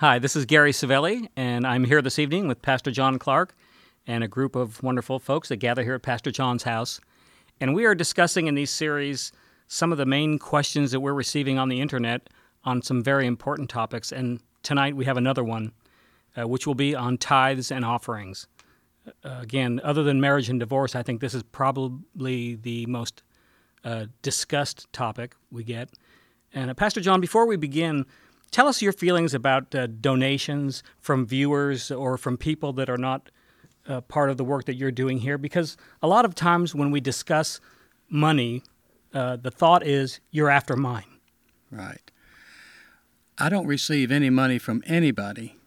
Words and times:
Hi, 0.00 0.18
this 0.18 0.36
is 0.36 0.44
Gary 0.44 0.72
Savelli, 0.72 1.30
and 1.36 1.66
I'm 1.66 1.84
here 1.84 2.02
this 2.02 2.18
evening 2.18 2.48
with 2.48 2.60
Pastor 2.60 2.90
John 2.90 3.18
Clark 3.18 3.56
and 4.06 4.22
a 4.22 4.28
group 4.28 4.54
of 4.54 4.82
wonderful 4.82 5.18
folks 5.18 5.48
that 5.48 5.56
gather 5.56 5.82
here 5.82 5.94
at 5.94 6.02
Pastor 6.02 6.30
John's 6.30 6.64
house. 6.64 7.00
And 7.62 7.74
we 7.74 7.86
are 7.86 7.94
discussing 7.94 8.46
in 8.46 8.54
these 8.54 8.68
series 8.68 9.32
some 9.68 9.92
of 9.92 9.96
the 9.96 10.04
main 10.04 10.38
questions 10.38 10.90
that 10.90 11.00
we're 11.00 11.14
receiving 11.14 11.58
on 11.58 11.70
the 11.70 11.80
internet 11.80 12.28
on 12.62 12.82
some 12.82 13.02
very 13.02 13.26
important 13.26 13.70
topics. 13.70 14.12
And 14.12 14.40
tonight 14.62 14.94
we 14.94 15.06
have 15.06 15.16
another 15.16 15.42
one, 15.42 15.72
uh, 16.36 16.46
which 16.46 16.66
will 16.66 16.74
be 16.74 16.94
on 16.94 17.16
tithes 17.16 17.72
and 17.72 17.82
offerings. 17.82 18.48
Uh, 19.24 19.38
again, 19.40 19.80
other 19.82 20.02
than 20.02 20.20
marriage 20.20 20.50
and 20.50 20.60
divorce, 20.60 20.94
I 20.94 21.02
think 21.02 21.22
this 21.22 21.32
is 21.32 21.42
probably 21.42 22.56
the 22.56 22.84
most 22.84 23.22
uh, 23.82 24.08
discussed 24.20 24.92
topic 24.92 25.36
we 25.50 25.64
get. 25.64 25.88
And 26.52 26.70
uh, 26.70 26.74
Pastor 26.74 27.00
John, 27.00 27.22
before 27.22 27.46
we 27.46 27.56
begin, 27.56 28.04
Tell 28.56 28.68
us 28.68 28.80
your 28.80 28.94
feelings 28.94 29.34
about 29.34 29.74
uh, 29.74 29.86
donations 29.86 30.82
from 30.98 31.26
viewers 31.26 31.90
or 31.90 32.16
from 32.16 32.38
people 32.38 32.72
that 32.72 32.88
are 32.88 32.96
not 32.96 33.30
uh, 33.86 34.00
part 34.00 34.30
of 34.30 34.38
the 34.38 34.44
work 34.44 34.64
that 34.64 34.76
you're 34.76 34.90
doing 34.90 35.18
here, 35.18 35.36
because 35.36 35.76
a 36.00 36.08
lot 36.08 36.24
of 36.24 36.34
times 36.34 36.74
when 36.74 36.90
we 36.90 36.98
discuss 36.98 37.60
money, 38.08 38.62
uh, 39.12 39.36
the 39.36 39.50
thought 39.50 39.86
is 39.86 40.20
you're 40.30 40.48
after 40.48 40.74
mine. 40.74 41.18
Right. 41.70 42.10
I 43.36 43.50
don't 43.50 43.66
receive 43.66 44.10
any 44.10 44.30
money 44.30 44.56
from 44.56 44.82
anybody 44.86 45.58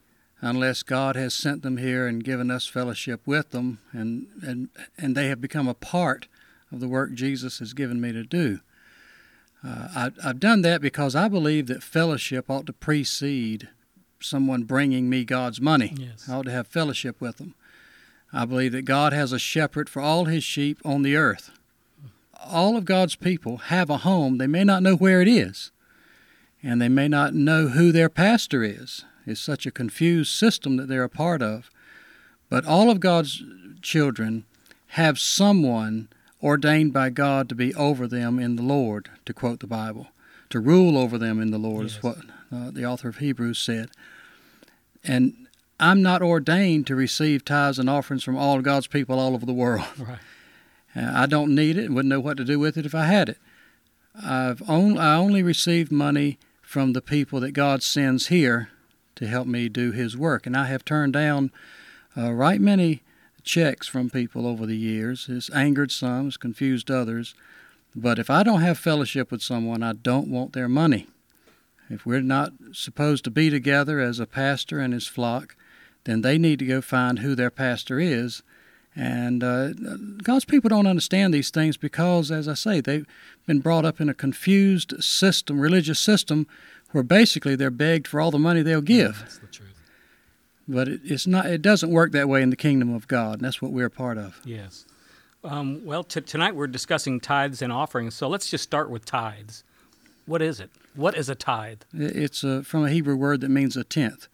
unless 0.41 0.81
God 0.81 1.15
has 1.15 1.35
sent 1.35 1.61
them 1.61 1.77
here 1.77 2.07
and 2.07 2.23
given 2.23 2.49
us 2.49 2.65
fellowship 2.65 3.21
with 3.27 3.51
them, 3.51 3.77
and, 3.91 4.29
and, 4.41 4.69
and 4.97 5.15
they 5.15 5.27
have 5.27 5.39
become 5.39 5.67
a 5.67 5.75
part 5.75 6.27
of 6.71 6.79
the 6.79 6.87
work 6.87 7.13
Jesus 7.13 7.59
has 7.59 7.73
given 7.73 8.01
me 8.01 8.13
to 8.13 8.23
do. 8.23 8.61
Uh, 9.65 9.87
I, 9.95 10.11
I've 10.23 10.39
done 10.39 10.61
that 10.61 10.81
because 10.81 11.15
I 11.15 11.27
believe 11.27 11.67
that 11.67 11.83
fellowship 11.83 12.49
ought 12.49 12.65
to 12.67 12.73
precede 12.73 13.69
someone 14.19 14.63
bringing 14.63 15.09
me 15.09 15.25
God's 15.25 15.59
money. 15.59 15.95
Yes. 15.97 16.27
I 16.29 16.35
ought 16.35 16.45
to 16.45 16.51
have 16.51 16.67
fellowship 16.67 17.19
with 17.19 17.37
them. 17.37 17.55
I 18.31 18.45
believe 18.45 18.71
that 18.73 18.83
God 18.83 19.11
has 19.11 19.31
a 19.31 19.39
shepherd 19.39 19.89
for 19.89 20.01
all 20.01 20.25
his 20.25 20.43
sheep 20.43 20.79
on 20.85 21.01
the 21.01 21.15
earth. 21.15 21.51
All 22.41 22.77
of 22.77 22.85
God's 22.85 23.15
people 23.15 23.57
have 23.57 23.89
a 23.89 23.97
home. 23.97 24.37
They 24.37 24.47
may 24.47 24.63
not 24.63 24.83
know 24.83 24.95
where 24.95 25.21
it 25.21 25.27
is, 25.27 25.71
and 26.63 26.81
they 26.81 26.89
may 26.89 27.07
not 27.07 27.33
know 27.33 27.69
who 27.69 27.91
their 27.91 28.09
pastor 28.09 28.63
is. 28.63 29.03
It's 29.25 29.41
such 29.41 29.65
a 29.65 29.71
confused 29.71 30.31
system 30.31 30.77
that 30.77 30.87
they're 30.87 31.03
a 31.03 31.09
part 31.09 31.41
of. 31.41 31.69
But 32.49 32.65
all 32.65 32.89
of 32.89 32.99
God's 32.99 33.43
children 33.81 34.45
have 34.93 35.19
someone 35.19 36.07
ordained 36.41 36.93
by 36.93 37.09
God 37.09 37.49
to 37.49 37.55
be 37.55 37.73
over 37.75 38.07
them 38.07 38.39
in 38.39 38.55
the 38.55 38.63
Lord, 38.63 39.09
to 39.25 39.33
quote 39.33 39.59
the 39.59 39.67
Bible, 39.67 40.07
to 40.49 40.59
rule 40.59 40.97
over 40.97 41.17
them 41.17 41.41
in 41.41 41.51
the 41.51 41.57
Lord, 41.57 41.83
yes. 41.83 41.97
is 41.97 42.03
what 42.03 42.17
uh, 42.51 42.71
the 42.71 42.85
author 42.85 43.09
of 43.09 43.17
Hebrews 43.17 43.59
said. 43.59 43.89
And 45.03 45.47
I'm 45.79 46.01
not 46.01 46.21
ordained 46.21 46.87
to 46.87 46.95
receive 46.95 47.45
tithes 47.45 47.79
and 47.79 47.89
offerings 47.89 48.23
from 48.23 48.37
all 48.37 48.61
God's 48.61 48.87
people 48.87 49.19
all 49.19 49.33
over 49.33 49.45
the 49.45 49.53
world. 49.53 49.85
Right. 49.97 50.19
Uh, 50.95 51.11
I 51.13 51.27
don't 51.27 51.53
need 51.53 51.77
it 51.77 51.85
and 51.85 51.93
wouldn't 51.93 52.09
know 52.09 52.19
what 52.19 52.37
to 52.37 52.43
do 52.43 52.57
with 52.57 52.75
it 52.75 52.83
if 52.83 52.95
I 52.95 53.05
had 53.05 53.29
it. 53.29 53.37
I've 54.23 54.67
only, 54.67 54.97
I 54.97 55.17
only 55.17 55.43
receive 55.43 55.91
money 55.91 56.39
from 56.63 56.93
the 56.93 57.01
people 57.01 57.39
that 57.41 57.51
God 57.51 57.83
sends 57.83 58.27
here 58.27 58.69
to 59.15 59.27
help 59.27 59.47
me 59.47 59.69
do 59.69 59.91
His 59.91 60.17
work, 60.17 60.47
and 60.47 60.57
I 60.57 60.65
have 60.65 60.83
turned 60.83 61.13
down 61.13 61.51
uh, 62.17 62.33
right 62.33 62.59
many 62.59 63.03
checks 63.49 63.87
from 63.87 64.11
people 64.11 64.45
over 64.45 64.67
the 64.67 64.77
years. 64.77 65.25
It's 65.27 65.49
angered 65.49 65.91
some, 65.91 66.27
it's 66.27 66.37
confused 66.37 66.91
others. 66.91 67.33
But 67.95 68.19
if 68.19 68.29
I 68.29 68.43
don't 68.43 68.61
have 68.61 68.77
fellowship 68.77 69.31
with 69.31 69.41
someone, 69.41 69.81
I 69.81 69.93
don't 69.93 70.27
want 70.27 70.53
their 70.53 70.69
money. 70.69 71.07
If 71.89 72.05
we're 72.05 72.21
not 72.21 72.51
supposed 72.71 73.23
to 73.23 73.31
be 73.31 73.49
together 73.49 73.99
as 73.99 74.19
a 74.19 74.27
pastor 74.27 74.79
and 74.79 74.93
his 74.93 75.07
flock, 75.07 75.55
then 76.03 76.21
they 76.21 76.37
need 76.37 76.59
to 76.59 76.65
go 76.65 76.79
find 76.79 77.19
who 77.19 77.33
their 77.33 77.49
pastor 77.49 77.99
is. 77.99 78.43
And 78.95 79.43
uh, 79.43 79.69
God's 80.21 80.45
people 80.45 80.69
don't 80.69 80.85
understand 80.85 81.33
these 81.33 81.49
things 81.49 81.75
because, 81.75 82.29
as 82.29 82.47
I 82.47 82.53
say, 82.53 82.81
they've 82.81 83.07
been 83.47 83.61
brought 83.61 83.85
up 83.85 83.99
in 83.99 84.09
a 84.09 84.13
confused 84.13 85.03
system, 85.03 85.59
religious 85.59 85.99
system, 85.99 86.45
where 86.91 87.03
basically 87.03 87.55
they're 87.55 87.71
begged 87.71 88.07
for 88.07 88.21
all 88.21 88.29
the 88.29 88.37
money 88.37 88.61
they'll 88.61 88.81
give. 88.81 89.39
Truth. 89.51 89.68
But 90.69 90.87
it, 90.87 91.01
it's 91.03 91.25
not. 91.25 91.47
It 91.47 91.61
doesn't 91.63 91.91
work 91.91 92.11
that 92.11 92.29
way 92.29 92.43
in 92.43 92.51
the 92.51 92.55
kingdom 92.55 92.93
of 92.93 93.07
God. 93.07 93.35
And 93.35 93.41
that's 93.41 93.61
what 93.61 93.71
we're 93.71 93.87
a 93.87 93.91
part 93.91 94.17
of. 94.17 94.39
Yes. 94.45 94.85
Um, 95.43 95.83
well, 95.83 96.03
t- 96.03 96.21
tonight 96.21 96.55
we're 96.55 96.67
discussing 96.67 97.19
tithes 97.19 97.61
and 97.61 97.73
offerings. 97.73 98.13
So 98.13 98.27
let's 98.27 98.49
just 98.49 98.63
start 98.63 98.89
with 98.89 99.03
tithes. 99.03 99.63
What 100.25 100.41
is 100.43 100.59
it? 100.59 100.69
What 100.95 101.17
is 101.17 101.27
a 101.27 101.35
tithe? 101.35 101.81
It's 101.91 102.43
a, 102.43 102.63
from 102.63 102.85
a 102.85 102.89
Hebrew 102.89 103.15
word 103.15 103.41
that 103.41 103.49
means 103.49 103.75
a 103.75 103.83
tenth, 103.83 104.27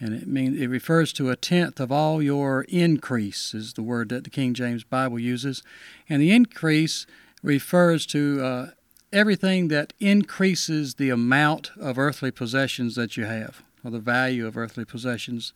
and 0.00 0.14
it 0.14 0.26
means 0.26 0.58
it 0.58 0.68
refers 0.68 1.12
to 1.14 1.28
a 1.28 1.36
tenth 1.36 1.80
of 1.80 1.92
all 1.92 2.22
your 2.22 2.64
increase. 2.68 3.52
Is 3.52 3.74
the 3.74 3.82
word 3.82 4.08
that 4.08 4.24
the 4.24 4.30
King 4.30 4.54
James 4.54 4.84
Bible 4.84 5.18
uses, 5.18 5.62
and 6.08 6.22
the 6.22 6.32
increase 6.32 7.04
refers 7.42 8.06
to 8.06 8.42
uh, 8.42 8.70
everything 9.12 9.68
that 9.68 9.92
increases 10.00 10.94
the 10.94 11.10
amount 11.10 11.72
of 11.78 11.98
earthly 11.98 12.30
possessions 12.30 12.94
that 12.94 13.18
you 13.18 13.26
have 13.26 13.62
or 13.84 13.90
the 13.90 13.98
value 13.98 14.46
of 14.46 14.56
earthly 14.56 14.84
possessions 14.84 15.52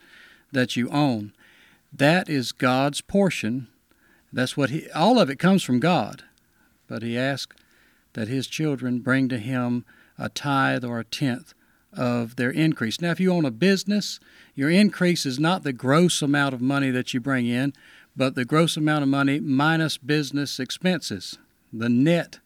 that 0.52 0.76
you 0.76 0.88
own. 0.90 1.32
That 1.92 2.28
is 2.28 2.52
God's 2.52 3.00
portion. 3.00 3.68
That's 4.32 4.56
what 4.56 4.70
he 4.70 4.90
all 4.90 5.18
of 5.18 5.30
it 5.30 5.38
comes 5.38 5.62
from 5.62 5.80
God. 5.80 6.24
But 6.86 7.02
he 7.02 7.18
asks 7.18 7.56
that 8.12 8.28
his 8.28 8.46
children 8.46 9.00
bring 9.00 9.28
to 9.28 9.38
him 9.38 9.84
a 10.18 10.28
tithe 10.28 10.84
or 10.84 10.98
a 10.98 11.04
tenth 11.04 11.54
of 11.92 12.36
their 12.36 12.50
increase. 12.50 13.00
Now 13.00 13.10
if 13.10 13.20
you 13.20 13.32
own 13.32 13.44
a 13.44 13.50
business, 13.50 14.20
your 14.54 14.70
increase 14.70 15.24
is 15.24 15.38
not 15.38 15.62
the 15.62 15.72
gross 15.72 16.20
amount 16.20 16.54
of 16.54 16.60
money 16.60 16.90
that 16.90 17.14
you 17.14 17.20
bring 17.20 17.46
in, 17.46 17.72
but 18.16 18.34
the 18.34 18.44
gross 18.44 18.76
amount 18.76 19.02
of 19.02 19.08
money 19.08 19.40
minus 19.40 19.96
business 19.96 20.58
expenses, 20.58 21.38
the 21.72 21.88
net 21.88 22.40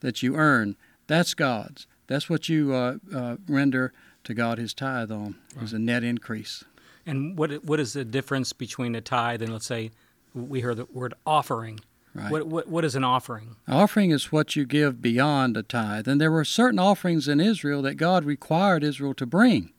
that 0.00 0.22
you 0.22 0.36
earn. 0.36 0.76
That's 1.06 1.34
God's. 1.34 1.86
That's 2.06 2.30
what 2.30 2.48
you 2.48 2.72
uh, 2.72 2.96
uh, 3.14 3.36
render 3.48 3.92
to 4.26 4.34
God 4.34 4.58
his 4.58 4.74
tithe 4.74 5.10
on 5.10 5.36
right. 5.54 5.64
is 5.64 5.72
a 5.72 5.78
net 5.78 6.04
increase. 6.04 6.64
And 7.06 7.38
what 7.38 7.64
what 7.64 7.80
is 7.80 7.94
the 7.94 8.04
difference 8.04 8.52
between 8.52 8.94
a 8.94 9.00
tithe 9.00 9.40
and 9.42 9.52
let's 9.52 9.66
say 9.66 9.90
we 10.34 10.60
hear 10.60 10.74
the 10.74 10.86
word 10.92 11.14
offering? 11.24 11.80
Right. 12.14 12.30
What, 12.30 12.46
what 12.46 12.68
what 12.68 12.84
is 12.84 12.94
an 12.94 13.04
offering? 13.04 13.56
Offering 13.68 14.10
is 14.10 14.32
what 14.32 14.56
you 14.56 14.64
give 14.64 15.00
beyond 15.00 15.56
a 15.56 15.62
tithe, 15.62 16.08
and 16.08 16.20
there 16.20 16.32
were 16.32 16.44
certain 16.44 16.78
offerings 16.78 17.28
in 17.28 17.40
Israel 17.40 17.82
that 17.82 17.94
God 17.94 18.24
required 18.24 18.82
Israel 18.82 19.14
to 19.14 19.26
bring. 19.26 19.72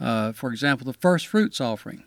Uh, 0.00 0.32
for 0.32 0.50
example, 0.50 0.84
the 0.86 0.92
first 0.98 1.26
fruits 1.26 1.60
offering. 1.60 2.04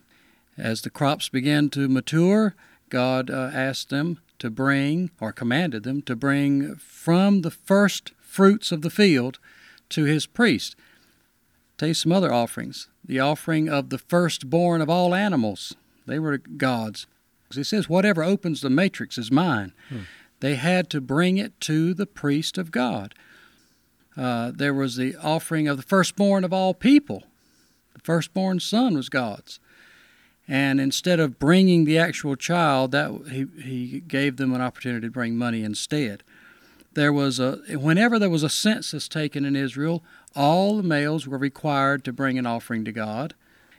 As 0.57 0.81
the 0.81 0.89
crops 0.89 1.29
began 1.29 1.69
to 1.69 1.88
mature, 1.88 2.55
God 2.89 3.29
uh, 3.29 3.51
asked 3.53 3.89
them 3.89 4.19
to 4.39 4.49
bring, 4.49 5.11
or 5.19 5.31
commanded 5.31 5.83
them 5.83 6.01
to 6.03 6.15
bring 6.15 6.75
from 6.75 7.41
the 7.41 7.51
first 7.51 8.11
fruits 8.19 8.71
of 8.71 8.81
the 8.81 8.89
field 8.89 9.39
to 9.89 10.03
his 10.03 10.25
priest. 10.25 10.75
Tell 11.77 11.89
you 11.89 11.93
some 11.93 12.11
other 12.11 12.33
offerings. 12.33 12.88
The 13.05 13.19
offering 13.19 13.69
of 13.69 13.89
the 13.89 13.97
firstborn 13.97 14.81
of 14.81 14.89
all 14.89 15.13
animals. 15.13 15.75
They 16.05 16.19
were 16.19 16.38
God's. 16.38 17.05
He 17.53 17.63
says, 17.63 17.88
whatever 17.88 18.23
opens 18.23 18.61
the 18.61 18.69
matrix 18.69 19.17
is 19.17 19.31
mine. 19.31 19.73
Hmm. 19.89 19.99
They 20.39 20.55
had 20.55 20.89
to 20.91 21.01
bring 21.01 21.38
it 21.38 21.59
to 21.61 21.93
the 21.93 22.05
priest 22.05 22.57
of 22.57 22.71
God. 22.71 23.13
Uh, 24.15 24.51
there 24.53 24.73
was 24.73 24.95
the 24.95 25.15
offering 25.15 25.67
of 25.67 25.77
the 25.77 25.83
firstborn 25.83 26.43
of 26.43 26.51
all 26.51 26.73
people. 26.73 27.23
The 27.94 28.01
firstborn 28.01 28.59
son 28.59 28.95
was 28.95 29.09
God's. 29.09 29.59
And 30.47 30.79
instead 30.79 31.19
of 31.19 31.39
bringing 31.39 31.85
the 31.85 31.97
actual 31.97 32.35
child, 32.35 32.91
that 32.91 33.11
he, 33.31 33.47
he 33.61 33.99
gave 33.99 34.38
them 34.38 34.53
an 34.53 34.61
opportunity 34.61 35.07
to 35.07 35.11
bring 35.11 35.38
money 35.38 35.63
instead. 35.63 36.23
There 36.94 37.13
was 37.13 37.39
a 37.39 37.57
whenever 37.73 38.17
there 38.17 38.29
was 38.29 38.44
a 38.44 38.49
census 38.49 39.07
taken 39.07 39.45
in 39.45 39.55
Israel, 39.55 40.03
all 40.38 40.78
the 40.78 40.84
males 40.84 41.28
were 41.28 41.38
required 41.38 42.06
to 42.06 42.13
bring 42.13 42.38
an 42.38 42.45
offering 42.45 42.86
to 42.86 42.92
God, 42.92 43.34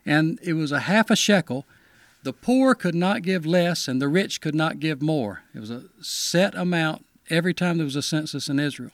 and 0.05 0.39
it 0.43 0.55
was 0.55 0.73
a 0.73 0.81
half 0.81 1.09
a 1.09 1.17
shekel. 1.17 1.65
The 2.25 2.33
poor 2.33 2.75
could 2.75 2.97
not 2.97 3.23
give 3.23 3.47
less, 3.47 3.87
and 3.87 4.03
the 4.03 4.09
rich 4.09 4.41
could 4.41 4.57
not 4.57 4.81
give 4.81 5.01
more. 5.01 5.45
It 5.55 5.61
was 5.61 5.71
a 5.71 5.85
set 6.03 6.55
amount 6.57 7.07
every 7.31 7.55
time 7.55 7.79
there 7.79 7.85
was 7.85 7.97
a 7.97 8.03
census 8.03 8.49
in 8.49 8.59
Israel. 8.59 8.91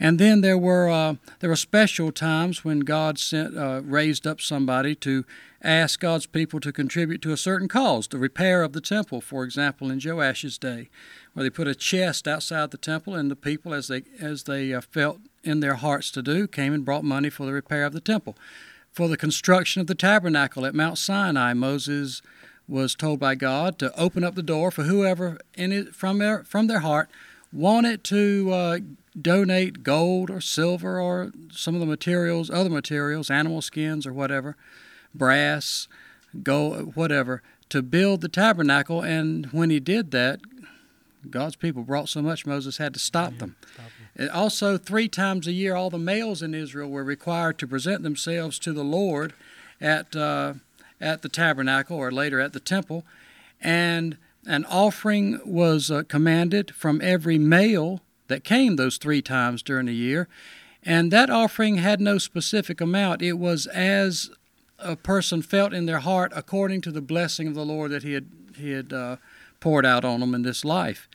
And 0.00 0.18
then 0.18 0.42
there 0.42 0.58
were 0.58 0.88
uh, 0.88 1.14
there 1.40 1.50
were 1.50 1.56
special 1.56 2.12
times 2.12 2.64
when 2.64 2.80
God 2.80 3.18
sent 3.18 3.56
uh, 3.56 3.80
raised 3.84 4.26
up 4.26 4.40
somebody 4.40 4.94
to 4.96 5.24
ask 5.62 5.98
God's 5.98 6.26
people 6.26 6.60
to 6.60 6.72
contribute 6.72 7.20
to 7.22 7.32
a 7.32 7.36
certain 7.36 7.66
cause, 7.66 8.06
the 8.06 8.18
repair 8.18 8.62
of 8.62 8.72
the 8.72 8.80
temple, 8.80 9.20
for 9.20 9.42
example, 9.42 9.90
in 9.90 9.98
Joash's 9.98 10.56
day, 10.56 10.88
where 11.32 11.42
they 11.42 11.50
put 11.50 11.66
a 11.66 11.74
chest 11.74 12.28
outside 12.28 12.70
the 12.70 12.76
temple, 12.76 13.16
and 13.16 13.28
the 13.28 13.36
people, 13.36 13.74
as 13.74 13.88
they 13.88 14.04
as 14.20 14.44
they 14.44 14.72
uh, 14.72 14.80
felt 14.80 15.18
in 15.42 15.60
their 15.60 15.74
hearts 15.74 16.10
to 16.12 16.22
do, 16.22 16.46
came 16.46 16.72
and 16.72 16.84
brought 16.84 17.04
money 17.04 17.30
for 17.30 17.44
the 17.44 17.52
repair 17.52 17.84
of 17.84 17.92
the 17.92 18.00
temple. 18.00 18.36
For 18.92 19.08
the 19.08 19.16
construction 19.16 19.80
of 19.80 19.86
the 19.86 19.94
tabernacle 19.94 20.64
at 20.64 20.74
Mount 20.74 20.98
Sinai, 20.98 21.54
Moses 21.54 22.22
was 22.68 22.94
told 22.94 23.18
by 23.18 23.34
God 23.34 23.78
to 23.78 23.98
open 23.98 24.22
up 24.22 24.34
the 24.34 24.42
door 24.42 24.70
for 24.70 24.84
whoever 24.84 25.38
in 25.54 25.72
it, 25.72 25.94
from 25.94 26.18
their 26.18 26.44
from 26.44 26.68
their 26.68 26.80
heart 26.80 27.08
wanted 27.52 28.04
to 28.04 28.50
uh, 28.52 28.78
donate 29.20 29.82
gold 29.82 30.30
or 30.30 30.40
silver 30.40 31.00
or 31.00 31.32
some 31.50 31.74
of 31.74 31.80
the 31.80 31.86
materials, 31.86 32.50
other 32.50 32.70
materials, 32.70 33.30
animal 33.30 33.62
skins 33.62 34.06
or 34.06 34.12
whatever, 34.12 34.56
brass, 35.14 35.88
gold, 36.42 36.94
whatever, 36.94 37.42
to 37.68 37.82
build 37.82 38.20
the 38.20 38.28
tabernacle. 38.28 39.02
And 39.02 39.46
when 39.46 39.70
he 39.70 39.80
did 39.80 40.10
that, 40.12 40.40
God's 41.30 41.56
people 41.56 41.82
brought 41.82 42.08
so 42.08 42.22
much 42.22 42.46
Moses 42.46 42.78
had 42.78 42.94
to 42.94 43.00
stop 43.00 43.32
yeah, 43.32 43.38
them. 43.38 43.56
Stop 43.74 43.86
them. 44.16 44.30
Also, 44.32 44.76
three 44.76 45.08
times 45.08 45.46
a 45.46 45.52
year, 45.52 45.74
all 45.74 45.90
the 45.90 45.98
males 45.98 46.42
in 46.42 46.54
Israel 46.54 46.90
were 46.90 47.04
required 47.04 47.58
to 47.58 47.66
present 47.66 48.02
themselves 48.02 48.58
to 48.60 48.72
the 48.72 48.84
Lord 48.84 49.32
at 49.80 50.16
uh, 50.16 50.54
at 51.00 51.22
the 51.22 51.28
tabernacle 51.28 51.96
or 51.96 52.10
later 52.10 52.40
at 52.40 52.52
the 52.52 52.60
temple, 52.60 53.04
and 53.60 54.16
an 54.46 54.64
offering 54.64 55.40
was 55.44 55.90
uh, 55.90 56.02
commanded 56.08 56.74
from 56.74 57.00
every 57.00 57.38
male 57.38 58.00
that 58.28 58.44
came 58.44 58.76
those 58.76 58.96
three 58.96 59.20
times 59.22 59.62
during 59.62 59.86
the 59.86 59.94
year, 59.94 60.28
and 60.82 61.10
that 61.10 61.30
offering 61.30 61.76
had 61.76 62.00
no 62.00 62.18
specific 62.18 62.80
amount. 62.80 63.22
It 63.22 63.34
was 63.34 63.66
as 63.66 64.30
a 64.78 64.96
person 64.96 65.42
felt 65.42 65.72
in 65.72 65.86
their 65.86 65.98
heart 65.98 66.32
according 66.34 66.80
to 66.82 66.92
the 66.92 67.00
blessing 67.00 67.48
of 67.48 67.54
the 67.54 67.64
Lord 67.64 67.90
that 67.90 68.02
He 68.02 68.12
had 68.12 68.26
He 68.56 68.70
had 68.70 68.92
uh, 68.92 69.16
poured 69.60 69.84
out 69.84 70.04
on 70.04 70.20
them 70.20 70.34
in 70.34 70.42
this 70.42 70.64
life. 70.64 71.08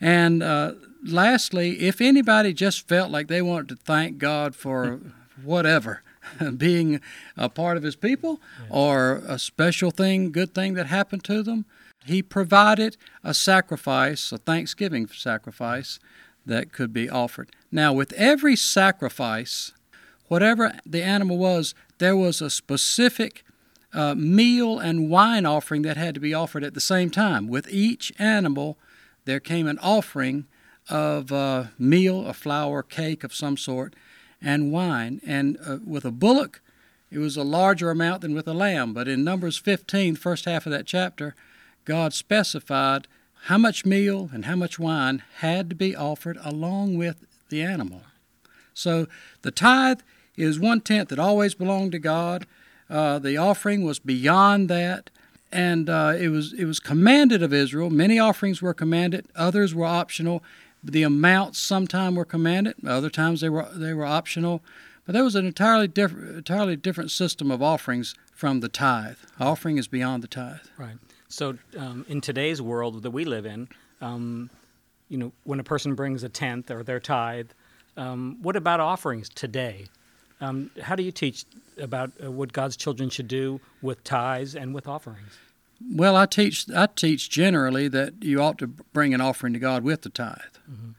And 0.00 0.42
uh, 0.42 0.72
lastly, 1.02 1.80
if 1.80 2.00
anybody 2.00 2.52
just 2.52 2.86
felt 2.86 3.10
like 3.10 3.28
they 3.28 3.40
wanted 3.40 3.68
to 3.70 3.76
thank 3.76 4.18
God 4.18 4.54
for 4.54 5.00
whatever, 5.42 6.02
being 6.56 7.00
a 7.36 7.48
part 7.48 7.76
of 7.76 7.82
His 7.82 7.96
people 7.96 8.40
or 8.68 9.22
a 9.26 9.38
special 9.38 9.90
thing, 9.90 10.32
good 10.32 10.54
thing 10.54 10.74
that 10.74 10.86
happened 10.86 11.24
to 11.24 11.42
them, 11.42 11.64
He 12.06 12.22
provided 12.22 12.96
a 13.24 13.34
sacrifice, 13.34 14.32
a 14.32 14.38
thanksgiving 14.38 15.08
sacrifice 15.08 15.98
that 16.44 16.72
could 16.72 16.92
be 16.92 17.10
offered. 17.10 17.50
Now, 17.72 17.92
with 17.92 18.12
every 18.12 18.56
sacrifice, 18.56 19.72
whatever 20.28 20.78
the 20.86 21.02
animal 21.02 21.36
was, 21.36 21.74
there 21.98 22.16
was 22.16 22.40
a 22.40 22.50
specific 22.50 23.44
uh, 23.92 24.14
meal 24.14 24.78
and 24.78 25.10
wine 25.10 25.46
offering 25.46 25.82
that 25.82 25.96
had 25.96 26.14
to 26.14 26.20
be 26.20 26.34
offered 26.34 26.62
at 26.62 26.74
the 26.74 26.80
same 26.80 27.10
time. 27.10 27.48
With 27.48 27.68
each 27.70 28.12
animal, 28.18 28.78
there 29.24 29.40
came 29.40 29.66
an 29.66 29.78
offering 29.80 30.46
of 30.88 31.32
uh, 31.32 31.64
meal, 31.78 32.26
a 32.26 32.32
flour, 32.32 32.82
cake 32.82 33.24
of 33.24 33.34
some 33.34 33.56
sort, 33.56 33.94
and 34.40 34.70
wine. 34.70 35.20
And 35.26 35.58
uh, 35.66 35.78
with 35.84 36.04
a 36.04 36.12
bullock, 36.12 36.60
it 37.10 37.18
was 37.18 37.36
a 37.36 37.42
larger 37.42 37.90
amount 37.90 38.20
than 38.20 38.34
with 38.34 38.46
a 38.46 38.54
lamb. 38.54 38.92
But 38.92 39.08
in 39.08 39.24
Numbers 39.24 39.58
15, 39.58 40.16
first 40.16 40.44
half 40.44 40.66
of 40.66 40.72
that 40.72 40.86
chapter, 40.86 41.34
God 41.86 42.12
specified 42.12 43.08
how 43.44 43.56
much 43.56 43.86
meal 43.86 44.28
and 44.32 44.44
how 44.44 44.56
much 44.56 44.78
wine 44.78 45.22
had 45.36 45.70
to 45.70 45.76
be 45.76 45.96
offered 45.96 46.36
along 46.44 46.98
with 46.98 47.24
the 47.48 47.62
animal. 47.62 48.02
So 48.74 49.06
the 49.42 49.52
tithe 49.52 50.00
is 50.36 50.60
one 50.60 50.80
tenth 50.80 51.08
that 51.08 51.18
always 51.18 51.54
belonged 51.54 51.92
to 51.92 51.98
God. 51.98 52.46
Uh, 52.90 53.18
the 53.18 53.36
offering 53.36 53.84
was 53.84 53.98
beyond 53.98 54.68
that, 54.68 55.10
and 55.50 55.88
uh, 55.88 56.14
it 56.18 56.28
was 56.28 56.52
it 56.52 56.64
was 56.64 56.80
commanded 56.80 57.42
of 57.42 57.54
Israel. 57.54 57.88
Many 57.88 58.18
offerings 58.18 58.60
were 58.60 58.74
commanded, 58.74 59.26
others 59.34 59.74
were 59.74 59.86
optional. 59.86 60.42
The 60.82 61.04
amounts 61.04 61.58
sometimes 61.58 62.16
were 62.16 62.24
commanded, 62.24 62.74
other 62.86 63.10
times 63.10 63.40
they 63.40 63.48
were 63.48 63.68
they 63.72 63.94
were 63.94 64.04
optional. 64.04 64.62
But 65.04 65.12
there 65.12 65.24
was 65.24 65.36
an 65.36 65.46
entirely 65.46 65.88
different 65.88 66.36
entirely 66.36 66.76
different 66.76 67.12
system 67.12 67.50
of 67.50 67.62
offerings 67.62 68.14
from 68.32 68.60
the 68.60 68.68
tithe. 68.68 69.18
Offering 69.38 69.78
is 69.78 69.88
beyond 69.88 70.22
the 70.22 70.28
tithe. 70.28 70.66
Right. 70.76 70.96
So 71.28 71.58
um, 71.76 72.04
in 72.08 72.20
today's 72.20 72.62
world 72.62 73.02
that 73.02 73.10
we 73.10 73.24
live 73.24 73.46
in, 73.46 73.68
um, 74.00 74.50
you 75.08 75.18
know, 75.18 75.32
when 75.44 75.60
a 75.60 75.64
person 75.64 75.94
brings 75.94 76.22
a 76.22 76.28
tenth 76.28 76.70
or 76.70 76.82
their 76.82 77.00
tithe, 77.00 77.50
um, 77.96 78.38
what 78.42 78.56
about 78.56 78.80
offerings 78.80 79.28
today? 79.28 79.86
Um, 80.40 80.70
how 80.82 80.96
do 80.96 81.02
you 81.02 81.12
teach 81.12 81.44
about 81.78 82.12
uh, 82.22 82.30
what 82.30 82.52
God's 82.52 82.76
children 82.76 83.08
should 83.08 83.28
do 83.28 83.60
with 83.80 84.04
tithes 84.04 84.54
and 84.54 84.74
with 84.74 84.86
offerings? 84.86 85.38
Well, 85.90 86.16
I 86.16 86.26
teach 86.26 86.66
I 86.74 86.86
teach 86.86 87.28
generally 87.28 87.88
that 87.88 88.22
you 88.22 88.40
ought 88.40 88.58
to 88.58 88.66
bring 88.66 89.12
an 89.14 89.20
offering 89.20 89.52
to 89.52 89.58
God 89.58 89.82
with 89.84 90.02
the 90.02 90.08
tithe. 90.08 90.38
Mm-hmm. 90.70 90.90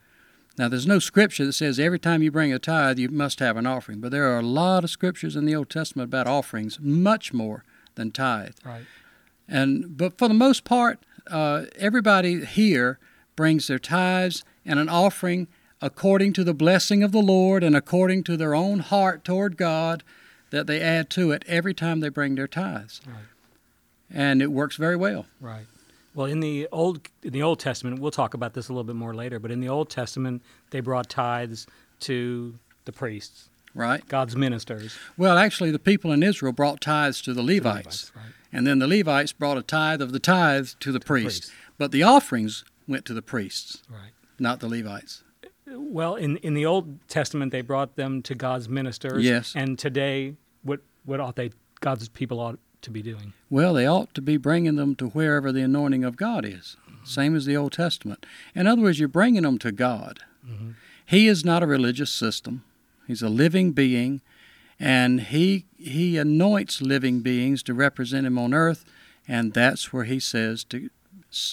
Now, 0.57 0.67
there's 0.67 0.87
no 0.87 0.97
scripture 0.97 1.45
that 1.45 1.53
says 1.53 1.79
every 1.79 1.99
time 1.99 2.23
you 2.23 2.31
bring 2.31 2.51
a 2.51 2.57
tithe 2.57 2.97
you 2.97 3.09
must 3.09 3.39
have 3.39 3.57
an 3.57 3.67
offering, 3.67 3.99
but 3.99 4.11
there 4.11 4.31
are 4.31 4.39
a 4.39 4.43
lot 4.43 4.83
of 4.83 4.89
scriptures 4.89 5.35
in 5.35 5.45
the 5.45 5.55
Old 5.55 5.69
Testament 5.69 6.09
about 6.09 6.25
offerings, 6.25 6.79
much 6.79 7.31
more 7.31 7.63
than 7.93 8.11
tithe. 8.11 8.55
Right. 8.65 8.85
And 9.47 9.97
but 9.97 10.17
for 10.17 10.27
the 10.27 10.33
most 10.33 10.63
part, 10.63 10.99
uh, 11.29 11.65
everybody 11.77 12.45
here 12.45 12.99
brings 13.35 13.67
their 13.67 13.79
tithes 13.79 14.43
and 14.65 14.79
an 14.79 14.89
offering 14.89 15.47
according 15.81 16.33
to 16.33 16.43
the 16.43 16.53
blessing 16.53 17.03
of 17.03 17.11
the 17.11 17.21
Lord 17.21 17.63
and 17.63 17.75
according 17.75 18.23
to 18.23 18.37
their 18.37 18.55
own 18.55 18.79
heart 18.79 19.23
toward 19.23 19.57
God 19.57 20.03
that 20.49 20.67
they 20.67 20.81
add 20.81 21.09
to 21.11 21.31
it 21.31 21.43
every 21.47 21.73
time 21.73 21.99
they 21.99 22.09
bring 22.09 22.35
their 22.35 22.47
tithes. 22.47 23.01
Right. 23.05 23.25
And 24.09 24.41
it 24.41 24.51
works 24.51 24.75
very 24.75 24.95
well. 24.95 25.25
Right. 25.39 25.65
Well, 26.15 26.25
in 26.25 26.39
the 26.39 26.67
old 26.71 27.01
in 27.21 27.31
the 27.31 27.43
Old 27.43 27.59
Testament, 27.59 27.99
we'll 27.99 28.11
talk 28.11 28.33
about 28.33 28.53
this 28.53 28.69
a 28.69 28.73
little 28.73 28.83
bit 28.83 28.95
more 28.95 29.13
later, 29.13 29.39
but 29.39 29.51
in 29.51 29.59
the 29.59 29.69
Old 29.69 29.89
Testament, 29.89 30.41
they 30.71 30.79
brought 30.79 31.09
tithes 31.09 31.67
to 32.01 32.57
the 32.85 32.91
priests. 32.91 33.49
Right. 33.75 34.07
God's 34.07 34.35
ministers. 34.35 34.97
Well, 35.17 35.37
actually, 35.37 35.69
the 35.69 35.77
people 35.77 36.11
in 36.11 36.23
Israel 36.23 36.53
brought 36.53 36.81
tithes 36.81 37.21
to 37.21 37.33
the 37.33 37.43
Levites. 37.43 37.61
The 37.63 37.69
Levites 37.69 38.11
right. 38.15 38.33
And 38.51 38.65
then 38.65 38.79
the 38.79 38.87
Levites 38.87 39.33
brought 39.33 39.57
a 39.57 39.61
tithe 39.61 40.01
of 40.01 40.11
the 40.11 40.19
tithe 40.19 40.69
to 40.79 40.91
the, 40.91 40.99
to 40.99 41.05
priests. 41.05 41.47
the. 41.47 41.53
But 41.77 41.91
the 41.91 42.03
offerings 42.03 42.63
went 42.87 43.05
to 43.05 43.13
the 43.13 43.21
priests, 43.21 43.83
right. 43.89 44.11
not 44.39 44.59
the 44.59 44.67
Levites. 44.67 45.23
Well, 45.67 46.15
in 46.15 46.37
in 46.37 46.53
the 46.53 46.65
Old 46.65 47.07
Testament, 47.09 47.51
they 47.51 47.61
brought 47.61 47.95
them 47.97 48.21
to 48.23 48.35
God's 48.35 48.69
ministers. 48.69 49.25
Yes. 49.25 49.53
And 49.55 49.77
today, 49.77 50.35
what 50.63 50.79
what 51.03 51.19
ought 51.19 51.35
they 51.35 51.51
God's 51.81 52.07
people 52.07 52.39
ought 52.39 52.59
to 52.83 52.91
be 52.91 53.01
doing? 53.01 53.33
Well, 53.49 53.73
they 53.73 53.85
ought 53.85 54.13
to 54.13 54.21
be 54.21 54.37
bringing 54.37 54.75
them 54.75 54.95
to 54.95 55.07
wherever 55.07 55.51
the 55.51 55.61
anointing 55.61 56.05
of 56.05 56.15
God 56.15 56.45
is. 56.45 56.77
Mm-hmm. 56.89 57.05
Same 57.05 57.35
as 57.35 57.45
the 57.45 57.57
Old 57.57 57.73
Testament. 57.73 58.25
In 58.55 58.65
other 58.65 58.81
words, 58.81 58.99
you're 58.99 59.09
bringing 59.09 59.43
them 59.43 59.57
to 59.59 59.71
God. 59.71 60.21
Mm-hmm. 60.47 60.71
He 61.05 61.27
is 61.27 61.43
not 61.43 61.63
a 61.63 61.67
religious 61.67 62.11
system. 62.11 62.63
He's 63.05 63.21
a 63.21 63.29
living 63.29 63.71
being, 63.71 64.21
and 64.79 65.21
he 65.21 65.65
he 65.77 66.17
anoints 66.17 66.81
living 66.81 67.21
beings 67.21 67.63
to 67.63 67.73
represent 67.73 68.27
him 68.27 68.37
on 68.37 68.53
earth, 68.53 68.85
and 69.27 69.53
that's 69.53 69.91
where 69.91 70.05
he 70.05 70.19
says 70.19 70.63
to 70.65 70.89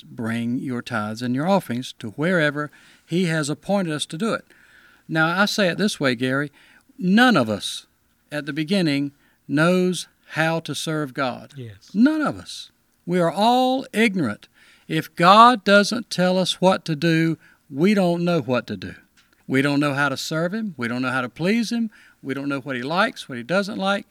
bring 0.04 0.58
your 0.58 0.82
tithes 0.82 1.22
and 1.22 1.34
your 1.34 1.48
offerings 1.48 1.92
to 1.98 2.10
wherever 2.10 2.70
he 3.06 3.24
has 3.26 3.50
appointed 3.50 3.92
us 3.92 4.06
to 4.06 4.16
do 4.16 4.32
it. 4.32 4.44
Now, 5.08 5.38
I 5.38 5.44
say 5.46 5.68
it 5.68 5.78
this 5.78 5.98
way, 5.98 6.14
Gary 6.14 6.50
none 6.98 7.36
of 7.36 7.48
us 7.48 7.86
at 8.30 8.46
the 8.46 8.52
beginning 8.52 9.12
knows 9.48 10.08
how 10.30 10.60
to 10.60 10.74
serve 10.74 11.14
God. 11.14 11.52
Yes. 11.56 11.90
None 11.92 12.22
of 12.22 12.38
us. 12.38 12.70
We 13.06 13.20
are 13.20 13.30
all 13.30 13.86
ignorant. 13.92 14.48
If 14.88 15.14
God 15.14 15.64
doesn't 15.64 16.10
tell 16.10 16.38
us 16.38 16.60
what 16.60 16.84
to 16.86 16.96
do, 16.96 17.38
we 17.70 17.94
don't 17.94 18.24
know 18.24 18.40
what 18.40 18.66
to 18.68 18.76
do. 18.76 18.94
We 19.46 19.62
don't 19.62 19.80
know 19.80 19.94
how 19.94 20.08
to 20.08 20.16
serve 20.16 20.54
Him. 20.54 20.74
We 20.76 20.88
don't 20.88 21.02
know 21.02 21.10
how 21.10 21.20
to 21.20 21.28
please 21.28 21.70
Him. 21.70 21.90
We 22.24 22.34
don't 22.34 22.48
know 22.48 22.60
what 22.60 22.76
He 22.76 22.82
likes, 22.82 23.28
what 23.28 23.38
He 23.38 23.44
doesn't 23.44 23.78
like. 23.78 24.06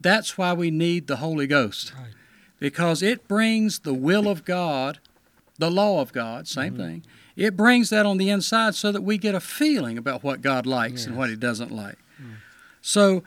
That's 0.00 0.38
why 0.38 0.52
we 0.52 0.70
need 0.70 1.06
the 1.06 1.16
Holy 1.16 1.46
Ghost. 1.46 1.92
Right. 1.94 2.12
Because 2.58 3.02
it 3.02 3.28
brings 3.28 3.80
the 3.80 3.94
will 3.94 4.28
of 4.28 4.44
God, 4.44 4.98
the 5.58 5.70
law 5.70 6.00
of 6.00 6.12
God, 6.12 6.48
same 6.48 6.74
mm-hmm. 6.74 6.82
thing, 6.82 7.04
it 7.36 7.56
brings 7.56 7.90
that 7.90 8.04
on 8.04 8.18
the 8.18 8.30
inside 8.30 8.74
so 8.74 8.90
that 8.90 9.02
we 9.02 9.16
get 9.16 9.34
a 9.34 9.40
feeling 9.40 9.96
about 9.96 10.24
what 10.24 10.42
God 10.42 10.66
likes 10.66 11.02
yes. 11.02 11.06
and 11.06 11.16
what 11.16 11.30
He 11.30 11.36
doesn't 11.36 11.70
like. 11.70 11.98
Mm. 12.20 12.36
So 12.82 13.22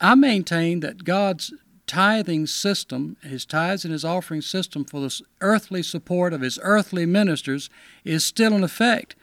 I 0.00 0.14
maintain 0.14 0.80
that 0.80 1.04
God's 1.04 1.52
tithing 1.86 2.46
system, 2.46 3.16
His 3.22 3.44
tithes 3.44 3.84
and 3.84 3.92
His 3.92 4.04
offering 4.04 4.40
system 4.40 4.84
for 4.84 5.00
the 5.00 5.20
earthly 5.42 5.82
support 5.82 6.32
of 6.32 6.40
His 6.40 6.58
earthly 6.62 7.04
ministers, 7.04 7.68
is 8.02 8.24
still 8.24 8.54
in 8.54 8.64
effect. 8.64 9.14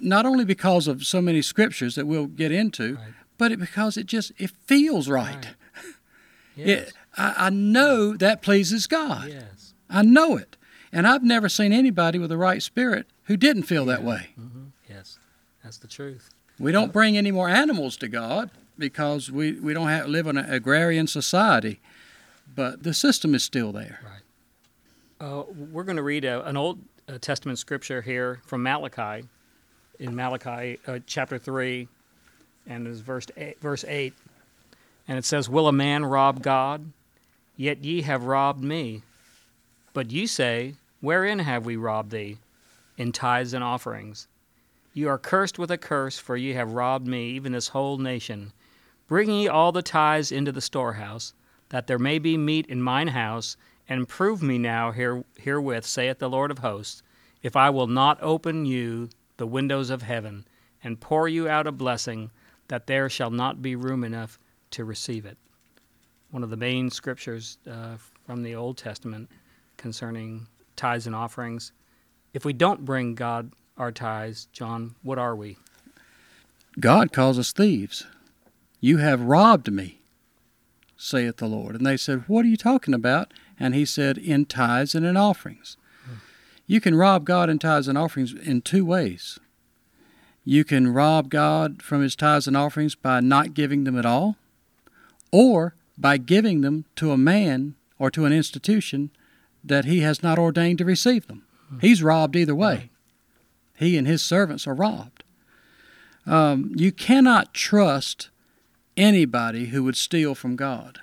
Not 0.00 0.26
only 0.26 0.44
because 0.44 0.88
of 0.88 1.04
so 1.04 1.20
many 1.20 1.42
scriptures 1.42 1.94
that 1.94 2.06
we'll 2.06 2.26
get 2.26 2.50
into, 2.50 2.94
right. 2.94 3.12
But 3.42 3.50
it, 3.50 3.58
because 3.58 3.96
it 3.96 4.06
just 4.06 4.30
it 4.38 4.50
feels 4.50 5.08
right. 5.08 5.34
right. 5.34 5.46
Yes. 6.54 6.68
It, 6.68 6.92
I, 7.16 7.34
I 7.46 7.50
know 7.50 8.14
that 8.14 8.40
pleases 8.42 8.86
God. 8.86 9.30
Yes. 9.30 9.72
I 9.90 10.02
know 10.02 10.36
it. 10.36 10.56
And 10.92 11.08
I've 11.08 11.24
never 11.24 11.48
seen 11.48 11.72
anybody 11.72 12.18
with 12.20 12.28
the 12.28 12.36
right 12.36 12.62
spirit 12.62 13.06
who 13.24 13.36
didn't 13.36 13.64
feel 13.64 13.86
yeah. 13.86 13.96
that 13.96 14.04
way. 14.04 14.28
Mm-hmm. 14.38 14.64
Yes, 14.88 15.18
that's 15.64 15.78
the 15.78 15.88
truth. 15.88 16.30
We 16.60 16.70
don't 16.70 16.92
bring 16.92 17.16
any 17.16 17.32
more 17.32 17.48
animals 17.48 17.96
to 17.96 18.08
God 18.08 18.50
because 18.78 19.28
we, 19.28 19.52
we 19.52 19.72
don't 19.72 19.88
have, 19.88 20.06
live 20.06 20.28
in 20.28 20.36
an 20.36 20.48
agrarian 20.52 21.08
society, 21.08 21.80
but 22.54 22.84
the 22.84 22.94
system 22.94 23.34
is 23.34 23.42
still 23.42 23.72
there. 23.72 23.98
Right. 24.04 25.26
Uh, 25.26 25.44
we're 25.72 25.84
going 25.84 25.96
to 25.96 26.02
read 26.02 26.26
a, 26.26 26.46
an 26.46 26.56
Old 26.56 26.80
uh, 27.08 27.16
Testament 27.18 27.58
scripture 27.58 28.02
here 28.02 28.40
from 28.44 28.62
Malachi, 28.62 29.26
in 29.98 30.14
Malachi 30.14 30.78
uh, 30.86 30.98
chapter 31.06 31.38
3, 31.38 31.88
and 32.66 32.86
it's 32.86 33.00
verse 33.00 33.26
eight, 33.36 33.60
verse 33.60 33.84
8. 33.86 34.14
And 35.08 35.18
it 35.18 35.24
says, 35.24 35.48
Will 35.48 35.68
a 35.68 35.72
man 35.72 36.04
rob 36.04 36.42
God? 36.42 36.92
Yet 37.56 37.84
ye 37.84 38.02
have 38.02 38.24
robbed 38.24 38.62
me. 38.62 39.02
But 39.92 40.10
you 40.10 40.26
say, 40.26 40.74
Wherein 41.00 41.40
have 41.40 41.66
we 41.66 41.76
robbed 41.76 42.12
thee? 42.12 42.38
In 42.96 43.12
tithes 43.12 43.52
and 43.52 43.64
offerings. 43.64 44.28
You 44.94 45.08
are 45.08 45.18
cursed 45.18 45.58
with 45.58 45.70
a 45.70 45.78
curse, 45.78 46.18
for 46.18 46.36
ye 46.36 46.52
have 46.52 46.72
robbed 46.72 47.06
me, 47.06 47.30
even 47.30 47.52
this 47.52 47.68
whole 47.68 47.98
nation. 47.98 48.52
Bring 49.08 49.30
ye 49.30 49.48
all 49.48 49.72
the 49.72 49.82
tithes 49.82 50.30
into 50.30 50.52
the 50.52 50.60
storehouse, 50.60 51.34
that 51.70 51.86
there 51.86 51.98
may 51.98 52.18
be 52.18 52.36
meat 52.36 52.66
in 52.66 52.82
mine 52.82 53.08
house, 53.08 53.56
and 53.88 54.08
prove 54.08 54.42
me 54.42 54.58
now 54.58 54.92
here, 54.92 55.24
herewith, 55.38 55.84
saith 55.84 56.18
the 56.18 56.30
Lord 56.30 56.50
of 56.50 56.58
hosts, 56.58 57.02
if 57.42 57.56
I 57.56 57.70
will 57.70 57.86
not 57.86 58.22
open 58.22 58.64
you 58.66 59.08
the 59.38 59.46
windows 59.46 59.90
of 59.90 60.02
heaven, 60.02 60.44
and 60.84 61.00
pour 61.00 61.26
you 61.26 61.48
out 61.48 61.66
a 61.66 61.72
blessing, 61.72 62.30
that 62.72 62.86
there 62.86 63.10
shall 63.10 63.28
not 63.28 63.60
be 63.60 63.76
room 63.76 64.02
enough 64.02 64.38
to 64.70 64.82
receive 64.82 65.26
it. 65.26 65.36
One 66.30 66.42
of 66.42 66.48
the 66.48 66.56
main 66.56 66.88
scriptures 66.88 67.58
uh, 67.70 67.96
from 68.24 68.42
the 68.42 68.54
Old 68.54 68.78
Testament 68.78 69.28
concerning 69.76 70.46
tithes 70.74 71.06
and 71.06 71.14
offerings. 71.14 71.72
If 72.32 72.46
we 72.46 72.54
don't 72.54 72.86
bring 72.86 73.14
God 73.14 73.52
our 73.76 73.92
tithes, 73.92 74.48
John, 74.54 74.94
what 75.02 75.18
are 75.18 75.36
we? 75.36 75.58
God 76.80 77.12
calls 77.12 77.38
us 77.38 77.52
thieves. 77.52 78.06
You 78.80 78.96
have 78.96 79.20
robbed 79.20 79.70
me, 79.70 80.00
saith 80.96 81.36
the 81.36 81.48
Lord. 81.48 81.76
And 81.76 81.84
they 81.84 81.98
said, 81.98 82.24
What 82.26 82.46
are 82.46 82.48
you 82.48 82.56
talking 82.56 82.94
about? 82.94 83.34
And 83.60 83.74
he 83.74 83.84
said, 83.84 84.16
In 84.16 84.46
tithes 84.46 84.94
and 84.94 85.04
in 85.04 85.18
offerings. 85.18 85.76
Hmm. 86.06 86.14
You 86.66 86.80
can 86.80 86.94
rob 86.94 87.26
God 87.26 87.50
in 87.50 87.58
tithes 87.58 87.86
and 87.86 87.98
offerings 87.98 88.32
in 88.32 88.62
two 88.62 88.86
ways. 88.86 89.38
You 90.44 90.64
can 90.64 90.92
rob 90.92 91.30
God 91.30 91.82
from 91.82 92.02
his 92.02 92.16
tithes 92.16 92.46
and 92.46 92.56
offerings 92.56 92.94
by 92.94 93.20
not 93.20 93.54
giving 93.54 93.84
them 93.84 93.98
at 93.98 94.06
all, 94.06 94.36
or 95.30 95.74
by 95.96 96.16
giving 96.16 96.62
them 96.62 96.84
to 96.96 97.12
a 97.12 97.18
man 97.18 97.74
or 97.98 98.10
to 98.10 98.24
an 98.24 98.32
institution 98.32 99.10
that 99.62 99.84
he 99.84 100.00
has 100.00 100.22
not 100.22 100.38
ordained 100.38 100.78
to 100.78 100.84
receive 100.84 101.26
them. 101.26 101.44
He's 101.80 102.02
robbed 102.02 102.36
either 102.36 102.54
way. 102.54 102.90
He 103.76 103.96
and 103.96 104.06
his 104.06 104.22
servants 104.22 104.66
are 104.66 104.74
robbed. 104.74 105.24
Um, 106.26 106.72
you 106.76 106.92
cannot 106.92 107.54
trust 107.54 108.30
anybody 108.96 109.66
who 109.66 109.82
would 109.84 109.96
steal 109.96 110.34
from 110.34 110.56
God. 110.56 111.00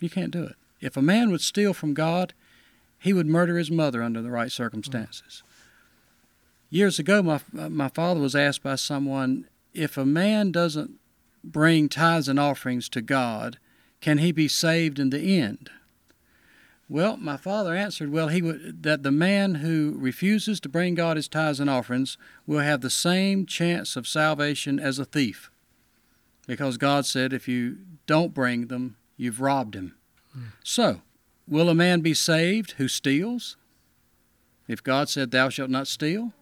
You 0.00 0.10
can't 0.10 0.30
do 0.30 0.44
it. 0.44 0.56
If 0.80 0.96
a 0.96 1.02
man 1.02 1.30
would 1.30 1.40
steal 1.40 1.72
from 1.72 1.94
God, 1.94 2.34
he 2.98 3.12
would 3.12 3.26
murder 3.26 3.56
his 3.56 3.70
mother 3.70 4.02
under 4.02 4.20
the 4.20 4.30
right 4.30 4.52
circumstances. 4.52 5.42
Years 6.74 6.98
ago, 6.98 7.22
my, 7.22 7.40
my 7.52 7.88
father 7.88 8.20
was 8.20 8.34
asked 8.34 8.64
by 8.64 8.74
someone 8.74 9.46
if 9.74 9.96
a 9.96 10.04
man 10.04 10.50
doesn't 10.50 10.98
bring 11.44 11.88
tithes 11.88 12.26
and 12.26 12.40
offerings 12.40 12.88
to 12.88 13.00
God, 13.00 13.58
can 14.00 14.18
he 14.18 14.32
be 14.32 14.48
saved 14.48 14.98
in 14.98 15.10
the 15.10 15.40
end? 15.40 15.70
Well, 16.88 17.16
my 17.16 17.36
father 17.36 17.76
answered, 17.76 18.10
well, 18.10 18.26
he 18.26 18.42
would, 18.42 18.82
that 18.82 19.04
the 19.04 19.12
man 19.12 19.54
who 19.56 19.94
refuses 19.96 20.58
to 20.62 20.68
bring 20.68 20.96
God 20.96 21.16
his 21.16 21.28
tithes 21.28 21.60
and 21.60 21.70
offerings 21.70 22.18
will 22.44 22.58
have 22.58 22.80
the 22.80 22.90
same 22.90 23.46
chance 23.46 23.94
of 23.94 24.08
salvation 24.08 24.80
as 24.80 24.98
a 24.98 25.04
thief. 25.04 25.52
Because 26.44 26.76
God 26.76 27.06
said, 27.06 27.32
if 27.32 27.46
you 27.46 27.78
don't 28.08 28.34
bring 28.34 28.66
them, 28.66 28.96
you've 29.16 29.40
robbed 29.40 29.76
him. 29.76 29.94
So, 30.64 31.02
will 31.46 31.68
a 31.68 31.74
man 31.76 32.00
be 32.00 32.14
saved 32.14 32.72
who 32.78 32.88
steals? 32.88 33.56
If 34.66 34.82
God 34.82 35.08
said, 35.08 35.30
Thou 35.30 35.50
shalt 35.50 35.70
not 35.70 35.86
steal? 35.86 36.32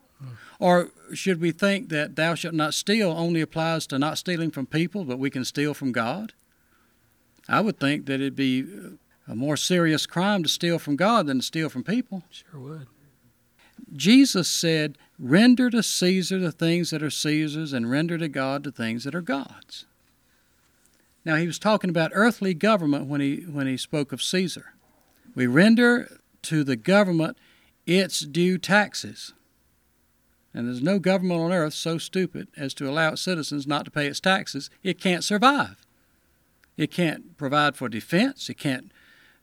Or 0.62 0.90
should 1.12 1.40
we 1.40 1.50
think 1.50 1.88
that 1.88 2.14
thou 2.14 2.36
shalt 2.36 2.54
not 2.54 2.72
steal 2.72 3.10
only 3.10 3.40
applies 3.40 3.84
to 3.88 3.98
not 3.98 4.16
stealing 4.16 4.52
from 4.52 4.66
people, 4.66 5.02
but 5.02 5.18
we 5.18 5.28
can 5.28 5.44
steal 5.44 5.74
from 5.74 5.90
God? 5.90 6.34
I 7.48 7.60
would 7.60 7.80
think 7.80 8.06
that 8.06 8.20
it'd 8.20 8.36
be 8.36 8.64
a 9.26 9.34
more 9.34 9.56
serious 9.56 10.06
crime 10.06 10.44
to 10.44 10.48
steal 10.48 10.78
from 10.78 10.94
God 10.94 11.26
than 11.26 11.40
to 11.40 11.44
steal 11.44 11.68
from 11.68 11.82
people. 11.82 12.22
Sure 12.30 12.60
would. 12.60 12.86
Jesus 13.92 14.48
said, 14.48 14.98
Render 15.18 15.68
to 15.68 15.82
Caesar 15.82 16.38
the 16.38 16.52
things 16.52 16.90
that 16.90 17.02
are 17.02 17.10
Caesar's, 17.10 17.72
and 17.72 17.90
render 17.90 18.16
to 18.16 18.28
God 18.28 18.62
the 18.62 18.70
things 18.70 19.02
that 19.02 19.16
are 19.16 19.20
God's. 19.20 19.86
Now, 21.24 21.34
he 21.34 21.48
was 21.48 21.58
talking 21.58 21.90
about 21.90 22.12
earthly 22.14 22.54
government 22.54 23.06
when 23.06 23.20
he, 23.20 23.38
when 23.50 23.66
he 23.66 23.76
spoke 23.76 24.12
of 24.12 24.22
Caesar. 24.22 24.74
We 25.34 25.48
render 25.48 26.20
to 26.42 26.62
the 26.62 26.76
government 26.76 27.36
its 27.84 28.20
due 28.20 28.58
taxes. 28.58 29.32
And 30.54 30.68
there's 30.68 30.82
no 30.82 30.98
government 30.98 31.40
on 31.40 31.52
earth 31.52 31.74
so 31.74 31.98
stupid 31.98 32.48
as 32.56 32.74
to 32.74 32.88
allow 32.88 33.12
its 33.12 33.22
citizens 33.22 33.66
not 33.66 33.84
to 33.86 33.90
pay 33.90 34.06
its 34.06 34.20
taxes. 34.20 34.68
It 34.82 35.00
can't 35.00 35.24
survive. 35.24 35.86
It 36.76 36.90
can't 36.90 37.36
provide 37.36 37.76
for 37.76 37.88
defense. 37.88 38.48
It 38.48 38.58
can't 38.58 38.92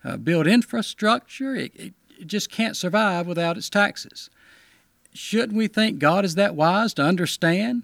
uh, 0.03 0.17
build 0.17 0.47
infrastructure. 0.47 1.55
It, 1.55 1.71
it, 1.75 1.93
it 2.19 2.27
just 2.27 2.51
can't 2.51 2.77
survive 2.77 3.27
without 3.27 3.57
its 3.57 3.69
taxes. 3.69 4.29
Shouldn't 5.13 5.57
we 5.57 5.67
think 5.67 5.99
God 5.99 6.25
is 6.25 6.35
that 6.35 6.55
wise 6.55 6.93
to 6.95 7.01
understand 7.01 7.83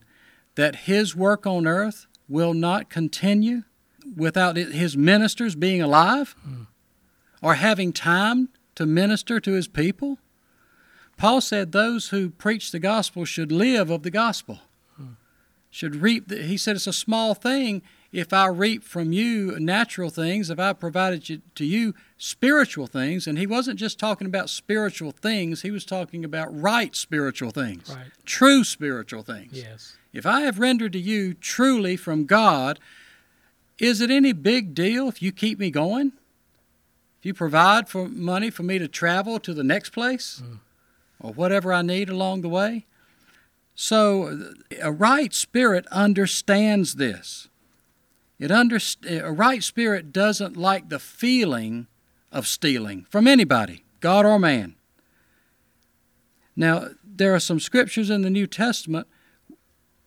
that 0.56 0.76
His 0.76 1.16
work 1.16 1.48
on 1.48 1.66
earth 1.66 2.06
will 2.30 2.54
not 2.54 2.90
continue 2.90 3.64
without 4.16 4.56
His 4.56 4.96
ministers 4.96 5.56
being 5.56 5.82
alive 5.82 6.36
mm. 6.48 6.68
or 7.42 7.56
having 7.56 7.92
time 7.92 8.50
to 8.76 8.86
minister 8.86 9.40
to 9.40 9.54
His 9.54 9.68
people? 9.68 10.20
Paul 11.18 11.42
said 11.42 11.72
those 11.72 12.10
who 12.10 12.30
preach 12.30 12.72
the 12.72 12.80
gospel 12.80 13.26
should 13.26 13.52
live 13.52 13.90
of 13.90 14.04
the 14.04 14.12
gospel, 14.12 14.60
mm. 15.02 15.16
should 15.70 15.96
reap. 15.98 16.28
The, 16.28 16.44
he 16.44 16.58
said 16.58 16.76
it's 16.76 16.88
a 16.88 16.94
small 16.94 17.34
thing 17.34 17.82
if 18.16 18.32
I 18.32 18.48
reap 18.48 18.84
from 18.84 19.12
you 19.12 19.60
natural 19.60 20.10
things, 20.10 20.50
if 20.50 20.58
I 20.58 20.72
provided 20.72 21.42
to 21.56 21.66
you 21.66 21.94
spiritual 22.18 22.88
things, 22.88 23.28
and 23.28 23.38
he 23.38 23.46
wasn't 23.46 23.78
just 23.78 24.00
talking 24.00 24.26
about 24.26 24.50
spiritual 24.50 25.12
things, 25.12 25.64
he 25.64 25.72
was 25.72 25.84
talking 25.84 26.24
about 26.24 26.48
right 26.58 26.96
spiritual 26.96 27.52
things, 27.52 27.94
right. 27.94 28.08
true 28.26 28.64
spiritual 28.64 29.22
things. 29.22 29.52
Yes. 29.52 29.98
If 30.14 30.26
I 30.26 30.42
have 30.42 30.60
rendered 30.60 30.94
to 30.94 31.00
you 31.00 31.34
truly 31.34 31.98
from 31.98 32.26
God, 32.26 32.80
is 33.80 34.00
it 34.00 34.10
any 34.10 34.32
big 34.32 34.74
deal 34.74 35.10
if 35.10 35.22
you 35.22 35.34
keep 35.34 35.60
me 35.60 35.70
going? 35.70 36.14
If 37.20 37.26
you 37.26 37.34
provide 37.34 37.90
for 37.90 38.08
money 38.08 38.50
for 38.50 38.64
me 38.64 38.80
to 38.80 38.88
travel 38.88 39.40
to 39.40 39.54
the 39.54 39.64
next 39.64 39.90
place 39.90 40.42
mm. 40.42 40.60
Or 41.20 41.34
whatever 41.34 41.74
I 41.74 41.82
need 41.82 42.10
along 42.10 42.42
the 42.42 42.50
way? 42.50 42.86
So 43.76 44.54
a 44.82 44.92
right 44.92 45.34
spirit 45.34 45.86
understands 45.88 46.96
this. 46.96 47.50
It 48.40 48.52
underst- 48.52 49.10
a 49.10 49.32
right 49.32 49.64
spirit 49.64 50.12
doesn't 50.12 50.58
like 50.58 50.90
the 50.90 51.00
feeling 51.00 51.88
of 52.32 52.48
stealing 52.48 53.06
from 53.10 53.28
anybody, 53.28 53.84
God 54.00 54.26
or 54.26 54.40
man. 54.40 54.76
Now, 56.56 56.90
there 57.04 57.34
are 57.34 57.40
some 57.40 57.60
scriptures 57.60 58.10
in 58.10 58.22
the 58.22 58.30
New 58.30 58.48
Testament 58.48 59.08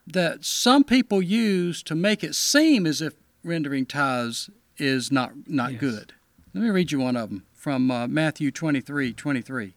that 0.07 0.45
some 0.45 0.85
people 0.85 1.21
use 1.21 1.83
to 1.83 1.95
make 1.95 2.25
it 2.25 2.35
seem 2.35 2.87
as 2.87 3.03
if 3.03 3.15
rendering 3.45 3.87
tithes 3.87 4.50
is 4.79 5.12
not, 5.12 5.33
not 5.47 5.73
yes. 5.73 5.81
good. 5.81 6.12
Let 6.55 6.65
me 6.65 6.71
read 6.71 6.93
you 6.93 7.00
one 7.00 7.17
of 7.17 7.29
them 7.29 7.45
from 7.53 7.91
uh, 7.91 8.07
Matthew 8.09 8.50
23 8.50 9.12
23. 9.12 9.75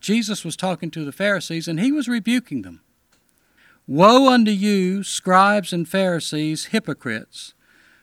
Jesus 0.00 0.44
was 0.44 0.56
talking 0.56 0.90
to 0.92 1.04
the 1.04 1.12
Pharisees 1.12 1.68
and 1.68 1.80
he 1.80 1.92
was 1.92 2.08
rebuking 2.08 2.62
them. 2.62 2.80
Woe 3.86 4.28
unto 4.28 4.50
you, 4.50 5.02
scribes 5.02 5.72
and 5.72 5.88
Pharisees, 5.88 6.66
hypocrites! 6.66 7.54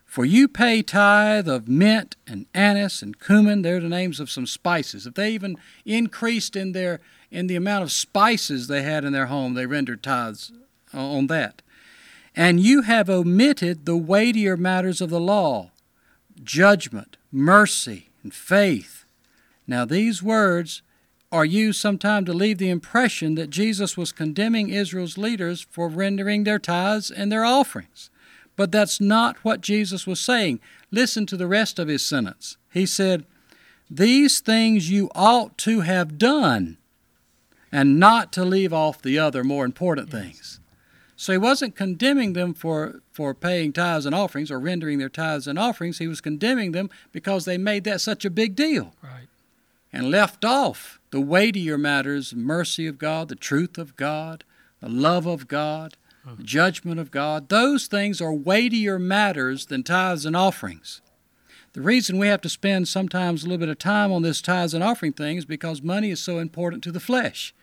For 0.05 0.23
you 0.23 0.47
pay 0.47 0.81
tithe 0.81 1.49
of 1.49 1.67
mint 1.67 2.15
and 2.25 2.45
anise 2.53 3.01
and 3.01 3.19
cumin. 3.19 3.63
They're 3.63 3.81
the 3.81 3.89
names 3.89 4.21
of 4.21 4.29
some 4.29 4.45
spices. 4.45 5.05
If 5.05 5.15
they 5.15 5.31
even 5.33 5.57
increased 5.83 6.55
in 6.55 6.71
their 6.71 7.01
in 7.29 7.47
the 7.47 7.57
amount 7.57 7.83
of 7.83 7.91
spices 7.91 8.67
they 8.67 8.81
had 8.81 9.03
in 9.03 9.11
their 9.11 9.25
home, 9.25 9.55
they 9.55 9.65
rendered 9.65 10.01
tithes 10.01 10.53
on 10.93 11.27
that. 11.27 11.61
And 12.33 12.61
you 12.61 12.83
have 12.83 13.09
omitted 13.09 13.85
the 13.85 13.97
weightier 13.97 14.55
matters 14.55 15.01
of 15.01 15.09
the 15.09 15.19
law 15.19 15.71
judgment, 16.41 17.17
mercy, 17.31 18.09
and 18.23 18.33
faith. 18.33 19.05
Now, 19.67 19.83
these 19.83 20.23
words 20.23 20.81
are 21.31 21.45
used 21.45 21.79
sometimes 21.79 22.27
to 22.27 22.33
leave 22.33 22.57
the 22.57 22.69
impression 22.69 23.35
that 23.35 23.49
Jesus 23.49 23.97
was 23.97 24.11
condemning 24.11 24.69
Israel's 24.69 25.17
leaders 25.17 25.65
for 25.69 25.89
rendering 25.89 26.43
their 26.43 26.59
tithes 26.59 27.11
and 27.11 27.31
their 27.31 27.43
offerings. 27.43 28.09
But 28.55 28.71
that's 28.71 29.01
not 29.01 29.37
what 29.43 29.61
Jesus 29.61 30.07
was 30.07 30.19
saying. 30.19 30.59
Listen 30.91 31.25
to 31.25 31.37
the 31.37 31.47
rest 31.47 31.77
of 31.77 31.87
his 31.87 32.05
sentence. 32.05 32.57
He 32.71 32.85
said, 32.85 33.25
These 33.89 34.39
things 34.39 34.89
you 34.89 35.09
ought 35.13 35.57
to 35.59 35.81
have 35.81 36.17
done, 36.17 36.77
and 37.71 37.99
not 37.99 38.31
to 38.33 38.45
leave 38.45 38.71
off 38.71 39.01
the 39.01 39.19
other 39.19 39.43
more 39.43 39.65
important 39.65 40.13
yes. 40.13 40.21
things. 40.21 40.59
So 41.17 41.31
he 41.31 41.37
wasn't 41.37 41.75
condemning 41.75 42.33
them 42.33 42.53
for, 42.53 43.01
for 43.11 43.33
paying 43.33 43.71
tithes 43.71 44.05
and 44.05 44.13
offerings 44.13 44.51
or 44.51 44.59
rendering 44.59 44.99
their 44.99 45.09
tithes 45.09 45.47
and 45.47 45.57
offerings. 45.57 45.97
He 45.97 46.07
was 46.07 46.21
condemning 46.21 46.71
them 46.71 46.89
because 47.11 47.45
they 47.45 47.57
made 47.57 47.85
that 47.85 48.01
such 48.01 48.25
a 48.25 48.29
big 48.29 48.55
deal. 48.55 48.93
Right. 49.01 49.27
And 49.93 50.11
left 50.11 50.43
off 50.43 50.99
the 51.15 51.21
weightier 51.21 51.77
matters 51.77 52.35
mercy 52.35 52.87
of 52.87 52.97
God, 52.97 53.29
the 53.29 53.37
truth 53.37 53.77
of 53.77 53.95
God, 53.95 54.43
the 54.81 54.89
love 54.89 55.25
of 55.25 55.47
God, 55.47 55.95
the 56.25 56.43
judgment 56.43 56.99
of 56.99 57.09
God. 57.09 57.47
Those 57.47 57.87
things 57.87 58.19
are 58.19 58.33
weightier 58.33 58.99
matters 58.99 59.67
than 59.67 59.81
tithes 59.81 60.25
and 60.25 60.35
offerings. 60.35 60.99
The 61.71 61.81
reason 61.81 62.17
we 62.17 62.27
have 62.27 62.41
to 62.41 62.49
spend 62.49 62.89
sometimes 62.89 63.43
a 63.43 63.47
little 63.47 63.59
bit 63.59 63.69
of 63.69 63.79
time 63.79 64.11
on 64.11 64.23
this 64.23 64.41
tithes 64.41 64.73
and 64.73 64.83
offering 64.83 65.13
thing 65.13 65.37
is 65.37 65.45
because 65.45 65.81
money 65.81 66.11
is 66.11 66.19
so 66.19 66.37
important 66.37 66.83
to 66.83 66.91
the 66.91 66.99
flesh. 66.99 67.55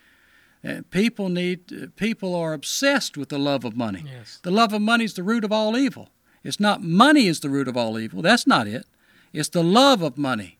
Uh, 0.66 0.80
people 0.88 1.28
need 1.28 1.70
uh, 1.74 1.88
people 1.94 2.34
are 2.34 2.54
obsessed 2.54 3.18
with 3.18 3.28
the 3.28 3.38
love 3.38 3.66
of 3.66 3.76
money. 3.76 4.02
Yes. 4.06 4.40
The 4.42 4.50
love 4.50 4.72
of 4.72 4.80
money 4.80 5.04
is 5.04 5.12
the 5.12 5.22
root 5.22 5.44
of 5.44 5.52
all 5.52 5.76
evil. 5.76 6.08
It's 6.42 6.58
not 6.58 6.82
money 6.82 7.26
is 7.26 7.40
the 7.40 7.50
root 7.50 7.68
of 7.68 7.76
all 7.76 7.98
evil. 7.98 8.22
That's 8.22 8.46
not 8.46 8.66
it. 8.66 8.86
It's 9.34 9.50
the 9.50 9.62
love 9.62 10.00
of 10.00 10.16
money 10.16 10.56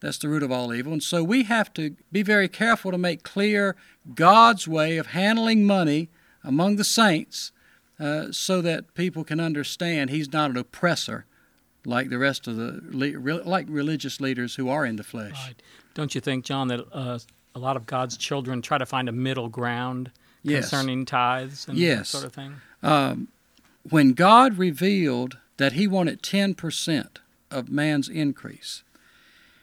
that's 0.00 0.18
the 0.18 0.28
root 0.28 0.42
of 0.42 0.52
all 0.52 0.72
evil. 0.72 0.92
And 0.92 1.02
so 1.02 1.24
we 1.24 1.44
have 1.44 1.72
to 1.74 1.96
be 2.12 2.22
very 2.22 2.48
careful 2.48 2.90
to 2.90 2.98
make 2.98 3.22
clear 3.22 3.76
God's 4.14 4.68
way 4.68 4.96
of 4.96 5.08
handling 5.08 5.64
money 5.66 6.08
among 6.44 6.76
the 6.76 6.84
saints 6.84 7.52
uh, 7.98 8.30
so 8.30 8.60
that 8.62 8.94
people 8.94 9.24
can 9.24 9.40
understand 9.40 10.10
He's 10.10 10.32
not 10.32 10.50
an 10.50 10.56
oppressor 10.56 11.24
like 11.84 12.10
the 12.10 12.18
rest 12.18 12.46
of 12.46 12.56
the 12.56 12.80
like 13.44 13.66
religious 13.68 14.20
leaders 14.20 14.56
who 14.56 14.68
are 14.68 14.84
in 14.84 14.96
the 14.96 15.04
flesh. 15.04 15.46
Right. 15.46 15.62
Don't 15.94 16.14
you 16.14 16.20
think, 16.20 16.44
John, 16.44 16.68
that 16.68 16.84
uh, 16.92 17.18
a 17.54 17.58
lot 17.58 17.76
of 17.76 17.86
God's 17.86 18.16
children 18.16 18.62
try 18.62 18.78
to 18.78 18.86
find 18.86 19.08
a 19.08 19.12
middle 19.12 19.48
ground 19.48 20.10
yes. 20.42 20.70
concerning 20.70 21.06
tithes 21.06 21.66
and 21.66 21.76
yes. 21.76 21.98
that 21.98 22.06
sort 22.06 22.24
of 22.24 22.32
thing? 22.32 22.54
Um, 22.82 23.28
when 23.88 24.12
God 24.12 24.58
revealed 24.58 25.38
that 25.56 25.72
He 25.72 25.88
wanted 25.88 26.22
ten 26.22 26.54
percent 26.54 27.18
of 27.50 27.68
man's 27.68 28.08
increase, 28.08 28.84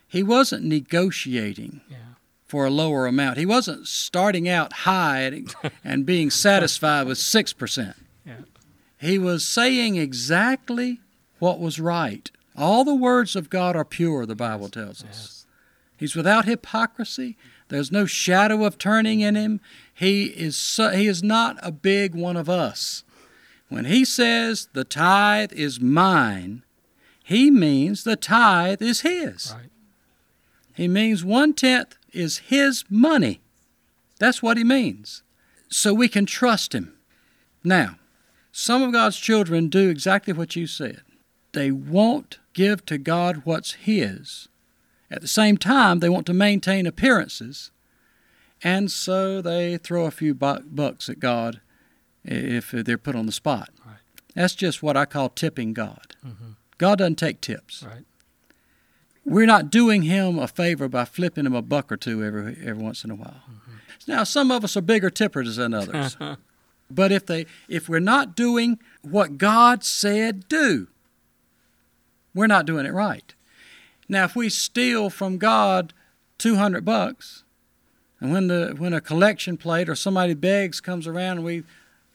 He 0.07 0.23
wasn't 0.23 0.63
negotiating. 0.63 1.81
Yeah 1.89 1.97
for 2.45 2.65
a 2.65 2.69
lower 2.69 3.07
amount. 3.07 3.37
He 3.37 3.45
wasn't 3.45 3.87
starting 3.87 4.47
out 4.47 4.71
high 4.71 5.43
and 5.83 6.05
being 6.05 6.29
satisfied 6.29 7.07
with 7.07 7.17
6%. 7.17 7.95
Yeah. 8.25 8.33
He 8.97 9.17
was 9.17 9.45
saying 9.45 9.97
exactly 9.97 11.01
what 11.39 11.59
was 11.59 11.79
right. 11.79 12.29
All 12.55 12.83
the 12.83 12.95
words 12.95 13.35
of 13.35 13.49
God 13.49 13.75
are 13.75 13.85
pure, 13.85 14.25
the 14.25 14.35
Bible 14.35 14.69
tells 14.69 15.03
us. 15.03 15.05
Yes. 15.05 15.45
He's 15.97 16.15
without 16.15 16.45
hypocrisy. 16.45 17.37
There's 17.69 17.91
no 17.91 18.05
shadow 18.05 18.63
of 18.63 18.77
turning 18.77 19.21
in 19.21 19.35
him. 19.35 19.59
He 19.93 20.25
is 20.25 20.55
so, 20.55 20.89
he 20.89 21.07
is 21.07 21.23
not 21.23 21.57
a 21.61 21.71
big 21.71 22.13
one 22.13 22.37
of 22.37 22.49
us. 22.49 23.03
When 23.69 23.85
he 23.85 24.05
says 24.05 24.69
the 24.73 24.83
tithe 24.83 25.51
is 25.53 25.81
mine, 25.81 26.63
he 27.23 27.49
means 27.49 28.03
the 28.03 28.15
tithe 28.15 28.81
is 28.81 29.01
his. 29.01 29.53
Right. 29.55 29.69
He 30.75 30.87
means 30.87 31.23
one 31.23 31.53
tenth 31.53 31.97
is 32.11 32.37
his 32.37 32.83
money. 32.89 33.41
That's 34.19 34.43
what 34.43 34.57
he 34.57 34.63
means. 34.63 35.23
So 35.69 35.93
we 35.93 36.07
can 36.07 36.25
trust 36.25 36.73
him. 36.73 36.93
Now, 37.63 37.97
some 38.51 38.81
of 38.83 38.91
God's 38.93 39.17
children 39.17 39.67
do 39.69 39.89
exactly 39.89 40.33
what 40.33 40.55
you 40.55 40.67
said. 40.67 41.01
They 41.53 41.71
won't 41.71 42.39
give 42.53 42.85
to 42.85 42.97
God 42.97 43.41
what's 43.43 43.73
his. 43.73 44.47
At 45.09 45.21
the 45.21 45.27
same 45.27 45.57
time, 45.57 45.99
they 45.99 46.09
want 46.09 46.25
to 46.27 46.33
maintain 46.33 46.85
appearances, 46.85 47.71
and 48.63 48.91
so 48.91 49.41
they 49.41 49.77
throw 49.77 50.05
a 50.05 50.11
few 50.11 50.33
bucks 50.33 51.09
at 51.09 51.19
God 51.19 51.61
if 52.23 52.71
they're 52.71 52.97
put 52.97 53.15
on 53.15 53.25
the 53.25 53.31
spot. 53.31 53.69
Right. 53.85 53.97
That's 54.33 54.55
just 54.55 54.81
what 54.81 54.97
I 54.97 55.05
call 55.05 55.29
tipping 55.29 55.73
God. 55.73 56.15
Mm-hmm. 56.25 56.51
God 56.77 56.97
doesn't 56.97 57.15
take 57.15 57.39
tips. 57.39 57.83
Right. 57.83 58.05
We're 59.25 59.47
not 59.47 59.71
doing 59.71 60.03
him 60.03 60.37
a 60.37 60.47
favor 60.47 60.87
by 60.87 61.05
flipping 61.05 61.45
him 61.45 61.55
a 61.55 61.61
buck 61.61 61.91
or 61.91 61.97
two 61.97 62.23
every 62.23 62.57
every 62.63 62.81
once 62.81 63.03
in 63.03 63.11
a 63.11 63.15
while. 63.15 63.41
Mm-hmm. 63.49 64.11
Now, 64.11 64.23
some 64.23 64.51
of 64.51 64.63
us 64.63 64.77
are 64.77 64.81
bigger 64.81 65.09
tippers 65.09 65.55
than 65.55 65.73
others. 65.73 66.15
but 66.91 67.11
if 67.11 67.25
they 67.25 67.47
if 67.67 67.89
we're 67.89 67.99
not 67.99 68.35
doing 68.35 68.79
what 69.01 69.37
God 69.37 69.83
said 69.83 70.47
do, 70.47 70.87
we're 72.35 72.47
not 72.47 72.65
doing 72.65 72.85
it 72.85 72.93
right. 72.93 73.33
Now, 74.07 74.25
if 74.25 74.35
we 74.35 74.49
steal 74.49 75.09
from 75.09 75.39
God 75.39 75.93
200 76.37 76.85
bucks, 76.85 77.43
and 78.19 78.31
when 78.31 78.47
the 78.47 78.75
when 78.77 78.93
a 78.93 79.01
collection 79.01 79.57
plate 79.57 79.89
or 79.89 79.95
somebody 79.95 80.35
begs 80.35 80.79
comes 80.79 81.07
around 81.07 81.37
and 81.37 81.45
we 81.45 81.63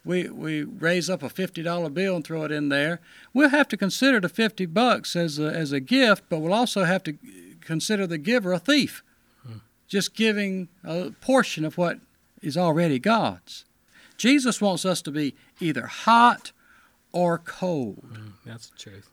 we 0.05 0.29
we 0.29 0.63
raise 0.63 1.11
up 1.11 1.23
a 1.23 1.29
fifty 1.29 1.63
dollar 1.63 1.91
bill 1.91 2.17
and 2.17 2.25
throw 2.25 2.45
it 2.45 2.53
in 2.53 2.69
there, 2.69 3.01
we'll 3.33 3.51
have 3.51 3.69
to 3.69 3.77
consider 3.77 4.21
the 4.21 4.29
fifty 4.29 4.67
bucks 4.67 5.15
as 5.17 5.39
a, 5.39 5.47
as 5.47 5.73
a 5.73 5.81
gift, 5.81 6.25
but 6.29 6.39
we'll 6.39 6.55
also 6.55 6.85
have 6.85 7.03
to 7.05 7.17
consider 7.61 8.07
the 8.07 8.19
giver 8.19 8.53
a 8.53 8.59
thief, 8.59 9.03
hmm. 9.47 9.59
just 9.87 10.15
giving 10.15 10.69
a 10.85 11.11
portion 11.21 11.65
of 11.65 11.77
what 11.77 11.99
is 12.43 12.57
already 12.57 12.99
God's. 12.99 13.65
Jesus 14.17 14.61
wants 14.61 14.85
us 14.85 15.01
to 15.03 15.11
be 15.11 15.35
either 15.61 15.87
hot 15.87 16.53
or 17.13 17.39
cold. 17.39 18.05
Mm, 18.13 18.33
that's 18.45 18.69
the 18.69 18.77
truth. 18.77 19.11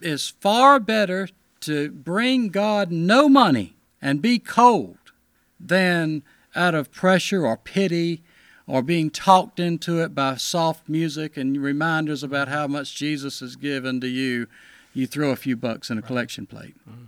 It's 0.00 0.28
far 0.28 0.80
better 0.80 1.28
to 1.60 1.90
bring 1.90 2.48
God 2.48 2.90
no 2.90 3.28
money 3.28 3.76
and 4.00 4.22
be 4.22 4.38
cold 4.38 4.98
than 5.58 6.22
out 6.54 6.74
of 6.74 6.90
pressure 6.90 7.46
or 7.46 7.56
pity 7.56 8.22
or 8.68 8.82
being 8.82 9.08
talked 9.10 9.58
into 9.58 10.00
it 10.02 10.14
by 10.14 10.36
soft 10.36 10.88
music 10.88 11.36
and 11.38 11.56
reminders 11.56 12.22
about 12.22 12.48
how 12.48 12.66
much 12.66 12.94
Jesus 12.94 13.40
has 13.40 13.56
given 13.56 14.00
to 14.02 14.06
you, 14.06 14.46
you 14.92 15.06
throw 15.06 15.30
a 15.30 15.36
few 15.36 15.56
bucks 15.56 15.90
in 15.90 15.96
a 15.96 16.02
collection 16.02 16.46
plate. 16.46 16.76
Mm-hmm. 16.88 17.04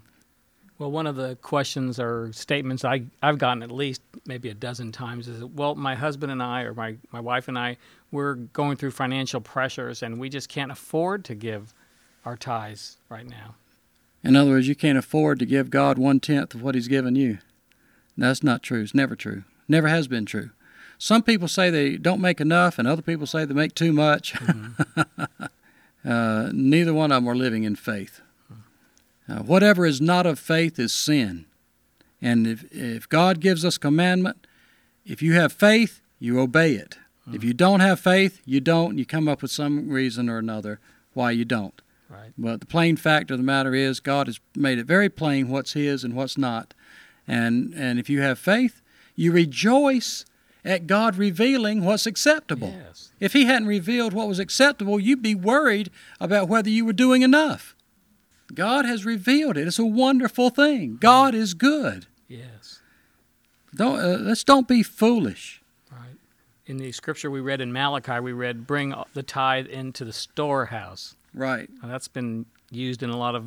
Well, 0.78 0.90
one 0.90 1.06
of 1.06 1.16
the 1.16 1.36
questions 1.42 2.00
or 2.00 2.32
statements 2.32 2.86
I, 2.86 3.02
I've 3.22 3.36
gotten 3.36 3.62
at 3.62 3.70
least 3.70 4.00
maybe 4.24 4.48
a 4.48 4.54
dozen 4.54 4.92
times 4.92 5.28
is, 5.28 5.44
well, 5.44 5.74
my 5.74 5.94
husband 5.94 6.32
and 6.32 6.42
I, 6.42 6.62
or 6.62 6.72
my, 6.72 6.96
my 7.12 7.20
wife 7.20 7.48
and 7.48 7.58
I, 7.58 7.76
we're 8.10 8.36
going 8.36 8.78
through 8.78 8.92
financial 8.92 9.42
pressures 9.42 10.02
and 10.02 10.18
we 10.18 10.30
just 10.30 10.48
can't 10.48 10.72
afford 10.72 11.26
to 11.26 11.34
give 11.34 11.74
our 12.24 12.38
tithes 12.38 12.96
right 13.10 13.28
now. 13.28 13.56
In 14.24 14.36
other 14.36 14.52
words, 14.52 14.68
you 14.68 14.74
can't 14.74 14.96
afford 14.96 15.38
to 15.40 15.46
give 15.46 15.68
God 15.68 15.98
one 15.98 16.18
tenth 16.20 16.54
of 16.54 16.62
what 16.62 16.74
He's 16.74 16.88
given 16.88 17.14
you. 17.14 17.38
That's 18.16 18.42
not 18.42 18.62
true. 18.62 18.82
It's 18.82 18.94
never 18.94 19.14
true. 19.14 19.44
Never 19.68 19.88
has 19.88 20.08
been 20.08 20.24
true. 20.24 20.50
Some 21.02 21.22
people 21.22 21.48
say 21.48 21.70
they 21.70 21.96
don't 21.96 22.20
make 22.20 22.42
enough, 22.42 22.78
and 22.78 22.86
other 22.86 23.00
people 23.00 23.26
say 23.26 23.46
they 23.46 23.54
make 23.54 23.74
too 23.74 23.92
much. 23.92 24.34
Mm-hmm. 24.40 26.08
uh, 26.08 26.50
neither 26.52 26.94
one 26.94 27.12
of 27.12 27.22
them 27.22 27.28
are 27.28 27.36
living 27.36 27.64
in 27.64 27.76
faith. 27.76 28.20
Uh, 29.28 29.38
whatever 29.38 29.84
is 29.86 30.00
not 30.00 30.26
of 30.26 30.38
faith 30.38 30.78
is 30.78 30.92
sin. 30.92 31.46
And 32.20 32.46
if, 32.46 32.64
if 32.72 33.08
God 33.08 33.40
gives 33.40 33.64
us 33.64 33.78
commandment, 33.78 34.46
if 35.04 35.22
you 35.22 35.34
have 35.34 35.52
faith, 35.52 36.00
you 36.18 36.40
obey 36.40 36.72
it. 36.72 36.98
Mm-hmm. 37.22 37.34
If 37.34 37.44
you 37.44 37.54
don't 37.54 37.80
have 37.80 38.00
faith, 38.00 38.40
you 38.44 38.60
don't. 38.60 38.98
You 38.98 39.06
come 39.06 39.28
up 39.28 39.42
with 39.42 39.50
some 39.50 39.90
reason 39.90 40.28
or 40.28 40.38
another 40.38 40.80
why 41.12 41.30
you 41.30 41.44
don't. 41.44 41.80
Right. 42.08 42.32
But 42.36 42.60
the 42.60 42.66
plain 42.66 42.96
fact 42.96 43.30
of 43.30 43.38
the 43.38 43.44
matter 43.44 43.74
is, 43.74 44.00
God 44.00 44.26
has 44.26 44.40
made 44.54 44.78
it 44.78 44.86
very 44.86 45.08
plain 45.08 45.48
what's 45.48 45.72
His 45.72 46.04
and 46.04 46.14
what's 46.14 46.36
not. 46.36 46.74
And 47.28 47.72
and 47.74 47.98
if 47.98 48.10
you 48.10 48.20
have 48.20 48.38
faith, 48.38 48.82
you 49.16 49.32
rejoice 49.32 50.24
at 50.64 50.86
God 50.86 51.16
revealing 51.16 51.84
what's 51.84 52.06
acceptable. 52.06 52.74
Yes. 52.76 53.12
If 53.20 53.32
He 53.32 53.46
hadn't 53.46 53.68
revealed 53.68 54.12
what 54.12 54.28
was 54.28 54.38
acceptable, 54.38 54.98
you'd 55.00 55.22
be 55.22 55.34
worried 55.34 55.90
about 56.20 56.48
whether 56.48 56.70
you 56.70 56.84
were 56.84 56.92
doing 56.92 57.22
enough. 57.22 57.74
God 58.54 58.84
has 58.84 59.04
revealed 59.04 59.56
it. 59.56 59.66
It's 59.66 59.78
a 59.78 59.86
wonderful 59.86 60.50
thing. 60.50 60.96
God 61.00 61.34
is 61.34 61.54
good. 61.54 62.06
Yes. 62.28 62.80
Don't 63.74 64.00
uh, 64.00 64.18
let's 64.20 64.44
don't 64.44 64.66
be 64.66 64.82
foolish. 64.82 65.62
Right. 65.90 66.16
In 66.66 66.78
the 66.78 66.92
scripture 66.92 67.30
we 67.30 67.40
read 67.40 67.60
in 67.60 67.72
Malachi, 67.72 68.18
we 68.20 68.32
read, 68.32 68.66
"Bring 68.66 68.94
the 69.14 69.22
tithe 69.22 69.66
into 69.66 70.04
the 70.04 70.12
storehouse." 70.12 71.14
Right. 71.32 71.68
Now, 71.80 71.88
that's 71.88 72.08
been 72.08 72.46
used 72.70 73.02
in 73.02 73.10
a 73.10 73.16
lot 73.16 73.34
of 73.36 73.44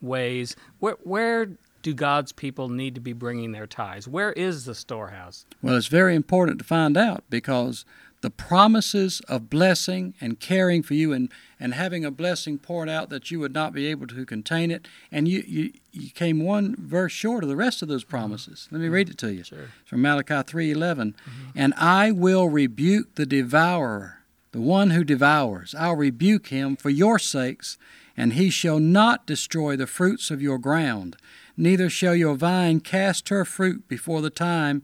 ways. 0.00 0.56
Where 0.80 0.96
where 1.04 1.50
do 1.82 1.94
God's 1.94 2.32
people 2.32 2.68
need 2.68 2.94
to 2.94 3.00
be 3.00 3.12
bringing 3.12 3.52
their 3.52 3.66
tithes? 3.66 4.06
Where 4.06 4.32
is 4.32 4.64
the 4.64 4.74
storehouse? 4.74 5.46
Well, 5.62 5.76
it's 5.76 5.86
very 5.86 6.14
important 6.14 6.58
to 6.58 6.64
find 6.64 6.96
out 6.96 7.24
because 7.30 7.84
the 8.20 8.30
promises 8.30 9.20
of 9.28 9.48
blessing 9.48 10.14
and 10.20 10.38
caring 10.38 10.82
for 10.82 10.94
you 10.94 11.12
and, 11.12 11.30
and 11.58 11.74
having 11.74 12.04
a 12.04 12.10
blessing 12.10 12.58
poured 12.58 12.88
out 12.88 13.08
that 13.10 13.30
you 13.30 13.40
would 13.40 13.54
not 13.54 13.72
be 13.72 13.86
able 13.86 14.06
to 14.08 14.26
contain 14.26 14.70
it, 14.70 14.86
and 15.10 15.26
you, 15.26 15.42
you, 15.46 15.72
you 15.92 16.10
came 16.10 16.44
one 16.44 16.76
verse 16.78 17.12
short 17.12 17.42
of 17.42 17.48
the 17.48 17.56
rest 17.56 17.82
of 17.82 17.88
those 17.88 18.04
promises. 18.04 18.68
Let 18.70 18.80
me 18.80 18.88
read 18.88 19.08
it 19.08 19.18
to 19.18 19.32
you. 19.32 19.44
Sure. 19.44 19.70
It's 19.80 19.88
from 19.88 20.02
Malachi 20.02 20.34
3.11. 20.34 20.76
Mm-hmm. 20.76 21.14
And 21.56 21.74
I 21.76 22.10
will 22.10 22.48
rebuke 22.48 23.14
the 23.14 23.26
devourer, 23.26 24.18
the 24.52 24.60
one 24.60 24.90
who 24.90 25.02
devours. 25.02 25.74
I'll 25.78 25.96
rebuke 25.96 26.48
him 26.48 26.76
for 26.76 26.90
your 26.90 27.18
sakes, 27.18 27.78
and 28.16 28.34
he 28.34 28.50
shall 28.50 28.78
not 28.78 29.24
destroy 29.24 29.76
the 29.76 29.86
fruits 29.86 30.30
of 30.30 30.42
your 30.42 30.58
ground 30.58 31.16
neither 31.60 31.90
shall 31.90 32.14
your 32.14 32.34
vine 32.34 32.80
cast 32.80 33.28
her 33.28 33.44
fruit 33.44 33.86
before 33.86 34.22
the 34.22 34.30
time 34.30 34.82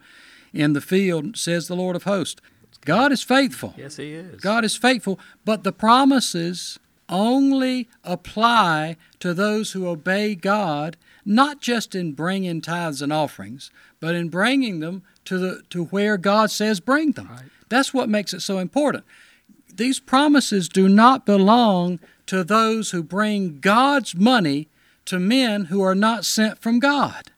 in 0.53 0.73
the 0.73 0.81
field, 0.81 1.37
says 1.37 1.67
the 1.67 1.77
Lord 1.77 1.97
of 1.97 2.05
hosts. 2.05 2.41
God 2.85 3.11
is 3.11 3.23
faithful. 3.23 3.75
Yes, 3.77 3.97
He 3.97 4.13
is. 4.13 4.41
God 4.41 4.65
is 4.65 4.77
faithful, 4.77 5.19
but 5.45 5.65
the 5.65 5.73
promises 5.73 6.79
only 7.09 7.89
apply 8.05 8.97
to 9.21 9.35
those 9.35 9.73
who 9.73 9.89
obey 9.89 10.35
God, 10.35 10.97
not 11.25 11.61
just 11.61 11.95
in 11.95 12.13
bringing 12.13 12.61
tithes 12.61 13.03
and 13.03 13.13
offerings, 13.13 13.71
but 14.01 14.15
in 14.15 14.29
bringing 14.29 14.81
them 14.81 15.03
to 15.25 15.39
the 15.39 15.63
to 15.71 15.87
where 15.87 16.17
God 16.17 16.51
says 16.51 16.81
bring 16.81 17.13
them. 17.13 17.29
Right. 17.29 17.43
That's 17.69 17.93
what 17.93 18.09
makes 18.09 18.33
it 18.33 18.41
so 18.41 18.59
important. 18.59 19.05
These 19.75 20.01
promises 20.01 20.69
do 20.69 20.89
not 20.89 21.27
belong 21.27 21.99
to 22.27 22.45
those 22.45 22.91
who 22.91 23.03
bring 23.03 23.61
God's 23.61 24.15
money 24.15 24.69
to 25.07 25.19
men 25.19 25.67
who 25.67 25.83
are 25.83 25.95
not 25.95 26.25
sent 26.25 26.59
from 26.59 26.79
God. 26.79 27.31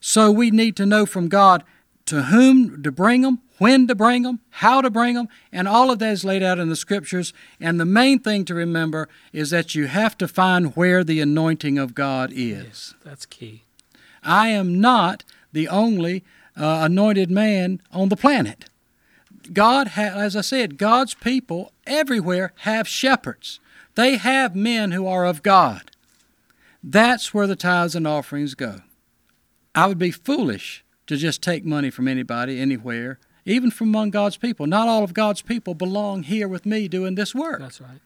So 0.00 0.30
we 0.30 0.50
need 0.50 0.76
to 0.76 0.86
know 0.86 1.06
from 1.06 1.28
God 1.28 1.64
to 2.06 2.24
whom 2.24 2.82
to 2.82 2.92
bring 2.92 3.22
them, 3.22 3.40
when 3.58 3.86
to 3.88 3.94
bring 3.94 4.22
them, 4.22 4.40
how 4.50 4.80
to 4.80 4.90
bring 4.90 5.14
them, 5.14 5.28
and 5.50 5.66
all 5.66 5.90
of 5.90 5.98
that 5.98 6.12
is 6.12 6.24
laid 6.24 6.42
out 6.42 6.58
in 6.58 6.68
the 6.68 6.76
scriptures. 6.76 7.32
And 7.60 7.80
the 7.80 7.84
main 7.84 8.18
thing 8.20 8.44
to 8.44 8.54
remember 8.54 9.08
is 9.32 9.50
that 9.50 9.74
you 9.74 9.86
have 9.86 10.16
to 10.18 10.28
find 10.28 10.76
where 10.76 11.02
the 11.02 11.20
anointing 11.20 11.78
of 11.78 11.94
God 11.94 12.30
is. 12.32 12.64
Yes, 12.64 12.94
that's 13.02 13.26
key. 13.26 13.64
I 14.22 14.48
am 14.48 14.80
not 14.80 15.24
the 15.52 15.68
only 15.68 16.22
uh, 16.56 16.80
anointed 16.82 17.30
man 17.30 17.80
on 17.92 18.08
the 18.08 18.16
planet. 18.16 18.66
God, 19.52 19.88
ha- 19.88 20.02
as 20.02 20.36
I 20.36 20.40
said, 20.40 20.78
God's 20.78 21.14
people 21.14 21.72
everywhere 21.86 22.52
have 22.58 22.88
shepherds. 22.88 23.60
They 23.94 24.16
have 24.16 24.54
men 24.54 24.92
who 24.92 25.06
are 25.06 25.24
of 25.24 25.42
God. 25.42 25.90
That's 26.88 27.34
where 27.34 27.48
the 27.48 27.56
tithes 27.56 27.96
and 27.96 28.06
offerings 28.06 28.54
go. 28.54 28.82
I 29.74 29.88
would 29.88 29.98
be 29.98 30.12
foolish 30.12 30.84
to 31.08 31.16
just 31.16 31.42
take 31.42 31.64
money 31.64 31.90
from 31.90 32.06
anybody, 32.06 32.60
anywhere, 32.60 33.18
even 33.44 33.72
from 33.72 33.88
among 33.88 34.10
God's 34.10 34.36
people. 34.36 34.68
Not 34.68 34.86
all 34.86 35.02
of 35.02 35.12
God's 35.12 35.42
people 35.42 35.74
belong 35.74 36.22
here 36.22 36.46
with 36.46 36.64
me 36.64 36.86
doing 36.86 37.16
this 37.16 37.34
work. 37.34 37.58
That's 37.58 37.80
right. 37.80 37.98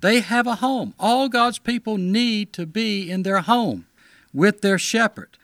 They 0.00 0.20
have 0.20 0.46
a 0.46 0.56
home. 0.56 0.94
All 0.96 1.28
God's 1.28 1.58
people 1.58 1.98
need 1.98 2.52
to 2.52 2.66
be 2.66 3.10
in 3.10 3.24
their 3.24 3.40
home 3.40 3.86
with 4.32 4.60
their 4.60 4.78
shepherd. 4.78 5.36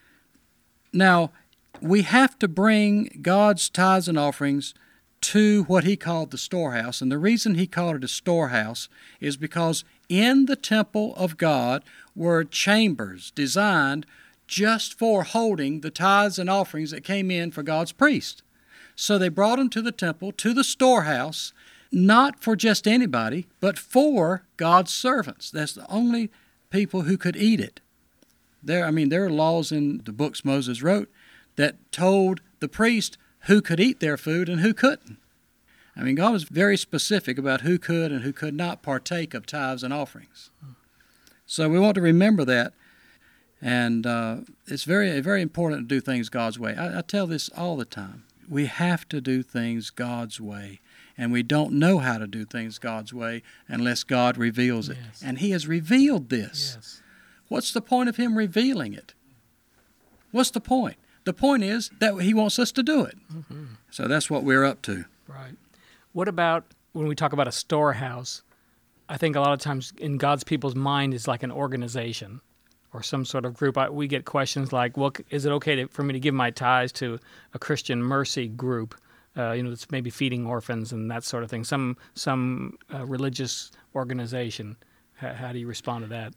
Now, 0.93 1.31
we 1.81 2.03
have 2.03 2.39
to 2.39 2.47
bring 2.47 3.19
God's 3.21 3.69
tithes 3.69 4.07
and 4.07 4.17
offerings 4.17 4.73
to 5.19 5.63
what 5.63 5.83
he 5.83 5.97
called 5.97 6.31
the 6.31 6.37
storehouse. 6.37 7.01
And 7.01 7.11
the 7.11 7.17
reason 7.17 7.55
he 7.55 7.67
called 7.67 7.97
it 7.97 8.03
a 8.05 8.07
storehouse 8.07 8.87
is 9.19 9.35
because 9.35 9.83
in 10.09 10.45
the 10.45 10.55
temple 10.55 11.13
of 11.15 11.37
God 11.37 11.83
were 12.15 12.43
chambers 12.43 13.31
designed 13.31 14.05
just 14.47 14.97
for 14.97 15.23
holding 15.23 15.81
the 15.81 15.91
tithes 15.91 16.39
and 16.39 16.49
offerings 16.49 16.91
that 16.91 17.03
came 17.03 17.29
in 17.29 17.51
for 17.51 17.63
God's 17.63 17.91
priests. 17.91 18.41
So 18.95 19.17
they 19.17 19.29
brought 19.29 19.57
them 19.57 19.69
to 19.71 19.81
the 19.81 19.91
temple, 19.91 20.31
to 20.33 20.53
the 20.53 20.63
storehouse, 20.63 21.53
not 21.91 22.41
for 22.41 22.55
just 22.55 22.87
anybody, 22.87 23.47
but 23.59 23.77
for 23.77 24.43
God's 24.55 24.91
servants. 24.91 25.51
That's 25.51 25.73
the 25.73 25.89
only 25.91 26.31
people 26.69 27.01
who 27.03 27.17
could 27.17 27.35
eat 27.35 27.59
it. 27.59 27.79
There, 28.63 28.85
I 28.85 28.91
mean, 28.91 29.09
there 29.09 29.25
are 29.25 29.29
laws 29.29 29.71
in 29.71 30.01
the 30.03 30.11
books 30.11 30.43
Moses 30.43 30.81
wrote 30.81 31.09
that 31.55 31.75
told 31.91 32.41
the 32.59 32.67
priest 32.67 33.17
who 33.41 33.61
could 33.61 33.79
eat 33.79 33.99
their 33.99 34.17
food 34.17 34.49
and 34.49 34.61
who 34.61 34.73
couldn't. 34.73 35.17
I 35.97 36.03
mean, 36.03 36.15
God 36.15 36.31
was 36.31 36.43
very 36.43 36.77
specific 36.77 37.37
about 37.37 37.61
who 37.61 37.79
could 37.79 38.11
and 38.11 38.21
who 38.21 38.31
could 38.31 38.53
not 38.53 38.83
partake 38.83 39.33
of 39.33 39.45
tithes 39.45 39.83
and 39.83 39.93
offerings. 39.93 40.51
So 41.45 41.67
we 41.69 41.79
want 41.79 41.95
to 41.95 42.01
remember 42.01 42.45
that, 42.45 42.73
and 43.61 44.05
uh, 44.05 44.37
it's 44.67 44.83
very, 44.83 45.19
very 45.21 45.41
important 45.41 45.89
to 45.89 45.95
do 45.95 46.01
things 46.01 46.29
God's 46.29 46.59
way. 46.59 46.75
I, 46.75 46.99
I 46.99 47.01
tell 47.01 47.25
this 47.25 47.49
all 47.57 47.77
the 47.77 47.85
time. 47.85 48.25
We 48.47 48.67
have 48.67 49.09
to 49.09 49.19
do 49.19 49.41
things 49.41 49.89
God's 49.89 50.39
way, 50.39 50.81
and 51.17 51.31
we 51.31 51.41
don't 51.41 51.73
know 51.73 51.97
how 51.97 52.17
to 52.17 52.27
do 52.27 52.45
things 52.45 52.77
God's 52.79 53.13
way 53.13 53.41
unless 53.67 54.03
God 54.03 54.37
reveals 54.37 54.89
it. 54.89 54.97
Yes. 55.03 55.23
And 55.25 55.39
He 55.39 55.51
has 55.51 55.67
revealed 55.67 56.29
this. 56.29 56.73
Yes. 56.75 57.01
What's 57.47 57.71
the 57.71 57.81
point 57.81 58.09
of 58.09 58.17
Him 58.17 58.37
revealing 58.37 58.93
it? 58.93 59.13
What's 60.31 60.51
the 60.51 60.61
point? 60.61 60.97
The 61.23 61.33
point 61.33 61.63
is 61.63 61.89
that 61.99 62.15
He 62.21 62.33
wants 62.33 62.59
us 62.59 62.71
to 62.73 62.83
do 62.83 63.03
it. 63.03 63.17
So 63.89 64.07
that's 64.07 64.29
what 64.29 64.43
we're 64.43 64.63
up 64.63 64.81
to. 64.83 65.05
Right. 65.27 65.55
What 66.17 66.27
about 66.27 66.73
when 66.93 67.05
we 67.05 67.13
talk 67.13 67.31
about 67.31 67.47
a 67.47 67.51
storehouse? 67.51 68.41
I 69.07 69.17
think 69.17 69.35
a 69.35 69.39
lot 69.39 69.53
of 69.53 69.59
times 69.59 69.93
in 69.99 70.17
God's 70.17 70.43
people's 70.43 70.73
mind 70.73 71.13
is 71.13 71.27
like 71.27 71.43
an 71.43 71.51
organization 71.51 72.41
or 72.91 73.03
some 73.03 73.23
sort 73.23 73.45
of 73.45 73.53
group. 73.53 73.77
I, 73.77 73.91
we 73.91 74.07
get 74.07 74.25
questions 74.25 74.73
like, 74.73 74.97
"Well, 74.97 75.11
is 75.29 75.45
it 75.45 75.51
okay 75.51 75.75
to, 75.75 75.87
for 75.89 76.01
me 76.01 76.13
to 76.13 76.19
give 76.19 76.33
my 76.33 76.49
tithes 76.49 76.91
to 76.93 77.19
a 77.53 77.59
Christian 77.59 78.01
mercy 78.01 78.47
group? 78.47 78.99
Uh, 79.37 79.51
you 79.51 79.61
know, 79.61 79.69
that's 79.69 79.91
maybe 79.91 80.09
feeding 80.09 80.47
orphans 80.47 80.91
and 80.91 81.11
that 81.11 81.23
sort 81.23 81.43
of 81.43 81.51
thing. 81.51 81.63
Some 81.63 81.97
some 82.15 82.79
uh, 82.91 83.05
religious 83.05 83.69
organization. 83.93 84.77
H- 85.21 85.35
how 85.35 85.51
do 85.51 85.59
you 85.59 85.67
respond 85.67 86.05
to 86.05 86.09
that? 86.09 86.33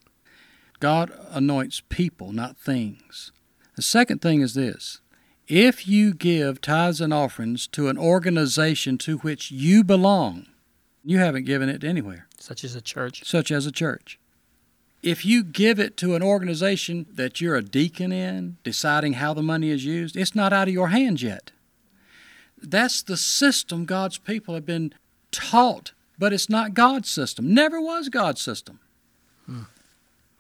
God 0.79 1.11
anoints 1.31 1.81
people, 1.89 2.33
not 2.33 2.59
things. 2.59 3.33
The 3.77 3.83
second 3.83 4.21
thing 4.21 4.43
is 4.43 4.53
this 4.53 5.01
if 5.51 5.87
you 5.89 6.15
give 6.15 6.61
tithes 6.61 7.01
and 7.01 7.13
offerings 7.13 7.67
to 7.69 7.89
an 7.89 7.99
organization 7.99 8.97
to 8.99 9.19
which 9.19 9.51
you 9.51 9.83
belong, 9.83 10.47
you 11.05 11.19
haven't 11.19 11.45
given 11.45 11.69
it 11.69 11.83
anywhere, 11.83 12.27
Such 12.39 12.63
as 12.63 12.75
a 12.77 12.81
church. 12.81 13.25
such 13.25 13.51
as 13.51 13.67
a 13.67 13.73
church. 13.73 14.19
If 15.03 15.25
you 15.25 15.43
give 15.43 15.81
it 15.81 15.97
to 15.99 16.15
an 16.15 16.23
organization 16.23 17.07
that 17.13 17.41
you're 17.41 17.57
a 17.57 17.63
deacon 17.63 18.13
in, 18.13 18.59
deciding 18.63 19.15
how 19.15 19.35
the 19.35 19.43
money 19.43 19.71
is 19.71 19.85
used, 19.85 20.17
it's 20.17 20.35
not 20.35 20.53
out 20.53 20.69
of 20.69 20.75
your 20.75 20.89
hands 20.89 21.23
yet. 21.23 21.51
That's 22.63 23.03
the 23.03 23.17
system 23.17 23.87
God's 23.87 24.19
people 24.19 24.55
have 24.55 24.67
been 24.67 24.93
taught, 25.33 25.93
but 26.19 26.33
it's 26.33 26.51
not 26.51 26.75
God's 26.75 27.09
system. 27.11 27.55
Never 27.55 27.81
was 27.81 28.09
God's 28.11 28.43
system. 28.43 28.79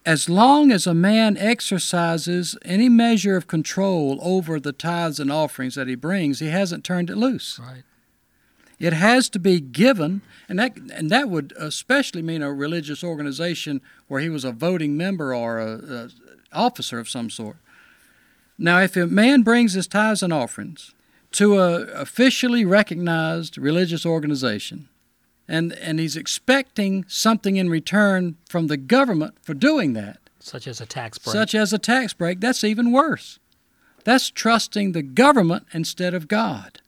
As 0.06 0.28
long 0.28 0.72
as 0.72 0.86
a 0.86 0.94
man 0.94 1.36
exercises 1.36 2.56
any 2.64 2.88
measure 2.88 3.36
of 3.36 3.46
control 3.46 4.18
over 4.22 4.58
the 4.58 4.72
tithes 4.72 5.20
and 5.20 5.30
offerings 5.30 5.74
that 5.74 5.88
he 5.88 5.94
brings, 5.94 6.38
he 6.38 6.48
hasn't 6.48 6.84
turned 6.84 7.10
it 7.10 7.16
loose. 7.16 7.58
Right. 7.58 7.82
It 8.78 8.94
has 8.94 9.28
to 9.30 9.38
be 9.38 9.60
given, 9.60 10.22
and 10.48 10.58
that 10.58 10.74
and 10.94 11.10
that 11.10 11.28
would 11.28 11.52
especially 11.58 12.22
mean 12.22 12.42
a 12.42 12.50
religious 12.50 13.04
organization 13.04 13.82
where 14.08 14.22
he 14.22 14.30
was 14.30 14.42
a 14.42 14.52
voting 14.52 14.96
member 14.96 15.34
or 15.34 15.58
a, 15.58 15.72
a 15.74 16.08
officer 16.50 16.98
of 16.98 17.08
some 17.08 17.28
sort. 17.28 17.56
Now, 18.56 18.80
if 18.80 18.96
a 18.96 19.06
man 19.06 19.42
brings 19.42 19.74
his 19.74 19.86
tithes 19.86 20.22
and 20.22 20.32
offerings 20.32 20.94
to 21.32 21.58
a 21.58 21.82
officially 21.92 22.64
recognized 22.64 23.58
religious 23.58 24.06
organization, 24.06 24.88
and 25.50 25.72
and 25.74 25.98
he's 25.98 26.16
expecting 26.16 27.04
something 27.08 27.56
in 27.56 27.68
return 27.68 28.36
from 28.48 28.68
the 28.68 28.76
government 28.76 29.34
for 29.42 29.52
doing 29.52 29.92
that, 29.94 30.18
Such 30.38 30.66
as 30.68 30.80
a 30.80 30.86
tax 30.86 31.18
break. 31.18 31.32
such 31.32 31.54
as 31.54 31.72
a 31.72 31.78
tax 31.78 32.14
break, 32.14 32.40
that's 32.40 32.62
even 32.64 32.92
worse. 32.92 33.40
That's 34.04 34.30
trusting 34.30 34.92
the 34.92 35.02
government 35.02 35.66
instead 35.72 36.14
of 36.14 36.28
God. 36.28 36.80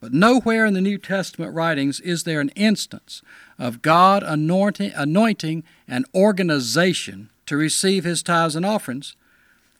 But 0.00 0.12
nowhere 0.12 0.64
in 0.64 0.74
the 0.74 0.80
New 0.80 0.98
Testament 0.98 1.54
writings 1.54 2.00
is 2.00 2.22
there 2.22 2.40
an 2.40 2.50
instance 2.50 3.20
of 3.58 3.82
God 3.82 4.22
anointing, 4.22 4.92
anointing 4.94 5.64
an 5.88 6.04
organization 6.14 7.30
to 7.46 7.56
receive 7.56 8.04
his 8.04 8.22
tithes 8.22 8.54
and 8.54 8.64
offerings. 8.64 9.16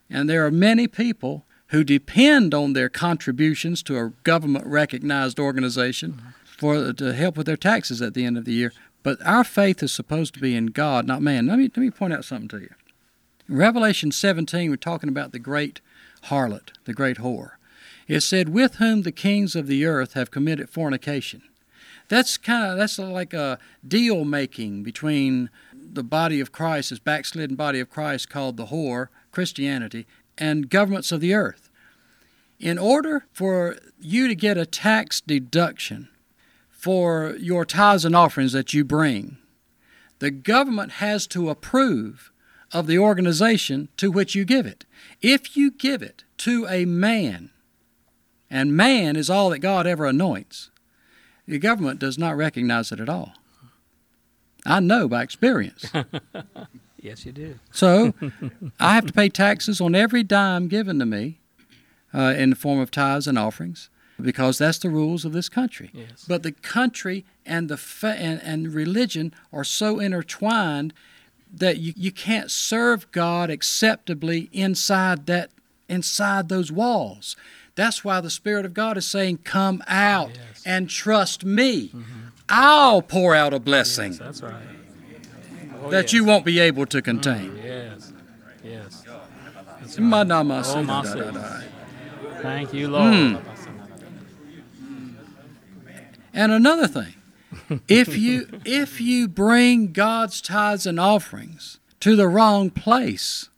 And 0.09 0.29
there 0.29 0.45
are 0.45 0.51
many 0.51 0.87
people 0.87 1.45
who 1.67 1.83
depend 1.83 2.53
on 2.53 2.73
their 2.73 2.89
contributions 2.89 3.83
to 3.83 3.97
a 3.97 4.09
government 4.23 4.65
recognized 4.65 5.39
organization 5.39 6.13
mm-hmm. 6.13 6.29
For 6.57 6.91
to 6.91 7.13
help 7.13 7.37
with 7.37 7.45
their 7.45 7.57
taxes 7.57 8.01
at 8.01 8.13
the 8.13 8.25
end 8.25 8.37
of 8.37 8.45
the 8.45 8.53
year. 8.53 8.73
But 9.03 9.25
our 9.25 9.43
faith 9.43 9.81
is 9.81 9.93
supposed 9.93 10.33
to 10.33 10.39
be 10.39 10.55
in 10.55 10.67
God, 10.67 11.07
not 11.07 11.21
man. 11.21 11.47
Let 11.47 11.59
me 11.59 11.65
let 11.65 11.77
me 11.77 11.91
point 11.91 12.13
out 12.13 12.25
something 12.25 12.49
to 12.49 12.59
you. 12.59 12.69
In 13.47 13.55
Revelation 13.55 14.11
17, 14.11 14.69
we're 14.69 14.75
talking 14.75 15.09
about 15.09 15.31
the 15.31 15.39
great 15.39 15.79
harlot, 16.25 16.71
the 16.85 16.93
great 16.93 17.17
whore. 17.17 17.51
It 18.07 18.21
said, 18.21 18.49
"With 18.49 18.75
whom 18.75 19.03
the 19.03 19.11
kings 19.11 19.55
of 19.55 19.67
the 19.67 19.85
earth 19.85 20.13
have 20.13 20.31
committed 20.31 20.69
fornication." 20.69 21.43
That's 22.09 22.37
kind 22.37 22.71
of 22.71 22.77
that's 22.77 22.97
like 22.97 23.33
a 23.33 23.59
deal 23.87 24.25
making 24.25 24.83
between 24.83 25.49
the 25.73 26.03
body 26.03 26.39
of 26.39 26.51
Christ, 26.51 26.89
this 26.89 26.99
backslidden 26.99 27.55
body 27.55 27.79
of 27.79 27.89
Christ 27.89 28.29
called 28.29 28.57
the 28.57 28.67
whore, 28.67 29.07
Christianity, 29.31 30.05
and 30.37 30.69
governments 30.69 31.11
of 31.11 31.21
the 31.21 31.33
earth. 31.33 31.69
In 32.59 32.77
order 32.77 33.25
for 33.31 33.77
you 33.99 34.27
to 34.27 34.35
get 34.35 34.57
a 34.57 34.65
tax 34.65 35.21
deduction 35.21 36.09
for 36.87 37.35
your 37.37 37.65
tithes 37.65 38.05
and 38.05 38.15
offerings 38.15 38.53
that 38.53 38.73
you 38.73 38.81
bring, 38.81 39.37
the 40.19 40.31
government 40.31 40.89
has 40.93 41.27
to 41.27 41.49
approve 41.49 42.31
of 42.71 42.87
the 42.87 42.97
organization 42.97 43.89
to 43.97 44.09
which 44.09 44.35
you 44.35 44.45
give 44.45 44.65
it. 44.65 44.85
If 45.21 45.57
you 45.57 45.69
give 45.69 46.01
it 46.01 46.23
to 46.37 46.65
a 46.69 46.85
man, 46.85 47.49
and 48.49 48.77
man 48.77 49.17
is 49.17 49.29
all 49.29 49.49
that 49.49 49.59
God 49.59 49.85
ever 49.85 50.05
anoints, 50.05 50.71
the 51.45 51.59
government 51.59 51.99
does 51.99 52.17
not 52.17 52.37
recognize 52.37 52.93
it 52.93 53.01
at 53.01 53.09
all. 53.09 53.33
I 54.65 54.79
know 54.79 55.09
by 55.09 55.23
experience. 55.23 55.91
yes, 57.01 57.25
you 57.25 57.33
do. 57.33 57.59
So 57.69 58.13
I 58.79 58.95
have 58.95 59.07
to 59.07 59.11
pay 59.13 59.27
taxes 59.27 59.81
on 59.81 59.93
every 59.93 60.23
dime 60.23 60.69
given 60.69 60.99
to 60.99 61.05
me 61.05 61.41
uh, 62.13 62.33
in 62.37 62.51
the 62.51 62.55
form 62.55 62.79
of 62.79 62.91
tithes 62.91 63.27
and 63.27 63.37
offerings 63.37 63.89
because 64.21 64.57
that's 64.57 64.79
the 64.79 64.89
rules 64.89 65.25
of 65.25 65.31
this 65.33 65.49
country. 65.49 65.89
Yes. 65.93 66.25
But 66.27 66.43
the 66.43 66.51
country 66.51 67.25
and 67.45 67.69
the 67.69 67.77
fa- 67.77 68.15
and, 68.17 68.41
and 68.43 68.73
religion 68.73 69.33
are 69.53 69.63
so 69.63 69.99
intertwined 69.99 70.93
that 71.53 71.77
you, 71.77 71.93
you 71.95 72.11
can't 72.11 72.51
serve 72.51 73.09
God 73.11 73.49
acceptably 73.49 74.49
inside 74.51 75.25
that 75.27 75.49
inside 75.87 76.49
those 76.49 76.71
walls. 76.71 77.35
That's 77.75 78.03
why 78.03 78.19
the 78.21 78.29
Spirit 78.29 78.65
of 78.65 78.73
God 78.73 78.97
is 78.97 79.05
saying, 79.07 79.37
"Come 79.43 79.83
out 79.87 80.31
Yes. 80.33 80.63
and 80.65 80.89
trust 80.89 81.45
me. 81.45 81.91
I'll 82.49 83.01
pour 83.01 83.35
out 83.35 83.53
a 83.53 83.59
blessing 83.59 84.13
Yes, 84.13 84.19
that's 84.19 84.41
right. 84.41 84.53
Oh, 85.83 85.89
that 85.91 86.05
yes. 86.05 86.13
you 86.13 86.23
won't 86.25 86.43
be 86.43 86.59
able 86.59 86.85
to 86.87 87.01
contain." 87.01 87.55
Yes. 87.63 88.11
Yes. 88.63 89.03
Madama 89.97 90.63
Oh. 90.65 91.61
Thank 92.41 92.73
you, 92.73 92.89
Lord. 92.89 93.13
Hmm. 93.13 93.56
And 96.37 96.51
another 96.51 96.87
thing, 96.87 97.15
if 97.87 98.15
you 98.15 98.47
if 98.63 99.01
you 99.01 99.27
bring 99.27 99.91
God's 99.91 100.39
tithes 100.39 100.85
and 100.85 100.99
offerings 100.99 101.79
to 101.99 102.15
the 102.15 102.27
wrong 102.27 102.69
place, 102.69 103.49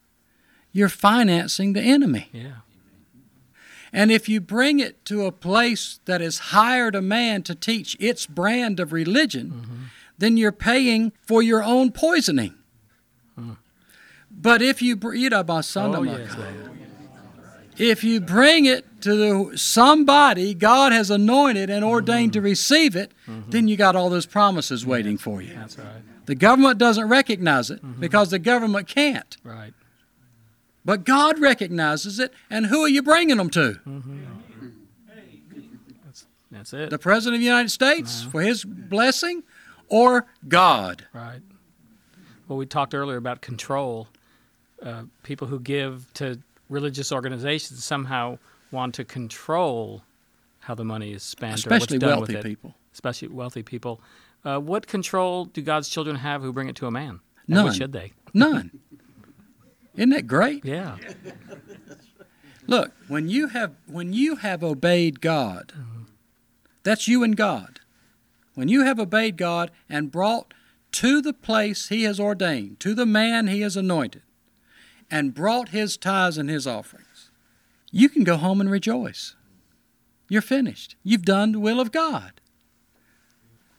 you're 0.72 0.88
financing 0.88 1.74
the 1.74 1.82
enemy. 1.82 2.30
Yeah. 2.32 2.62
And 3.92 4.14
if 4.14 4.30
you 4.30 4.40
bring 4.40 4.80
it 4.80 5.04
to 5.06 5.26
a 5.26 5.32
place 5.34 6.00
that 6.06 6.22
has 6.22 6.40
hired 6.56 6.96
a 6.96 7.02
man 7.02 7.44
to 7.44 7.56
teach 7.56 7.98
its 8.00 8.26
brand 8.26 8.80
of 8.80 8.94
religion, 8.94 9.52
mm-hmm. 9.52 9.84
then 10.18 10.38
you're 10.38 10.54
paying 10.54 11.12
for 11.22 11.42
your 11.42 11.62
own 11.62 11.92
poisoning. 11.92 12.56
Mm. 13.38 13.58
But 14.32 14.62
if 14.62 14.82
you 14.82 14.98
you 15.12 15.30
know, 15.32 15.44
my 15.44 15.60
son, 15.60 15.94
oh, 15.96 16.04
yes, 16.04 16.34
if 17.80 18.04
you 18.04 18.20
bring 18.20 18.66
it 18.66 19.02
to 19.02 19.16
the, 19.16 19.58
somebody 19.58 20.54
God 20.54 20.92
has 20.92 21.10
anointed 21.10 21.70
and 21.70 21.84
ordained 21.84 22.34
mm-hmm. 22.34 22.42
to 22.42 22.50
receive 22.50 22.96
it, 22.96 23.12
mm-hmm. 23.28 23.50
then 23.50 23.68
you 23.68 23.78
got 23.78 23.96
all 23.96 24.10
those 24.10 24.26
promises 24.26 24.86
waiting 24.86 25.18
for 25.18 25.42
you. 25.42 25.54
That's 25.56 25.78
right. 25.78 26.04
The 26.26 26.36
government 26.36 26.78
doesn't 26.78 27.08
recognize 27.08 27.72
it 27.72 27.84
mm-hmm. 27.84 28.00
because 28.00 28.30
the 28.30 28.40
government 28.40 28.88
can't. 28.88 29.36
Right. 29.44 29.74
But 30.86 31.04
God 31.04 31.40
recognizes 31.40 32.20
it, 32.20 32.34
and 32.50 32.68
who 32.68 32.84
are 32.84 32.90
you 32.90 33.02
bringing 33.02 33.38
them 33.38 33.50
to? 33.52 33.80
Mm-hmm. 33.88 34.20
That's, 36.04 36.26
that's, 36.52 36.74
it. 36.74 36.90
The 36.90 37.00
President 37.00 37.36
of 37.36 37.40
the 37.40 37.46
United 37.46 37.70
States 37.70 38.22
uh-huh. 38.22 38.32
for 38.32 38.42
his 38.42 38.66
blessing, 38.66 39.44
or 39.88 40.28
God? 40.48 41.08
Right. 41.14 41.42
Well, 42.48 42.58
we 42.58 42.66
talked 42.66 42.94
earlier 42.94 43.18
about 43.18 43.42
control. 43.42 44.08
Uh, 44.82 45.04
people 45.24 45.48
who 45.48 45.60
give 45.60 46.12
to 46.16 46.40
religious 46.70 47.12
organizations 47.12 47.84
somehow 47.84 48.38
want 48.72 48.96
to 48.96 49.04
control 49.04 50.04
how 50.60 50.76
the 50.76 50.86
money 50.86 51.14
is 51.14 51.24
spent 51.24 51.56
especially 51.56 51.98
or 51.98 52.00
what's 52.00 52.10
done 52.10 52.18
wealthy 52.20 52.36
with 52.36 52.46
it. 52.46 52.48
people. 52.48 52.76
Especially 52.94 53.28
wealthy 53.28 53.64
people. 53.64 54.02
Uh, 54.46 54.60
what 54.60 54.88
control 54.88 55.46
do 55.46 55.62
God's 55.62 55.90
children 55.90 56.16
have 56.18 56.42
who 56.42 56.54
bring 56.54 56.70
it 56.70 56.76
to 56.78 56.88
a 56.88 56.92
man? 56.92 57.20
And 57.48 57.56
None. 57.56 57.74
should 57.74 57.92
they? 57.92 58.14
None. 58.34 58.72
Isn't 59.96 60.12
that 60.12 60.28
great? 60.28 60.64
Yeah. 60.64 60.98
Look, 62.68 62.92
when 63.08 63.28
you 63.28 63.48
have 63.48 63.74
when 63.88 64.14
you 64.14 64.38
have 64.38 64.64
obeyed 64.64 65.22
God, 65.22 65.74
mm-hmm. 65.76 66.04
that's 66.84 67.08
you 67.08 67.24
and 67.24 67.36
God. 67.36 67.80
When 68.54 68.68
you 68.68 68.84
have 68.84 69.00
obeyed 69.00 69.38
God 69.38 69.72
and 69.90 70.12
brought 70.12 70.54
to 70.94 71.22
the 71.22 71.34
place 71.34 71.90
He 71.90 72.04
has 72.04 72.20
ordained, 72.20 72.80
to 72.82 72.94
the 72.94 73.06
man 73.06 73.48
He 73.48 73.62
has 73.62 73.76
anointed, 73.76 74.22
and 75.12 75.34
brought 75.34 75.70
his 75.70 75.98
tithes 75.98 76.38
and 76.38 76.50
his 76.50 76.68
offerings, 76.68 77.32
you 77.92 78.10
can 78.10 78.24
go 78.24 78.38
home 78.38 78.62
and 78.62 78.70
rejoice. 78.70 79.36
You're 80.30 80.42
finished. 80.42 80.96
You've 81.04 81.26
done 81.26 81.54
the 81.54 81.60
will 81.60 81.80
of 81.80 81.92
God. 81.92 82.40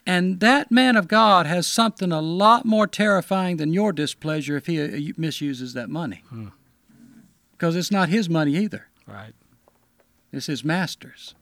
And 0.07 0.41
that 0.41 0.71
man 0.73 0.97
of 0.97 1.07
God 1.07 1.47
has 1.47 1.67
something 1.67 2.11
a 2.11 2.21
lot 2.21 2.65
more 2.65 2.87
terrifying 2.87 3.59
than 3.59 3.73
your 3.73 3.93
displeasure 3.93 4.57
if 4.57 4.67
he 4.67 4.81
uh, 4.83 5.13
misuses 5.17 5.75
that 5.75 5.89
money. 5.89 6.25
Hmm. 6.29 6.49
Because 7.53 7.77
it's 7.77 7.93
not 7.93 8.09
his 8.09 8.29
money 8.29 8.57
either. 8.57 8.89
Right. 9.07 9.35
It's 10.33 10.47
his 10.47 10.65
master's. 10.65 11.35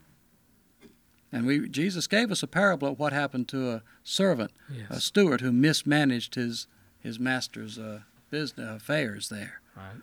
And 1.30 1.46
we 1.46 1.68
Jesus 1.68 2.06
gave 2.06 2.30
us 2.30 2.42
a 2.42 2.46
parable 2.46 2.88
of 2.88 2.98
what 2.98 3.12
happened 3.12 3.48
to 3.48 3.70
a 3.70 3.82
servant, 4.02 4.50
yes. 4.70 4.86
a 4.90 5.00
steward 5.00 5.40
who 5.40 5.52
mismanaged 5.52 6.34
his 6.34 6.66
his 6.98 7.20
master's 7.20 7.78
uh, 7.78 8.00
business 8.30 8.76
affairs 8.82 9.28
there. 9.28 9.60
Right. 9.78 10.02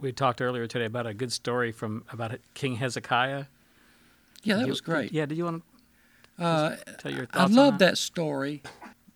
We 0.00 0.12
talked 0.12 0.40
earlier 0.40 0.66
today 0.66 0.84
about 0.84 1.06
a 1.06 1.14
good 1.14 1.32
story 1.32 1.72
from 1.72 2.04
about 2.12 2.34
King 2.54 2.76
Hezekiah. 2.76 3.46
Yeah, 4.42 4.56
that 4.56 4.64
you, 4.64 4.70
was 4.70 4.80
great. 4.80 5.12
Yeah, 5.12 5.26
did 5.26 5.38
you 5.38 5.44
want 5.44 5.62
to 6.38 6.44
uh, 6.44 6.76
tell 6.98 7.12
your 7.12 7.26
thoughts? 7.26 7.52
I 7.52 7.54
love 7.54 7.78
that? 7.78 7.90
that? 7.90 7.98
story 7.98 8.62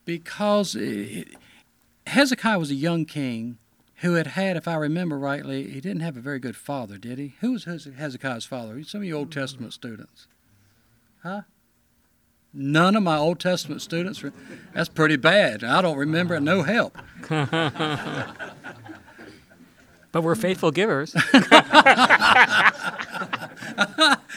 because 0.04 0.74
it, 0.74 1.28
Hezekiah 2.07 2.59
was 2.59 2.70
a 2.70 2.74
young 2.74 3.04
king 3.04 3.59
who 3.96 4.14
had 4.14 4.28
had, 4.28 4.57
if 4.57 4.66
I 4.66 4.74
remember 4.74 5.18
rightly, 5.18 5.70
he 5.70 5.80
didn't 5.80 6.00
have 6.00 6.16
a 6.16 6.20
very 6.20 6.38
good 6.38 6.57
father, 6.57 6.98
did 6.98 7.18
he? 7.18 7.35
Who 7.40 7.52
was 7.52 7.64
Hezekiah's 7.64 8.44
father? 8.44 8.83
Some 8.83 9.00
of 9.00 9.04
you 9.04 9.14
Old 9.14 9.33
Testament 9.33 9.72
students, 9.72 10.26
huh? 11.22 11.42
None 12.52 12.94
of 12.96 13.02
my 13.02 13.16
Old 13.16 13.40
Testament 13.40 13.83
students. 13.83 14.22
That's 14.74 14.88
pretty 14.88 15.16
bad. 15.16 15.64
I 15.64 15.83
don't 15.83 15.96
remember. 15.98 16.38
No 16.38 16.62
help. 16.62 16.96
But 20.14 20.22
we're 20.22 20.37
faithful 20.37 20.70
givers. 20.70 21.12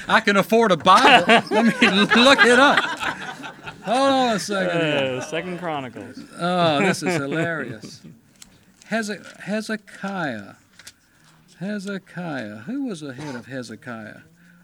I 0.07 0.21
can 0.25 0.35
afford 0.37 0.71
a 0.71 0.77
Bible. 0.77 1.31
Let 1.51 1.65
me 1.65 1.71
look 2.15 2.39
it 2.43 2.57
up. 2.57 2.83
Hold 3.83 4.11
on 4.11 4.35
a 4.37 4.39
second. 4.39 4.81
Uh, 4.81 5.21
second 5.21 5.59
Chronicles. 5.59 6.19
Oh, 6.39 6.79
this 6.79 7.03
is 7.03 7.13
hilarious. 7.21 8.01
Hezekiah. 8.85 10.55
Hezekiah. 11.59 12.55
Who 12.65 12.85
was 12.85 13.01
the 13.01 13.13
head 13.13 13.35
of 13.35 13.45
Hezekiah? 13.45 14.21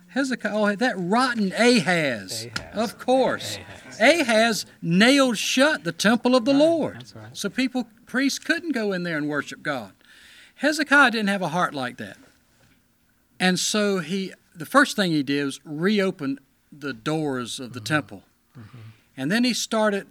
Hezekiah. 0.07 0.51
Oh, 0.51 0.75
that 0.75 0.95
rotten 0.97 1.53
Ahaz. 1.53 2.47
Ahaz. 2.57 2.73
Of 2.73 2.97
course. 2.97 3.59
Ahaz. 3.99 3.99
Ahaz 4.01 4.65
nailed 4.81 5.37
shut 5.37 5.83
the 5.83 5.91
temple 5.91 6.35
of 6.35 6.45
the 6.45 6.53
right. 6.53 6.59
Lord. 6.59 7.13
Right. 7.15 7.37
So 7.37 7.49
people, 7.49 7.87
priests 8.07 8.39
couldn't 8.39 8.71
go 8.71 8.91
in 8.93 9.03
there 9.03 9.19
and 9.19 9.29
worship 9.29 9.61
God. 9.61 9.91
Hezekiah 10.63 11.11
didn't 11.11 11.27
have 11.27 11.41
a 11.41 11.49
heart 11.49 11.73
like 11.73 11.97
that. 11.97 12.15
And 13.37 13.59
so 13.59 13.99
he, 13.99 14.31
the 14.55 14.65
first 14.65 14.95
thing 14.95 15.11
he 15.11 15.21
did 15.21 15.43
was 15.43 15.59
reopen 15.65 16.39
the 16.71 16.93
doors 16.93 17.59
of 17.59 17.73
the 17.73 17.81
mm-hmm. 17.81 17.85
temple. 17.85 18.23
Mm-hmm. 18.57 18.77
And 19.17 19.29
then 19.29 19.43
he 19.43 19.53
started 19.53 20.07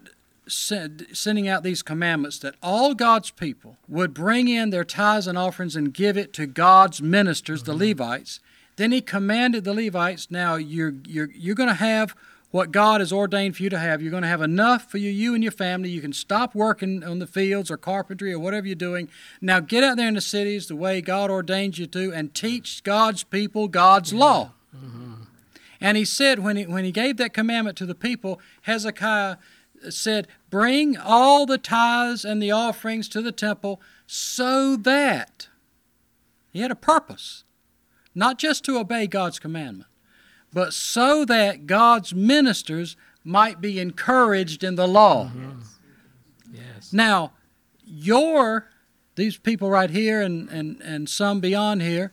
send, 0.47 1.07
sending 1.15 1.49
out 1.49 1.63
these 1.63 1.83
commandments 1.83 2.39
that 2.41 2.57
all 2.63 2.93
God's 2.93 3.31
people 3.31 3.79
would 3.89 4.13
bring 4.13 4.47
in 4.47 4.69
their 4.69 4.85
tithes 4.85 5.27
and 5.27 5.39
offerings 5.39 5.75
and 5.75 5.95
give 5.95 6.19
it 6.19 6.35
to 6.35 6.45
God's 6.45 7.01
ministers, 7.01 7.63
mm-hmm. 7.63 7.79
the 7.79 7.87
Levites. 7.89 8.39
Then 8.77 8.93
he 8.93 9.01
commanded 9.01 9.65
the 9.65 9.73
Levites, 9.73 10.31
now 10.31 10.57
you're, 10.57 10.93
you're, 11.07 11.31
you're 11.33 11.55
going 11.55 11.71
to 11.71 11.75
have 11.77 12.15
what 12.53 12.71
God 12.71 13.01
has 13.01 13.13
ordained 13.13 13.57
for 13.57 13.65
you 13.65 13.71
to 13.71 13.79
have. 13.79 14.01
You're 14.01 14.11
going 14.11 14.23
to 14.23 14.29
have 14.29 14.43
enough 14.43 14.89
for 14.91 14.99
you, 14.99 15.11
you 15.11 15.35
and 15.35 15.43
your 15.43 15.53
family. 15.53 15.89
You 15.89 16.03
can 16.03 16.13
stop 16.13 16.55
working 16.55 17.03
on 17.03 17.19
the 17.19 17.27
fields 17.27 17.71
or 17.71 17.79
carpentry 17.79 18.33
or 18.33 18.39
whatever 18.39 18.67
you're 18.67 18.77
doing. 18.77 19.09
Now 19.41 19.59
get 19.59 19.83
out 19.83 19.97
there 19.97 20.07
in 20.07 20.15
the 20.15 20.21
cities 20.21 20.69
the 20.69 20.77
way 20.77 21.01
God 21.01 21.31
ordains 21.31 21.79
you 21.79 21.87
to 21.87 22.13
and 22.13 22.33
teach 22.35 22.85
God's 22.85 23.25
people 23.25 23.69
God's 23.69 24.13
law. 24.13 24.53
Mm-hmm. 24.77 25.15
And 25.81 25.97
he 25.97 26.05
said, 26.05 26.41
when 26.41 26.57
he, 26.57 26.67
when 26.67 26.85
he 26.85 26.93
gave 26.93 27.17
that 27.17 27.33
commandment 27.33 27.77
to 27.79 27.87
the 27.87 27.95
people, 27.95 28.39
Hezekiah 28.63 29.39
said, 29.89 30.29
Bring 30.51 30.99
all 30.99 31.47
the 31.47 31.59
tithes 31.59 32.25
and 32.25 32.41
the 32.41 32.53
offerings 32.53 33.09
to 33.09 33.23
the 33.23 33.33
temple 33.33 33.81
so 34.07 34.77
that 34.77 35.49
he 36.51 36.61
had 36.61 36.71
a 36.71 36.77
purpose, 36.77 37.45
not 38.15 38.39
just 38.39 38.63
to 38.67 38.79
obey 38.79 39.07
God's 39.07 39.39
commandment 39.39 39.89
but 40.53 40.75
so 40.75 41.25
that 41.25 41.67
God's 41.67 42.15
ministers 42.15 42.97
might 43.25 43.61
be 43.61 43.79
encouraged 43.79 44.65
in 44.65 44.75
the 44.75 44.89
law. 44.89 45.27
Mm-hmm. 45.27 45.61
Yes. 46.53 46.93
Now, 46.93 47.33
your 47.85 48.69
these 49.15 49.37
people 49.37 49.69
right 49.71 49.91
here 49.91 50.23
and, 50.23 50.49
and, 50.49 50.81
and 50.81 51.09
some 51.09 51.41
beyond 51.41 51.83
here 51.83 52.13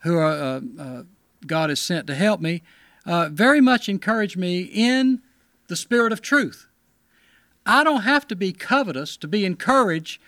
who 0.00 0.16
are 0.16 0.32
uh, 0.32 0.60
uh, 0.78 1.02
God 1.46 1.70
has 1.70 1.80
sent 1.80 2.06
to 2.06 2.14
help 2.14 2.40
me 2.40 2.62
uh, 3.04 3.28
very 3.30 3.60
much 3.60 3.88
encourage 3.88 4.36
me 4.36 4.62
in 4.62 5.22
the 5.68 5.76
spirit 5.76 6.12
of 6.12 6.22
truth. 6.22 6.68
I 7.64 7.82
don't 7.82 8.02
have 8.02 8.26
to 8.28 8.36
be 8.36 8.52
covetous 8.52 9.16
to 9.18 9.28
be 9.28 9.44
encouraged 9.44 10.20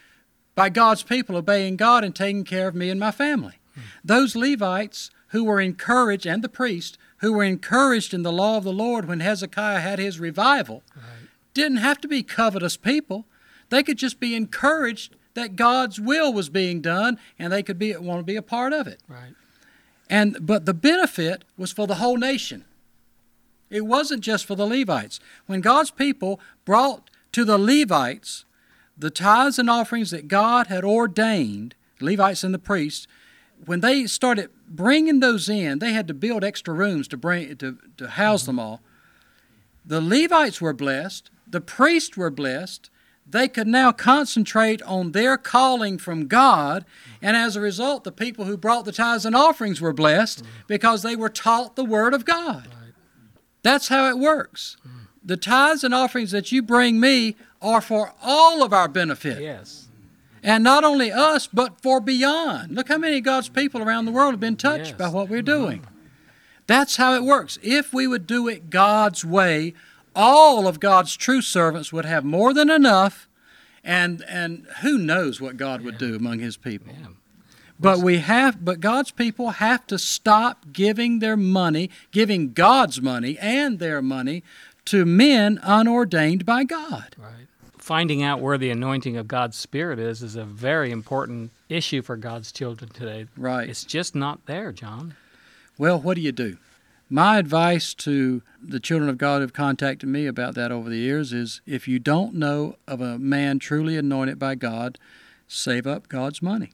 by 0.56 0.68
God's 0.68 1.04
people 1.04 1.36
obeying 1.36 1.76
God 1.76 2.02
and 2.02 2.14
taking 2.14 2.44
care 2.44 2.66
of 2.66 2.74
me 2.74 2.90
and 2.90 2.98
my 2.98 3.12
family. 3.12 3.60
Mm-hmm. 3.72 3.88
Those 4.04 4.34
Levites 4.34 5.10
who 5.28 5.44
were 5.44 5.60
encouraged, 5.60 6.26
and 6.26 6.42
the 6.42 6.48
priest, 6.48 6.98
who 7.18 7.32
were 7.32 7.44
encouraged 7.44 8.14
in 8.14 8.22
the 8.22 8.32
law 8.32 8.56
of 8.56 8.64
the 8.64 8.72
Lord 8.72 9.06
when 9.06 9.20
Hezekiah 9.20 9.80
had 9.80 9.98
his 9.98 10.20
revival, 10.20 10.82
right. 10.94 11.28
didn't 11.54 11.78
have 11.78 12.00
to 12.00 12.08
be 12.08 12.22
covetous 12.22 12.76
people. 12.76 13.26
They 13.70 13.82
could 13.82 13.98
just 13.98 14.20
be 14.20 14.34
encouraged 14.34 15.16
that 15.34 15.56
God's 15.56 16.00
will 16.00 16.32
was 16.32 16.48
being 16.48 16.80
done 16.80 17.18
and 17.38 17.52
they 17.52 17.62
could 17.62 17.78
be 17.78 17.94
want 17.96 18.20
to 18.20 18.24
be 18.24 18.36
a 18.36 18.42
part 18.42 18.72
of 18.72 18.86
it. 18.86 19.00
Right. 19.08 19.34
And 20.10 20.38
but 20.40 20.64
the 20.64 20.74
benefit 20.74 21.44
was 21.56 21.72
for 21.72 21.86
the 21.86 21.96
whole 21.96 22.16
nation. 22.16 22.64
It 23.70 23.84
wasn't 23.84 24.22
just 24.22 24.46
for 24.46 24.54
the 24.54 24.66
Levites. 24.66 25.20
When 25.46 25.60
God's 25.60 25.90
people 25.90 26.40
brought 26.64 27.10
to 27.32 27.44
the 27.44 27.58
Levites 27.58 28.44
the 28.96 29.10
tithes 29.10 29.58
and 29.58 29.70
offerings 29.70 30.10
that 30.10 30.26
God 30.26 30.66
had 30.66 30.84
ordained, 30.84 31.74
Levites 32.00 32.42
and 32.42 32.52
the 32.52 32.58
priests, 32.58 33.06
when 33.66 33.80
they 33.80 34.06
started 34.06 34.50
bringing 34.68 35.20
those 35.20 35.48
in, 35.48 35.78
they 35.78 35.92
had 35.92 36.08
to 36.08 36.14
build 36.14 36.44
extra 36.44 36.74
rooms 36.74 37.08
to 37.08 37.16
bring 37.16 37.56
to, 37.56 37.78
to 37.96 38.08
house 38.08 38.44
them 38.44 38.58
all. 38.58 38.80
The 39.84 40.00
Levites 40.00 40.60
were 40.60 40.72
blessed, 40.72 41.30
the 41.46 41.60
priests 41.60 42.16
were 42.16 42.30
blessed. 42.30 42.90
They 43.30 43.46
could 43.46 43.66
now 43.66 43.92
concentrate 43.92 44.80
on 44.82 45.12
their 45.12 45.36
calling 45.36 45.98
from 45.98 46.28
God, 46.28 46.86
and 47.20 47.36
as 47.36 47.56
a 47.56 47.60
result, 47.60 48.04
the 48.04 48.12
people 48.12 48.46
who 48.46 48.56
brought 48.56 48.86
the 48.86 48.92
tithes 48.92 49.26
and 49.26 49.36
offerings 49.36 49.82
were 49.82 49.92
blessed 49.92 50.42
because 50.66 51.02
they 51.02 51.14
were 51.14 51.28
taught 51.28 51.76
the 51.76 51.84
Word 51.84 52.14
of 52.14 52.24
God. 52.24 52.68
That's 53.62 53.88
how 53.88 54.08
it 54.08 54.18
works. 54.18 54.78
Mm. 54.86 54.90
the 55.22 55.36
tithes 55.36 55.84
and 55.84 55.92
offerings 55.92 56.30
that 56.30 56.50
you 56.52 56.62
bring 56.62 56.98
me 56.98 57.36
are 57.60 57.82
for 57.82 58.14
all 58.22 58.62
of 58.62 58.72
our 58.72 58.88
benefit. 58.88 59.42
Yes. 59.42 59.87
And 60.48 60.64
not 60.64 60.82
only 60.82 61.12
us, 61.12 61.46
but 61.46 61.82
for 61.82 62.00
beyond. 62.00 62.74
Look 62.74 62.88
how 62.88 62.96
many 62.96 63.18
of 63.18 63.24
God's 63.24 63.50
people 63.50 63.82
around 63.82 64.06
the 64.06 64.12
world 64.12 64.32
have 64.32 64.40
been 64.40 64.56
touched 64.56 64.92
Yes. 64.92 64.98
by 64.98 65.08
what 65.08 65.28
we're 65.28 65.42
doing. 65.42 65.86
That's 66.66 66.96
how 66.96 67.14
it 67.14 67.22
works. 67.22 67.58
If 67.62 67.92
we 67.92 68.06
would 68.06 68.26
do 68.26 68.48
it 68.48 68.70
God's 68.70 69.26
way, 69.26 69.74
all 70.16 70.66
of 70.66 70.80
God's 70.80 71.16
true 71.18 71.42
servants 71.42 71.92
would 71.92 72.06
have 72.06 72.24
more 72.24 72.54
than 72.54 72.70
enough, 72.70 73.28
and 73.84 74.22
and 74.26 74.66
who 74.80 74.96
knows 74.96 75.38
what 75.38 75.58
God 75.58 75.82
would 75.82 75.98
do 75.98 76.16
among 76.16 76.38
His 76.38 76.56
people. 76.56 76.94
Yeah. 76.98 77.08
But 77.78 77.98
we 77.98 78.18
have, 78.18 78.64
but 78.64 78.80
God's 78.80 79.10
people 79.10 79.50
have 79.50 79.86
to 79.88 79.98
stop 79.98 80.72
giving 80.72 81.18
their 81.18 81.36
money, 81.36 81.90
giving 82.10 82.52
God's 82.54 83.00
money 83.02 83.38
and 83.38 83.78
their 83.78 84.00
money 84.02 84.42
to 84.86 85.04
men 85.04 85.60
unordained 85.62 86.44
by 86.46 86.64
God. 86.64 87.14
Right. 87.18 87.37
Finding 87.88 88.22
out 88.22 88.42
where 88.42 88.58
the 88.58 88.68
anointing 88.68 89.16
of 89.16 89.28
God's 89.28 89.56
Spirit 89.56 89.98
is 89.98 90.22
is 90.22 90.36
a 90.36 90.44
very 90.44 90.90
important 90.90 91.52
issue 91.70 92.02
for 92.02 92.18
God's 92.18 92.52
children 92.52 92.90
today. 92.90 93.24
Right. 93.34 93.66
It's 93.66 93.82
just 93.82 94.14
not 94.14 94.44
there, 94.44 94.72
John. 94.72 95.14
Well, 95.78 95.98
what 95.98 96.16
do 96.16 96.20
you 96.20 96.30
do? 96.30 96.58
My 97.08 97.38
advice 97.38 97.94
to 97.94 98.42
the 98.62 98.78
children 98.78 99.08
of 99.08 99.16
God 99.16 99.40
who've 99.40 99.54
contacted 99.54 100.06
me 100.06 100.26
about 100.26 100.54
that 100.54 100.70
over 100.70 100.90
the 100.90 100.98
years 100.98 101.32
is 101.32 101.62
if 101.64 101.88
you 101.88 101.98
don't 101.98 102.34
know 102.34 102.76
of 102.86 103.00
a 103.00 103.18
man 103.18 103.58
truly 103.58 103.96
anointed 103.96 104.38
by 104.38 104.54
God, 104.54 104.98
save 105.46 105.86
up 105.86 106.08
God's 106.08 106.42
money. 106.42 106.72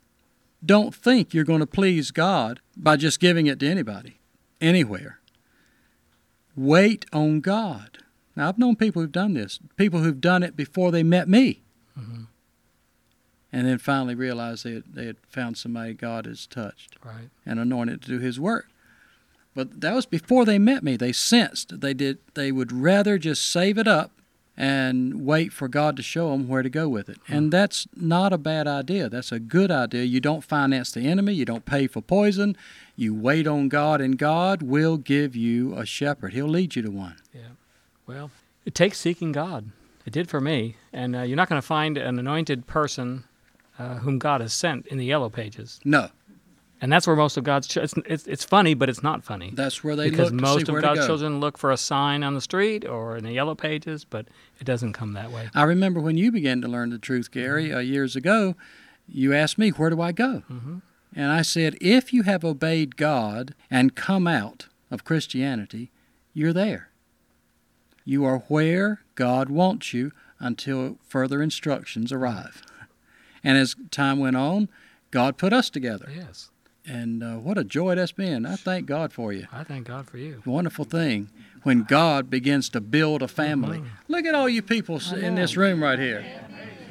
Don't 0.66 0.92
think 0.92 1.32
you're 1.32 1.44
going 1.44 1.60
to 1.60 1.64
please 1.64 2.10
God 2.10 2.58
by 2.76 2.96
just 2.96 3.20
giving 3.20 3.46
it 3.46 3.60
to 3.60 3.68
anybody, 3.68 4.18
anywhere. 4.60 5.20
Wait 6.56 7.06
on 7.12 7.40
God. 7.40 7.98
Now, 8.36 8.48
I've 8.48 8.58
known 8.58 8.76
people 8.76 9.00
who've 9.02 9.12
done 9.12 9.34
this, 9.34 9.58
people 9.76 10.00
who've 10.00 10.20
done 10.20 10.42
it 10.42 10.56
before 10.56 10.90
they 10.90 11.02
met 11.02 11.28
me, 11.28 11.60
mm-hmm. 11.98 12.24
and 13.52 13.66
then 13.66 13.78
finally 13.78 14.14
realized 14.14 14.64
they 14.64 14.74
had, 14.74 14.84
they 14.92 15.06
had 15.06 15.16
found 15.28 15.56
somebody 15.56 15.94
God 15.94 16.26
has 16.26 16.46
touched 16.46 16.96
Right. 17.04 17.30
and 17.46 17.60
anointed 17.60 18.02
to 18.02 18.08
do 18.08 18.18
his 18.18 18.40
work. 18.40 18.66
But 19.54 19.80
that 19.82 19.94
was 19.94 20.04
before 20.04 20.44
they 20.44 20.58
met 20.58 20.82
me. 20.82 20.96
They 20.96 21.12
sensed 21.12 21.80
they 21.80 21.94
did 21.94 22.18
they 22.34 22.50
would 22.50 22.72
rather 22.72 23.18
just 23.18 23.48
save 23.52 23.78
it 23.78 23.86
up 23.86 24.10
and 24.56 25.24
wait 25.24 25.52
for 25.52 25.68
God 25.68 25.96
to 25.96 26.02
show 26.02 26.30
them 26.32 26.48
where 26.48 26.62
to 26.64 26.68
go 26.70 26.88
with 26.88 27.08
it. 27.08 27.18
And 27.28 27.52
that's 27.52 27.86
not 27.96 28.32
a 28.32 28.38
bad 28.38 28.66
idea. 28.66 29.08
That's 29.08 29.30
a 29.30 29.38
good 29.38 29.70
idea. 29.70 30.02
You 30.04 30.20
don't 30.20 30.42
finance 30.42 30.90
the 30.90 31.02
enemy, 31.02 31.34
you 31.34 31.44
don't 31.44 31.64
pay 31.64 31.86
for 31.86 32.00
poison. 32.00 32.56
You 32.96 33.14
wait 33.14 33.46
on 33.46 33.68
God 33.68 34.00
and 34.00 34.18
God 34.18 34.62
will 34.62 34.96
give 34.96 35.34
you 35.36 35.74
a 35.76 35.86
shepherd. 35.86 36.32
He'll 36.32 36.48
lead 36.48 36.74
you 36.74 36.82
to 36.82 36.90
one. 36.90 37.16
Yeah. 37.32 37.40
Well, 38.06 38.30
it 38.64 38.74
takes 38.74 38.98
seeking 38.98 39.32
God. 39.32 39.70
It 40.06 40.12
did 40.12 40.28
for 40.28 40.40
me. 40.40 40.76
And 40.92 41.16
uh, 41.16 41.22
you're 41.22 41.36
not 41.36 41.48
going 41.48 41.60
to 41.60 41.66
find 41.66 41.96
an 41.96 42.18
anointed 42.18 42.66
person 42.66 43.24
uh, 43.78 43.96
whom 43.96 44.18
God 44.18 44.40
has 44.40 44.52
sent 44.52 44.86
in 44.86 44.98
the 44.98 45.04
yellow 45.04 45.28
pages. 45.30 45.80
No, 45.84 46.08
And 46.80 46.92
that's 46.92 47.06
where 47.06 47.16
most 47.16 47.36
of 47.36 47.44
God's 47.44 47.66
ch- 47.66 47.78
it's, 47.78 47.94
it's 48.06 48.26
it's 48.26 48.44
funny, 48.44 48.74
but 48.74 48.88
it's 48.90 49.02
not 49.02 49.24
funny. 49.24 49.50
that's 49.54 49.82
where 49.82 49.96
they 49.96 50.10
because 50.10 50.30
look 50.30 50.38
to 50.40 50.42
most 50.42 50.68
of 50.68 50.80
God's 50.82 51.00
go. 51.00 51.06
children 51.06 51.40
look 51.40 51.56
for 51.58 51.70
a 51.72 51.76
sign 51.76 52.22
on 52.22 52.34
the 52.34 52.40
street 52.40 52.84
or 52.86 53.16
in 53.16 53.24
the 53.24 53.32
yellow 53.32 53.54
pages, 53.54 54.04
but 54.04 54.26
it 54.60 54.64
doesn't 54.64 54.92
come 54.92 55.14
that 55.14 55.30
way. 55.32 55.48
I 55.54 55.62
remember 55.64 56.00
when 56.00 56.16
you 56.18 56.30
began 56.30 56.60
to 56.60 56.68
learn 56.68 56.90
the 56.90 56.98
truth, 56.98 57.30
Gary, 57.30 57.72
uh, 57.72 57.78
years 57.78 58.14
ago, 58.14 58.54
you 59.08 59.32
asked 59.34 59.56
me, 59.58 59.70
Where 59.70 59.90
do 59.90 60.00
I 60.02 60.12
go? 60.12 60.42
Mhm. 60.50 60.82
And 61.16 61.32
I 61.32 61.42
said, 61.42 61.76
If 61.80 62.12
you 62.12 62.22
have 62.24 62.44
obeyed 62.44 62.96
God 62.96 63.54
and 63.70 63.94
come 63.96 64.26
out 64.26 64.66
of 64.90 65.04
Christianity, 65.04 65.90
you're 66.34 66.52
there. 66.52 66.90
You 68.04 68.24
are 68.24 68.38
where 68.48 69.00
God 69.14 69.48
wants 69.48 69.92
you 69.92 70.12
until 70.38 70.98
further 71.06 71.42
instructions 71.42 72.12
arrive. 72.12 72.62
And 73.42 73.56
as 73.56 73.74
time 73.90 74.18
went 74.18 74.36
on, 74.36 74.68
God 75.10 75.36
put 75.36 75.52
us 75.52 75.70
together. 75.70 76.10
Yes. 76.14 76.50
And 76.86 77.22
uh, 77.22 77.36
what 77.36 77.56
a 77.56 77.64
joy 77.64 77.94
that's 77.94 78.12
been. 78.12 78.44
I 78.44 78.56
thank 78.56 78.86
God 78.86 79.12
for 79.12 79.32
you. 79.32 79.46
I 79.50 79.64
thank 79.64 79.86
God 79.86 80.06
for 80.06 80.18
you. 80.18 80.42
Wonderful 80.44 80.84
thing 80.84 81.30
when 81.62 81.82
God 81.82 82.28
begins 82.28 82.68
to 82.70 82.80
build 82.80 83.22
a 83.22 83.28
family. 83.28 83.82
Look 84.06 84.26
at 84.26 84.34
all 84.34 84.48
you 84.48 84.60
people 84.60 85.00
in 85.14 85.34
this 85.34 85.56
room 85.56 85.82
right 85.82 85.98
here. 85.98 86.26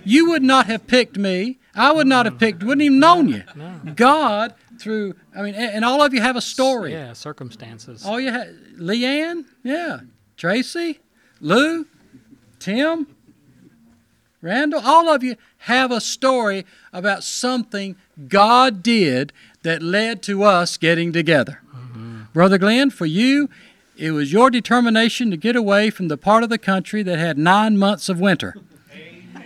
You 0.04 0.30
would 0.32 0.42
not 0.42 0.66
have 0.66 0.88
picked 0.88 1.18
me. 1.18 1.60
I 1.76 1.92
would 1.92 2.08
not 2.08 2.26
have 2.26 2.40
picked, 2.40 2.64
wouldn't 2.64 2.82
even 2.82 3.00
known 3.00 3.30
you. 3.30 3.44
No. 3.56 3.80
God, 3.96 4.54
through, 4.80 5.16
I 5.36 5.42
mean, 5.42 5.56
and 5.56 5.86
all 5.86 6.02
of 6.02 6.14
you 6.14 6.22
have 6.22 6.36
a 6.36 6.42
story. 6.42 6.92
Yeah, 6.92 7.14
circumstances. 7.14 8.06
All 8.06 8.20
you 8.20 8.32
have, 8.32 8.48
Leanne, 8.78 9.46
yeah, 9.64 10.02
Tracy, 10.38 11.00
Lou, 11.44 11.86
Tim, 12.58 13.06
Randall, 14.42 14.80
all 14.82 15.10
of 15.14 15.24
you 15.24 15.36
have 15.60 15.92
a 15.92 16.00
story 16.00 16.66
about 16.94 17.24
something 17.24 17.98
God 18.30 18.82
did 18.82 19.34
that 19.64 19.84
led 19.84 20.24
to 20.24 20.44
us 20.44 20.78
getting 20.78 21.12
together. 21.12 21.62
Brother 22.34 22.58
Glenn, 22.58 22.90
for 22.90 23.06
you, 23.06 23.50
it 23.98 24.12
was 24.12 24.32
your 24.32 24.50
determination 24.50 25.32
to 25.32 25.38
get 25.38 25.58
away 25.58 25.90
from 25.90 26.08
the 26.08 26.18
part 26.18 26.44
of 26.44 26.50
the 26.50 26.58
country 26.58 27.04
that 27.04 27.20
had 27.20 27.38
nine 27.38 27.78
months 27.78 28.08
of 28.08 28.22
winter. 28.22 28.56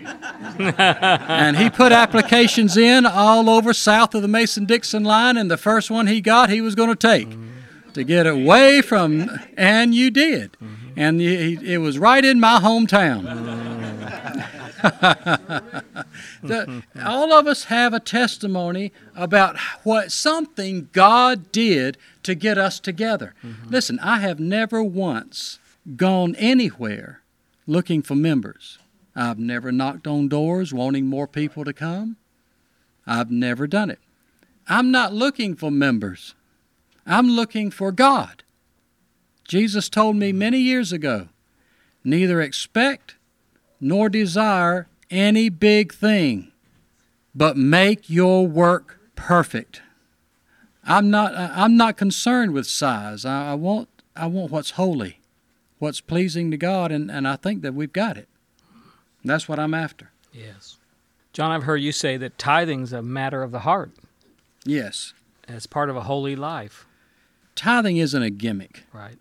and 0.60 1.58
he 1.58 1.70
put 1.70 1.92
applications 1.92 2.78
in 2.78 3.08
all 3.08 3.50
over 3.50 3.74
south 3.74 4.14
of 4.14 4.22
the 4.22 4.28
Mason 4.28 4.66
Dixon 4.66 5.04
line, 5.04 5.36
and 5.36 5.50
the 5.50 5.58
first 5.58 5.90
one 5.90 6.06
he 6.06 6.22
got, 6.22 6.52
he 6.52 6.62
was 6.62 6.76
going 6.76 6.90
to 6.90 6.96
take 6.96 7.28
to 7.94 8.04
get 8.04 8.28
away 8.28 8.84
from, 8.84 9.32
and 9.58 9.96
you 9.96 10.12
did. 10.12 10.56
And 10.98 11.22
it 11.22 11.78
was 11.78 12.00
right 12.00 12.26
in 12.26 12.40
my 12.40 12.60
hometown. 12.60 13.24
The- 16.44 16.84
all 17.04 17.34
of 17.34 17.48
us 17.48 17.66
have 17.66 17.94
a 17.94 18.00
testimony 18.00 18.92
about 19.16 19.58
what 19.84 20.12
something 20.12 20.90
God 20.92 21.52
did 21.52 21.98
to 22.24 22.36
get 22.36 22.58
us 22.58 22.80
together. 22.80 23.34
Mm-hmm. 23.44 23.70
Listen, 23.70 24.00
I 24.00 24.20
have 24.20 24.40
never 24.40 24.84
once 24.84 25.60
gone 25.96 26.36
anywhere 26.36 27.22
looking 27.66 28.02
for 28.02 28.16
members. 28.16 28.78
I've 29.16 29.40
never 29.40 29.72
knocked 29.72 30.06
on 30.08 30.28
doors 30.28 30.74
wanting 30.74 31.08
more 31.08 31.28
people 31.28 31.66
to 31.66 31.74
come. 31.74 32.18
I've 33.06 33.32
never 33.32 33.68
done 33.68 33.90
it. 33.90 34.00
I'm 34.68 34.92
not 34.92 35.14
looking 35.14 35.56
for 35.56 35.72
members. 35.72 36.36
I'm 37.06 37.28
looking 37.30 37.72
for 37.72 37.92
God. 37.92 38.44
Jesus 39.48 39.88
told 39.90 40.18
me 40.18 40.32
many 40.32 40.60
years 40.60 40.92
ago 40.92 41.30
neither 42.04 42.42
expect 42.42 43.16
nor 43.80 44.10
desire 44.10 44.88
any 45.10 45.50
big 45.50 45.94
thing, 45.94 46.52
but 47.34 47.56
make 47.56 48.10
your 48.10 48.48
work 48.48 49.00
perfect. 49.16 49.82
I'm 50.84 51.10
not, 51.10 51.34
I'm 51.36 51.78
not 51.78 51.98
concerned 51.98 52.54
with 52.54 52.68
size. 52.68 53.26
I, 53.26 53.52
I, 53.52 53.54
want, 53.56 53.90
I 54.16 54.26
want 54.28 54.52
what's 54.52 54.72
holy, 54.72 55.20
what's 55.80 56.02
pleasing 56.02 56.52
to 56.52 56.58
God, 56.58 56.92
and, 56.92 57.12
and 57.12 57.28
I 57.28 57.36
think 57.36 57.62
that 57.62 57.74
we've 57.74 57.94
got 57.94 58.18
it. 58.18 58.28
That's 59.24 59.48
what 59.50 59.60
I'm 59.60 59.74
after. 59.74 60.12
Yes. 60.32 60.78
John, 61.34 61.52
I've 61.52 61.64
heard 61.64 61.78
you 61.78 61.92
say 61.92 62.18
that 62.18 62.38
tithing's 62.38 62.94
a 62.94 63.02
matter 63.02 63.44
of 63.44 63.52
the 63.52 63.60
heart. 63.60 63.92
Yes. 64.66 65.14
It's 65.48 65.68
part 65.68 65.90
of 65.90 65.96
a 65.96 66.02
holy 66.02 66.36
life. 66.36 66.86
Tithing 67.56 67.98
isn't 67.98 68.22
a 68.22 68.30
gimmick. 68.30 68.84
Right. 68.94 69.18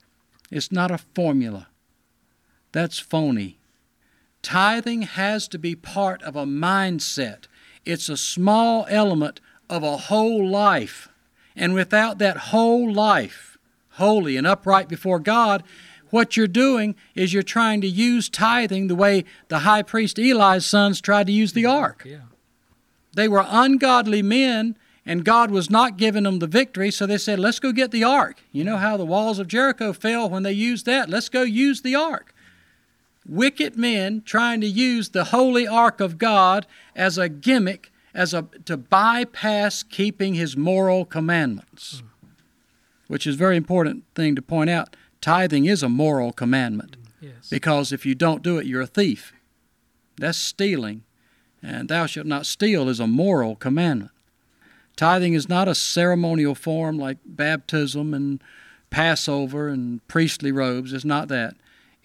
It's 0.51 0.73
not 0.73 0.91
a 0.91 0.99
formula. 0.99 1.69
That's 2.73 2.99
phony. 2.99 3.59
Tithing 4.43 5.03
has 5.03 5.49
to 5.49 5.59
be 5.59 5.75
part 5.75 6.23
of 6.23 6.37
a 6.37 6.45
mindset. 6.45 7.45
It's 7.85 8.09
a 8.09 8.17
small 8.17 8.87
element 8.89 9.41
of 9.69 9.83
a 9.83 9.97
whole 9.97 10.47
life. 10.47 11.09
And 11.57 11.75
without 11.75 12.19
that 12.19 12.37
whole 12.37 12.93
life, 12.93 13.59
holy 13.91 14.37
and 14.37 14.47
upright 14.47 14.89
before 14.89 15.19
God, 15.19 15.63
what 16.11 16.37
you're 16.37 16.47
doing 16.47 16.94
is 17.15 17.33
you're 17.33 17.42
trying 17.42 17.81
to 17.81 17.88
use 17.88 18.29
tithing 18.29 18.87
the 18.87 18.94
way 18.94 19.25
the 19.49 19.61
high 19.61 19.83
priest 19.83 20.19
Eli's 20.19 20.65
sons 20.65 21.01
tried 21.01 21.27
to 21.27 21.33
use 21.33 21.53
the 21.53 21.67
ark. 21.67 22.03
Yeah. 22.07 22.27
They 23.15 23.29
were 23.29 23.44
ungodly 23.49 24.23
men, 24.23 24.77
and 25.07 25.25
God 25.25 25.52
was 25.52 25.71
not 25.71 25.96
giving 25.96 26.25
them 26.25 26.40
the 26.40 26.48
victory, 26.48 26.90
so 26.90 27.07
they 27.07 27.17
said, 27.19 27.38
Let's 27.38 27.61
go 27.61 27.71
get 27.73 27.92
the 27.92 28.02
ark. 28.04 28.42
You 28.50 28.65
know 28.65 28.77
how 28.77 28.96
the 28.96 29.07
walls 29.07 29.38
of 29.38 29.46
Jericho 29.46 29.92
fell 29.92 30.29
when 30.29 30.42
they 30.42 30.52
used 30.52 30.85
that? 30.87 31.09
Let's 31.09 31.29
go 31.29 31.42
use 31.42 31.83
the 31.83 31.94
ark. 31.94 32.35
Wicked 33.29 33.77
men 33.77 34.23
trying 34.25 34.61
to 34.61 34.67
use 34.67 35.09
the 35.11 35.25
holy 35.25 35.67
ark 35.67 36.00
of 36.00 36.19
God 36.19 36.67
as 36.94 37.19
a 37.19 37.29
gimmick, 37.29 37.90
as 38.15 38.35
a 38.35 38.46
to 38.65 38.77
bypass 38.77 39.83
keeping 39.83 40.35
his 40.35 40.57
moral 40.57 41.04
commandments. 41.04 42.02
Which 43.09 43.27
is 43.27 43.37
a 43.37 43.38
very 43.38 43.57
important 43.57 44.04
thing 44.15 44.35
to 44.35 44.42
point 44.42 44.71
out. 44.71 44.96
Tithing 45.21 45.67
is 45.67 45.83
a 45.83 45.88
moral 45.88 46.33
commandment 46.33 46.96
Yes. 47.21 47.48
because 47.48 47.92
if 47.92 48.04
you 48.04 48.15
don't 48.15 48.42
do 48.42 48.59
it, 48.59 48.67
you're 48.67 48.81
a 48.83 48.87
thief. 48.87 49.33
That's 50.19 50.38
stealing. 50.38 51.02
And 51.63 51.88
thou 51.88 52.07
shalt 52.07 52.27
not 52.27 52.46
steal 52.46 52.88
is 52.88 53.00
a 53.00 53.07
moral 53.07 53.57
commandment. 53.57 54.11
Tithing 54.97 55.35
is 55.35 55.49
not 55.49 55.69
a 55.69 55.75
ceremonial 55.75 56.55
form 56.55 56.99
like 56.99 57.19
baptism 57.25 58.15
and 58.15 58.42
Passover 58.88 59.69
and 59.69 60.07
priestly 60.09 60.51
robes. 60.51 60.92
It's 60.92 61.05
not 61.05 61.29
that. 61.29 61.55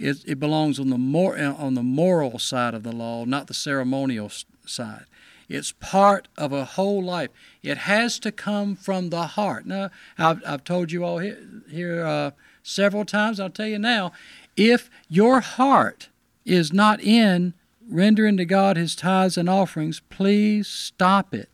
it, 0.02 0.18
it 0.26 0.39
belongs 0.39 0.80
on 0.80 0.89
the 0.89 0.98
mor- 0.98 1.38
on 1.38 1.76
the 1.76 1.84
moral 1.84 2.39
side 2.39 2.74
of 2.74 2.84
the 2.84 2.92
law, 2.92 3.24
not 3.24 3.48
the 3.48 3.54
ceremonial 3.54 4.32
side. 4.66 5.06
It's 5.48 5.74
part 5.74 6.28
of 6.38 6.54
a 6.54 6.66
whole 6.66 7.04
life. 7.04 7.30
It 7.62 7.80
has 7.80 8.20
to 8.20 8.32
come 8.32 8.76
from 8.76 9.10
the 9.10 9.28
heart. 9.28 9.66
Now, 9.66 9.89
I've, 10.18 10.42
I've 10.46 10.64
told 10.64 10.92
you 10.92 11.04
all 11.04 11.20
here, 11.20 11.38
here 11.70 12.06
uh, 12.06 12.32
several 12.64 13.06
times. 13.06 13.39
I'll 13.39 13.50
tell 13.50 13.68
you 13.68 13.80
now. 13.80 14.12
If 14.56 14.89
your 15.10 15.42
heart 15.42 16.10
is 16.46 16.72
not 16.72 17.02
in 17.02 17.54
rendering 17.89 18.38
to 18.38 18.46
God 18.46 18.78
His 18.78 18.96
tithes 18.96 19.38
and 19.38 19.50
offerings, 19.50 20.02
please 20.10 20.68
stop 20.68 21.34
it. 21.34 21.51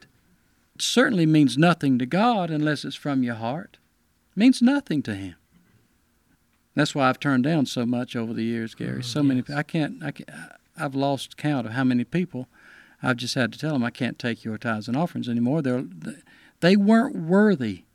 It 0.78 0.84
certainly 0.84 1.26
means 1.26 1.58
nothing 1.58 1.98
to 1.98 2.06
God 2.06 2.52
unless 2.52 2.86
it's 2.86 2.96
from 2.96 3.24
your 3.24 3.34
heart. 3.34 3.80
It 4.36 4.38
means 4.38 4.62
nothing 4.62 5.02
to 5.04 5.16
Him. 5.16 5.34
That's 6.76 6.94
why 6.94 7.10
I've 7.10 7.20
turned 7.20 7.46
down 7.46 7.66
so 7.66 7.84
much 7.84 8.16
over 8.16 8.32
the 8.32 8.44
years, 8.44 8.76
Gary. 8.76 9.00
Mm, 9.00 9.04
so 9.04 9.24
yes. 9.24 9.28
many. 9.28 9.44
I 9.60 9.64
can't. 9.64 10.04
I 10.04 10.12
can't. 10.12 10.30
I've 10.78 10.94
lost 10.94 11.36
count 11.36 11.66
of 11.66 11.74
how 11.74 11.84
many 11.84 12.04
people 12.04 12.48
I've 13.02 13.18
just 13.18 13.34
had 13.34 13.52
to 13.54 13.58
tell 13.58 13.74
them 13.74 13.84
I 13.84 13.90
can't 13.90 14.20
take 14.20 14.46
your 14.46 14.60
tithes 14.60 14.88
and 14.88 14.96
offerings 14.96 15.28
anymore. 15.28 15.64
They're, 15.64 15.84
they 16.60 16.76
weren't 16.76 17.16
worthy 17.16 17.86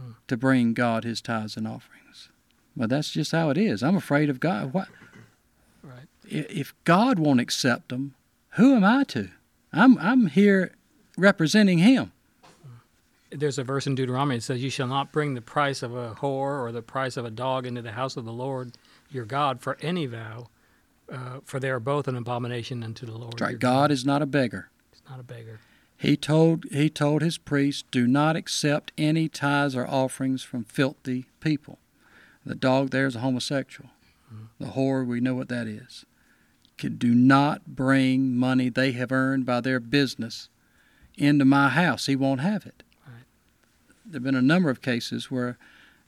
hmm. 0.00 0.12
to 0.26 0.38
bring 0.38 0.72
God 0.72 1.04
His 1.04 1.20
tithes 1.20 1.58
and 1.58 1.68
offerings. 1.68 2.30
But 2.74 2.88
that's 2.88 3.10
just 3.10 3.32
how 3.32 3.50
it 3.50 3.58
is. 3.58 3.82
I'm 3.82 3.96
afraid 3.96 4.30
of 4.30 4.40
God. 4.40 4.72
What? 4.72 4.88
Right. 5.82 6.08
If 6.24 6.72
God 6.84 7.18
won't 7.18 7.40
accept 7.40 7.90
them, 7.90 8.14
who 8.52 8.74
am 8.76 8.84
I 8.84 9.04
to? 9.08 9.28
I'm 9.74 9.98
I'm 9.98 10.28
here 10.28 10.72
representing 11.18 11.80
Him 11.80 12.12
there's 13.30 13.58
a 13.58 13.64
verse 13.64 13.86
in 13.86 13.94
Deuteronomy 13.94 14.36
that 14.36 14.42
says, 14.42 14.62
"You 14.62 14.70
shall 14.70 14.86
not 14.86 15.12
bring 15.12 15.34
the 15.34 15.40
price 15.40 15.82
of 15.82 15.94
a 15.94 16.14
whore 16.14 16.60
or 16.62 16.72
the 16.72 16.82
price 16.82 17.16
of 17.16 17.24
a 17.24 17.30
dog 17.30 17.66
into 17.66 17.82
the 17.82 17.92
house 17.92 18.16
of 18.16 18.24
the 18.24 18.32
Lord 18.32 18.72
your 19.10 19.24
God 19.24 19.60
for 19.60 19.76
any 19.80 20.06
vow, 20.06 20.48
uh, 21.10 21.40
for 21.44 21.58
they 21.60 21.70
are 21.70 21.80
both 21.80 22.08
an 22.08 22.16
abomination 22.16 22.82
unto 22.82 23.06
the 23.06 23.16
Lord." 23.16 23.34
That's 23.34 23.42
right. 23.42 23.58
God, 23.58 23.60
God 23.60 23.90
is 23.92 24.04
not 24.04 24.22
a 24.22 24.26
beggar. 24.26 24.70
He's 24.90 25.02
not 25.08 25.20
a 25.20 25.24
beggar. 25.24 25.60
He 25.96 26.16
told 26.16 26.64
he 26.70 26.88
told 26.90 27.22
his 27.22 27.38
priests, 27.38 27.84
"Do 27.90 28.06
not 28.06 28.36
accept 28.36 28.92
any 28.98 29.28
tithes 29.28 29.76
or 29.76 29.86
offerings 29.86 30.42
from 30.42 30.64
filthy 30.64 31.26
people." 31.40 31.78
The 32.44 32.54
dog 32.54 32.90
there 32.90 33.06
is 33.06 33.16
a 33.16 33.20
homosexual. 33.20 33.90
Mm-hmm. 34.32 34.64
The 34.64 34.70
whore, 34.70 35.06
we 35.06 35.20
know 35.20 35.34
what 35.34 35.48
that 35.48 35.66
is. 35.66 36.06
Can 36.78 36.96
do 36.96 37.14
not 37.14 37.76
bring 37.76 38.34
money 38.34 38.70
they 38.70 38.92
have 38.92 39.12
earned 39.12 39.44
by 39.44 39.60
their 39.60 39.78
business 39.78 40.48
into 41.16 41.44
my 41.44 41.68
house. 41.68 42.06
He 42.06 42.16
won't 42.16 42.40
have 42.40 42.64
it 42.64 42.82
there 44.04 44.14
have 44.14 44.22
been 44.22 44.34
a 44.34 44.42
number 44.42 44.70
of 44.70 44.82
cases 44.82 45.30
where 45.30 45.58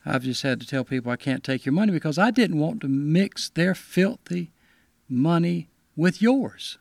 I've 0.05 0.23
just 0.23 0.43
had 0.43 0.59
to 0.59 0.67
tell 0.67 0.83
people 0.83 1.11
I 1.11 1.15
can't 1.15 1.43
take 1.43 1.65
your 1.65 1.73
money 1.73 1.91
because 1.91 2.17
I 2.17 2.31
didn't 2.31 2.59
want 2.59 2.81
to 2.81 2.87
mix 2.87 3.49
their 3.49 3.73
filthy 3.73 4.51
money 5.07 5.69
with 5.95 6.21
yours. 6.21 6.77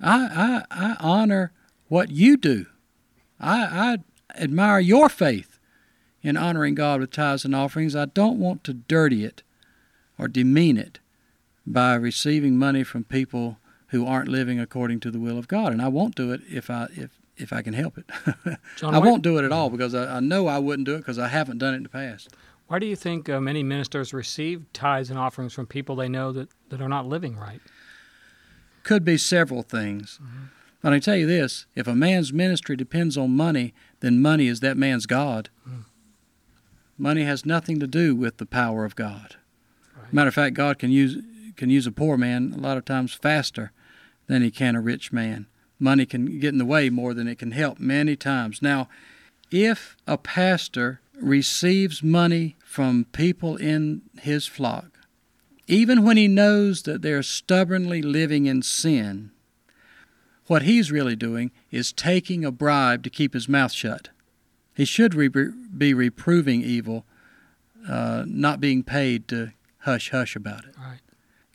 I, 0.00 0.64
I, 0.70 0.90
I 0.90 0.96
honor 1.00 1.52
what 1.88 2.10
you 2.10 2.36
do. 2.36 2.66
I, 3.38 3.62
I 3.62 4.42
admire 4.42 4.80
your 4.80 5.08
faith 5.08 5.58
in 6.22 6.36
honoring 6.36 6.74
God 6.74 7.00
with 7.00 7.10
tithes 7.10 7.44
and 7.44 7.54
offerings. 7.54 7.94
I 7.94 8.06
don't 8.06 8.38
want 8.38 8.64
to 8.64 8.74
dirty 8.74 9.24
it 9.24 9.42
or 10.18 10.28
demean 10.28 10.78
it 10.78 11.00
by 11.66 11.94
receiving 11.94 12.58
money 12.58 12.84
from 12.84 13.04
people 13.04 13.58
who 13.88 14.06
aren't 14.06 14.28
living 14.28 14.58
according 14.58 15.00
to 15.00 15.10
the 15.10 15.20
will 15.20 15.38
of 15.38 15.48
God. 15.48 15.72
And 15.72 15.82
I 15.82 15.88
won't 15.88 16.14
do 16.14 16.32
it 16.32 16.40
if 16.50 16.70
I 16.70 16.88
if 16.96 17.10
if 17.36 17.52
I 17.52 17.62
can 17.62 17.74
help 17.74 17.98
it. 17.98 18.10
John, 18.76 18.94
I 18.94 18.98
won't 18.98 19.22
do 19.22 19.38
it 19.38 19.44
at 19.44 19.52
all 19.52 19.70
because 19.70 19.94
I, 19.94 20.16
I 20.16 20.20
know 20.20 20.46
I 20.46 20.58
wouldn't 20.58 20.86
do 20.86 20.94
it 20.94 20.98
because 20.98 21.18
I 21.18 21.28
haven't 21.28 21.58
done 21.58 21.74
it 21.74 21.78
in 21.78 21.82
the 21.82 21.88
past. 21.88 22.28
Why 22.66 22.78
do 22.78 22.86
you 22.86 22.96
think 22.96 23.28
uh, 23.28 23.40
many 23.40 23.62
ministers 23.62 24.14
receive 24.14 24.64
tithes 24.72 25.10
and 25.10 25.18
offerings 25.18 25.52
from 25.52 25.66
people 25.66 25.96
they 25.96 26.08
know 26.08 26.32
that, 26.32 26.48
that 26.70 26.80
are 26.80 26.88
not 26.88 27.06
living 27.06 27.36
right? 27.36 27.60
Could 28.82 29.04
be 29.04 29.18
several 29.18 29.62
things. 29.62 30.18
Mm-hmm. 30.22 30.44
But 30.82 30.92
I 30.92 30.98
tell 30.98 31.16
you 31.16 31.26
this 31.26 31.66
if 31.74 31.86
a 31.86 31.94
man's 31.94 32.32
ministry 32.32 32.76
depends 32.76 33.16
on 33.16 33.36
money, 33.36 33.74
then 34.00 34.20
money 34.20 34.48
is 34.48 34.60
that 34.60 34.76
man's 34.76 35.06
God. 35.06 35.48
Mm. 35.68 35.84
Money 36.98 37.22
has 37.22 37.46
nothing 37.46 37.80
to 37.80 37.86
do 37.86 38.14
with 38.14 38.36
the 38.36 38.46
power 38.46 38.84
of 38.84 38.94
God. 38.94 39.36
Right. 39.96 40.12
Matter 40.12 40.28
of 40.28 40.34
fact, 40.34 40.54
God 40.54 40.78
can 40.78 40.90
use 40.90 41.22
can 41.56 41.70
use 41.70 41.86
a 41.86 41.92
poor 41.92 42.16
man 42.16 42.52
a 42.54 42.60
lot 42.60 42.76
of 42.76 42.84
times 42.84 43.14
faster 43.14 43.72
than 44.26 44.42
he 44.42 44.50
can 44.50 44.76
a 44.76 44.80
rich 44.80 45.12
man 45.12 45.46
money 45.78 46.06
can 46.06 46.38
get 46.38 46.52
in 46.52 46.58
the 46.58 46.64
way 46.64 46.90
more 46.90 47.14
than 47.14 47.28
it 47.28 47.38
can 47.38 47.52
help 47.52 47.78
many 47.78 48.16
times. 48.16 48.62
Now, 48.62 48.88
if 49.50 49.96
a 50.06 50.16
pastor 50.16 51.00
receives 51.20 52.02
money 52.02 52.56
from 52.64 53.06
people 53.12 53.56
in 53.56 54.02
his 54.20 54.46
flock, 54.46 54.98
even 55.66 56.02
when 56.02 56.16
he 56.16 56.28
knows 56.28 56.82
that 56.82 57.02
they're 57.02 57.22
stubbornly 57.22 58.02
living 58.02 58.46
in 58.46 58.62
sin, 58.62 59.30
what 60.46 60.62
he's 60.62 60.92
really 60.92 61.16
doing 61.16 61.50
is 61.70 61.92
taking 61.92 62.44
a 62.44 62.50
bribe 62.50 63.02
to 63.02 63.10
keep 63.10 63.32
his 63.32 63.48
mouth 63.48 63.72
shut. 63.72 64.10
He 64.74 64.84
should 64.84 65.14
re- 65.14 65.28
be 65.28 65.94
reproving 65.94 66.62
evil, 66.62 67.06
uh, 67.88 68.24
not 68.26 68.60
being 68.60 68.82
paid 68.82 69.28
to 69.28 69.52
hush 69.78 70.10
hush 70.10 70.36
about 70.36 70.64
it. 70.64 70.74
Right. 70.78 71.00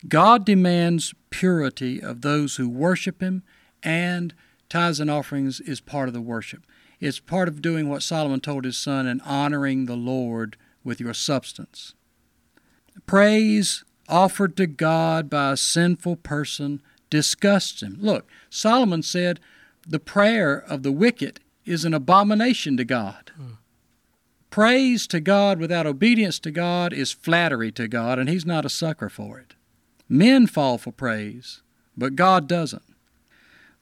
God 0.07 0.45
demands 0.45 1.13
purity 1.30 2.01
of 2.01 2.22
those 2.22 2.55
who 2.55 2.70
worship 2.70 3.22
Him 3.22 3.43
and 3.84 4.34
tithes 4.69 4.99
and 4.99 5.09
offerings 5.09 5.59
is 5.59 5.82
part 5.82 6.07
of 6.07 6.13
the 6.13 6.21
worship. 6.21 6.63
It's 6.99 7.19
part 7.19 7.47
of 7.47 7.61
doing 7.61 7.88
what 7.88 8.03
Solomon 8.03 8.39
told 8.39 8.65
his 8.65 8.77
son 8.77 9.07
and 9.07 9.21
honoring 9.23 9.86
the 9.86 9.95
Lord 9.95 10.57
with 10.84 10.99
your 10.99 11.13
substance. 11.13 11.93
Praise 13.05 13.84
offered 14.07 14.57
to 14.57 14.67
God 14.67 15.30
by 15.30 15.51
a 15.51 15.57
sinful 15.57 16.17
person 16.17 16.82
disgusts 17.09 17.82
him. 17.82 17.97
Look, 18.01 18.27
Solomon 18.49 19.03
said 19.03 19.39
the 19.88 19.99
prayer 19.99 20.57
of 20.57 20.84
the 20.84 20.91
wicked 20.91 21.39
is 21.65 21.86
an 21.86 21.93
abomination 21.93 22.77
to 22.77 22.84
God. 22.84 23.32
Hmm. 23.36 23.53
Praise 24.49 25.05
to 25.07 25.19
God 25.19 25.59
without 25.59 25.86
obedience 25.86 26.39
to 26.39 26.51
God 26.51 26.91
is 26.91 27.11
flattery 27.11 27.71
to 27.73 27.88
God, 27.88 28.17
and 28.17 28.27
He's 28.27 28.45
not 28.45 28.65
a 28.65 28.69
sucker 28.69 29.09
for 29.09 29.39
it. 29.39 29.53
Men 30.07 30.47
fall 30.47 30.80
for 30.80 30.91
praise, 30.91 31.61
but 31.95 32.15
God 32.15 32.47
doesn't. 32.47 32.88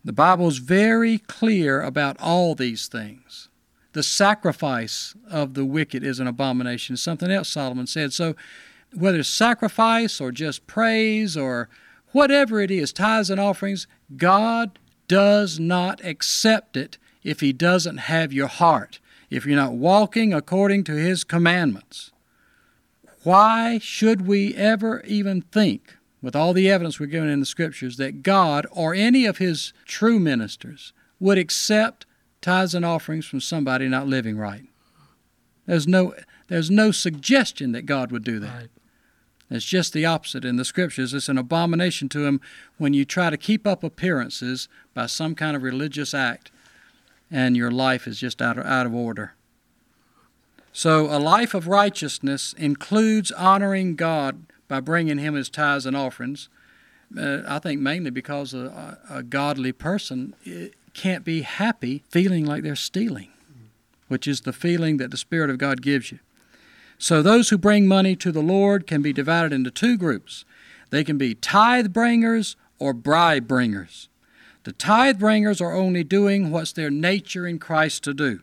The 0.08 0.14
Bible 0.14 0.48
is 0.48 0.60
very 0.60 1.18
clear 1.18 1.82
about 1.82 2.16
all 2.22 2.56
these 2.56 2.88
things. 2.88 3.50
The 3.92 4.02
sacrifice 4.02 5.14
of 5.30 5.54
the 5.54 5.66
wicked 5.66 6.02
is 6.02 6.22
an 6.22 6.28
abomination, 6.28 6.96
something 6.96 7.30
else 7.30 7.50
Solomon 7.50 7.88
said. 7.88 8.14
So, 8.14 8.34
whether 8.96 9.20
it's 9.20 9.28
sacrifice 9.28 10.22
or 10.22 10.32
just 10.32 10.66
praise 10.66 11.36
or 11.36 11.68
whatever 12.14 12.62
it 12.62 12.72
is, 12.72 12.94
tithes 12.94 13.30
and 13.30 13.38
offerings, 13.38 13.86
God 14.16 14.80
does 15.10 15.60
not 15.60 16.00
accept 16.06 16.78
it 16.78 16.98
if 17.22 17.42
He 17.42 17.52
doesn't 17.52 17.98
have 17.98 18.32
your 18.32 18.48
heart, 18.48 19.02
if 19.30 19.46
you're 19.46 19.58
not 19.58 19.74
walking 19.74 20.34
according 20.34 20.86
to 20.86 20.94
His 20.94 21.26
commandments. 21.26 22.14
Why 23.24 23.78
should 23.78 24.26
we 24.26 24.56
ever 24.56 25.02
even 25.02 25.42
think 25.42 25.97
with 26.22 26.36
all 26.36 26.54
the 26.54 26.70
evidence 26.70 27.00
we're 27.00 27.06
given 27.08 27.30
in 27.30 27.40
the 27.40 27.46
scriptures, 27.46 27.98
that 27.98 28.24
God 28.24 28.66
or 28.72 28.94
any 28.94 29.26
of 29.26 29.38
his 29.38 29.74
true 29.86 30.20
ministers 30.20 30.94
would 31.20 31.38
accept 31.38 32.06
tithes 32.42 32.74
and 32.74 32.86
offerings 32.86 33.26
from 33.26 33.42
somebody 33.42 33.88
not 33.88 34.08
living 34.08 34.38
right. 34.38 34.66
There's 35.66 35.88
no, 35.88 36.14
there's 36.48 36.72
no 36.72 36.92
suggestion 36.92 37.72
that 37.74 37.86
God 37.86 38.12
would 38.12 38.24
do 38.24 38.40
that. 38.40 38.56
Right. 38.56 38.70
It's 39.50 39.66
just 39.66 39.94
the 39.94 40.06
opposite 40.06 40.44
in 40.44 40.58
the 40.58 40.66
scriptures. 40.66 41.14
It's 41.14 41.30
an 41.30 41.38
abomination 41.38 42.10
to 42.10 42.26
him 42.26 42.42
when 42.78 42.94
you 42.94 43.06
try 43.06 43.30
to 43.30 43.38
keep 43.38 43.66
up 43.66 43.84
appearances 43.84 44.68
by 44.94 45.06
some 45.06 45.36
kind 45.36 45.56
of 45.56 45.64
religious 45.64 46.14
act 46.14 46.52
and 47.32 47.56
your 47.56 47.72
life 47.72 48.08
is 48.08 48.20
just 48.20 48.42
out 48.42 48.58
of, 48.58 48.66
out 48.66 48.86
of 48.86 48.94
order. 48.94 49.34
So, 50.72 51.06
a 51.08 51.18
life 51.18 51.54
of 51.54 51.68
righteousness 51.68 52.54
includes 52.54 53.32
honoring 53.32 53.96
God 53.96 54.46
by 54.68 54.80
bringing 54.80 55.18
him 55.18 55.34
his 55.34 55.50
tithes 55.50 55.86
and 55.86 55.96
offerings. 55.96 56.50
Uh, 57.18 57.42
I 57.48 57.60
think 57.60 57.80
mainly 57.80 58.10
because 58.10 58.54
a, 58.54 58.98
a, 59.10 59.24
godly 59.24 59.72
person 59.72 60.36
can't 60.94 61.24
be 61.24 61.42
happy 61.44 62.04
feeling 62.10 62.46
like 62.46 62.64
they're 62.64 62.76
stealing, 62.76 63.30
which 64.10 64.28
is 64.28 64.42
the 64.42 64.52
feeling 64.52 64.98
that 64.98 65.12
the 65.12 65.18
Spirit 65.18 65.50
of 65.50 65.58
God 65.58 65.82
gives 65.82 66.12
you. 66.12 66.20
So 66.98 67.22
those 67.22 67.50
who 67.50 67.58
bring 67.58 67.88
money 67.88 68.16
to 68.18 68.32
the 68.32 68.42
Lord 68.42 68.88
can 68.88 69.02
be 69.02 69.14
divided 69.14 69.54
into 69.54 69.72
two 69.72 69.98
groups. 69.98 70.44
They 70.90 71.04
can 71.04 71.18
be 71.18 71.36
tithe 71.36 71.94
bringers 71.94 72.56
or 72.80 72.94
bribe 72.94 73.48
bringers. 73.48 74.10
The 74.64 74.74
tithe 74.74 75.20
bringers 75.20 75.62
are 75.62 75.74
only 75.74 76.04
doing 76.04 76.52
what's 76.52 76.74
their 76.74 76.90
nature 76.90 77.48
in 77.48 77.60
Christ 77.60 78.04
to 78.04 78.14
do. 78.14 78.42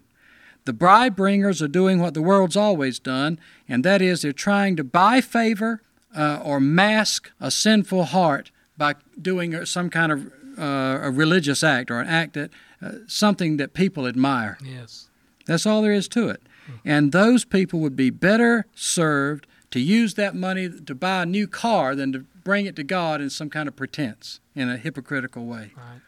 The 0.64 0.72
bribe 0.72 1.16
bringers 1.16 1.60
are 1.60 1.68
doing 1.68 2.00
what 2.00 2.14
the 2.14 2.22
world's 2.22 2.56
always 2.56 2.98
done, 2.98 3.38
and 3.68 3.84
that 3.84 4.00
is 4.00 4.22
they're 4.22 4.32
trying 4.32 4.76
to 4.76 4.84
buy 4.84 5.20
favor 5.20 5.82
uh, 6.14 6.40
or 6.44 6.60
mask 6.60 7.30
a 7.40 7.50
sinful 7.50 8.04
heart 8.04 8.50
by 8.76 8.94
doing 9.20 9.64
some 9.66 9.90
kind 9.90 10.12
of 10.12 10.32
uh, 10.58 11.00
a 11.02 11.10
religious 11.10 11.62
act 11.62 11.90
or 11.90 12.00
an 12.00 12.08
act 12.08 12.34
that 12.34 12.50
uh, 12.82 12.92
something 13.06 13.56
that 13.56 13.74
people 13.74 14.06
admire. 14.06 14.58
Yes. 14.62 15.08
That's 15.46 15.66
all 15.66 15.82
there 15.82 15.92
is 15.92 16.08
to 16.08 16.28
it. 16.28 16.42
And 16.84 17.12
those 17.12 17.44
people 17.44 17.80
would 17.80 17.96
be 17.96 18.08
better 18.08 18.64
served 18.74 19.46
to 19.70 19.80
use 19.80 20.14
that 20.14 20.34
money 20.34 20.70
to 20.70 20.94
buy 20.94 21.22
a 21.22 21.26
new 21.26 21.46
car 21.46 21.94
than 21.94 22.12
to 22.12 22.20
bring 22.42 22.64
it 22.64 22.76
to 22.76 22.82
God 22.84 23.20
in 23.20 23.28
some 23.28 23.50
kind 23.50 23.68
of 23.68 23.76
pretense, 23.76 24.40
in 24.54 24.70
a 24.70 24.76
hypocritical 24.76 25.44
way. 25.44 25.72
Right. 25.76 26.00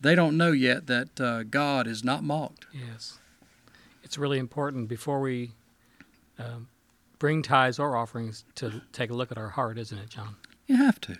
They 0.00 0.14
don't 0.14 0.36
know 0.36 0.52
yet 0.52 0.86
that 0.88 1.20
uh, 1.20 1.44
God 1.44 1.86
is 1.86 2.02
not 2.04 2.24
mocked. 2.24 2.66
Yes. 2.72 3.20
It's 4.02 4.18
really 4.18 4.38
important 4.38 4.88
before 4.88 5.20
we 5.20 5.52
um, 6.38 6.68
bring 7.22 7.40
tithes 7.40 7.78
or 7.78 7.96
offerings 7.96 8.44
to 8.56 8.82
take 8.92 9.08
a 9.08 9.14
look 9.14 9.30
at 9.30 9.38
our 9.38 9.50
heart, 9.50 9.78
isn't 9.78 9.96
it, 9.96 10.08
John? 10.08 10.34
You 10.66 10.74
have 10.74 11.00
to. 11.02 11.18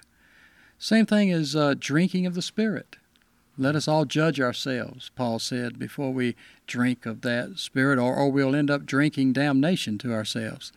Same 0.76 1.06
thing 1.06 1.30
as 1.30 1.54
uh, 1.54 1.74
drinking 1.78 2.26
of 2.26 2.34
the 2.34 2.42
Spirit. 2.42 2.96
Let 3.56 3.76
us 3.76 3.86
all 3.86 4.04
judge 4.04 4.40
ourselves, 4.40 5.12
Paul 5.14 5.38
said, 5.38 5.78
before 5.78 6.12
we 6.12 6.34
drink 6.66 7.06
of 7.06 7.20
that 7.20 7.60
Spirit, 7.60 8.00
or, 8.00 8.16
or 8.16 8.32
we'll 8.32 8.56
end 8.56 8.68
up 8.68 8.84
drinking 8.84 9.34
damnation 9.34 9.96
to 9.98 10.12
ourselves. 10.12 10.72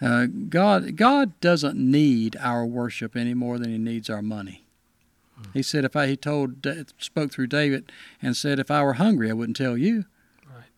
Uh, 0.00 0.24
God, 0.48 0.96
God 0.96 1.38
doesn't 1.40 1.76
need 1.76 2.34
our 2.40 2.64
worship 2.64 3.14
any 3.14 3.34
more 3.34 3.58
than 3.58 3.70
He 3.70 3.76
needs 3.76 4.08
our 4.08 4.22
money. 4.22 4.64
He 5.52 5.62
said, 5.62 5.84
if 5.84 5.94
I, 5.94 6.06
he 6.06 6.16
told, 6.16 6.66
spoke 6.96 7.30
through 7.30 7.48
David 7.48 7.92
and 8.22 8.34
said, 8.34 8.58
if 8.58 8.70
I 8.70 8.82
were 8.82 8.94
hungry, 8.94 9.28
I 9.28 9.34
wouldn't 9.34 9.58
tell 9.58 9.76
you. 9.76 10.06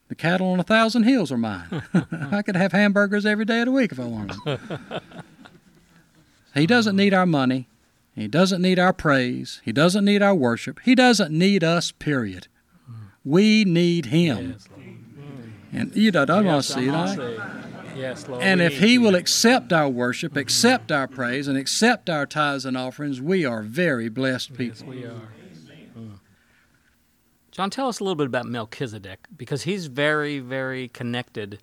The 0.08 0.14
cattle 0.14 0.48
on 0.48 0.60
a 0.60 0.64
thousand 0.64 1.04
hills 1.04 1.30
are 1.30 1.36
mine. 1.38 1.82
I 2.32 2.42
could 2.42 2.56
have 2.56 2.72
hamburgers 2.72 3.26
every 3.26 3.44
day 3.44 3.60
of 3.60 3.66
the 3.66 3.72
week 3.72 3.92
if 3.92 4.00
I 4.00 4.04
wanted 4.04 4.36
them. 4.44 4.80
he 6.54 6.66
doesn't 6.66 6.96
need 6.96 7.14
our 7.14 7.26
money. 7.26 7.68
He 8.14 8.26
doesn't 8.26 8.60
need 8.60 8.78
our 8.80 8.92
praise. 8.92 9.60
He 9.64 9.70
doesn't 9.70 10.04
need 10.04 10.22
our 10.22 10.34
worship. 10.34 10.80
He 10.84 10.94
doesn't 10.96 11.30
need 11.30 11.62
us, 11.62 11.92
period. 11.92 12.48
We 13.24 13.64
need 13.64 14.06
Him. 14.06 14.56
Yes, 14.56 14.68
And 15.72 15.94
you 15.94 16.10
know, 16.10 16.24
I 16.28 16.40
want 16.40 16.64
to 16.64 16.72
see 16.72 16.86
that. 16.86 17.62
Yes, 17.96 18.26
Lord. 18.28 18.42
And 18.42 18.60
if 18.60 18.78
He 18.78 18.98
will 18.98 19.14
accept 19.14 19.72
our 19.72 19.88
worship, 19.88 20.36
accept 20.36 20.90
our 20.90 21.06
praise, 21.06 21.46
and 21.46 21.56
accept 21.56 22.10
our 22.10 22.26
tithes 22.26 22.64
and 22.64 22.76
offerings, 22.76 23.20
we 23.20 23.44
are 23.44 23.62
very 23.62 24.08
blessed 24.08 24.54
people. 24.54 24.86
Yes, 24.86 24.96
we 24.96 25.04
are. 25.04 25.28
John, 27.58 27.70
tell 27.70 27.88
us 27.88 27.98
a 27.98 28.04
little 28.04 28.14
bit 28.14 28.28
about 28.28 28.46
Melchizedek 28.46 29.26
because 29.36 29.64
he's 29.64 29.86
very, 29.86 30.38
very 30.38 30.86
connected 30.86 31.58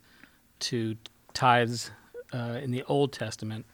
to 0.60 0.98
tithes 1.34 1.90
uh, 2.34 2.60
in 2.62 2.72
the 2.72 2.84
Old 2.90 3.14
Testament, 3.14 3.66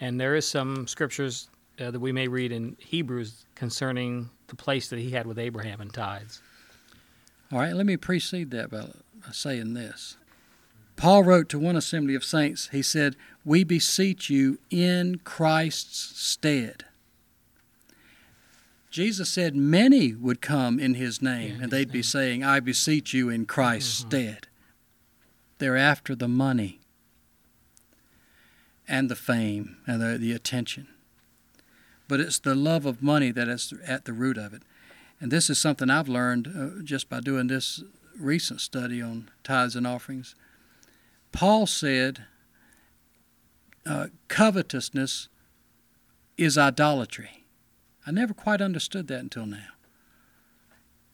and 0.00 0.20
there 0.20 0.34
is 0.34 0.44
some 0.44 0.88
scriptures 0.88 1.50
uh, 1.78 1.92
that 1.92 2.00
we 2.00 2.10
may 2.10 2.26
read 2.26 2.50
in 2.50 2.76
Hebrews 2.80 3.46
concerning 3.54 4.28
the 4.48 4.56
place 4.56 4.88
that 4.88 4.98
he 4.98 5.12
had 5.12 5.24
with 5.24 5.38
Abraham 5.38 5.80
in 5.80 5.90
tithes. 5.90 6.42
All 7.52 7.60
right, 7.60 7.74
let 7.74 7.86
me 7.86 7.96
precede 7.96 8.50
that 8.50 8.72
by 8.72 8.86
saying 9.30 9.74
this. 9.74 10.16
Paul 10.96 11.22
wrote 11.22 11.48
to 11.50 11.60
one 11.60 11.76
assembly 11.76 12.16
of 12.16 12.24
saints, 12.24 12.70
he 12.72 12.82
said, 12.82 13.14
We 13.44 13.62
beseech 13.62 14.28
you 14.28 14.58
in 14.68 15.20
Christ's 15.22 16.20
stead. 16.20 16.86
Jesus 18.90 19.28
said 19.28 19.54
many 19.54 20.14
would 20.14 20.40
come 20.40 20.80
in 20.80 20.94
his 20.94 21.20
name, 21.20 21.56
In 21.56 21.62
and 21.62 21.70
they'd 21.72 21.92
be 21.92 22.02
saying, 22.02 22.42
I 22.42 22.60
beseech 22.60 23.12
you 23.12 23.28
in 23.28 23.44
Christ's 23.44 24.02
Mhm. 24.02 24.08
stead. 24.08 24.46
They're 25.58 25.76
after 25.76 26.14
the 26.14 26.28
money 26.28 26.80
and 28.86 29.10
the 29.10 29.16
fame 29.16 29.76
and 29.86 30.00
the, 30.00 30.16
the 30.18 30.32
attention. 30.32 30.88
But 32.06 32.20
it's 32.20 32.38
the 32.38 32.54
love 32.54 32.86
of 32.86 33.02
money 33.02 33.30
that 33.32 33.48
is 33.48 33.74
at 33.84 34.06
the 34.06 34.14
root 34.14 34.38
of 34.38 34.54
it. 34.54 34.62
And 35.20 35.30
this 35.30 35.50
is 35.50 35.58
something 35.58 35.90
I've 35.90 36.08
learned 36.08 36.46
uh, 36.46 36.82
just 36.82 37.08
by 37.10 37.20
doing 37.20 37.48
this 37.48 37.82
recent 38.16 38.60
study 38.60 39.02
on 39.02 39.30
tithes 39.44 39.76
and 39.76 39.86
offerings. 39.86 40.34
Paul 41.32 41.66
said, 41.66 42.24
uh, 43.84 44.08
covetousness 44.28 45.28
is 46.38 46.56
idolatry. 46.56 47.44
I 48.08 48.10
never 48.10 48.32
quite 48.32 48.62
understood 48.62 49.06
that 49.08 49.20
until 49.20 49.44
now. 49.44 49.68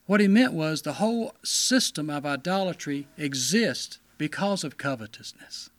What 0.07 0.21
he 0.21 0.29
meant 0.29 0.53
was 0.53 0.83
the 0.83 0.95
whole 0.95 1.35
system 1.43 2.09
of 2.09 2.25
idolatry 2.25 3.09
exists 3.19 3.99
because 4.17 4.63
of 4.63 4.77
covetousness. 4.77 5.71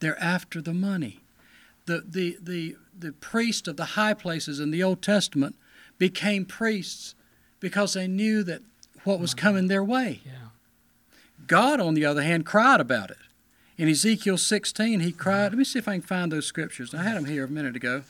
They're 0.00 0.22
after 0.22 0.60
the 0.60 0.74
money. 0.74 1.20
The, 1.86 2.04
the, 2.06 2.36
the, 2.42 2.76
the 2.96 3.12
priest 3.12 3.68
of 3.68 3.78
the 3.78 3.86
high 3.96 4.12
places 4.12 4.60
in 4.60 4.70
the 4.70 4.82
Old 4.82 5.00
Testament 5.00 5.56
became 5.96 6.44
priests 6.44 7.14
because 7.58 7.94
they 7.94 8.06
knew 8.06 8.42
that 8.42 8.60
what 9.04 9.20
was 9.20 9.30
mm-hmm. 9.30 9.46
coming 9.46 9.68
their 9.68 9.82
way. 9.82 10.20
Yeah. 10.26 10.50
God, 11.46 11.80
on 11.80 11.94
the 11.94 12.04
other 12.04 12.22
hand, 12.22 12.44
cried 12.44 12.82
about 12.82 13.10
it. 13.10 13.16
In 13.78 13.88
Ezekiel 13.88 14.36
16, 14.36 15.00
he 15.00 15.10
cried. 15.10 15.52
Let 15.52 15.58
me 15.58 15.64
see 15.64 15.78
if 15.78 15.88
I 15.88 15.92
can 15.92 16.02
find 16.02 16.30
those 16.30 16.46
scriptures. 16.46 16.92
I 16.92 17.02
had 17.02 17.16
them 17.16 17.24
here 17.24 17.44
a 17.44 17.48
minute 17.48 17.76
ago. 17.76 18.02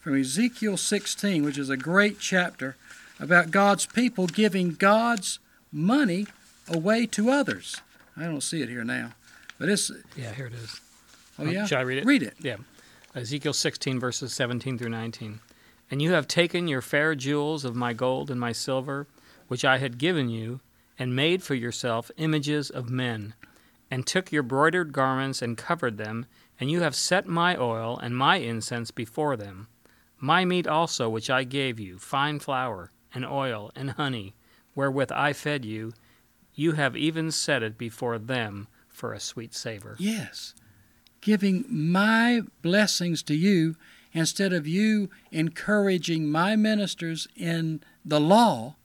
From 0.00 0.18
Ezekiel 0.18 0.76
16, 0.76 1.44
which 1.44 1.58
is 1.58 1.68
a 1.68 1.76
great 1.76 2.18
chapter 2.18 2.76
about 3.18 3.50
God's 3.50 3.84
people 3.84 4.26
giving 4.26 4.72
God's 4.72 5.38
money 5.70 6.26
away 6.68 7.04
to 7.06 7.30
others. 7.30 7.80
I 8.16 8.24
don't 8.24 8.40
see 8.42 8.62
it 8.62 8.68
here 8.70 8.84
now. 8.84 9.12
But 9.58 9.68
it's, 9.68 9.90
Yeah, 10.16 10.32
here 10.32 10.46
it 10.46 10.54
is. 10.54 10.80
oh 11.38 11.44
yeah? 11.44 11.66
Should 11.66 11.78
I 11.78 11.82
read 11.82 11.98
it? 11.98 12.06
Read 12.06 12.22
it. 12.22 12.34
Yeah. 12.40 12.56
Ezekiel 13.14 13.52
16, 13.52 14.00
verses 14.00 14.32
17 14.32 14.78
through 14.78 14.88
19. 14.88 15.40
And 15.90 16.00
you 16.00 16.12
have 16.12 16.26
taken 16.28 16.66
your 16.68 16.80
fair 16.80 17.14
jewels 17.14 17.64
of 17.64 17.74
my 17.76 17.92
gold 17.92 18.30
and 18.30 18.40
my 18.40 18.52
silver, 18.52 19.06
which 19.48 19.64
I 19.64 19.78
had 19.78 19.98
given 19.98 20.30
you, 20.30 20.60
and 20.98 21.14
made 21.16 21.42
for 21.42 21.54
yourself 21.54 22.10
images 22.16 22.70
of 22.70 22.88
men, 22.88 23.34
and 23.90 24.06
took 24.06 24.32
your 24.32 24.44
broidered 24.44 24.92
garments 24.92 25.42
and 25.42 25.58
covered 25.58 25.98
them, 25.98 26.24
and 26.58 26.70
you 26.70 26.80
have 26.80 26.94
set 26.94 27.26
my 27.26 27.56
oil 27.56 27.98
and 27.98 28.16
my 28.16 28.36
incense 28.36 28.90
before 28.90 29.36
them. 29.36 29.66
My 30.20 30.44
meat 30.44 30.66
also, 30.66 31.08
which 31.08 31.30
I 31.30 31.44
gave 31.44 31.80
you, 31.80 31.98
fine 31.98 32.38
flour, 32.40 32.92
and 33.14 33.24
oil, 33.24 33.72
and 33.74 33.92
honey, 33.92 34.34
wherewith 34.74 35.10
I 35.12 35.32
fed 35.32 35.64
you, 35.64 35.92
you 36.54 36.72
have 36.72 36.96
even 36.96 37.30
set 37.30 37.62
it 37.62 37.78
before 37.78 38.18
them 38.18 38.68
for 38.88 39.12
a 39.12 39.20
sweet 39.20 39.54
savor. 39.54 39.96
Yes. 39.98 40.54
Giving 41.22 41.64
my 41.68 42.42
blessings 42.62 43.22
to 43.24 43.34
you 43.34 43.76
instead 44.12 44.52
of 44.52 44.66
you 44.66 45.08
encouraging 45.32 46.30
my 46.30 46.54
ministers 46.56 47.26
in 47.34 47.82
the 48.04 48.20
law, 48.20 48.76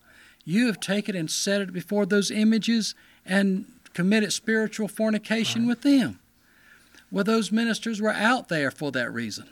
you 0.46 0.68
have 0.68 0.80
taken 0.80 1.16
and 1.16 1.30
set 1.30 1.62
it 1.62 1.74
before 1.74 2.06
those 2.06 2.32
images 2.32 2.96
and 3.26 3.66
committed 3.94 4.32
spiritual 4.32 4.88
fornication 4.88 5.64
Right. 5.64 5.68
with 5.70 5.82
them. 5.82 6.20
Well, 7.12 7.24
those 7.24 7.52
ministers 7.52 8.00
were 8.02 8.12
out 8.14 8.48
there 8.50 8.70
for 8.72 8.92
that 8.92 9.12
reason. 9.12 9.50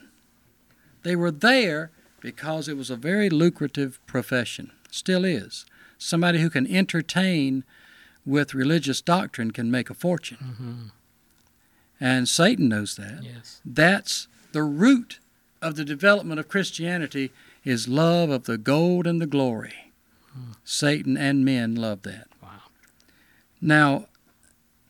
They 1.04 1.16
were 1.16 1.32
there 1.32 1.92
because 2.22 2.68
it 2.68 2.78
was 2.78 2.90
a 2.90 2.96
very 2.96 3.30
lucrative 3.30 4.00
profession, 4.08 4.72
still 4.90 5.26
is. 5.26 5.66
Somebody 5.98 6.40
who 6.40 6.50
can 6.50 6.68
entertain 6.68 7.64
with 8.26 8.54
religious 8.54 9.02
doctrine 9.02 9.52
can 9.52 9.70
make 9.70 9.90
a 9.90 9.94
fortune. 9.94 10.38
hmm 10.38 10.84
And 12.00 12.28
Satan 12.28 12.70
knows 12.70 12.96
that. 12.96 13.22
Yes. 13.24 13.62
That's 13.66 14.28
the 14.54 14.64
root 14.64 15.20
of 15.62 15.76
the 15.76 15.86
development 15.86 16.40
of 16.40 16.48
Christianity 16.48 17.32
is 17.64 17.88
love 17.88 18.30
of 18.30 18.44
the 18.44 18.58
gold 18.58 19.08
and 19.08 19.22
the 19.22 19.28
glory. 19.28 19.92
Satan 20.64 21.16
and 21.16 21.46
men 21.46 21.76
love 21.76 22.02
that. 22.04 22.28
Wow. 22.42 22.50
Now, 23.62 24.08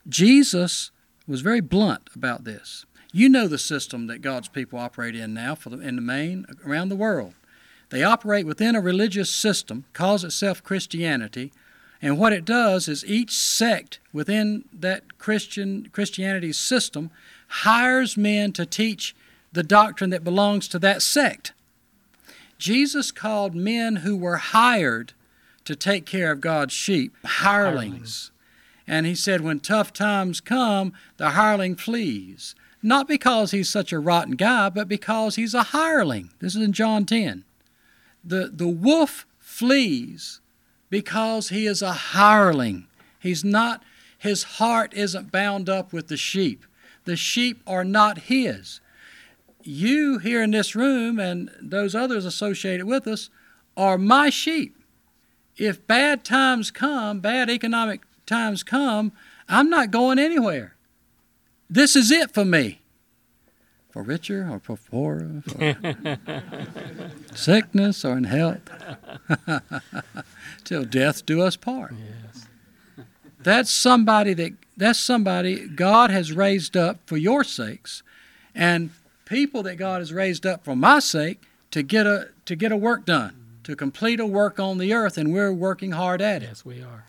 Jesus 0.07 0.91
was 1.27 1.41
very 1.41 1.59
blunt 1.59 2.09
about 2.15 2.45
this. 2.45 2.85
You 3.15 3.29
know 3.29 3.47
the 3.47 3.59
system 3.59 4.07
that 4.07 4.21
God's 4.21 4.49
people 4.49 4.79
operate 4.79 5.15
in 5.15 5.33
now 5.33 5.53
for 5.53 5.69
the, 5.69 5.79
in 5.79 5.95
the 5.95 6.01
main 6.01 6.45
around 6.65 6.89
the 6.89 6.95
world. 6.95 7.35
They 7.91 8.03
operate 8.03 8.47
within 8.47 8.75
a 8.75 8.81
religious 8.81 9.29
system, 9.29 9.85
calls 9.93 10.23
itself 10.23 10.63
Christianity, 10.63 11.53
and 12.01 12.17
what 12.17 12.33
it 12.33 12.43
does 12.43 12.89
is 12.89 13.05
each 13.05 13.31
sect 13.31 13.99
within 14.11 14.65
that 14.73 15.19
Christian 15.19 15.89
Christianity 15.93 16.51
system 16.51 17.11
hires 17.47 18.17
men 18.17 18.51
to 18.53 18.65
teach 18.65 19.15
the 19.53 19.63
doctrine 19.63 20.09
that 20.09 20.23
belongs 20.23 20.67
to 20.69 20.79
that 20.79 21.01
sect. 21.01 21.53
Jesus 22.57 23.11
called 23.11 23.53
men 23.53 23.97
who 23.97 24.17
were 24.17 24.37
hired 24.37 25.13
to 25.65 25.75
take 25.75 26.05
care 26.05 26.31
of 26.31 26.41
God's 26.41 26.73
sheep 26.73 27.15
hirelings. 27.23 28.31
And 28.87 29.05
he 29.05 29.15
said, 29.15 29.41
when 29.41 29.59
tough 29.59 29.93
times 29.93 30.41
come, 30.41 30.93
the 31.17 31.29
hireling 31.29 31.75
flees. 31.75 32.55
Not 32.85 33.07
because 33.07 33.51
he's 33.51 33.69
such 33.69 33.93
a 33.93 33.99
rotten 33.99 34.35
guy, 34.35 34.69
but 34.69 34.89
because 34.89 35.37
he's 35.37 35.53
a 35.53 35.63
hireling. 35.63 36.31
This 36.39 36.53
is 36.53 36.61
in 36.61 36.73
John 36.73 37.05
10. 37.05 37.45
The, 38.25 38.51
the 38.53 38.67
wolf 38.67 39.25
flees 39.39 40.41
because 40.89 41.47
he 41.47 41.65
is 41.65 41.81
a 41.81 41.93
hireling. 41.93 42.87
He's 43.19 43.43
not, 43.43 43.83
his 44.17 44.43
heart 44.43 44.93
isn't 44.93 45.31
bound 45.31 45.69
up 45.69 45.93
with 45.93 46.09
the 46.09 46.17
sheep. 46.17 46.65
The 47.05 47.15
sheep 47.15 47.61
are 47.65 47.85
not 47.85 48.17
his. 48.19 48.81
You 49.63 50.17
here 50.17 50.43
in 50.43 50.51
this 50.51 50.75
room 50.75 51.19
and 51.19 51.49
those 51.61 51.95
others 51.95 52.25
associated 52.25 52.85
with 52.85 53.07
us 53.07 53.29
are 53.77 53.97
my 53.97 54.29
sheep. 54.29 54.75
If 55.55 55.87
bad 55.87 56.25
times 56.25 56.69
come, 56.69 57.21
bad 57.21 57.49
economic 57.49 58.01
times 58.25 58.61
come, 58.61 59.13
I'm 59.47 59.69
not 59.69 59.89
going 59.89 60.19
anywhere. 60.19 60.72
This 61.69 61.95
is 61.95 62.11
it 62.11 62.31
for 62.33 62.45
me. 62.45 62.79
for 63.91 64.01
richer 64.03 64.47
or 64.51 64.59
for 64.59 64.77
poorer, 64.77 65.43
for 65.47 66.17
sickness 67.35 68.03
or 68.03 68.17
in 68.17 68.23
health, 68.23 68.61
till 70.63 70.83
death 70.83 71.25
do 71.25 71.41
us 71.41 71.55
part. 71.55 71.93
Yes. 71.93 72.47
That's 73.39 73.71
somebody 73.71 74.33
that 74.33 74.53
that's 74.77 74.99
somebody 74.99 75.67
God 75.67 76.09
has 76.09 76.31
raised 76.33 76.75
up 76.75 76.97
for 77.05 77.17
your 77.17 77.43
sakes, 77.43 78.01
and 78.55 78.89
people 79.25 79.61
that 79.63 79.75
God 79.75 79.99
has 80.01 80.11
raised 80.11 80.45
up 80.45 80.63
for 80.63 80.75
my 80.75 80.99
sake 80.99 81.43
to 81.71 81.83
get 81.83 82.07
a 82.07 82.29
to 82.45 82.55
get 82.55 82.71
a 82.71 82.77
work 82.77 83.05
done, 83.05 83.35
to 83.63 83.75
complete 83.75 84.19
a 84.19 84.25
work 84.25 84.59
on 84.59 84.77
the 84.79 84.93
earth, 84.93 85.17
and 85.17 85.31
we're 85.33 85.53
working 85.53 85.91
hard 85.91 86.21
at 86.21 86.41
it. 86.41 86.47
Yes, 86.47 86.65
we 86.65 86.81
are. 86.81 87.05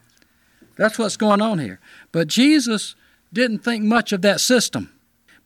That's 0.77 0.99
what's 0.99 1.17
going 1.17 1.41
on 1.41 1.61
here. 1.61 1.81
But 2.13 2.29
Jesus 2.29 2.95
didn't 3.35 3.59
think 3.59 3.85
much 3.85 4.13
of 4.13 4.23
that 4.23 4.41
system. 4.41 4.91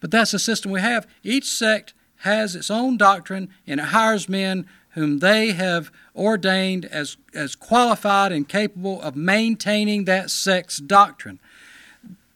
But 0.00 0.10
that's 0.10 0.30
the 0.30 0.38
system 0.38 0.70
we 0.70 0.80
have. 0.80 1.06
Each 1.22 1.46
sect 1.46 1.94
has 2.18 2.54
its 2.54 2.70
own 2.70 2.96
doctrine 2.96 3.48
and 3.66 3.80
it 3.80 3.86
hires 3.86 4.28
men 4.28 4.66
whom 4.90 5.18
they 5.18 5.52
have 5.52 5.90
ordained 6.14 6.84
as, 6.84 7.16
as 7.34 7.54
qualified 7.54 8.32
and 8.32 8.48
capable 8.48 9.00
of 9.02 9.16
maintaining 9.16 10.04
that 10.04 10.30
sect's 10.30 10.78
doctrine. 10.78 11.38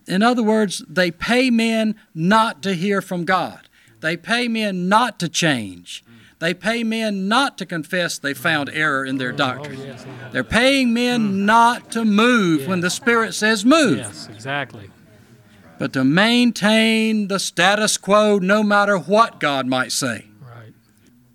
In 0.07 0.23
other 0.23 0.43
words, 0.43 0.85
they 0.89 1.11
pay 1.11 1.51
men 1.51 1.95
not 2.15 2.63
to 2.63 2.75
hear 2.75 3.01
from 3.01 3.25
God. 3.25 3.69
They 4.01 4.17
pay 4.17 4.49
men 4.49 4.89
not 4.89 5.19
to 5.21 5.29
change. 5.29 6.05
They 6.41 6.55
pay 6.55 6.83
men 6.83 7.29
not 7.29 7.57
to 7.59 7.67
confess 7.67 8.19
they 8.19 8.35
found 8.35 8.69
error 8.71 9.05
in 9.05 9.19
their 9.19 9.31
doctrine. 9.31 9.79
Oh. 9.81 10.31
They're 10.33 10.43
paying 10.43 10.93
men 10.93 11.47
not 11.47 11.93
to 11.93 12.05
move 12.05 12.67
when 12.67 12.81
the 12.81 12.91
Spirit 12.91 13.35
says 13.35 13.65
move, 13.65 13.99
Yes, 13.99 14.29
exactly. 14.29 14.91
But 15.83 15.93
to 15.93 16.05
maintain 16.05 17.27
the 17.27 17.41
status 17.41 17.97
quo 17.97 18.39
no 18.39 18.63
matter 18.63 18.97
what 18.97 19.41
God 19.41 19.67
might 19.67 19.91
say. 19.91 20.27
Right. 20.41 20.73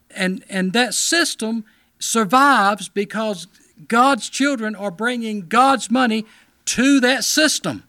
And, 0.10 0.42
and 0.48 0.72
that 0.72 0.94
system 0.94 1.66
survives 2.00 2.88
because 2.88 3.48
God's 3.90 4.30
children 4.30 4.74
are 4.74 4.90
bringing 4.90 5.50
God's 5.50 5.92
money 5.92 6.26
to 6.64 7.02
that 7.02 7.26
system, 7.26 7.84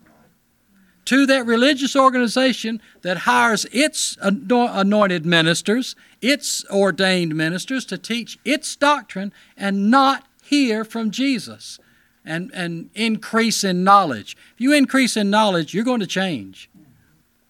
to 1.04 1.26
that 1.26 1.46
religious 1.46 1.94
organization 1.94 2.82
that 3.02 3.18
hires 3.18 3.64
its 3.70 4.18
anointed 4.20 5.24
ministers, 5.24 5.94
its 6.20 6.64
ordained 6.72 7.36
ministers 7.36 7.84
to 7.84 7.96
teach 7.96 8.36
its 8.44 8.74
doctrine 8.74 9.32
and 9.56 9.92
not 9.92 10.26
hear 10.42 10.84
from 10.84 11.12
Jesus 11.12 11.78
and, 12.24 12.50
and 12.52 12.90
increase 12.94 13.64
in 13.64 13.84
knowledge. 13.84 14.36
If 14.54 14.60
you 14.60 14.72
increase 14.72 15.16
in 15.16 15.30
knowledge, 15.30 15.74
you're 15.74 15.84
going 15.84 16.00
to 16.00 16.06
change. 16.06 16.70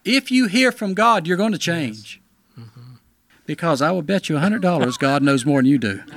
If 0.05 0.31
you 0.31 0.47
hear 0.47 0.73
from 0.73 0.95
God, 0.95 1.27
you're 1.27 1.37
going 1.37 1.53
to 1.53 1.59
change. 1.59 2.21
Mm-hmm. 2.59 2.95
Because 3.47 3.83
I 3.83 3.91
will 3.91 4.03
bet 4.03 4.29
you 4.29 4.37
$100 4.37 4.99
God 4.99 5.23
knows 5.23 5.45
more 5.45 5.59
than 5.61 5.67
you 5.67 5.79
do. 5.79 6.03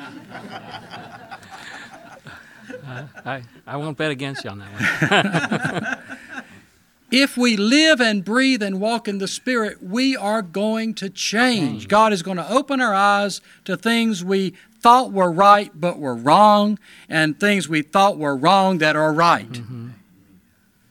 I, 3.25 3.43
I 3.65 3.77
won't 3.77 3.97
bet 3.97 4.11
against 4.11 4.43
you 4.43 4.49
on 4.49 4.59
that 4.59 4.71
one. 5.11 5.97
If 7.12 7.36
we 7.38 7.57
live 7.57 7.99
and 7.99 8.24
breathe 8.24 8.64
and 8.64 8.80
walk 8.80 9.07
in 9.07 9.18
the 9.18 9.28
Spirit, 9.28 9.84
we 9.84 10.16
are 10.16 10.41
going 10.41 10.93
to 10.95 11.09
change. 11.09 11.86
Mm. 11.86 11.89
God 11.89 12.14
is 12.14 12.24
going 12.24 12.38
to 12.38 12.49
open 12.49 12.80
our 12.80 12.93
eyes 12.93 13.41
to 13.66 13.76
things 13.76 14.24
we 14.24 14.53
thought 14.82 15.12
were 15.12 15.32
right 15.32 15.72
but 15.76 15.99
were 15.99 16.16
wrong, 16.16 16.80
and 17.09 17.39
things 17.39 17.68
we 17.70 17.82
thought 17.82 18.18
were 18.18 18.36
wrong 18.36 18.78
that 18.80 18.95
are 18.95 19.14
right. 19.14 19.51
Mm-hmm. 19.51 19.89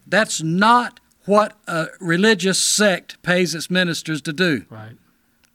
That's 0.07 0.43
not 0.43 1.01
what 1.25 1.57
a 1.67 1.87
religious 2.01 2.63
sect 2.63 3.21
pays 3.23 3.55
its 3.55 3.71
ministers 3.71 4.21
to 4.23 4.33
do. 4.33 4.65
right. 4.71 4.93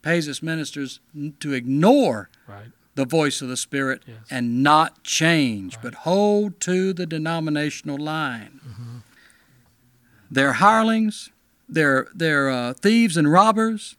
Pays 0.02 0.28
its 0.28 0.44
ministers 0.44 1.00
to 1.40 1.54
ignore 1.54 2.30
Right. 2.48 2.68
the 2.94 3.06
voice 3.06 3.42
of 3.42 3.48
the 3.50 3.58
Spirit 3.58 4.04
Yes. 4.08 4.18
and 4.30 4.62
not 4.62 5.04
change, 5.04 5.78
but 5.82 5.94
hold 5.96 6.60
to 6.62 6.94
the 6.94 7.06
denominational 7.08 7.98
line. 7.98 8.60
Mm-hmm. 8.68 8.98
They're 10.30 10.54
hirelings, 10.54 11.30
they're, 11.68 12.08
they're 12.14 12.50
uh, 12.50 12.74
thieves 12.74 13.18
and 13.18 13.32
robbers, 13.32 13.96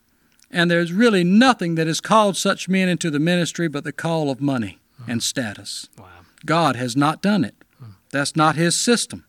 and 0.50 0.70
there's 0.70 0.92
really 0.92 1.24
nothing 1.24 1.74
that 1.74 1.86
has 1.86 2.00
called 2.00 2.36
such 2.36 2.68
men 2.68 2.88
into 2.88 3.10
the 3.10 3.18
ministry 3.18 3.68
but 3.68 3.84
the 3.84 3.92
call 3.92 4.30
of 4.30 4.40
money 4.40 4.78
and 5.06 5.22
status. 5.22 5.88
Wow. 5.98 6.06
God 6.44 6.76
has 6.76 6.96
not 6.96 7.22
done 7.22 7.44
it. 7.44 7.54
That's 8.10 8.36
not 8.36 8.56
his 8.56 8.78
system. 8.78 9.24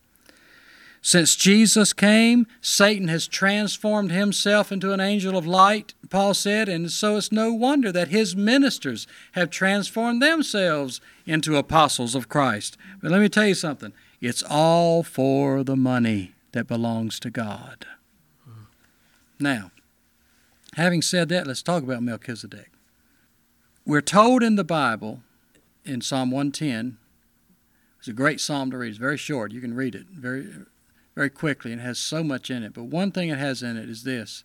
Since 1.00 1.36
Jesus 1.36 1.92
came, 1.92 2.46
Satan 2.60 3.08
has 3.08 3.28
transformed 3.28 4.10
himself 4.10 4.72
into 4.72 4.92
an 4.92 5.00
angel 5.00 5.36
of 5.36 5.46
light, 5.46 5.94
Paul 6.10 6.34
said, 6.34 6.68
and 6.68 6.90
so 6.90 7.16
it's 7.16 7.30
no 7.30 7.52
wonder 7.52 7.92
that 7.92 8.08
his 8.08 8.34
ministers 8.34 9.06
have 9.32 9.50
transformed 9.50 10.20
themselves 10.20 11.00
into 11.24 11.56
apostles 11.56 12.14
of 12.14 12.28
Christ. 12.28 12.76
But 13.00 13.10
let 13.10 13.20
me 13.20 13.28
tell 13.28 13.46
you 13.46 13.54
something 13.54 13.92
it's 14.20 14.42
all 14.42 15.02
for 15.02 15.62
the 15.62 15.76
money 15.76 16.32
that 16.52 16.66
belongs 16.66 17.20
to 17.20 17.30
God. 17.30 17.86
Now, 19.38 19.70
having 20.74 21.02
said 21.02 21.28
that, 21.28 21.46
let's 21.46 21.62
talk 21.62 21.82
about 21.82 22.02
Melchizedek. 22.02 22.70
We're 23.86 24.00
told 24.00 24.42
in 24.42 24.56
the 24.56 24.64
Bible, 24.64 25.22
in 25.84 26.00
Psalm 26.00 26.30
110, 26.30 26.98
it's 27.98 28.08
a 28.08 28.12
great 28.12 28.40
psalm 28.40 28.70
to 28.70 28.78
read. 28.78 28.90
It's 28.90 28.98
very 28.98 29.16
short. 29.16 29.52
You 29.52 29.60
can 29.60 29.74
read 29.74 29.94
it 29.94 30.06
very, 30.10 30.46
very 31.14 31.30
quickly, 31.30 31.72
and 31.72 31.80
it 31.80 31.84
has 31.84 31.98
so 31.98 32.22
much 32.22 32.50
in 32.50 32.62
it. 32.62 32.74
But 32.74 32.84
one 32.84 33.10
thing 33.10 33.28
it 33.28 33.38
has 33.38 33.62
in 33.62 33.76
it 33.76 33.88
is 33.88 34.04
this 34.04 34.44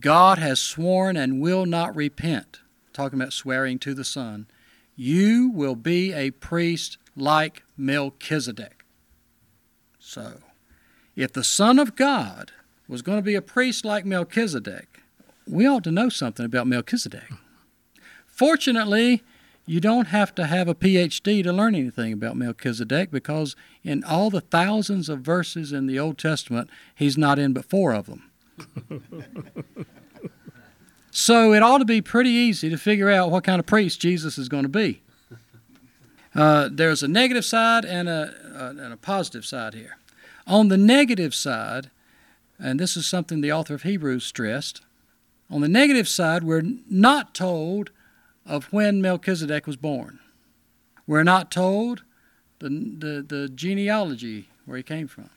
God 0.00 0.38
has 0.38 0.60
sworn 0.60 1.16
and 1.16 1.40
will 1.40 1.66
not 1.66 1.94
repent. 1.94 2.60
Talking 2.92 3.20
about 3.20 3.32
swearing 3.32 3.78
to 3.80 3.94
the 3.94 4.04
Son. 4.04 4.46
You 4.96 5.50
will 5.50 5.76
be 5.76 6.12
a 6.12 6.32
priest 6.32 6.98
like 7.14 7.62
Melchizedek. 7.76 8.84
So, 9.98 10.40
if 11.18 11.32
the 11.32 11.42
Son 11.42 11.80
of 11.80 11.96
God 11.96 12.52
was 12.86 13.02
going 13.02 13.18
to 13.18 13.22
be 13.22 13.34
a 13.34 13.42
priest 13.42 13.84
like 13.84 14.06
Melchizedek, 14.06 15.00
we 15.48 15.66
ought 15.66 15.82
to 15.82 15.90
know 15.90 16.08
something 16.08 16.46
about 16.46 16.68
Melchizedek. 16.68 17.32
Fortunately, 18.24 19.24
you 19.66 19.80
don't 19.80 20.06
have 20.06 20.32
to 20.36 20.46
have 20.46 20.68
a 20.68 20.76
PhD 20.76 21.42
to 21.42 21.52
learn 21.52 21.74
anything 21.74 22.12
about 22.12 22.36
Melchizedek 22.36 23.10
because 23.10 23.56
in 23.82 24.04
all 24.04 24.30
the 24.30 24.40
thousands 24.40 25.08
of 25.08 25.20
verses 25.20 25.72
in 25.72 25.88
the 25.88 25.98
Old 25.98 26.18
Testament, 26.18 26.70
he's 26.94 27.18
not 27.18 27.36
in 27.36 27.52
but 27.52 27.64
four 27.64 27.92
of 27.92 28.06
them. 28.06 28.30
so 31.10 31.52
it 31.52 31.64
ought 31.64 31.78
to 31.78 31.84
be 31.84 32.00
pretty 32.00 32.30
easy 32.30 32.70
to 32.70 32.78
figure 32.78 33.10
out 33.10 33.32
what 33.32 33.42
kind 33.42 33.58
of 33.58 33.66
priest 33.66 34.00
Jesus 34.00 34.38
is 34.38 34.48
going 34.48 34.62
to 34.62 34.68
be. 34.68 35.02
Uh, 36.32 36.68
there's 36.70 37.02
a 37.02 37.08
negative 37.08 37.44
side 37.44 37.84
and 37.84 38.08
a, 38.08 38.32
uh, 38.54 38.68
and 38.68 38.92
a 38.92 38.96
positive 38.96 39.44
side 39.44 39.74
here. 39.74 39.98
On 40.48 40.68
the 40.68 40.78
negative 40.78 41.34
side, 41.34 41.90
and 42.58 42.80
this 42.80 42.96
is 42.96 43.06
something 43.06 43.42
the 43.42 43.52
author 43.52 43.74
of 43.74 43.82
Hebrews 43.82 44.24
stressed, 44.24 44.80
on 45.50 45.60
the 45.60 45.68
negative 45.68 46.08
side, 46.08 46.42
we're 46.42 46.64
not 46.88 47.34
told 47.34 47.90
of 48.46 48.72
when 48.72 49.02
Melchizedek 49.02 49.66
was 49.66 49.76
born. 49.76 50.20
We're 51.06 51.22
not 51.22 51.50
told 51.50 52.02
the, 52.60 52.68
the, 52.68 53.24
the 53.26 53.48
genealogy 53.48 54.48
where 54.64 54.78
he 54.78 54.82
came 54.82 55.06
from. 55.06 55.30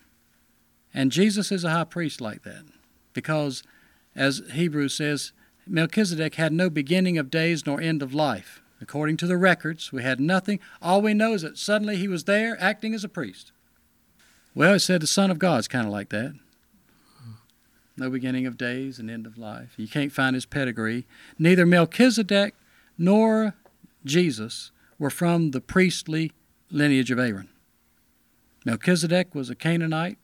And 0.94 1.12
Jesus 1.12 1.52
is 1.52 1.66
a 1.66 1.72
high 1.72 1.84
priest 1.84 2.22
like 2.22 2.44
that 2.44 2.64
because, 3.14 3.64
as 4.16 4.42
Hebrews 4.54 4.96
says, 4.96 5.34
Melchizedek 5.68 6.36
had 6.36 6.54
no 6.54 6.70
beginning 6.70 7.18
of 7.18 7.30
days 7.30 7.66
nor 7.66 7.82
end 7.82 8.02
of 8.02 8.14
life. 8.14 8.62
According 8.82 9.18
to 9.18 9.28
the 9.28 9.38
records, 9.38 9.92
we 9.92 10.04
had 10.04 10.20
nothing. 10.20 10.60
All 10.82 11.02
we 11.02 11.14
know 11.14 11.34
is 11.34 11.44
that 11.44 11.58
suddenly 11.58 11.98
he 11.98 12.08
was 12.08 12.24
there 12.24 12.58
acting 12.60 12.94
as 12.94 13.04
a 13.04 13.10
priest. 13.10 13.52
Well, 14.54 14.74
it 14.74 14.80
said 14.80 15.02
the 15.02 15.08
Son 15.08 15.32
of 15.32 15.40
God 15.40 15.62
is 15.62 15.68
kind 15.68 15.86
of 15.86 15.94
like 15.94 16.10
that. 16.10 16.34
No 17.98 18.10
beginning 18.10 18.46
of 18.46 18.58
days 18.58 19.00
and 19.00 19.10
end 19.10 19.26
of 19.26 19.38
life. 19.38 19.74
You 19.78 19.88
can't 19.88 20.12
find 20.12 20.34
his 20.34 20.46
pedigree. 20.46 21.06
Neither 21.38 21.66
Melchizedek 21.66 22.56
nor 22.98 23.56
Jesus 24.04 24.72
were 24.98 25.10
from 25.10 25.52
the 25.52 25.62
priestly 25.62 26.32
lineage 26.70 27.12
of 27.12 27.20
Aaron. 27.20 27.50
Melchizedek 28.66 29.34
was 29.34 29.50
a 29.50 29.56
Canaanite, 29.56 30.18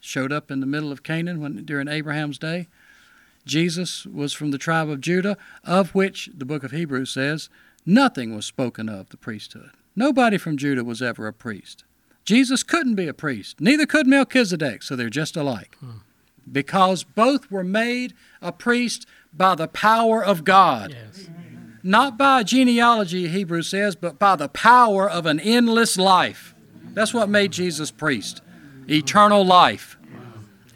showed 0.00 0.32
up 0.32 0.50
in 0.50 0.60
the 0.60 0.66
middle 0.66 0.92
of 0.92 1.02
Canaan 1.02 1.40
when, 1.40 1.64
during 1.64 1.88
Abraham's 1.88 2.38
day. 2.38 2.68
Jesus 3.46 4.06
was 4.06 4.32
from 4.32 4.50
the 4.50 4.58
tribe 4.58 4.88
of 4.88 5.00
Judah, 5.00 5.36
of 5.64 5.94
which 5.94 6.30
the 6.36 6.44
book 6.44 6.64
of 6.64 6.70
Hebrews 6.70 7.10
says 7.10 7.48
nothing 7.86 8.34
was 8.34 8.46
spoken 8.46 8.88
of 8.88 9.08
the 9.10 9.16
priesthood. 9.16 9.70
Nobody 9.96 10.38
from 10.38 10.56
Judah 10.56 10.84
was 10.84 11.02
ever 11.02 11.26
a 11.26 11.32
priest. 11.32 11.84
Jesus 12.24 12.62
couldn't 12.62 12.94
be 12.94 13.08
a 13.08 13.14
priest, 13.14 13.60
neither 13.60 13.86
could 13.86 14.06
Melchizedek, 14.06 14.82
so 14.82 14.94
they're 14.96 15.10
just 15.10 15.36
alike. 15.36 15.76
Hmm. 15.80 15.90
Because 16.50 17.04
both 17.04 17.50
were 17.50 17.64
made 17.64 18.14
a 18.42 18.52
priest 18.52 19.06
by 19.32 19.54
the 19.54 19.68
power 19.68 20.22
of 20.24 20.44
God 20.44 20.90
Yes. 20.90 21.28
not 21.82 22.18
by 22.18 22.42
genealogy, 22.42 23.28
Hebrews 23.28 23.68
says, 23.68 23.94
but 23.96 24.18
by 24.18 24.36
the 24.36 24.48
power 24.48 25.08
of 25.08 25.26
an 25.26 25.38
endless 25.40 25.96
life. 25.96 26.54
That's 26.92 27.14
what 27.14 27.28
made 27.28 27.52
Jesus 27.52 27.90
priest 27.90 28.42
eternal 28.88 29.44
life. 29.44 29.96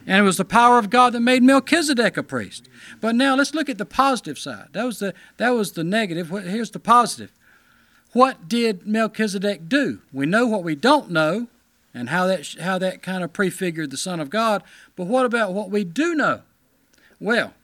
And 0.06 0.18
it 0.18 0.22
was 0.22 0.36
the 0.36 0.44
power 0.44 0.78
of 0.78 0.90
God 0.90 1.14
that 1.14 1.20
made 1.20 1.42
Melchizedek 1.42 2.16
a 2.16 2.22
priest. 2.22 2.68
But 3.00 3.14
now 3.16 3.34
let's 3.34 3.54
look 3.54 3.68
at 3.68 3.78
the 3.78 3.86
positive 3.86 4.38
side. 4.38 4.68
That 4.72 4.84
was 4.84 4.98
the, 4.98 5.14
that 5.38 5.50
was 5.50 5.72
the 5.72 5.82
negative. 5.82 6.28
Here's 6.28 6.70
the 6.70 6.78
positive. 6.78 7.32
What 8.14 8.48
did 8.48 8.86
Melchizedek 8.86 9.68
do? 9.68 10.00
We 10.12 10.24
know 10.24 10.46
what 10.46 10.62
we 10.62 10.76
don't 10.76 11.10
know 11.10 11.48
and 11.92 12.10
how 12.10 12.28
that, 12.28 12.56
how 12.60 12.78
that 12.78 13.02
kind 13.02 13.24
of 13.24 13.32
prefigured 13.32 13.90
the 13.90 13.96
Son 13.96 14.20
of 14.20 14.30
God. 14.30 14.62
But 14.94 15.08
what 15.08 15.26
about 15.26 15.52
what 15.52 15.68
we 15.68 15.82
do 15.82 16.14
know? 16.14 16.42
Well, 17.18 17.54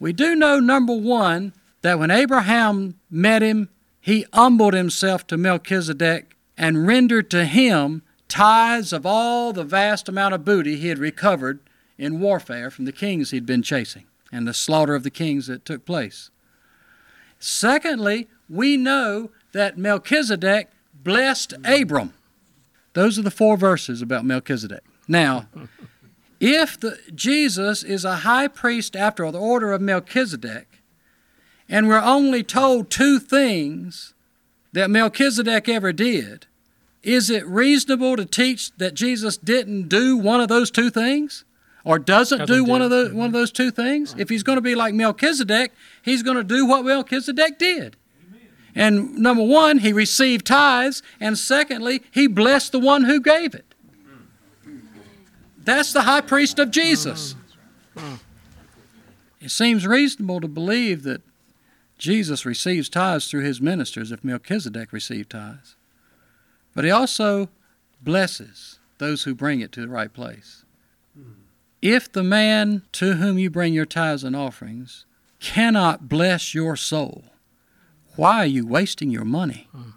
we 0.00 0.14
do 0.14 0.34
know, 0.34 0.58
number 0.58 0.94
one, 0.94 1.52
that 1.82 1.98
when 1.98 2.10
Abraham 2.10 2.98
met 3.10 3.42
him, 3.42 3.68
he 4.00 4.24
humbled 4.32 4.72
himself 4.72 5.26
to 5.26 5.36
Melchizedek 5.36 6.34
and 6.56 6.86
rendered 6.86 7.30
to 7.32 7.44
him 7.44 8.02
tithes 8.26 8.90
of 8.92 9.04
all 9.04 9.52
the 9.52 9.64
vast 9.64 10.08
amount 10.08 10.32
of 10.32 10.46
booty 10.46 10.76
he 10.76 10.88
had 10.88 10.98
recovered 10.98 11.60
in 11.98 12.20
warfare 12.20 12.70
from 12.70 12.86
the 12.86 12.92
kings 12.92 13.30
he'd 13.32 13.44
been 13.44 13.62
chasing 13.62 14.04
and 14.32 14.48
the 14.48 14.54
slaughter 14.54 14.94
of 14.94 15.02
the 15.02 15.10
kings 15.10 15.46
that 15.46 15.66
took 15.66 15.84
place. 15.84 16.30
Secondly, 17.38 18.28
we 18.48 18.78
know 18.78 19.30
that 19.54 19.78
Melchizedek 19.78 20.68
blessed 20.92 21.54
Abram. 21.64 22.12
Those 22.92 23.18
are 23.18 23.22
the 23.22 23.30
four 23.30 23.56
verses 23.56 24.02
about 24.02 24.24
Melchizedek. 24.24 24.82
Now, 25.08 25.48
if 26.40 26.78
the, 26.78 26.98
Jesus 27.14 27.82
is 27.82 28.04
a 28.04 28.16
high 28.16 28.48
priest 28.48 28.94
after 28.94 29.30
the 29.30 29.40
order 29.40 29.72
of 29.72 29.80
Melchizedek, 29.80 30.82
and 31.68 31.88
we're 31.88 32.02
only 32.02 32.42
told 32.42 32.90
two 32.90 33.18
things 33.18 34.12
that 34.72 34.90
Melchizedek 34.90 35.68
ever 35.68 35.92
did, 35.92 36.46
is 37.02 37.30
it 37.30 37.46
reasonable 37.46 38.16
to 38.16 38.24
teach 38.24 38.74
that 38.76 38.94
Jesus 38.94 39.36
didn't 39.36 39.88
do 39.88 40.16
one 40.16 40.40
of 40.40 40.48
those 40.48 40.70
two 40.70 40.90
things? 40.90 41.44
Or 41.84 41.98
doesn't, 41.98 42.38
doesn't 42.38 42.54
do, 42.54 42.64
one 42.64 42.80
of 42.80 42.90
the, 42.90 43.10
one 43.12 43.26
of 43.26 43.32
those 43.32 43.52
two 43.52 43.70
things? 43.70 44.12
Mm-hmm. 44.12 44.20
If 44.20 44.30
he's 44.30 44.42
going 44.42 44.56
to 44.56 44.62
be 44.62 44.74
like 44.74 44.94
Melchizedek, 44.94 45.72
he's 46.02 46.22
going 46.22 46.38
to 46.38 46.44
do 46.44 46.64
what 46.64 46.84
Melchizedek 46.84 47.58
did. 47.58 47.96
And 48.74 49.16
number 49.16 49.42
one, 49.42 49.78
he 49.78 49.92
received 49.92 50.46
tithes, 50.46 51.02
and 51.20 51.38
secondly, 51.38 52.02
he 52.10 52.26
blessed 52.26 52.72
the 52.72 52.80
one 52.80 53.04
who 53.04 53.20
gave 53.20 53.54
it. 53.54 53.74
That's 55.58 55.92
the 55.92 56.02
high 56.02 56.20
priest 56.20 56.58
of 56.58 56.70
Jesus. 56.70 57.36
It 59.40 59.50
seems 59.50 59.86
reasonable 59.86 60.40
to 60.40 60.48
believe 60.48 61.02
that 61.04 61.22
Jesus 61.98 62.44
receives 62.44 62.88
tithes 62.88 63.30
through 63.30 63.42
his 63.42 63.60
ministers 63.60 64.10
if 64.10 64.24
Melchizedek 64.24 64.92
received 64.92 65.30
tithes. 65.30 65.76
But 66.74 66.84
he 66.84 66.90
also 66.90 67.48
blesses 68.02 68.78
those 68.98 69.22
who 69.22 69.34
bring 69.34 69.60
it 69.60 69.70
to 69.72 69.80
the 69.80 69.88
right 69.88 70.12
place. 70.12 70.64
If 71.80 72.10
the 72.10 72.22
man 72.22 72.82
to 72.92 73.14
whom 73.14 73.38
you 73.38 73.50
bring 73.50 73.74
your 73.74 73.86
tithes 73.86 74.24
and 74.24 74.34
offerings 74.34 75.04
cannot 75.40 76.08
bless 76.08 76.54
your 76.54 76.76
soul, 76.76 77.24
why 78.16 78.38
are 78.38 78.46
you 78.46 78.66
wasting 78.66 79.10
your 79.10 79.24
money? 79.24 79.68
Hmm. 79.72 79.90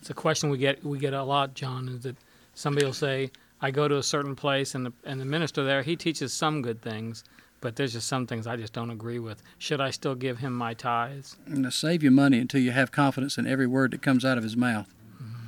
It's 0.00 0.10
a 0.10 0.14
question 0.14 0.50
we 0.50 0.58
get 0.58 0.84
we 0.84 0.98
get 0.98 1.14
a 1.14 1.22
lot, 1.22 1.54
John. 1.54 1.88
Is 1.88 2.02
that 2.02 2.16
somebody 2.54 2.84
will 2.84 2.92
say, 2.92 3.30
"I 3.62 3.70
go 3.70 3.88
to 3.88 3.96
a 3.96 4.02
certain 4.02 4.36
place, 4.36 4.74
and 4.74 4.84
the 4.84 4.92
and 5.04 5.18
the 5.18 5.24
minister 5.24 5.64
there 5.64 5.82
he 5.82 5.96
teaches 5.96 6.32
some 6.32 6.60
good 6.60 6.82
things, 6.82 7.24
but 7.62 7.76
there's 7.76 7.94
just 7.94 8.06
some 8.06 8.26
things 8.26 8.46
I 8.46 8.56
just 8.56 8.74
don't 8.74 8.90
agree 8.90 9.18
with. 9.18 9.42
Should 9.56 9.80
I 9.80 9.90
still 9.90 10.14
give 10.14 10.38
him 10.38 10.52
my 10.52 10.74
tithes?" 10.74 11.36
And 11.46 11.64
to 11.64 11.70
save 11.70 12.02
your 12.02 12.12
money 12.12 12.38
until 12.38 12.60
you 12.60 12.72
have 12.72 12.92
confidence 12.92 13.38
in 13.38 13.46
every 13.46 13.66
word 13.66 13.92
that 13.92 14.02
comes 14.02 14.26
out 14.26 14.36
of 14.36 14.44
his 14.44 14.58
mouth. 14.58 14.92
Mm-hmm. 15.16 15.46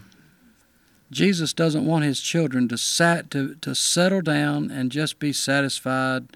Jesus 1.11 1.53
doesn't 1.53 1.84
want 1.84 2.05
his 2.05 2.22
children 2.22 2.66
to 2.68 2.78
sat 2.78 3.30
to, 3.32 3.57
to 3.57 3.74
settle 3.74 4.22
down 4.22 4.70
and 4.70 4.91
just 4.91 5.18
be 5.18 5.34
satisfied 5.34 6.28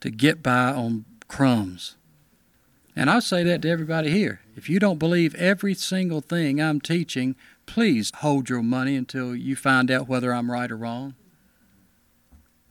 to 0.00 0.08
get 0.08 0.42
by 0.42 0.72
on 0.72 1.04
crumbs. 1.28 1.96
And 2.96 3.10
I 3.10 3.18
say 3.18 3.44
that 3.44 3.60
to 3.62 3.68
everybody 3.68 4.10
here. 4.10 4.40
If 4.56 4.70
you 4.70 4.80
don't 4.80 4.98
believe 4.98 5.34
every 5.34 5.74
single 5.74 6.22
thing 6.22 6.62
I'm 6.62 6.80
teaching, 6.80 7.36
please 7.66 8.10
hold 8.16 8.48
your 8.48 8.62
money 8.62 8.96
until 8.96 9.36
you 9.36 9.54
find 9.54 9.90
out 9.90 10.08
whether 10.08 10.32
I'm 10.32 10.50
right 10.50 10.72
or 10.72 10.76
wrong. 10.78 11.14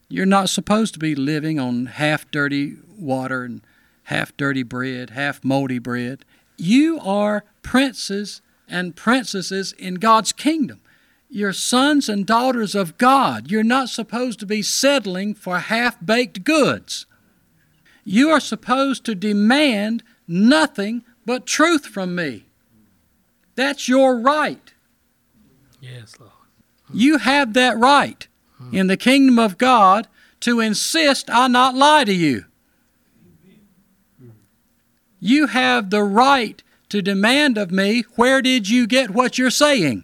You're 0.10 0.26
not 0.26 0.50
supposed 0.50 0.94
to 0.94 1.00
be 1.00 1.14
living 1.14 1.60
on 1.60 1.86
half 1.86 2.30
dirty 2.32 2.78
water 2.98 3.44
and 3.44 3.62
half 4.06 4.36
dirty 4.36 4.64
bread, 4.64 5.12
half 5.12 5.44
moldy 5.44 5.78
bread. 5.78 6.26
You 6.58 7.00
are 7.02 7.44
princes 7.62 8.42
and 8.68 8.96
princesses 8.96 9.74
in 9.74 9.96
God's 9.96 10.32
kingdom. 10.32 10.82
You're 11.30 11.54
sons 11.54 12.10
and 12.10 12.26
daughters 12.26 12.74
of 12.74 12.98
God. 12.98 13.52
You're 13.52 13.64
not 13.64 13.90
supposed 13.90 14.40
to 14.40 14.46
be 14.46 14.62
settling 14.62 15.36
for 15.36 15.60
half 15.60 16.04
baked 16.04 16.44
goods. 16.44 17.06
You 18.04 18.30
are 18.30 18.40
supposed 18.40 19.04
to 19.06 19.16
demand 19.16 20.04
nothing 20.28 21.04
but 21.26 21.46
truth 21.46 21.86
from 21.86 22.16
me. 22.16 22.46
That's 23.56 23.88
your 23.88 24.18
right. 24.18 24.74
Yes, 25.80 26.20
Lord. 26.20 26.32
Hmm. 26.88 26.98
You 26.98 27.18
have 27.18 27.54
that 27.54 27.78
right 27.78 28.28
hmm. 28.58 28.76
in 28.76 28.88
the 28.88 28.98
kingdom 28.98 29.40
of 29.40 29.58
God 29.58 30.08
to 30.42 30.60
insist 30.60 31.30
I 31.30 31.48
not 31.48 31.76
lie 31.76 32.04
to 32.04 32.14
you. 32.14 32.46
Hmm. 34.20 34.30
You 35.20 35.48
have 35.48 35.90
the 35.90 36.04
right 36.04 36.62
to 36.90 37.02
demand 37.02 37.58
of 37.58 37.72
me, 37.72 38.04
where 38.16 38.42
did 38.42 38.70
you 38.70 38.88
get 38.88 39.10
what 39.10 39.38
you're 39.38 39.50
saying? 39.50 40.04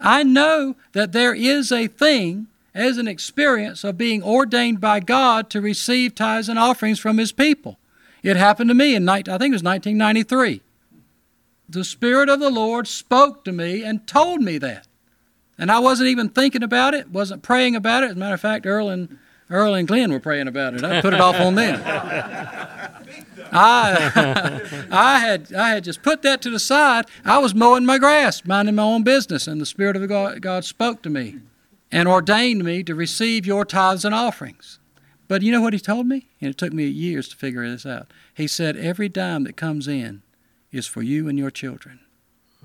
I 0.00 0.22
know 0.22 0.76
that 0.92 1.12
there 1.12 1.34
is 1.34 1.70
a 1.70 1.86
thing 1.86 2.48
as 2.74 2.98
an 2.98 3.06
experience 3.06 3.84
of 3.84 3.98
being 3.98 4.22
ordained 4.22 4.80
by 4.80 5.00
God 5.00 5.50
to 5.50 5.60
receive 5.60 6.14
tithes 6.14 6.48
and 6.48 6.58
offerings 6.58 6.98
from 6.98 7.18
His 7.18 7.32
people. 7.32 7.78
It 8.22 8.36
happened 8.36 8.70
to 8.70 8.74
me 8.74 8.94
in, 8.94 9.08
I 9.08 9.16
think 9.16 9.30
it 9.30 9.52
was 9.52 9.62
1993. 9.62 10.62
The 11.68 11.84
Spirit 11.84 12.28
of 12.28 12.38
the 12.38 12.50
Lord 12.50 12.86
spoke 12.86 13.44
to 13.44 13.52
me 13.52 13.82
and 13.82 14.06
told 14.06 14.42
me 14.42 14.58
that. 14.58 14.86
And 15.58 15.70
I 15.70 15.78
wasn't 15.78 16.08
even 16.08 16.28
thinking 16.28 16.62
about 16.62 16.94
it, 16.94 17.10
wasn't 17.10 17.42
praying 17.42 17.76
about 17.76 18.04
it. 18.04 18.10
As 18.10 18.16
a 18.16 18.18
matter 18.18 18.34
of 18.34 18.40
fact, 18.40 18.66
Earl 18.66 18.88
and, 18.88 19.18
Earl 19.50 19.74
and 19.74 19.88
Glenn 19.88 20.12
were 20.12 20.20
praying 20.20 20.48
about 20.48 20.74
it. 20.74 20.84
I 20.84 21.00
put 21.00 21.14
it 21.14 21.20
off 21.20 21.36
on 21.36 21.54
them. 21.54 21.80
I, 23.52 24.86
I, 24.90 25.18
had, 25.18 25.52
I 25.52 25.70
had 25.70 25.84
just 25.84 26.02
put 26.02 26.22
that 26.22 26.40
to 26.42 26.50
the 26.50 26.58
side. 26.58 27.06
I 27.24 27.38
was 27.38 27.54
mowing 27.54 27.84
my 27.84 27.98
grass, 27.98 28.44
minding 28.44 28.76
my 28.76 28.82
own 28.82 29.02
business, 29.02 29.46
and 29.46 29.60
the 29.60 29.66
Spirit 29.66 29.96
of 29.96 30.08
God, 30.08 30.40
God 30.40 30.64
spoke 30.64 31.02
to 31.02 31.10
me 31.10 31.38
and 31.90 32.08
ordained 32.08 32.64
me 32.64 32.82
to 32.84 32.94
receive 32.94 33.46
your 33.46 33.64
tithes 33.64 34.04
and 34.04 34.14
offerings. 34.14 34.78
But 35.32 35.40
you 35.40 35.50
know 35.50 35.62
what 35.62 35.72
he 35.72 35.78
told 35.78 36.06
me? 36.06 36.26
And 36.42 36.50
it 36.50 36.58
took 36.58 36.74
me 36.74 36.84
years 36.84 37.26
to 37.30 37.36
figure 37.36 37.66
this 37.66 37.86
out. 37.86 38.10
He 38.34 38.46
said, 38.46 38.76
Every 38.76 39.08
dime 39.08 39.44
that 39.44 39.56
comes 39.56 39.88
in 39.88 40.20
is 40.70 40.86
for 40.86 41.00
you 41.00 41.26
and 41.26 41.38
your 41.38 41.50
children. 41.50 42.00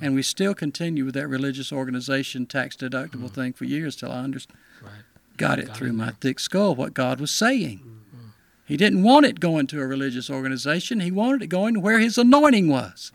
And 0.02 0.14
we 0.14 0.22
still 0.22 0.54
continue 0.54 1.06
with 1.06 1.14
that 1.14 1.30
religious 1.30 1.72
organization 1.72 2.46
tax 2.46 2.76
deductible 2.76 3.12
mm-hmm. 3.12 3.28
thing 3.28 3.54
for 3.54 3.64
years 3.64 3.96
till 3.96 4.12
I 4.12 4.20
understood. 4.20 4.58
Right. 4.84 4.92
Got 5.38 5.60
it 5.60 5.68
got 5.68 5.78
through 5.78 5.92
it 5.92 5.94
my 5.94 6.12
thick 6.20 6.42
skull 6.42 6.76
what 6.76 6.94
God 6.94 7.22
was 7.22 7.32
saying. 7.32 7.78
Mm-hmm. 7.78 8.28
He 8.66 8.76
didn't 8.76 9.02
want 9.02 9.26
it 9.26 9.40
going 9.40 9.68
to 9.68 9.80
a 9.80 9.88
religious 9.88 10.30
organization, 10.30 11.00
He 11.00 11.10
wanted 11.10 11.44
it 11.44 11.48
going 11.48 11.82
where 11.82 12.00
His 12.00 12.18
anointing 12.18 12.68
was. 12.68 13.14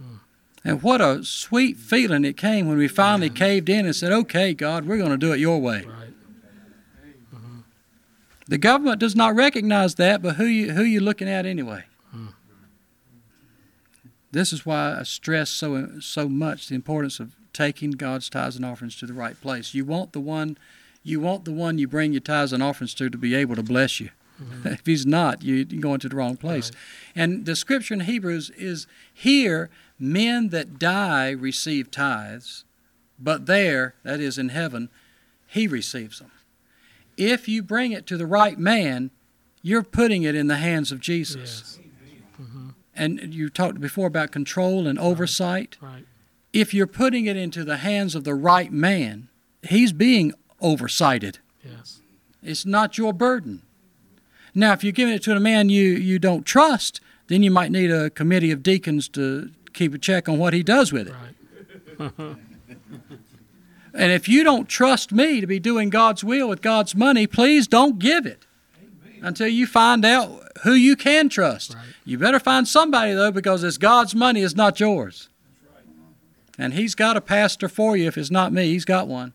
Mm-hmm. 0.00 0.14
And 0.64 0.80
what 0.80 1.00
a 1.00 1.24
sweet 1.24 1.76
feeling 1.76 2.24
it 2.24 2.36
came 2.36 2.68
when 2.68 2.78
we 2.78 2.86
finally 2.86 3.30
caved 3.30 3.68
in 3.68 3.84
and 3.84 3.96
said, 3.96 4.12
Okay, 4.12 4.54
God, 4.54 4.86
we're 4.86 4.98
going 4.98 5.10
to 5.10 5.16
do 5.16 5.32
it 5.32 5.40
your 5.40 5.58
way. 5.58 5.86
Right. 5.88 6.01
The 8.48 8.58
government 8.58 8.98
does 8.98 9.14
not 9.14 9.34
recognize 9.34 9.94
that, 9.96 10.22
but 10.22 10.36
who 10.36 10.44
you 10.44 10.72
who 10.72 10.82
you 10.82 11.00
looking 11.00 11.28
at 11.28 11.46
anyway? 11.46 11.84
Hmm. 12.10 12.28
This 14.30 14.52
is 14.52 14.66
why 14.66 14.98
I 14.98 15.02
stress 15.04 15.50
so 15.50 16.00
so 16.00 16.28
much 16.28 16.68
the 16.68 16.74
importance 16.74 17.20
of 17.20 17.34
taking 17.52 17.92
God's 17.92 18.28
tithes 18.28 18.56
and 18.56 18.64
offerings 18.64 18.96
to 18.96 19.06
the 19.06 19.12
right 19.12 19.40
place. 19.40 19.74
You 19.74 19.84
want 19.84 20.12
the 20.12 20.20
one 20.20 20.58
you 21.02 21.20
want 21.20 21.44
the 21.44 21.52
one 21.52 21.78
you 21.78 21.86
bring 21.86 22.12
your 22.12 22.20
tithes 22.20 22.52
and 22.52 22.62
offerings 22.62 22.94
to 22.94 23.10
to 23.10 23.18
be 23.18 23.34
able 23.34 23.56
to 23.56 23.62
bless 23.62 24.00
you. 24.00 24.10
Mm-hmm. 24.42 24.68
If 24.74 24.86
he's 24.86 25.06
not, 25.06 25.42
you, 25.42 25.60
are 25.60 25.80
going 25.80 26.00
to 26.00 26.08
the 26.08 26.16
wrong 26.16 26.36
place. 26.36 26.70
Right. 26.70 27.22
And 27.22 27.46
the 27.46 27.54
scripture 27.54 27.94
in 27.94 28.00
Hebrews 28.00 28.50
is 28.50 28.86
here 29.12 29.70
men 29.98 30.48
that 30.48 30.80
die 30.80 31.30
receive 31.30 31.90
tithes, 31.90 32.64
but 33.18 33.46
there, 33.46 33.94
that 34.02 34.18
is 34.18 34.38
in 34.38 34.48
heaven, 34.48 34.88
he 35.46 35.68
receives 35.68 36.18
them 36.18 36.31
if 37.16 37.48
you 37.48 37.62
bring 37.62 37.92
it 37.92 38.06
to 38.06 38.16
the 38.16 38.26
right 38.26 38.58
man, 38.58 39.10
you're 39.62 39.82
putting 39.82 40.22
it 40.22 40.34
in 40.34 40.48
the 40.48 40.56
hands 40.56 40.92
of 40.92 41.00
Jesus. 41.00 41.78
Yes. 41.78 41.78
Mm-hmm. 42.40 42.68
And 42.94 43.34
you 43.34 43.48
talked 43.48 43.80
before 43.80 44.06
about 44.06 44.32
control 44.32 44.86
and 44.86 44.98
oversight. 44.98 45.76
Right. 45.80 45.92
right. 45.92 46.04
If 46.52 46.74
you're 46.74 46.86
putting 46.86 47.26
it 47.26 47.36
into 47.36 47.64
the 47.64 47.78
hands 47.78 48.14
of 48.14 48.24
the 48.24 48.34
right 48.34 48.72
man, 48.72 49.28
he's 49.62 49.92
being 49.92 50.34
oversighted. 50.60 51.38
Yes. 51.64 52.00
It's 52.42 52.66
not 52.66 52.98
your 52.98 53.12
burden. 53.12 53.62
Now, 54.54 54.72
if 54.72 54.84
you're 54.84 54.92
giving 54.92 55.14
it 55.14 55.22
to 55.22 55.34
a 55.34 55.40
man 55.40 55.70
you, 55.70 55.82
you 55.82 56.18
don't 56.18 56.44
trust, 56.44 57.00
then 57.28 57.42
you 57.42 57.50
might 57.50 57.70
need 57.70 57.90
a 57.90 58.10
committee 58.10 58.50
of 58.50 58.62
deacons 58.62 59.08
to 59.10 59.50
keep 59.72 59.94
a 59.94 59.98
check 59.98 60.28
on 60.28 60.38
what 60.38 60.52
he 60.52 60.62
does 60.62 60.92
with 60.92 61.08
it. 61.08 61.14
Right. 61.98 62.36
And 63.94 64.10
if 64.10 64.28
you 64.28 64.42
don't 64.42 64.68
trust 64.68 65.12
me 65.12 65.40
to 65.40 65.46
be 65.46 65.58
doing 65.58 65.90
God's 65.90 66.24
will 66.24 66.48
with 66.48 66.62
God's 66.62 66.94
money, 66.94 67.26
please 67.26 67.66
don't 67.66 67.98
give 67.98 68.26
it 68.26 68.46
until 69.20 69.48
you 69.48 69.66
find 69.66 70.04
out 70.04 70.42
who 70.62 70.72
you 70.72 70.96
can 70.96 71.28
trust. 71.28 71.74
Right. 71.74 71.84
You 72.04 72.18
better 72.18 72.40
find 72.40 72.66
somebody, 72.66 73.12
though, 73.12 73.30
because 73.30 73.62
it's 73.62 73.78
God's 73.78 74.14
money, 74.14 74.42
it's 74.42 74.56
not 74.56 74.80
yours. 74.80 75.28
And 76.58 76.74
He's 76.74 76.94
got 76.94 77.16
a 77.16 77.20
pastor 77.20 77.68
for 77.68 77.96
you. 77.96 78.06
If 78.06 78.18
it's 78.18 78.30
not 78.30 78.52
me, 78.52 78.66
He's 78.66 78.84
got 78.84 79.08
one. 79.08 79.32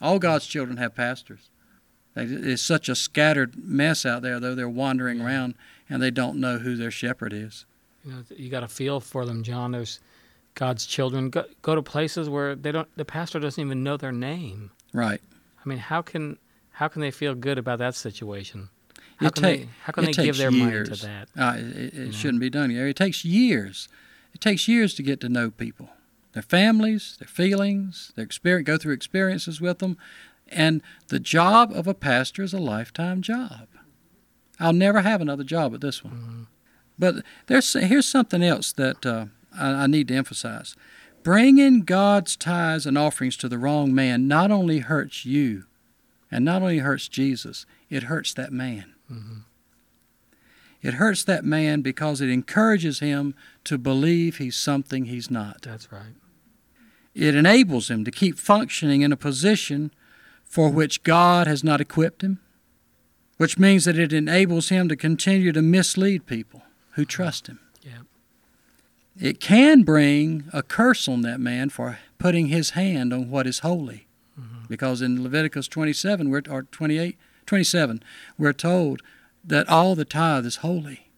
All 0.00 0.18
God's 0.18 0.46
children 0.46 0.76
have 0.78 0.94
pastors. 0.94 1.50
It's 2.14 2.62
such 2.62 2.88
a 2.88 2.94
scattered 2.94 3.56
mess 3.56 4.06
out 4.06 4.22
there, 4.22 4.40
though. 4.40 4.54
They're 4.54 4.68
wandering 4.68 5.20
around 5.20 5.54
and 5.88 6.02
they 6.02 6.10
don't 6.10 6.38
know 6.38 6.58
who 6.58 6.74
their 6.74 6.90
shepherd 6.90 7.32
is. 7.32 7.66
You 8.04 8.12
know, 8.12 8.24
you 8.34 8.48
got 8.48 8.60
to 8.60 8.68
feel 8.68 9.00
for 9.00 9.26
them, 9.26 9.42
John. 9.42 9.72
There's 9.72 10.00
God's 10.56 10.86
children 10.86 11.28
go, 11.28 11.44
go 11.60 11.74
to 11.74 11.82
places 11.82 12.28
where 12.28 12.56
they 12.56 12.72
don't. 12.72 12.88
The 12.96 13.04
pastor 13.04 13.38
doesn't 13.38 13.62
even 13.62 13.84
know 13.84 13.96
their 13.98 14.10
name. 14.10 14.72
Right. 14.92 15.20
I 15.64 15.68
mean, 15.68 15.78
how 15.78 16.02
can 16.02 16.38
how 16.72 16.88
can 16.88 17.02
they 17.02 17.10
feel 17.10 17.34
good 17.34 17.58
about 17.58 17.78
that 17.78 17.94
situation? 17.94 18.70
How 19.18 19.26
It 19.26 19.34
can 19.34 19.42
they 19.42 19.68
how 19.82 19.92
can 19.92 20.06
they 20.06 20.12
give 20.12 20.38
their 20.38 20.50
years. 20.50 20.88
to 20.88 21.06
that? 21.06 21.28
Uh, 21.36 21.56
it 21.58 21.94
it 21.94 22.14
shouldn't 22.14 22.40
be 22.40 22.48
done 22.50 22.70
here. 22.70 22.88
It 22.88 22.96
takes 22.96 23.24
years. 23.24 23.88
It 24.32 24.40
takes 24.40 24.66
years 24.66 24.94
to 24.94 25.02
get 25.02 25.20
to 25.20 25.28
know 25.28 25.50
people, 25.50 25.90
their 26.32 26.42
families, 26.42 27.16
their 27.18 27.28
feelings, 27.28 28.12
their 28.16 28.24
experience. 28.24 28.66
Go 28.66 28.78
through 28.78 28.94
experiences 28.94 29.60
with 29.60 29.78
them, 29.80 29.98
and 30.48 30.82
the 31.08 31.20
job 31.20 31.70
of 31.72 31.86
a 31.86 31.94
pastor 31.94 32.42
is 32.42 32.54
a 32.54 32.58
lifetime 32.58 33.20
job. 33.20 33.68
I'll 34.58 34.72
never 34.72 35.02
have 35.02 35.20
another 35.20 35.44
job 35.44 35.74
at 35.74 35.82
this 35.82 36.02
one. 36.02 36.14
Mm-hmm. 36.14 36.42
But 36.98 37.24
there's 37.46 37.74
here's 37.74 38.08
something 38.08 38.42
else 38.42 38.72
that 38.72 39.04
uh, 39.04 39.26
I, 39.58 39.84
I 39.84 39.86
need 39.86 40.08
to 40.08 40.14
emphasize. 40.14 40.76
Bringing 41.22 41.80
God's 41.80 42.36
tithes 42.36 42.86
and 42.86 42.96
offerings 42.96 43.36
to 43.38 43.48
the 43.48 43.58
wrong 43.58 43.94
man 43.94 44.28
not 44.28 44.50
only 44.50 44.78
hurts 44.78 45.24
you, 45.24 45.64
and 46.30 46.44
not 46.44 46.62
only 46.62 46.78
hurts 46.78 47.08
Jesus, 47.08 47.66
it 47.88 48.04
hurts 48.04 48.34
that 48.34 48.52
man. 48.52 48.94
Mm-hmm. 49.10 49.38
It 50.82 50.94
hurts 50.94 51.24
that 51.24 51.44
man 51.44 51.80
because 51.80 52.20
it 52.20 52.30
encourages 52.30 53.00
him 53.00 53.34
to 53.64 53.78
believe 53.78 54.36
he's 54.36 54.56
something 54.56 55.06
he's 55.06 55.30
not. 55.30 55.62
That's 55.62 55.90
right. 55.90 56.14
It 57.14 57.34
enables 57.34 57.90
him 57.90 58.04
to 58.04 58.10
keep 58.10 58.38
functioning 58.38 59.00
in 59.02 59.10
a 59.10 59.16
position 59.16 59.90
for 60.44 60.68
mm-hmm. 60.68 60.76
which 60.76 61.02
God 61.02 61.46
has 61.46 61.64
not 61.64 61.80
equipped 61.80 62.22
him, 62.22 62.40
which 63.36 63.58
means 63.58 63.84
that 63.86 63.98
it 63.98 64.12
enables 64.12 64.68
him 64.68 64.88
to 64.88 64.96
continue 64.96 65.50
to 65.52 65.62
mislead 65.62 66.26
people 66.26 66.62
who 66.92 67.04
trust 67.04 67.46
him. 67.46 67.58
Yeah. 67.82 68.02
It 69.18 69.40
can 69.40 69.82
bring 69.82 70.44
a 70.52 70.62
curse 70.62 71.08
on 71.08 71.22
that 71.22 71.40
man 71.40 71.70
for 71.70 71.98
putting 72.18 72.46
his 72.48 72.70
hand 72.70 73.12
on 73.12 73.30
what 73.30 73.46
is 73.46 73.60
holy. 73.60 74.06
Mm-hmm. 74.38 74.66
Because 74.68 75.00
in 75.00 75.22
Leviticus 75.22 75.68
27 75.68 76.28
we're, 76.28 76.42
or 76.50 76.62
28, 76.64 77.16
27, 77.46 78.02
we're 78.36 78.52
told 78.52 79.02
that 79.44 79.68
all 79.68 79.94
the 79.94 80.04
tithe 80.04 80.44
is 80.44 80.56
holy. 80.56 81.08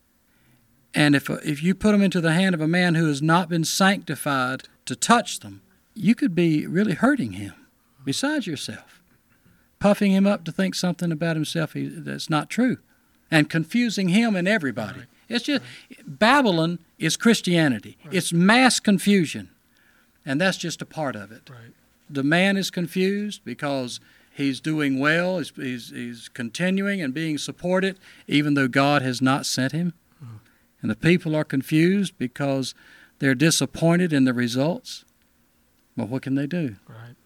And 0.95 1.15
if, 1.15 1.29
if 1.31 1.63
you 1.63 1.75
put 1.75 1.93
them 1.93 2.03
into 2.03 2.21
the 2.21 2.33
hand 2.33 2.55
of 2.55 2.61
a 2.61 2.69
man 2.69 2.95
who 2.95 3.07
has 3.07 3.23
not 3.23 3.49
been 3.49 3.65
sanctified 3.65 4.65
to 4.87 4.97
touch 4.97 5.41
them, 5.41 5.63
you 5.95 6.15
could 6.15 6.35
be 6.35 6.67
really 6.67 6.95
hurting 6.95 7.33
him 7.33 7.55
besides 8.05 8.47
yourself, 8.47 9.03
puffing 9.81 10.13
him 10.13 10.27
up 10.27 10.45
to 10.45 10.53
think 10.53 10.75
something 10.75 11.13
about 11.13 11.37
himself 11.37 11.73
he, 11.73 11.89
that's 11.89 12.31
not 12.31 12.49
true, 12.49 12.79
and 13.31 13.51
confusing 13.51 14.09
him 14.09 14.35
and 14.35 14.49
everybody. 14.49 15.03
It's 15.29 15.45
just 15.45 15.63
Babylon 16.07 16.79
is 16.99 17.17
Christianity. 17.17 17.99
It's 18.11 18.33
mass 18.33 18.81
confusion, 18.81 19.51
and 20.25 20.41
that's 20.41 20.57
just 20.57 20.81
a 20.81 20.87
part 20.87 21.17
of 21.17 21.31
it. 21.31 21.51
Right. 21.51 21.75
The 22.09 22.23
man 22.23 22.57
is 22.57 22.71
confused 22.71 23.43
because 23.45 24.01
he's 24.33 24.61
doing 24.61 24.99
well, 24.99 25.39
he's, 25.39 25.53
he's, 25.57 25.91
he's 25.91 26.29
continuing 26.29 27.03
and 27.03 27.13
being 27.13 27.37
supported, 27.37 27.99
even 28.27 28.55
though 28.55 28.69
God 28.69 29.03
has 29.03 29.21
not 29.21 29.45
sent 29.45 29.73
him. 29.73 29.93
Hmm. 30.19 30.37
And 30.81 30.91
the 30.91 30.97
people 30.97 31.37
are 31.37 31.45
confused 31.45 32.15
because 32.17 32.75
they're 33.19 33.35
disappointed 33.35 34.13
in 34.13 34.25
the 34.25 34.33
results. 34.33 35.05
Well, 35.97 36.07
what 36.07 36.23
can 36.23 36.37
they 36.37 36.47
do? 36.47 36.77
Right. 36.89 37.17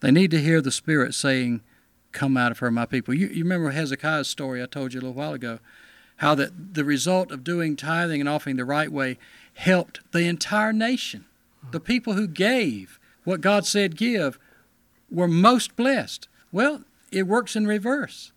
They 0.00 0.10
need 0.10 0.30
to 0.32 0.40
hear 0.40 0.60
the 0.60 0.72
Spirit 0.72 1.14
saying, 1.14 1.62
Come 2.12 2.38
out 2.38 2.50
of 2.50 2.60
her, 2.60 2.70
my 2.70 2.86
people. 2.86 3.12
You, 3.12 3.26
you 3.26 3.44
remember 3.44 3.70
Hezekiah's 3.72 4.28
story 4.28 4.62
I 4.62 4.66
told 4.66 4.94
you 4.94 5.00
a 5.00 5.02
little 5.02 5.12
while 5.12 5.34
ago, 5.34 5.58
how 6.16 6.34
that 6.34 6.74
the 6.74 6.84
result 6.84 7.30
of 7.30 7.44
doing 7.44 7.76
tithing 7.76 8.20
and 8.20 8.28
offering 8.28 8.56
the 8.56 8.64
right 8.64 8.90
way 8.90 9.18
helped 9.54 10.00
the 10.12 10.24
entire 10.26 10.72
nation. 10.72 11.24
The 11.70 11.80
people 11.80 12.14
who 12.14 12.26
gave 12.28 12.98
what 13.24 13.40
God 13.40 13.66
said 13.66 13.96
give 13.96 14.38
were 15.10 15.28
most 15.28 15.76
blessed. 15.76 16.28
Well, 16.52 16.82
it 17.10 17.26
works 17.26 17.56
in 17.56 17.66
reverse. 17.66 18.32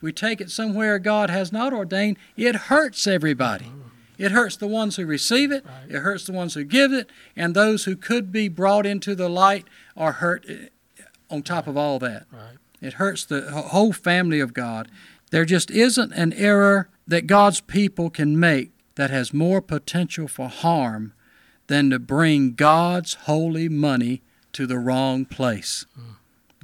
We 0.00 0.12
take 0.12 0.40
it 0.40 0.50
somewhere 0.50 0.98
God 0.98 1.28
has 1.30 1.52
not 1.52 1.72
ordained, 1.72 2.16
it 2.36 2.54
hurts 2.56 3.06
everybody. 3.06 3.70
It 4.18 4.32
hurts 4.32 4.56
the 4.56 4.66
ones 4.66 4.96
who 4.96 5.06
receive 5.06 5.50
it, 5.50 5.64
it 5.88 6.00
hurts 6.00 6.24
the 6.26 6.32
ones 6.32 6.54
who 6.54 6.64
give 6.64 6.92
it, 6.92 7.10
and 7.36 7.54
those 7.54 7.84
who 7.84 7.96
could 7.96 8.30
be 8.32 8.48
brought 8.48 8.86
into 8.86 9.14
the 9.14 9.28
light 9.28 9.66
are 9.96 10.12
hurt 10.12 10.44
eh, 10.48 10.66
on 11.30 11.42
top 11.42 11.66
of 11.66 11.76
all 11.76 11.98
that. 12.00 12.26
It 12.82 12.94
hurts 12.94 13.24
the 13.24 13.50
whole 13.50 13.92
family 13.92 14.40
of 14.40 14.54
God. 14.54 14.88
There 15.30 15.44
just 15.44 15.70
isn't 15.70 16.12
an 16.12 16.32
error 16.34 16.88
that 17.06 17.26
God's 17.26 17.60
people 17.60 18.10
can 18.10 18.38
make 18.38 18.72
that 18.96 19.10
has 19.10 19.32
more 19.32 19.60
potential 19.60 20.28
for 20.28 20.48
harm 20.48 21.12
than 21.68 21.90
to 21.90 21.98
bring 21.98 22.54
God's 22.54 23.14
holy 23.14 23.68
money 23.68 24.22
to 24.52 24.66
the 24.66 24.78
wrong 24.78 25.24
place. 25.24 25.86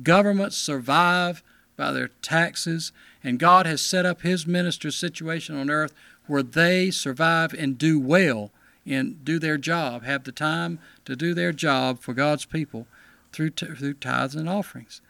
Governments 0.02 0.56
survive 0.56 1.42
by 1.76 1.92
their 1.92 2.08
taxes, 2.22 2.92
and 3.22 3.38
God 3.38 3.66
has 3.66 3.80
set 3.80 4.04
up 4.04 4.22
His 4.22 4.46
ministers' 4.46 4.96
situation 4.96 5.56
on 5.56 5.70
earth 5.70 5.94
where 6.26 6.42
they 6.42 6.90
survive 6.90 7.54
and 7.54 7.78
do 7.78 8.00
well 8.00 8.50
and 8.84 9.24
do 9.24 9.38
their 9.38 9.58
job, 9.58 10.04
have 10.04 10.24
the 10.24 10.32
time 10.32 10.78
to 11.04 11.16
do 11.16 11.34
their 11.34 11.52
job 11.52 12.00
for 12.00 12.14
God's 12.14 12.44
people 12.44 12.86
through, 13.32 13.50
t- 13.50 13.66
through 13.66 13.94
tithes 13.94 14.34
and 14.34 14.48
offerings. 14.48 15.00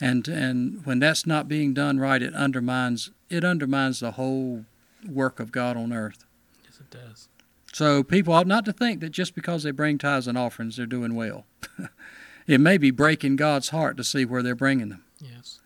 And, 0.00 0.28
and 0.28 0.84
when 0.84 0.98
that's 0.98 1.26
not 1.26 1.48
being 1.48 1.72
done 1.72 1.98
right, 1.98 2.22
it 2.22 2.34
undermines, 2.34 3.10
it 3.30 3.44
undermines 3.44 4.00
the 4.00 4.12
whole 4.12 4.64
work 5.08 5.40
of 5.40 5.52
God 5.52 5.76
on 5.76 5.92
earth. 5.92 6.24
Yes, 6.64 6.80
it 6.80 6.90
does. 6.90 7.28
So 7.72 8.02
people 8.02 8.32
ought 8.32 8.46
not 8.46 8.64
to 8.66 8.72
think 8.72 9.00
that 9.00 9.10
just 9.10 9.34
because 9.34 9.62
they 9.62 9.70
bring 9.70 9.98
tithes 9.98 10.26
and 10.26 10.38
offerings, 10.38 10.76
they're 10.76 10.86
doing 10.86 11.14
well. 11.14 11.44
it 12.46 12.60
may 12.60 12.78
be 12.78 12.90
breaking 12.90 13.36
God's 13.36 13.70
heart 13.70 13.96
to 13.96 14.04
see 14.04 14.24
where 14.24 14.42
they're 14.42 14.54
bringing 14.54 14.88
them. 14.88 15.04
Yes. 15.20 15.60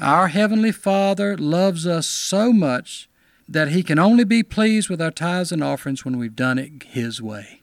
Our 0.00 0.28
Heavenly 0.28 0.72
Father 0.72 1.36
loves 1.36 1.86
us 1.86 2.06
so 2.06 2.52
much 2.52 3.08
that 3.48 3.68
He 3.68 3.82
can 3.82 3.98
only 3.98 4.24
be 4.24 4.42
pleased 4.42 4.88
with 4.88 5.02
our 5.02 5.10
tithes 5.10 5.52
and 5.52 5.62
offerings 5.62 6.04
when 6.04 6.18
we've 6.18 6.36
done 6.36 6.58
it 6.58 6.82
His 6.84 7.20
way. 7.20 7.60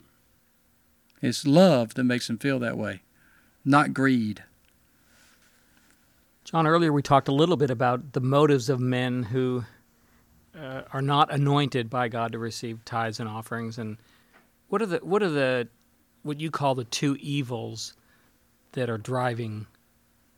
It's 1.20 1.46
love 1.46 1.94
that 1.94 2.04
makes 2.04 2.30
Him 2.30 2.38
feel 2.38 2.58
that 2.60 2.78
way, 2.78 3.02
not 3.64 3.92
greed. 3.92 4.44
John, 6.50 6.66
earlier 6.66 6.92
we 6.92 7.00
talked 7.00 7.28
a 7.28 7.32
little 7.32 7.56
bit 7.56 7.70
about 7.70 8.12
the 8.12 8.20
motives 8.20 8.68
of 8.68 8.80
men 8.80 9.22
who 9.22 9.64
uh, 10.58 10.82
are 10.92 11.00
not 11.00 11.32
anointed 11.32 11.88
by 11.88 12.08
God 12.08 12.32
to 12.32 12.40
receive 12.40 12.84
tithes 12.84 13.20
and 13.20 13.28
offerings, 13.28 13.78
and 13.78 13.98
what 14.66 14.82
are 14.82 14.86
the 14.86 14.98
what 14.98 15.22
are 15.22 15.28
the 15.28 15.68
what 16.24 16.40
you 16.40 16.50
call 16.50 16.74
the 16.74 16.82
two 16.82 17.16
evils 17.20 17.94
that 18.72 18.90
are 18.90 18.98
driving 18.98 19.68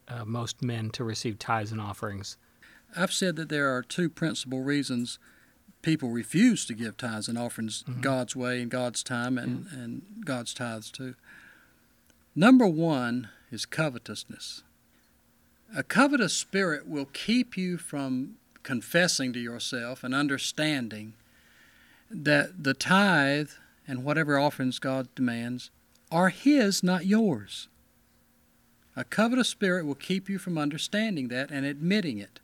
uh, 0.06 0.26
most 0.26 0.60
men 0.62 0.90
to 0.90 1.02
receive 1.02 1.38
tithes 1.38 1.72
and 1.72 1.80
offerings? 1.80 2.36
I've 2.94 3.12
said 3.12 3.36
that 3.36 3.48
there 3.48 3.74
are 3.74 3.82
two 3.82 4.10
principal 4.10 4.60
reasons 4.60 5.18
people 5.80 6.10
refuse 6.10 6.66
to 6.66 6.74
give 6.74 6.98
tithes 6.98 7.26
and 7.26 7.38
offerings 7.38 7.84
God's 8.02 8.36
way 8.36 8.60
and 8.60 8.70
God's 8.70 9.02
time 9.02 9.38
and, 9.38 9.66
and 9.72 10.02
God's 10.26 10.52
tithes 10.52 10.90
too. 10.90 11.14
Number 12.36 12.66
one 12.66 13.30
is 13.50 13.64
covetousness. 13.64 14.62
A 15.74 15.82
covetous 15.82 16.34
spirit 16.34 16.86
will 16.86 17.06
keep 17.06 17.56
you 17.56 17.78
from 17.78 18.36
confessing 18.62 19.32
to 19.32 19.38
yourself 19.38 20.04
and 20.04 20.14
understanding 20.14 21.14
that 22.10 22.62
the 22.62 22.74
tithe 22.74 23.50
and 23.88 24.04
whatever 24.04 24.38
offerings 24.38 24.78
God 24.78 25.08
demands 25.14 25.70
are 26.10 26.28
His, 26.28 26.82
not 26.82 27.06
yours. 27.06 27.68
A 28.94 29.04
covetous 29.04 29.48
spirit 29.48 29.86
will 29.86 29.94
keep 29.94 30.28
you 30.28 30.38
from 30.38 30.58
understanding 30.58 31.28
that 31.28 31.50
and 31.50 31.64
admitting 31.64 32.18
it 32.18 32.40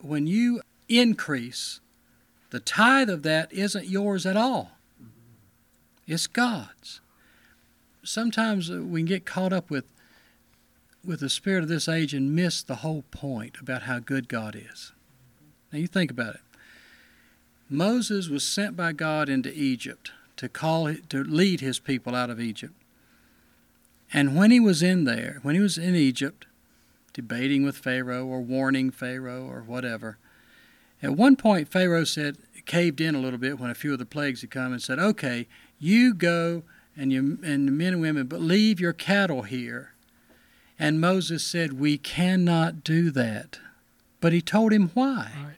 when 0.00 0.26
you 0.26 0.60
increase, 0.88 1.80
the 2.50 2.60
tithe 2.60 3.10
of 3.10 3.22
that 3.22 3.52
isn't 3.52 3.86
yours 3.86 4.26
at 4.26 4.36
all. 4.36 4.72
It's 6.06 6.26
God's. 6.26 7.00
Sometimes 8.04 8.70
we 8.70 9.00
can 9.00 9.06
get 9.06 9.26
caught 9.26 9.52
up 9.52 9.70
with 9.70 9.84
with 11.06 11.20
the 11.20 11.28
spirit 11.28 11.62
of 11.62 11.68
this 11.68 11.88
age 11.88 12.12
and 12.14 12.34
miss 12.34 12.62
the 12.62 12.76
whole 12.76 13.04
point 13.10 13.56
about 13.60 13.82
how 13.82 13.98
good 13.98 14.28
God 14.28 14.56
is. 14.56 14.92
Now 15.72 15.78
you 15.78 15.86
think 15.86 16.10
about 16.10 16.34
it. 16.36 16.40
Moses 17.68 18.28
was 18.28 18.46
sent 18.46 18.76
by 18.76 18.92
God 18.92 19.28
into 19.28 19.52
Egypt 19.52 20.12
to 20.36 20.48
call 20.48 20.94
to 20.94 21.24
lead 21.24 21.60
his 21.60 21.78
people 21.78 22.14
out 22.14 22.30
of 22.30 22.40
Egypt. 22.40 22.74
And 24.12 24.36
when 24.36 24.50
he 24.50 24.60
was 24.60 24.82
in 24.82 25.04
there, 25.04 25.40
when 25.42 25.54
he 25.54 25.60
was 25.60 25.76
in 25.78 25.96
Egypt, 25.96 26.46
debating 27.12 27.64
with 27.64 27.76
Pharaoh 27.76 28.26
or 28.26 28.40
warning 28.40 28.90
Pharaoh 28.90 29.44
or 29.44 29.62
whatever, 29.62 30.18
at 31.02 31.12
one 31.12 31.36
point 31.36 31.68
Pharaoh 31.68 32.04
said, 32.04 32.36
caved 32.66 33.00
in 33.00 33.14
a 33.14 33.20
little 33.20 33.38
bit 33.38 33.58
when 33.58 33.70
a 33.70 33.74
few 33.74 33.92
of 33.92 33.98
the 33.98 34.04
plagues 34.04 34.42
had 34.42 34.50
come 34.50 34.72
and 34.72 34.82
said, 34.82 34.98
Okay, 34.98 35.46
you 35.78 36.12
go 36.12 36.64
and, 36.96 37.12
you, 37.12 37.38
and 37.42 37.68
the 37.68 37.72
men 37.72 37.94
and 37.94 38.02
women, 38.02 38.26
but 38.26 38.40
leave 38.40 38.80
your 38.80 38.92
cattle 38.92 39.42
here. 39.42 39.92
And 40.78 41.00
Moses 41.00 41.44
said, 41.44 41.74
We 41.74 41.98
cannot 41.98 42.84
do 42.84 43.10
that. 43.10 43.58
But 44.20 44.32
he 44.32 44.40
told 44.42 44.72
him 44.72 44.90
why. 44.94 45.32
Right. 45.42 45.56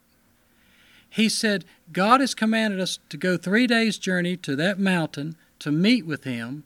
He 1.10 1.28
said, 1.28 1.64
God 1.92 2.20
has 2.20 2.34
commanded 2.34 2.80
us 2.80 2.98
to 3.08 3.16
go 3.16 3.36
three 3.36 3.66
days' 3.66 3.98
journey 3.98 4.36
to 4.38 4.54
that 4.56 4.78
mountain 4.78 5.36
to 5.58 5.72
meet 5.72 6.06
with 6.06 6.24
him, 6.24 6.64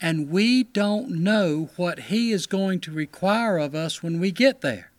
and 0.00 0.30
we 0.30 0.64
don't 0.64 1.10
know 1.10 1.70
what 1.76 2.00
he 2.00 2.32
is 2.32 2.46
going 2.46 2.80
to 2.80 2.92
require 2.92 3.58
of 3.58 3.74
us 3.74 4.02
when 4.02 4.18
we 4.18 4.30
get 4.30 4.60
there. 4.60 4.90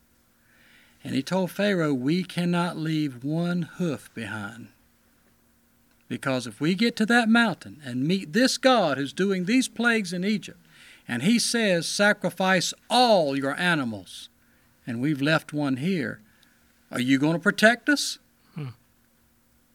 And 1.04 1.16
he 1.16 1.22
told 1.22 1.52
Pharaoh, 1.52 1.94
We 1.94 2.24
cannot 2.24 2.78
leave 2.78 3.24
one 3.24 3.64
hoof 3.64 4.10
behind. 4.14 4.70
Because 6.08 6.46
if 6.46 6.62
we 6.62 6.76
get 6.76 6.96
to 6.98 7.06
that 7.08 7.28
mountain 7.28 7.82
and 7.84 8.08
meet 8.08 8.34
this 8.34 8.58
God 8.58 8.98
who's 8.98 9.14
doing 9.14 9.46
these 9.46 9.68
plagues 9.68 10.14
in 10.14 10.24
Egypt, 10.24 10.63
and 11.08 11.24
he 11.24 11.40
says, 11.40 11.88
Sacrifice 11.88 12.74
all 12.90 13.38
your 13.38 13.60
animals, 13.60 14.30
and 14.86 15.02
we've 15.02 15.22
left 15.22 15.54
one 15.54 15.78
here, 15.78 16.22
are 16.92 17.02
you 17.02 17.18
going 17.18 17.34
to 17.34 17.40
protect 17.40 17.90
us? 17.90 18.20
Hmm. 18.56 18.70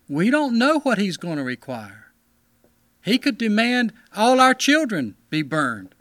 We 0.09 0.31
don't 0.31 0.59
know 0.59 0.81
what 0.81 0.99
he's 0.99 1.17
going 1.17 1.37
to 1.37 1.45
require. 1.45 2.13
He 3.03 3.19
could 3.19 3.39
demand 3.39 3.93
all 4.17 4.41
our 4.41 4.55
children 4.55 5.17
be 5.31 5.43
burned, 5.43 5.95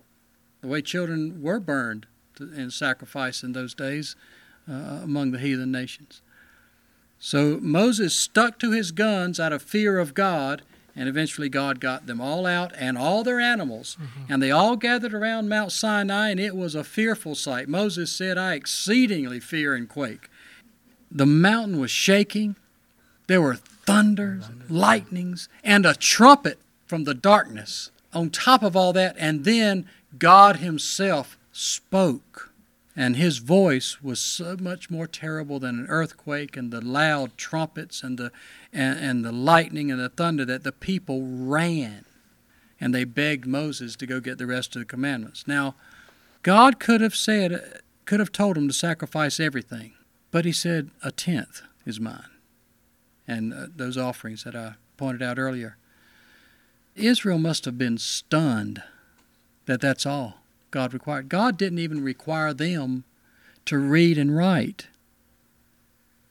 the 0.61 0.67
way 0.67 0.81
children 0.81 1.41
were 1.41 1.59
burned 1.59 2.05
in 2.39 2.69
sacrifice 2.71 3.43
in 3.43 3.53
those 3.53 3.73
days 3.73 4.15
uh, 4.69 4.99
among 5.03 5.31
the 5.31 5.39
heathen 5.39 5.71
nations. 5.71 6.21
So 7.19 7.59
Moses 7.61 8.13
stuck 8.13 8.59
to 8.59 8.71
his 8.71 8.91
guns 8.91 9.39
out 9.39 9.53
of 9.53 9.61
fear 9.61 9.97
of 9.97 10.13
God, 10.13 10.61
and 10.97 11.07
eventually 11.07 11.47
God 11.47 11.79
got 11.79 12.07
them 12.07 12.19
all 12.19 12.47
out 12.47 12.73
and 12.75 12.97
all 12.97 13.23
their 13.23 13.39
animals. 13.39 13.95
Mm-hmm. 14.01 14.33
And 14.33 14.41
they 14.41 14.49
all 14.49 14.75
gathered 14.75 15.13
around 15.13 15.47
Mount 15.47 15.71
Sinai, 15.71 16.29
and 16.29 16.39
it 16.39 16.55
was 16.55 16.73
a 16.73 16.83
fearful 16.83 17.35
sight. 17.35 17.69
Moses 17.69 18.11
said, 18.11 18.37
I 18.37 18.55
exceedingly 18.55 19.39
fear 19.39 19.75
and 19.75 19.87
quake. 19.87 20.27
The 21.11 21.27
mountain 21.27 21.79
was 21.79 21.91
shaking. 21.91 22.55
There 23.27 23.41
were 23.41 23.55
thunders, 23.55 24.45
lightnings, 24.69 25.47
and 25.63 25.85
a 25.85 25.93
trumpet 25.93 26.57
from 26.87 27.03
the 27.03 27.13
darkness 27.13 27.91
on 28.11 28.31
top 28.31 28.63
of 28.63 28.75
all 28.75 28.91
that. 28.93 29.15
And 29.19 29.45
then 29.45 29.87
God 30.17 30.57
Himself 30.57 31.37
spoke 31.51 32.51
and 32.99 33.15
his 33.15 33.37
voice 33.37 34.01
was 34.01 34.19
so 34.19 34.57
much 34.59 34.89
more 34.89 35.05
terrible 35.05 35.59
than 35.59 35.77
an 35.77 35.85
earthquake 35.87 36.57
and 36.57 36.71
the 36.71 36.81
loud 36.81 37.37
trumpets 37.37 38.01
and 38.01 38.17
the 38.17 38.31
and, 38.73 38.99
and, 38.99 39.23
the 39.23 39.31
lightning 39.31 39.91
and 39.91 39.99
the 39.99 40.09
thunder 40.09 40.43
that 40.43 40.63
the 40.63 40.71
people 40.71 41.21
ran 41.23 42.05
and 42.81 42.93
they 42.93 43.03
begged 43.03 43.45
Moses 43.45 43.95
to 43.97 44.07
go 44.07 44.19
get 44.19 44.39
the 44.39 44.47
rest 44.47 44.75
of 44.75 44.81
the 44.81 44.85
commandments. 44.85 45.47
Now, 45.47 45.75
God 46.41 46.79
could 46.79 47.01
have 47.01 47.15
said 47.15 47.81
could 48.05 48.19
have 48.19 48.31
told 48.31 48.57
him 48.57 48.67
to 48.67 48.73
sacrifice 48.73 49.39
everything, 49.39 49.93
but 50.31 50.45
he 50.45 50.51
said 50.51 50.89
a 51.03 51.11
tenth 51.11 51.61
is 51.85 51.99
mine. 51.99 52.31
And 53.27 53.53
uh, 53.53 53.67
those 53.75 53.97
offerings 53.97 54.43
that 54.43 54.55
I 54.55 54.73
pointed 54.97 55.21
out 55.21 55.37
earlier. 55.37 55.77
Israel 56.95 57.37
must 57.37 57.65
have 57.65 57.77
been 57.77 57.99
stunned 57.99 58.81
that 59.67 59.81
that's 59.81 60.05
all. 60.05 60.41
God 60.77 60.93
required. 60.93 61.27
God 61.27 61.57
didn't 61.57 61.79
even 61.79 62.03
require 62.03 62.53
them 62.53 63.03
to 63.65 63.79
read 63.79 64.15
and 64.15 64.37
write. 64.37 64.85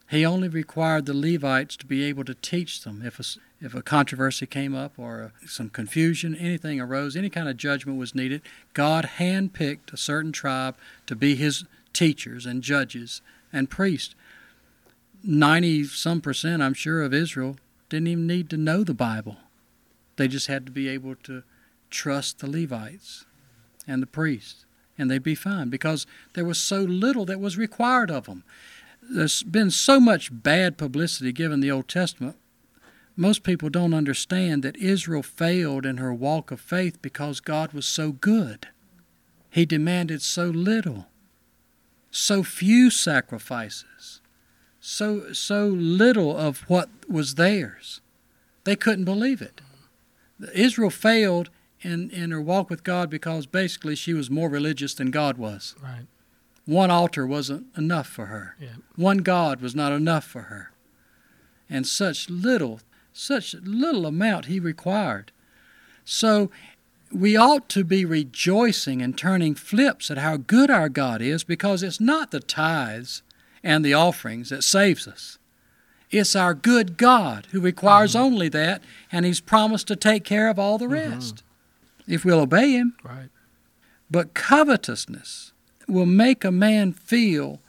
He 0.08 0.24
only 0.24 0.46
required 0.46 1.06
the 1.06 1.14
Levites 1.14 1.76
to 1.78 1.84
be 1.84 2.04
able 2.04 2.22
to 2.26 2.34
teach 2.34 2.84
them 2.84 3.02
if 3.04 3.18
a, 3.18 3.24
if 3.60 3.74
a 3.74 3.82
controversy 3.82 4.46
came 4.46 4.72
up 4.72 5.00
or 5.00 5.32
a, 5.42 5.48
some 5.48 5.68
confusion, 5.68 6.36
anything 6.36 6.80
arose, 6.80 7.16
any 7.16 7.28
kind 7.28 7.48
of 7.48 7.56
judgment 7.56 7.98
was 7.98 8.14
needed. 8.14 8.40
God 8.72 9.10
handpicked 9.18 9.92
a 9.92 9.96
certain 9.96 10.30
tribe 10.30 10.76
to 11.06 11.16
be 11.16 11.34
his 11.34 11.64
teachers 11.92 12.46
and 12.46 12.62
judges 12.62 13.22
and 13.52 13.68
priests. 13.68 14.14
90 15.24 15.86
some 15.86 16.20
percent, 16.20 16.62
I'm 16.62 16.74
sure, 16.74 17.02
of 17.02 17.12
Israel 17.12 17.56
didn't 17.88 18.06
even 18.06 18.28
need 18.28 18.48
to 18.50 18.56
know 18.56 18.84
the 18.84 18.94
Bible. 18.94 19.38
They 20.14 20.28
just 20.28 20.46
had 20.46 20.66
to 20.66 20.70
be 20.70 20.88
able 20.88 21.16
to 21.24 21.42
trust 21.90 22.38
the 22.38 22.48
Levites 22.48 23.24
and 23.86 24.02
the 24.02 24.06
priests, 24.06 24.64
and 24.98 25.10
they'd 25.10 25.22
be 25.22 25.34
fine 25.34 25.68
because 25.68 26.06
there 26.34 26.44
was 26.44 26.58
so 26.58 26.80
little 26.80 27.24
that 27.26 27.40
was 27.40 27.56
required 27.56 28.10
of 28.10 28.24
them. 28.24 28.44
There's 29.02 29.42
been 29.42 29.70
so 29.70 30.00
much 30.00 30.30
bad 30.32 30.76
publicity 30.76 31.32
given 31.32 31.60
the 31.60 31.70
Old 31.70 31.88
Testament. 31.88 32.36
Most 33.16 33.42
people 33.42 33.70
don't 33.70 33.94
understand 33.94 34.62
that 34.62 34.76
Israel 34.76 35.22
failed 35.22 35.86
in 35.86 35.96
her 35.96 36.12
walk 36.12 36.50
of 36.50 36.60
faith 36.60 37.00
because 37.00 37.40
God 37.40 37.72
was 37.72 37.86
so 37.86 38.12
good. 38.12 38.68
He 39.48 39.64
demanded 39.64 40.20
so 40.20 40.46
little, 40.46 41.06
so 42.10 42.42
few 42.42 42.90
sacrifices, 42.90 44.20
so 44.80 45.32
so 45.32 45.66
little 45.66 46.36
of 46.36 46.60
what 46.68 46.90
was 47.08 47.36
theirs. 47.36 48.00
They 48.64 48.76
couldn't 48.76 49.04
believe 49.04 49.40
it. 49.40 49.62
Israel 50.52 50.90
failed 50.90 51.48
in, 51.82 52.10
in 52.10 52.30
her 52.30 52.40
walk 52.40 52.70
with 52.70 52.84
God 52.84 53.10
because 53.10 53.46
basically 53.46 53.94
she 53.94 54.14
was 54.14 54.30
more 54.30 54.48
religious 54.48 54.94
than 54.94 55.10
God 55.10 55.36
was. 55.36 55.74
Right. 55.82 56.06
One 56.64 56.90
altar 56.90 57.26
wasn't 57.26 57.66
enough 57.76 58.08
for 58.08 58.26
her. 58.26 58.56
Yeah. 58.60 58.76
One 58.96 59.18
God 59.18 59.60
was 59.60 59.74
not 59.74 59.92
enough 59.92 60.24
for 60.24 60.42
her. 60.42 60.72
And 61.70 61.86
such 61.86 62.28
little, 62.28 62.80
such 63.12 63.54
little 63.54 64.06
amount 64.06 64.46
he 64.46 64.58
required. 64.58 65.32
So 66.04 66.50
we 67.12 67.36
ought 67.36 67.68
to 67.70 67.84
be 67.84 68.04
rejoicing 68.04 69.00
and 69.00 69.16
turning 69.16 69.54
flips 69.54 70.10
at 70.10 70.18
how 70.18 70.36
good 70.36 70.70
our 70.70 70.88
God 70.88 71.22
is 71.22 71.44
because 71.44 71.82
it's 71.82 72.00
not 72.00 72.30
the 72.30 72.40
tithes 72.40 73.22
and 73.62 73.84
the 73.84 73.94
offerings 73.94 74.50
that 74.50 74.64
saves 74.64 75.06
us. 75.06 75.38
It's 76.10 76.36
our 76.36 76.54
good 76.54 76.96
God 76.96 77.48
who 77.50 77.60
requires 77.60 78.14
mm-hmm. 78.14 78.24
only 78.24 78.48
that, 78.50 78.82
and 79.10 79.24
He's 79.24 79.40
promised 79.40 79.88
to 79.88 79.96
take 79.96 80.24
care 80.24 80.48
of 80.48 80.58
all 80.58 80.78
the 80.78 80.84
mm-hmm. 80.84 81.12
rest 81.12 81.42
if 82.06 82.24
we'll 82.24 82.40
obey 82.40 82.72
Him. 82.72 82.94
Right. 83.02 83.28
But 84.10 84.34
covetousness 84.34 85.52
will 85.88 86.06
make 86.06 86.44
a 86.44 86.50
man 86.50 86.92
feel 86.92 87.60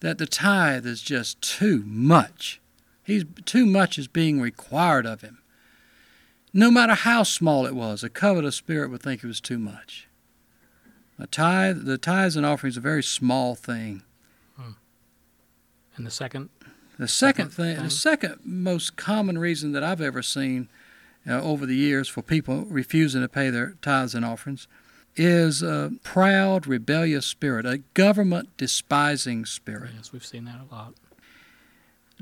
that 0.00 0.18
the 0.18 0.26
tithe 0.26 0.86
is 0.86 1.00
just 1.00 1.40
too 1.40 1.82
much. 1.86 2.60
He's 3.04 3.24
too 3.44 3.66
much 3.66 3.98
is 3.98 4.08
being 4.08 4.40
required 4.40 5.06
of 5.06 5.22
him. 5.22 5.38
No 6.52 6.70
matter 6.70 6.94
how 6.94 7.22
small 7.22 7.66
it 7.66 7.74
was, 7.74 8.04
a 8.04 8.10
covetous 8.10 8.56
spirit 8.56 8.90
would 8.90 9.02
think 9.02 9.22
it 9.22 9.26
was 9.26 9.40
too 9.40 9.58
much. 9.58 10.08
A 11.18 11.26
tithe, 11.26 11.84
the 11.84 11.98
tithes 11.98 12.36
and 12.36 12.44
offerings, 12.44 12.74
is 12.74 12.78
a 12.78 12.80
very 12.80 13.02
small 13.02 13.54
thing. 13.54 14.02
Hmm. 14.56 14.72
And 15.96 16.06
the 16.06 16.10
second, 16.10 16.50
the 16.98 17.08
second, 17.08 17.50
second 17.50 17.50
thing, 17.50 17.76
thing, 17.76 17.84
the 17.84 17.90
second 17.90 18.38
most 18.44 18.96
common 18.96 19.38
reason 19.38 19.72
that 19.72 19.84
I've 19.84 20.00
ever 20.00 20.22
seen 20.22 20.68
uh, 21.28 21.40
over 21.40 21.66
the 21.66 21.76
years 21.76 22.08
for 22.08 22.22
people 22.22 22.64
refusing 22.68 23.22
to 23.22 23.28
pay 23.28 23.50
their 23.50 23.74
tithes 23.82 24.14
and 24.14 24.24
offerings 24.24 24.66
is 25.14 25.62
a 25.62 25.92
proud, 26.02 26.66
rebellious 26.66 27.26
spirit, 27.26 27.66
a 27.66 27.78
government 27.94 28.48
despising 28.56 29.44
spirit. 29.44 29.90
Yes, 29.96 30.12
we've 30.12 30.24
seen 30.24 30.44
that 30.46 30.60
a 30.70 30.74
lot. 30.74 30.94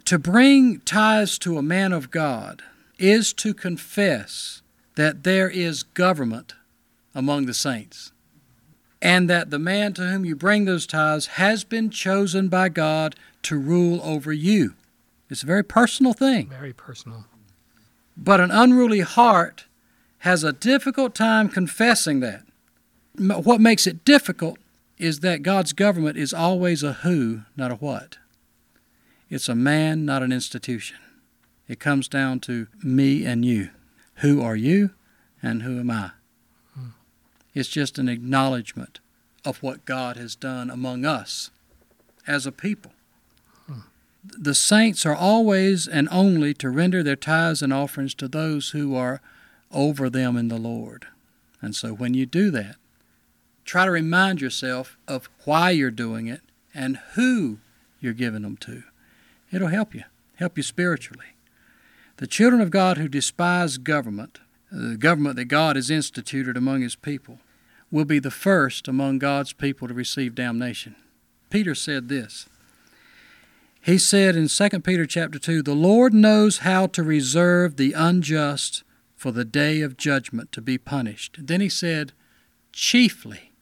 To 0.06 0.18
bring 0.18 0.80
tithes 0.80 1.38
to 1.40 1.58
a 1.58 1.62
man 1.62 1.92
of 1.92 2.10
God 2.10 2.62
is 2.98 3.32
to 3.34 3.54
confess 3.54 4.62
that 4.96 5.24
there 5.24 5.48
is 5.48 5.82
government 5.82 6.54
among 7.14 7.46
the 7.46 7.54
saints 7.54 8.12
and 9.00 9.30
that 9.30 9.50
the 9.50 9.58
man 9.58 9.92
to 9.94 10.02
whom 10.02 10.24
you 10.24 10.36
bring 10.36 10.64
those 10.64 10.86
tithes 10.86 11.26
has 11.26 11.64
been 11.64 11.90
chosen 11.90 12.48
by 12.48 12.68
God 12.68 13.14
to 13.42 13.56
rule 13.56 14.00
over 14.02 14.32
you. 14.32 14.74
It's 15.30 15.42
a 15.42 15.46
very 15.46 15.64
personal 15.64 16.12
thing. 16.12 16.48
Very 16.48 16.72
personal. 16.72 17.24
But 18.22 18.40
an 18.40 18.50
unruly 18.50 19.00
heart 19.00 19.64
has 20.18 20.44
a 20.44 20.52
difficult 20.52 21.14
time 21.14 21.48
confessing 21.48 22.20
that. 22.20 22.44
What 23.16 23.60
makes 23.60 23.86
it 23.86 24.04
difficult 24.04 24.58
is 24.98 25.20
that 25.20 25.42
God's 25.42 25.72
government 25.72 26.18
is 26.18 26.34
always 26.34 26.82
a 26.82 26.92
who, 26.92 27.42
not 27.56 27.70
a 27.70 27.76
what. 27.76 28.18
It's 29.30 29.48
a 29.48 29.54
man, 29.54 30.04
not 30.04 30.22
an 30.22 30.32
institution. 30.32 30.98
It 31.66 31.80
comes 31.80 32.08
down 32.08 32.40
to 32.40 32.66
me 32.82 33.24
and 33.24 33.44
you. 33.44 33.70
Who 34.16 34.42
are 34.42 34.56
you 34.56 34.90
and 35.42 35.62
who 35.62 35.80
am 35.80 35.90
I? 35.90 36.10
Hmm. 36.74 36.88
It's 37.54 37.70
just 37.70 37.98
an 37.98 38.08
acknowledgement 38.08 39.00
of 39.46 39.62
what 39.62 39.86
God 39.86 40.18
has 40.18 40.36
done 40.36 40.68
among 40.68 41.06
us 41.06 41.50
as 42.26 42.44
a 42.44 42.52
people 42.52 42.92
the 44.22 44.54
saints 44.54 45.06
are 45.06 45.14
always 45.14 45.88
and 45.88 46.08
only 46.10 46.52
to 46.54 46.70
render 46.70 47.02
their 47.02 47.16
tithes 47.16 47.62
and 47.62 47.72
offerings 47.72 48.14
to 48.14 48.28
those 48.28 48.70
who 48.70 48.94
are 48.94 49.20
over 49.72 50.10
them 50.10 50.36
in 50.36 50.48
the 50.48 50.58
Lord. 50.58 51.06
And 51.62 51.74
so 51.74 51.92
when 51.92 52.14
you 52.14 52.26
do 52.26 52.50
that, 52.50 52.76
try 53.64 53.84
to 53.84 53.90
remind 53.90 54.40
yourself 54.40 54.98
of 55.06 55.28
why 55.44 55.70
you're 55.70 55.90
doing 55.90 56.26
it 56.26 56.42
and 56.74 56.98
who 57.14 57.58
you're 58.00 58.12
giving 58.12 58.42
them 58.42 58.56
to. 58.58 58.82
It'll 59.52 59.68
help 59.68 59.94
you, 59.94 60.04
help 60.36 60.56
you 60.56 60.62
spiritually. 60.62 61.26
The 62.16 62.26
children 62.26 62.60
of 62.60 62.70
God 62.70 62.98
who 62.98 63.08
despise 63.08 63.78
government, 63.78 64.40
the 64.70 64.96
government 64.96 65.36
that 65.36 65.46
God 65.46 65.76
has 65.76 65.90
instituted 65.90 66.56
among 66.56 66.82
his 66.82 66.96
people, 66.96 67.38
will 67.90 68.04
be 68.04 68.18
the 68.18 68.30
first 68.30 68.86
among 68.86 69.18
God's 69.18 69.52
people 69.52 69.88
to 69.88 69.94
receive 69.94 70.34
damnation. 70.34 70.94
Peter 71.48 71.74
said 71.74 72.08
this. 72.08 72.48
He 73.82 73.96
said 73.96 74.36
in 74.36 74.48
2 74.48 74.84
Peter 74.84 75.06
chapter 75.06 75.38
2, 75.38 75.62
"The 75.62 75.74
Lord 75.74 76.12
knows 76.12 76.58
how 76.58 76.86
to 76.88 77.02
reserve 77.02 77.76
the 77.76 77.94
unjust 77.94 78.82
for 79.16 79.32
the 79.32 79.44
day 79.44 79.80
of 79.80 79.96
judgment 79.96 80.52
to 80.52 80.60
be 80.60 80.76
punished." 80.76 81.38
Then 81.38 81.60
he 81.60 81.68
said, 81.68 82.12
"Chiefly 82.72 83.52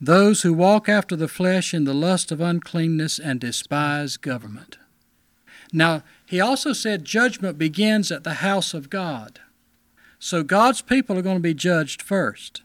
those 0.00 0.42
who 0.42 0.52
walk 0.52 0.88
after 0.88 1.16
the 1.16 1.28
flesh 1.28 1.74
in 1.74 1.84
the 1.84 1.94
lust 1.94 2.30
of 2.30 2.40
uncleanness 2.40 3.18
and 3.18 3.40
despise 3.40 4.16
government." 4.16 4.78
Now, 5.72 6.02
he 6.26 6.40
also 6.40 6.72
said 6.72 7.04
judgment 7.04 7.58
begins 7.58 8.10
at 8.10 8.24
the 8.24 8.34
house 8.34 8.74
of 8.74 8.90
God. 8.90 9.40
So 10.18 10.42
God's 10.42 10.82
people 10.82 11.16
are 11.18 11.22
going 11.22 11.36
to 11.36 11.42
be 11.42 11.54
judged 11.54 12.02
first. 12.02 12.62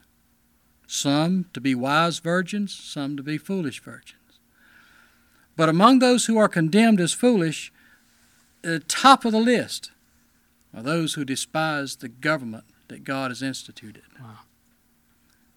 Some 0.86 1.46
to 1.52 1.60
be 1.60 1.74
wise 1.74 2.18
virgins, 2.18 2.74
some 2.74 3.16
to 3.16 3.22
be 3.22 3.38
foolish 3.38 3.80
virgins. 3.80 4.23
But 5.56 5.68
among 5.68 5.98
those 5.98 6.26
who 6.26 6.36
are 6.36 6.48
condemned 6.48 7.00
as 7.00 7.12
foolish, 7.12 7.72
at 8.62 8.70
the 8.70 8.78
top 8.80 9.24
of 9.24 9.32
the 9.32 9.38
list 9.38 9.90
are 10.74 10.82
those 10.82 11.14
who 11.14 11.24
despise 11.24 11.96
the 11.96 12.08
government 12.08 12.64
that 12.88 13.04
God 13.04 13.30
has 13.30 13.42
instituted. 13.42 14.02
Wow. 14.20 14.40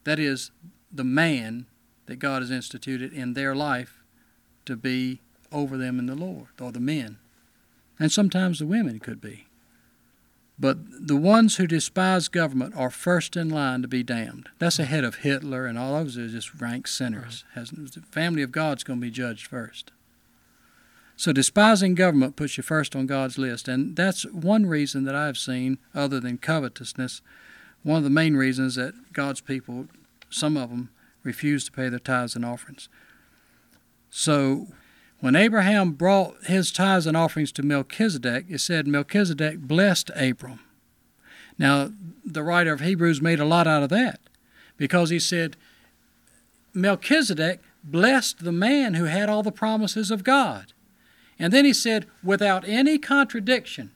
That 0.04 0.20
is, 0.20 0.52
the 0.92 1.04
man 1.04 1.66
that 2.06 2.18
God 2.18 2.42
has 2.42 2.52
instituted 2.52 3.12
in 3.12 3.34
their 3.34 3.56
life 3.56 4.04
to 4.66 4.76
be 4.76 5.22
over 5.52 5.78
them 5.78 6.00
in 6.00 6.06
the 6.06 6.16
Lord, 6.16 6.48
or 6.60 6.72
the 6.72 6.80
men. 6.80 7.18
And 8.00 8.12
sometimes 8.12 8.60
the 8.60 8.66
women 8.66 9.00
could 9.00 9.20
be. 9.20 9.47
But 10.60 11.08
the 11.08 11.16
ones 11.16 11.58
who 11.58 11.68
despise 11.68 12.28
government 12.28 12.76
are 12.76 12.90
first 12.90 13.38
in 13.38 13.50
line 13.50 13.84
to 13.84 13.88
be 13.88 14.02
damned. 14.02 14.50
That's 14.58 14.80
ahead 14.80 15.04
of 15.04 15.18
Hitler 15.18 15.68
and 15.68 15.78
all 15.78 15.94
those 15.94 16.18
are 16.18 16.28
just 16.28 16.60
rank 16.60 16.88
sinners. 16.88 17.46
Has, 17.54 17.70
the 17.70 18.02
family 18.10 18.42
of 18.42 18.52
God's 18.52 18.84
going 18.84 19.00
to 19.00 19.06
be 19.06 19.12
judged 19.12 19.46
first. 19.46 19.92
So 21.16 21.32
despising 21.32 21.96
government 21.96 22.36
puts 22.36 22.58
you 22.58 22.64
first 22.64 22.96
on 22.96 23.08
God's 23.08 23.40
list, 23.40 23.68
and 23.68 23.96
that's 23.96 24.24
one 24.26 24.68
reason 24.68 25.04
that 25.06 25.16
I've 25.16 25.38
seen, 25.38 25.80
other 25.96 26.20
than 26.20 26.38
covetousness, 26.38 27.24
one 27.82 27.98
of 27.98 28.04
the 28.04 28.12
main 28.12 28.36
reasons 28.36 28.76
that 28.76 29.14
God's 29.14 29.42
people, 29.42 29.88
some 30.30 30.56
of 30.56 30.70
them, 30.70 30.90
refuse 31.24 31.66
to 31.66 31.72
pay 31.72 31.90
their 31.90 31.98
tithes 31.98 32.36
and 32.36 32.46
offerings. 32.46 32.88
So 34.12 34.68
when 35.20 35.36
Abraham 35.36 35.94
brought 35.94 36.36
his 36.46 36.72
tithes 36.72 37.08
and 37.08 37.18
offerings 37.18 37.52
to 37.54 37.64
Melchizedek, 37.64 38.46
it 38.50 38.60
said 38.60 38.88
Melchizedek 38.88 39.60
blessed 39.60 40.12
Abram. 40.16 40.60
Now, 41.58 41.90
the 42.24 42.44
writer 42.44 42.72
of 42.72 42.82
Hebrews 42.82 43.22
made 43.22 43.40
a 43.40 43.46
lot 43.46 43.68
out 43.68 43.84
of 43.84 43.90
that 43.90 44.20
because 44.78 45.10
he 45.10 45.20
said 45.20 45.58
Melchizedek 46.74 47.62
blessed 47.84 48.44
the 48.44 48.52
man 48.52 48.94
who 48.94 49.06
had 49.06 49.30
all 49.30 49.42
the 49.42 49.52
promises 49.52 50.12
of 50.12 50.24
God. 50.24 50.74
And 51.40 51.52
then 51.52 51.66
he 51.66 51.74
said, 51.74 52.06
without 52.24 52.68
any 52.68 52.98
contradiction, 52.98 53.92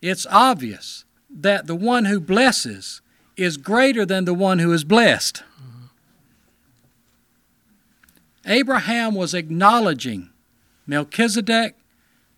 it's 0.00 0.26
obvious 0.30 1.04
that 1.30 1.66
the 1.66 1.74
one 1.76 2.06
who 2.06 2.20
blesses 2.20 3.00
is 3.36 3.56
greater 3.56 4.04
than 4.04 4.24
the 4.24 4.34
one 4.34 4.58
who 4.58 4.72
is 4.72 4.84
blessed. 4.84 5.42
Abraham 8.48 9.14
was 9.14 9.34
acknowledging 9.34 10.30
Melchizedek, 10.86 11.76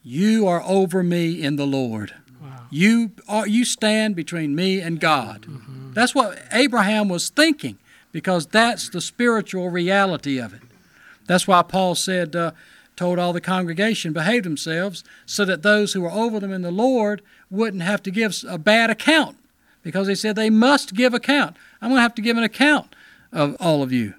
you 0.02 0.46
are 0.46 0.62
over 0.66 1.02
me 1.02 1.40
in 1.40 1.56
the 1.56 1.66
Lord. 1.66 2.14
Wow. 2.42 2.66
You 2.70 3.12
are 3.28 3.46
you 3.46 3.64
stand 3.64 4.16
between 4.16 4.54
me 4.54 4.80
and 4.80 4.98
God. 4.98 5.42
Mm-hmm. 5.42 5.92
That's 5.92 6.14
what 6.14 6.42
Abraham 6.52 7.08
was 7.08 7.28
thinking 7.28 7.78
because 8.12 8.46
that's 8.46 8.88
the 8.88 9.00
spiritual 9.00 9.70
reality 9.70 10.38
of 10.38 10.52
it. 10.52 10.62
That's 11.26 11.46
why 11.46 11.62
Paul 11.62 11.94
said, 11.94 12.34
uh, 12.34 12.52
told 12.96 13.18
all 13.18 13.32
the 13.32 13.40
congregation 13.40 14.12
behave 14.12 14.42
themselves 14.42 15.04
so 15.26 15.44
that 15.44 15.62
those 15.62 15.92
who 15.92 16.04
are 16.04 16.10
over 16.10 16.40
them 16.40 16.52
in 16.52 16.62
the 16.62 16.72
Lord 16.72 17.22
wouldn't 17.50 17.82
have 17.82 18.02
to 18.02 18.10
give 18.10 18.34
a 18.48 18.58
bad 18.58 18.90
account 18.90 19.38
because 19.82 20.08
he 20.08 20.14
said 20.14 20.36
they 20.36 20.50
must 20.50 20.94
give 20.94 21.14
account. 21.14 21.56
I'm 21.80 21.90
going 21.90 21.98
to 21.98 22.02
have 22.02 22.14
to 22.16 22.22
give 22.22 22.36
an 22.36 22.42
account 22.42 22.94
of 23.32 23.56
all 23.60 23.82
of 23.82 23.92
you. 23.92 24.14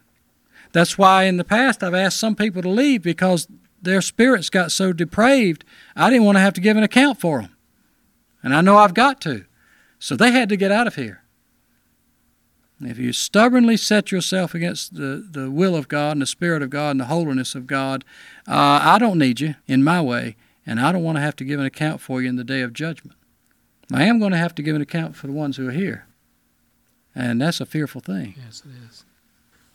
That's 0.72 0.97
why 0.97 1.24
in 1.24 1.38
the 1.38 1.43
past 1.43 1.84
I've 1.84 1.93
asked 1.93 2.19
some 2.19 2.36
people 2.36 2.61
to 2.61 2.69
leave 2.69 3.01
because 3.03 3.47
their 3.82 4.01
spirits 4.01 4.49
got 4.49 4.72
so 4.72 4.93
depraved, 4.93 5.65
I 5.95 6.09
didn't 6.09 6.26
want 6.26 6.38
to 6.38 6.41
have 6.41 6.53
to 6.53 6.61
give 6.61 6.78
an 6.78 6.84
account 6.84 7.19
for 7.19 7.41
them. 7.41 7.55
And 8.43 8.55
I 8.55 8.61
know 8.61 8.78
I've 8.78 8.93
got 8.93 9.22
to. 9.22 9.45
So 9.99 10.15
they 10.15 10.32
had 10.32 10.49
to 10.49 10.57
get 10.57 10.72
out 10.72 10.88
of 10.88 10.95
here. 10.95 11.22
If 12.84 12.97
you 12.97 13.13
stubbornly 13.13 13.78
set 13.78 14.11
yourself 14.11 14.55
against 14.55 14.95
the, 14.95 15.28
the 15.30 15.51
will 15.51 15.76
of 15.76 15.88
God 15.88 16.13
and 16.13 16.22
the 16.22 16.28
Spirit 16.28 16.63
of 16.63 16.72
God 16.72 16.91
and 16.91 16.99
the 16.99 17.05
holiness 17.05 17.53
of 17.53 17.67
God, 17.67 18.03
uh, 18.47 18.80
I 18.82 18.97
don't 18.97 19.19
need 19.19 19.39
you 19.39 19.55
in 19.67 19.84
my 19.84 20.01
way, 20.01 20.36
and 20.65 20.80
I 20.80 20.91
don't 20.91 21.03
want 21.03 21.17
to 21.17 21.22
have 21.22 21.36
to 21.38 21.45
give 21.45 21.59
an 21.59 21.65
account 21.67 22.01
for 22.01 22.22
you 22.22 22.30
in 22.30 22.38
the 22.38 22.43
day 22.43 22.61
of 22.61 22.74
judgment. 22.74 23.17
I 23.93 24.05
am 24.05 24.19
going 24.19 24.32
to 24.32 24.38
have 24.38 24.55
to 24.55 24.63
give 24.63 24.76
an 24.76 24.82
account 24.82 25.15
for 25.15 25.28
the 25.28 25.34
ones 25.34 25.57
who 25.57 25.67
are 25.67 25.74
here. 25.74 26.07
And 27.13 27.41
that's 27.41 27.61
a 27.61 27.65
fearful 27.65 28.01
thing. 28.01 28.36
Yes, 28.43 28.63
it 28.65 28.72
is. 28.89 29.05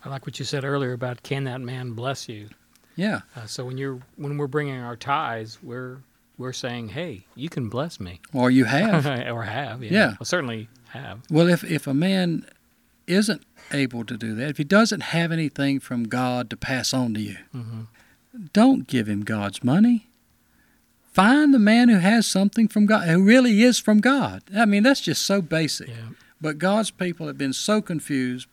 I 0.07 0.09
like 0.09 0.24
what 0.24 0.38
you 0.38 0.44
said 0.44 0.64
earlier 0.64 0.92
about 0.92 1.22
can 1.24 1.44
that 1.44 1.61
man 1.61 1.90
bless 1.92 2.28
you? 2.28 2.48
Yeah. 2.94 3.22
Uh, 3.34 3.46
so 3.46 3.64
when 3.64 3.76
you're 3.76 3.98
when 4.16 4.38
we're 4.38 4.46
bringing 4.46 4.80
our 4.80 4.94
tithes, 4.96 5.59
we're 5.62 5.98
we're 6.38 6.52
saying, 6.52 6.90
hey, 6.90 7.24
you 7.34 7.48
can 7.48 7.68
bless 7.68 7.98
me, 7.98 8.20
Or 8.32 8.50
you 8.50 8.64
have. 8.76 9.07
or 9.07 9.42
have, 9.42 9.82
yeah, 9.82 9.90
Yeah. 9.90 10.07
Well, 10.20 10.24
certainly 10.26 10.68
have. 10.90 11.20
Well, 11.30 11.48
if, 11.48 11.64
if 11.64 11.86
a 11.86 11.94
man 11.94 12.46
isn't 13.07 13.42
able 13.72 14.04
to 14.04 14.16
do 14.18 14.34
that, 14.34 14.50
if 14.50 14.59
he 14.59 14.64
doesn't 14.64 15.00
have 15.00 15.32
anything 15.32 15.80
from 15.80 16.04
God 16.04 16.50
to 16.50 16.57
pass 16.57 16.94
on 16.94 17.14
to 17.14 17.20
you, 17.20 17.36
hmm 17.52 17.82
don't 18.52 18.86
give 18.86 19.09
him 19.09 19.22
God's 19.24 19.64
money. 19.64 20.09
Find 21.11 21.54
the 21.54 21.59
man 21.59 21.88
who 21.88 21.96
has 21.96 22.26
something 22.26 22.68
from 22.68 22.84
God, 22.84 23.09
who 23.09 23.24
really 23.24 23.62
is 23.62 23.78
from 23.78 24.00
God. 24.00 24.42
I 24.54 24.66
mean, 24.66 24.82
that's 24.82 25.00
just 25.00 25.24
so 25.24 25.40
basic. 25.40 25.88
Yeah. 25.88 25.94
But 26.38 26.59
God's 26.59 26.90
people 26.90 27.26
have 27.28 27.38
been 27.38 27.54
so 27.54 27.80
confused 27.80 28.46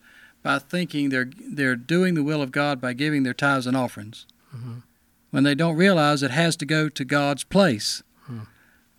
by 0.44 0.60
thinking 0.60 1.10
they're 1.10 1.32
they're 1.50 1.76
doing 1.76 2.14
the 2.14 2.24
will 2.24 2.42
of 2.42 2.52
God 2.52 2.80
by 2.80 2.94
giving 2.94 3.24
their 3.24 3.34
tithes 3.34 3.66
and 3.66 3.76
offerings, 3.78 4.26
Mhm. 4.56 4.84
when 5.32 5.44
they 5.44 5.56
don't 5.56 5.76
realize 5.76 6.22
it 6.22 6.32
has 6.32 6.56
to 6.58 6.66
go 6.66 6.90
to 6.90 7.06
God's 7.06 7.44
place. 7.44 8.04
Hmm. 8.26 8.40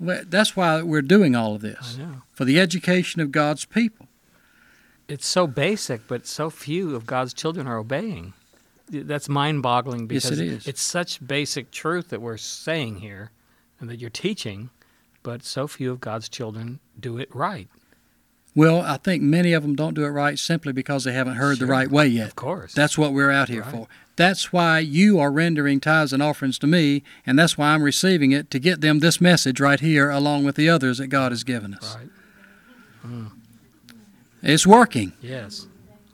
Well, 0.00 0.22
that's 0.26 0.56
why 0.56 0.82
we're 0.82 1.02
doing 1.02 1.36
all 1.36 1.54
of 1.54 1.60
this 1.62 1.98
for 2.32 2.44
the 2.44 2.58
education 2.58 3.20
of 3.20 3.30
God's 3.30 3.64
people. 3.64 4.08
It's 5.06 5.26
so 5.26 5.46
basic, 5.46 6.08
but 6.08 6.26
so 6.26 6.48
few 6.50 6.96
of 6.96 7.06
God's 7.06 7.34
children 7.34 7.66
are 7.66 7.76
obeying. 7.78 8.32
That's 8.90 9.28
mind-boggling 9.28 10.10
Yes, 10.10 10.26
it 10.30 10.36
because 10.38 10.66
it's 10.66 10.82
such 10.82 11.26
basic 11.26 11.70
truth 11.70 12.08
that 12.08 12.20
we're 12.22 12.36
saying 12.38 12.96
here, 13.00 13.30
and 13.80 13.88
that 13.90 14.00
you're 14.00 14.10
teaching, 14.10 14.70
but 15.22 15.42
so 15.44 15.66
few 15.66 15.90
of 15.92 16.00
God's 16.00 16.28
children 16.28 16.80
do 16.98 17.18
it 17.18 17.28
right. 17.34 17.68
Well, 18.56 18.82
I 18.82 18.98
think 18.98 19.22
many 19.22 19.52
of 19.52 19.62
them 19.62 19.74
don't 19.74 19.94
do 19.94 20.04
it 20.04 20.08
right 20.10 20.38
simply 20.38 20.72
because 20.72 21.04
they 21.04 21.12
haven't 21.12 21.34
heard 21.36 21.58
Sure. 21.58 21.66
the 21.66 21.70
right 21.72 21.90
way 21.90 22.06
yet. 22.06 22.28
Of 22.28 22.36
course. 22.36 22.72
That's 22.72 22.96
what 22.96 23.12
we're 23.12 23.30
out 23.32 23.48
here 23.48 23.62
Right. 23.62 23.70
for. 23.70 23.88
That's 24.16 24.52
why 24.52 24.78
you 24.78 25.18
are 25.18 25.32
rendering 25.32 25.80
tithes 25.80 26.12
and 26.12 26.22
offerings 26.22 26.56
to 26.60 26.68
me, 26.68 27.02
and 27.26 27.36
that's 27.36 27.58
why 27.58 27.74
I'm 27.74 27.82
receiving 27.82 28.30
it 28.30 28.48
to 28.52 28.60
get 28.60 28.80
them 28.80 29.00
this 29.00 29.20
message 29.20 29.58
right 29.58 29.80
here 29.80 30.08
along 30.08 30.44
with 30.44 30.54
the 30.54 30.68
others 30.68 30.98
that 30.98 31.08
God 31.08 31.32
has 31.32 31.42
given 31.42 31.74
us. 31.74 31.96
right. 31.96 32.08
It's 34.42 34.66
working. 34.66 35.12
Yes. 35.20 35.66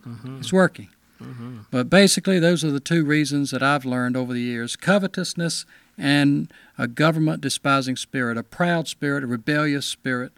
hmm 0.05 0.39
It's 0.39 0.53
working. 0.53 0.89
hmm 1.19 1.59
But 1.71 1.91
basically, 1.91 2.39
those 2.39 2.65
are 2.65 2.71
the 2.71 2.81
two 2.81 3.05
reasons 3.05 3.51
that 3.51 3.63
I've 3.63 3.85
learned 3.85 4.17
over 4.17 4.33
the 4.33 4.41
years 4.41 4.77
covetousness 4.77 5.67
and 5.99 6.51
a 6.79 6.87
government 6.89 7.43
despising 7.43 7.97
spirit, 7.97 8.39
a 8.39 8.43
proud 8.43 8.89
spirit, 8.89 9.23
a 9.25 9.27
rebellious 9.27 9.85
spirit. 9.87 10.33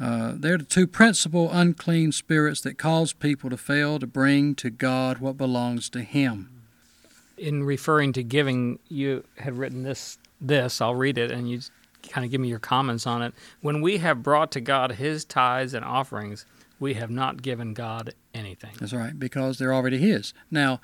Uh, 0.00 0.32
they're 0.34 0.58
the 0.58 0.64
two 0.64 0.86
principal 0.86 1.50
unclean 1.52 2.10
spirits 2.12 2.60
that 2.62 2.78
cause 2.78 3.12
people 3.12 3.48
to 3.50 3.56
fail 3.56 3.98
to 3.98 4.06
bring 4.06 4.54
to 4.56 4.70
God 4.70 5.18
what 5.18 5.36
belongs 5.36 5.88
to 5.90 6.02
Him. 6.02 6.50
In 7.36 7.64
referring 7.64 8.12
to 8.14 8.22
giving, 8.22 8.78
you 8.88 9.24
had 9.38 9.56
written 9.56 9.82
this. 9.82 10.18
This 10.40 10.80
I'll 10.80 10.94
read 10.94 11.16
it, 11.16 11.30
and 11.30 11.48
you 11.48 11.60
kind 12.10 12.24
of 12.24 12.30
give 12.30 12.40
me 12.40 12.48
your 12.48 12.58
comments 12.58 13.06
on 13.06 13.22
it. 13.22 13.32
When 13.60 13.80
we 13.80 13.98
have 13.98 14.22
brought 14.22 14.50
to 14.52 14.60
God 14.60 14.92
His 14.92 15.24
tithes 15.24 15.74
and 15.74 15.84
offerings, 15.84 16.44
we 16.78 16.94
have 16.94 17.10
not 17.10 17.40
given 17.40 17.72
God 17.72 18.14
anything. 18.34 18.72
That's 18.78 18.92
right, 18.92 19.18
because 19.18 19.58
they're 19.58 19.72
already 19.72 19.98
His. 19.98 20.34
Now, 20.50 20.80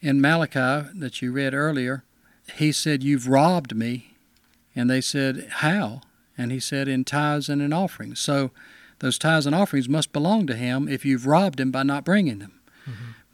in 0.00 0.20
Malachi 0.20 0.90
that 0.94 1.20
you 1.22 1.32
read 1.32 1.54
earlier, 1.54 2.04
He 2.56 2.72
said, 2.72 3.02
You've 3.02 3.26
robbed 3.26 3.74
me. 3.74 4.14
And 4.76 4.88
they 4.88 5.00
said, 5.00 5.48
How? 5.50 6.02
And 6.40 6.50
He 6.52 6.60
said, 6.60 6.88
In 6.88 7.04
tithes 7.04 7.48
and 7.48 7.60
in 7.62 7.72
offerings. 7.72 8.20
So 8.20 8.50
those 9.00 9.18
tithes 9.18 9.46
and 9.46 9.54
offerings 9.54 9.88
must 9.88 10.12
belong 10.12 10.46
to 10.46 10.56
Him 10.56 10.88
if 10.88 11.04
you've 11.04 11.26
robbed 11.26 11.60
Him 11.60 11.70
by 11.70 11.82
not 11.82 12.04
bringing 12.04 12.38
them. 12.38 12.60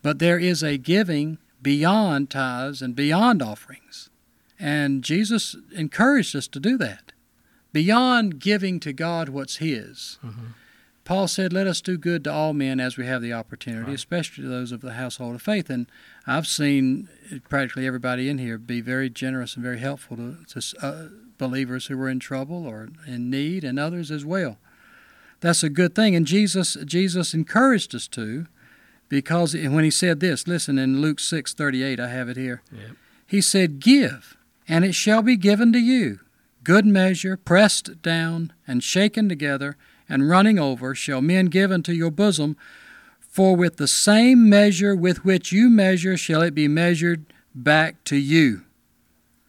But 0.02 0.18
there 0.18 0.38
is 0.38 0.62
a 0.62 0.76
giving 0.78 1.38
beyond 1.62 2.30
tithes 2.30 2.80
and 2.82 2.94
beyond 2.94 3.42
offerings. 3.42 4.08
And 4.58 5.02
Jesus 5.02 5.56
encouraged 5.74 6.36
us 6.36 6.46
to 6.48 6.60
do 6.60 6.76
that. 6.78 7.12
Beyond 7.72 8.38
giving 8.38 8.80
to 8.80 8.92
God 8.92 9.28
what's 9.28 9.56
His, 9.56 10.18
Mm-hmm. 10.24 10.46
Paul 11.04 11.28
said, 11.28 11.52
Let 11.52 11.68
us 11.68 11.80
do 11.80 11.96
good 11.96 12.24
to 12.24 12.32
all 12.32 12.52
men 12.52 12.80
as 12.80 12.96
we 12.96 13.06
have 13.06 13.22
the 13.22 13.32
opportunity, 13.32 13.86
Right. 13.86 13.94
especially 13.94 14.42
to 14.42 14.48
those 14.50 14.72
of 14.72 14.80
the 14.80 14.94
household 14.94 15.36
of 15.36 15.42
faith. 15.42 15.70
And 15.70 15.86
I've 16.26 16.48
seen 16.48 17.08
practically 17.48 17.86
everybody 17.86 18.28
in 18.28 18.38
here 18.38 18.58
be 18.58 18.80
very 18.80 19.08
generous 19.08 19.54
and 19.54 19.62
very 19.62 19.78
helpful 19.78 20.16
to, 20.16 20.36
to 20.60 20.84
uh, 20.84 21.04
believers 21.38 21.86
who 21.86 21.96
were 21.96 22.08
in 22.08 22.20
trouble 22.20 22.66
or 22.66 22.88
in 23.06 23.30
need, 23.30 23.64
and 23.64 23.78
others 23.78 24.10
as 24.10 24.24
well. 24.24 24.58
That's 25.40 25.62
a 25.62 25.68
good 25.68 25.94
thing. 25.94 26.16
And 26.16 26.26
Jesus, 26.26 26.76
Jesus 26.84 27.34
encouraged 27.34 27.94
us 27.94 28.08
to, 28.08 28.46
because 29.08 29.54
when 29.54 29.84
he 29.84 29.90
said 29.90 30.20
this, 30.20 30.48
listen 30.48 30.78
in 30.78 31.00
Luke 31.00 31.20
six 31.20 31.54
thirty 31.54 31.82
eight, 31.82 32.00
I 32.00 32.08
have 32.08 32.28
it 32.28 32.36
here. 32.36 32.62
Yep. 32.72 32.96
He 33.26 33.40
said, 33.40 33.80
Give, 33.80 34.36
and 34.66 34.84
it 34.84 34.94
shall 34.94 35.22
be 35.22 35.36
given 35.36 35.72
to 35.72 35.78
you. 35.78 36.20
Good 36.64 36.86
measure, 36.86 37.36
pressed 37.36 38.02
down 38.02 38.52
and 38.66 38.82
shaken 38.82 39.28
together, 39.28 39.76
and 40.08 40.28
running 40.28 40.58
over, 40.58 40.94
shall 40.94 41.20
men 41.20 41.46
give 41.46 41.70
unto 41.70 41.92
your 41.92 42.10
bosom. 42.10 42.56
For 43.20 43.54
with 43.54 43.76
the 43.76 43.88
same 43.88 44.48
measure 44.48 44.96
with 44.96 45.24
which 45.24 45.52
you 45.52 45.68
measure 45.68 46.16
shall 46.16 46.42
it 46.42 46.54
be 46.54 46.68
measured 46.68 47.26
back 47.54 48.02
to 48.04 48.16
you. 48.16 48.62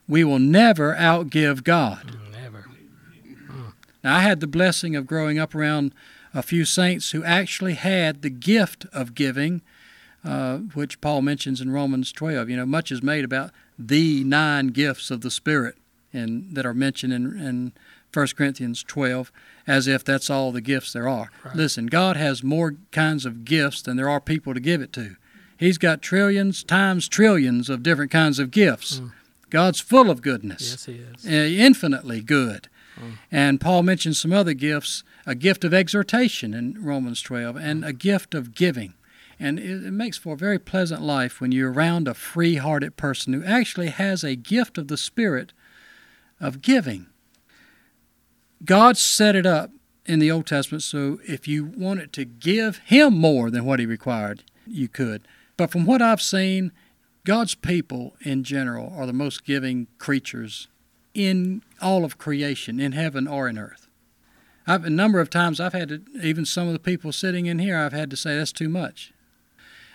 We 0.07 0.23
will 0.23 0.39
never 0.39 0.95
outgive 0.95 1.63
God. 1.63 2.17
Never. 2.31 2.69
Now, 4.03 4.15
I 4.15 4.21
had 4.21 4.39
the 4.39 4.47
blessing 4.47 4.95
of 4.95 5.07
growing 5.07 5.37
up 5.37 5.53
around 5.53 5.93
a 6.33 6.41
few 6.41 6.65
saints 6.65 7.11
who 7.11 7.23
actually 7.23 7.73
had 7.73 8.21
the 8.21 8.29
gift 8.29 8.85
of 8.93 9.15
giving, 9.15 9.61
uh, 10.23 10.57
which 10.57 11.01
Paul 11.01 11.21
mentions 11.21 11.61
in 11.61 11.71
Romans 11.71 12.11
12. 12.11 12.49
You 12.49 12.57
know, 12.57 12.65
much 12.65 12.91
is 12.91 13.01
made 13.03 13.25
about 13.25 13.51
the 13.77 14.23
nine 14.23 14.67
gifts 14.67 15.11
of 15.11 15.21
the 15.21 15.31
Spirit 15.31 15.75
and 16.13 16.55
that 16.55 16.65
are 16.65 16.73
mentioned 16.73 17.13
in, 17.13 17.37
in 17.39 17.73
1 18.13 18.27
Corinthians 18.37 18.83
12 18.83 19.31
as 19.67 19.87
if 19.87 20.03
that's 20.03 20.29
all 20.29 20.51
the 20.51 20.61
gifts 20.61 20.93
there 20.93 21.07
are. 21.07 21.29
Right. 21.43 21.55
Listen, 21.55 21.87
God 21.87 22.15
has 22.15 22.43
more 22.43 22.75
kinds 22.91 23.25
of 23.25 23.45
gifts 23.45 23.81
than 23.81 23.97
there 23.97 24.09
are 24.09 24.21
people 24.21 24.53
to 24.53 24.59
give 24.59 24.81
it 24.81 24.93
to. 24.93 25.15
He's 25.57 25.77
got 25.77 26.01
trillions 26.01 26.63
times 26.63 27.07
trillions 27.07 27.69
of 27.69 27.83
different 27.83 28.11
kinds 28.11 28.39
of 28.39 28.51
gifts. 28.51 28.99
Mm. 28.99 29.11
God's 29.49 29.79
full 29.79 30.09
of 30.09 30.21
goodness 30.21 30.71
Yes, 30.71 30.85
he 30.85 30.93
is. 30.93 31.25
uh, 31.25 31.29
infinitely 31.63 32.21
good. 32.21 32.67
Mm. 32.99 33.17
And 33.31 33.61
Paul 33.61 33.83
mentions 33.83 34.19
some 34.19 34.33
other 34.33 34.53
gifts 34.53 35.03
a 35.25 35.35
gift 35.35 35.63
of 35.65 35.73
exhortation 35.73 36.53
in 36.53 36.81
Romans 36.83 37.21
12, 37.21 37.57
and 37.57 37.83
a 37.83 37.91
gift 37.91 38.33
of 38.33 38.55
giving. 38.55 38.93
And 39.39 39.59
it, 39.59 39.85
it 39.85 39.91
makes 39.91 40.17
for 40.17 40.33
a 40.33 40.37
very 40.37 40.57
pleasant 40.57 41.01
life 41.01 41.41
when 41.41 41.51
you're 41.51 41.71
around 41.71 42.07
a 42.07 42.13
free 42.13 42.55
hearted 42.55 42.95
person 42.95 43.33
who 43.33 43.43
actually 43.43 43.89
has 43.89 44.23
a 44.23 44.35
gift 44.37 44.77
of 44.77 44.87
the 44.87 44.95
Spirit 44.97 45.51
of 46.39 46.61
giving. 46.61 47.07
God 48.63 48.97
set 48.97 49.35
it 49.35 49.45
up 49.45 49.71
in 50.05 50.19
the 50.19 50.31
Old 50.31 50.47
Testament 50.47 50.81
so 50.81 51.19
if 51.27 51.47
you 51.47 51.65
wanted 51.65 52.13
to 52.13 52.25
give 52.25 52.77
Him 52.85 53.17
more 53.17 53.51
than 53.51 53.65
what 53.65 53.79
He 53.79 53.85
required, 53.85 54.43
you 54.65 54.87
could. 54.87 55.27
But 55.57 55.71
from 55.71 55.85
what 55.85 56.01
I've 56.01 56.21
seen, 56.21 56.71
God's 57.27 57.55
people 57.55 58.15
in 58.21 58.45
general 58.45 58.93
are 58.95 59.05
the 59.05 59.11
most 59.11 59.43
giving 59.43 59.87
creatures 59.97 60.69
in 61.13 61.61
all 61.81 62.05
of 62.05 62.17
creation, 62.17 62.79
in 62.79 62.93
heaven 62.93 63.27
or 63.27 63.49
in 63.49 63.57
earth. 63.57 63.89
I've, 64.65 64.85
a 64.85 64.89
number 64.89 65.19
of 65.19 65.29
times 65.29 65.59
I've 65.59 65.73
had 65.73 65.89
to, 65.89 66.01
even 66.23 66.45
some 66.45 66.67
of 66.67 66.73
the 66.73 66.79
people 66.79 67.11
sitting 67.11 67.45
in 67.45 67.59
here, 67.59 67.77
I've 67.77 67.91
had 67.91 68.09
to 68.11 68.15
say 68.15 68.37
that's 68.37 68.53
too 68.53 68.69
much. 68.69 69.11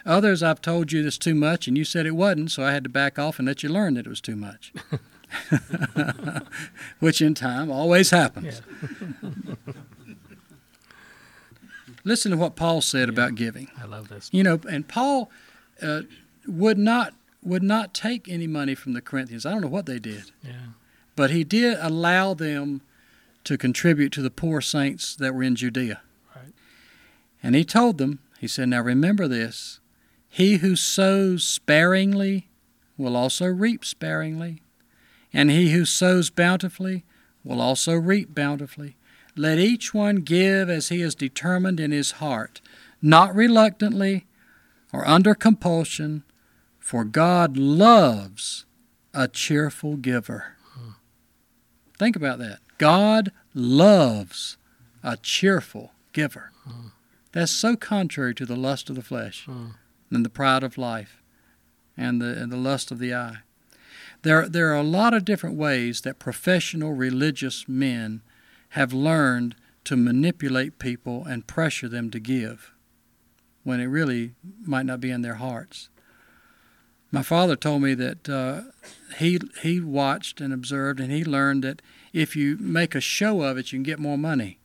Others 0.05 0.43
I've 0.43 0.61
told 0.61 0.93
you 0.93 1.03
that's 1.03 1.17
too 1.17 1.35
much, 1.35 1.67
and 1.67 1.79
you 1.79 1.87
said 1.87 2.05
it 2.05 2.15
wasn't, 2.15 2.51
so 2.51 2.65
I 2.65 2.73
had 2.73 2.85
to 2.85 2.91
back 2.91 3.19
off 3.19 3.39
and 3.39 3.49
let 3.49 3.63
you 3.63 3.71
learn 3.71 3.95
that 3.95 4.05
it 4.05 4.11
was 4.11 4.21
too 4.21 4.37
much. 4.37 4.71
Which 7.01 7.23
in 7.23 7.33
time 7.33 7.71
always 7.71 8.11
happens. 8.11 8.61
Listen 12.05 12.31
to 12.33 12.37
what 12.37 12.57
Paul 12.57 12.83
said 12.83 13.09
Yeah. 13.09 13.13
about 13.15 13.37
giving. 13.37 13.71
I 13.81 13.87
love 13.87 14.09
this. 14.11 14.29
You 14.35 14.43
know, 14.43 14.61
and 14.69 14.87
Paul 14.87 15.31
uh, 15.81 16.03
would 16.47 16.77
not 16.77 17.15
would 17.43 17.63
not 17.63 17.93
take 17.95 18.29
any 18.29 18.47
money 18.47 18.75
from 18.75 18.93
the 18.93 19.01
Corinthians. 19.01 19.45
I 19.45 19.53
don't 19.53 19.63
know 19.63 19.69
what 19.69 19.87
they 19.87 19.99
did, 19.99 20.31
Yeah. 20.43 20.75
but 21.17 21.31
he 21.31 21.45
did 21.45 21.77
allow 21.81 22.35
them 22.35 22.83
to 23.45 23.59
contribute 23.59 24.13
to 24.13 24.23
the 24.23 24.31
poor 24.31 24.61
saints 24.61 25.17
that 25.17 25.35
were 25.35 25.43
in 25.43 25.57
Judea. 25.57 26.01
Right. 26.35 26.55
And 27.43 27.55
he 27.55 27.65
told 27.65 27.99
them, 27.99 28.21
he 28.39 28.47
said, 28.47 28.69
"Now 28.69 28.81
remember 28.83 29.27
this: 29.27 29.81
he 30.29 30.59
who 30.59 30.77
sows 30.77 31.45
sparingly 31.45 32.49
will 32.97 33.17
also 33.17 33.47
reap 33.47 33.85
sparingly, 33.85 34.63
and 35.33 35.51
he 35.51 35.73
who 35.73 35.85
sows 35.85 36.31
bountifully 36.31 37.05
will 37.43 37.61
also 37.61 37.95
reap 37.95 38.35
bountifully. 38.35 38.97
Let 39.35 39.59
each 39.59 39.93
one 39.93 40.17
give 40.17 40.71
as 40.71 40.89
he 40.91 41.01
is 41.03 41.15
determined 41.15 41.81
in 41.81 41.91
his 41.91 42.13
heart, 42.13 42.61
not 43.01 43.35
reluctantly 43.35 44.27
or 44.93 45.09
under 45.09 45.35
compulsion, 45.35 46.23
for 46.83 47.05
God 47.05 47.57
loves 47.57 48.67
a 49.15 49.29
cheerful 49.29 49.97
giver. 49.97 50.57
Think 51.99 52.17
about 52.17 52.39
that. 52.41 52.59
God 52.79 53.31
loves 53.55 54.57
a 55.03 55.17
cheerful 55.17 55.93
giver. 56.13 56.51
That's 57.33 57.53
so 57.53 57.77
contrary 57.77 58.35
to 58.35 58.45
the 58.45 58.57
lust 58.57 58.91
of 58.91 58.97
the 58.97 59.03
flesh 59.03 59.47
Mm. 59.47 59.75
and 60.11 60.25
the 60.25 60.29
pride 60.31 60.63
of 60.63 60.77
life 60.77 61.23
and 61.97 62.21
the, 62.21 62.41
and 62.43 62.51
the 62.53 62.57
lust 62.57 62.91
of 62.91 62.99
the 62.99 63.15
eye. 63.15 63.39
There, 64.23 64.49
there 64.49 64.71
are 64.73 64.77
a 64.77 64.83
lot 64.83 65.15
of 65.15 65.25
different 65.25 65.57
ways 65.57 66.03
that 66.03 66.19
professional 66.19 66.93
religious 66.93 67.67
men 67.69 68.23
have 68.71 68.93
learned 68.93 69.55
to 69.85 69.97
manipulate 69.97 70.79
people 70.79 71.25
and 71.25 71.47
pressure 71.47 71.89
them 71.89 72.11
to 72.11 72.21
give 72.21 72.73
when 73.65 73.81
it 73.81 73.87
really 73.87 74.35
might 74.65 74.87
not 74.87 75.01
be 75.01 75.11
in 75.11 75.23
their 75.23 75.35
hearts. 75.37 75.89
My 77.15 77.23
father 77.23 77.57
told 77.57 77.83
me 77.83 77.93
that 77.95 78.27
uh, 78.29 78.63
he 79.19 79.39
he 79.63 79.81
watched 79.81 80.41
and 80.41 80.53
observed, 80.53 80.99
and 80.99 81.13
he 81.13 81.25
learned 81.25 81.63
that 81.63 81.83
if 82.15 82.35
you 82.35 82.57
make 82.59 82.95
a 82.95 83.01
show 83.01 83.43
of 83.43 83.59
it, 83.59 83.71
you 83.73 83.77
can 83.79 83.83
get 83.85 83.99
more 83.99 84.17
money. 84.19 84.59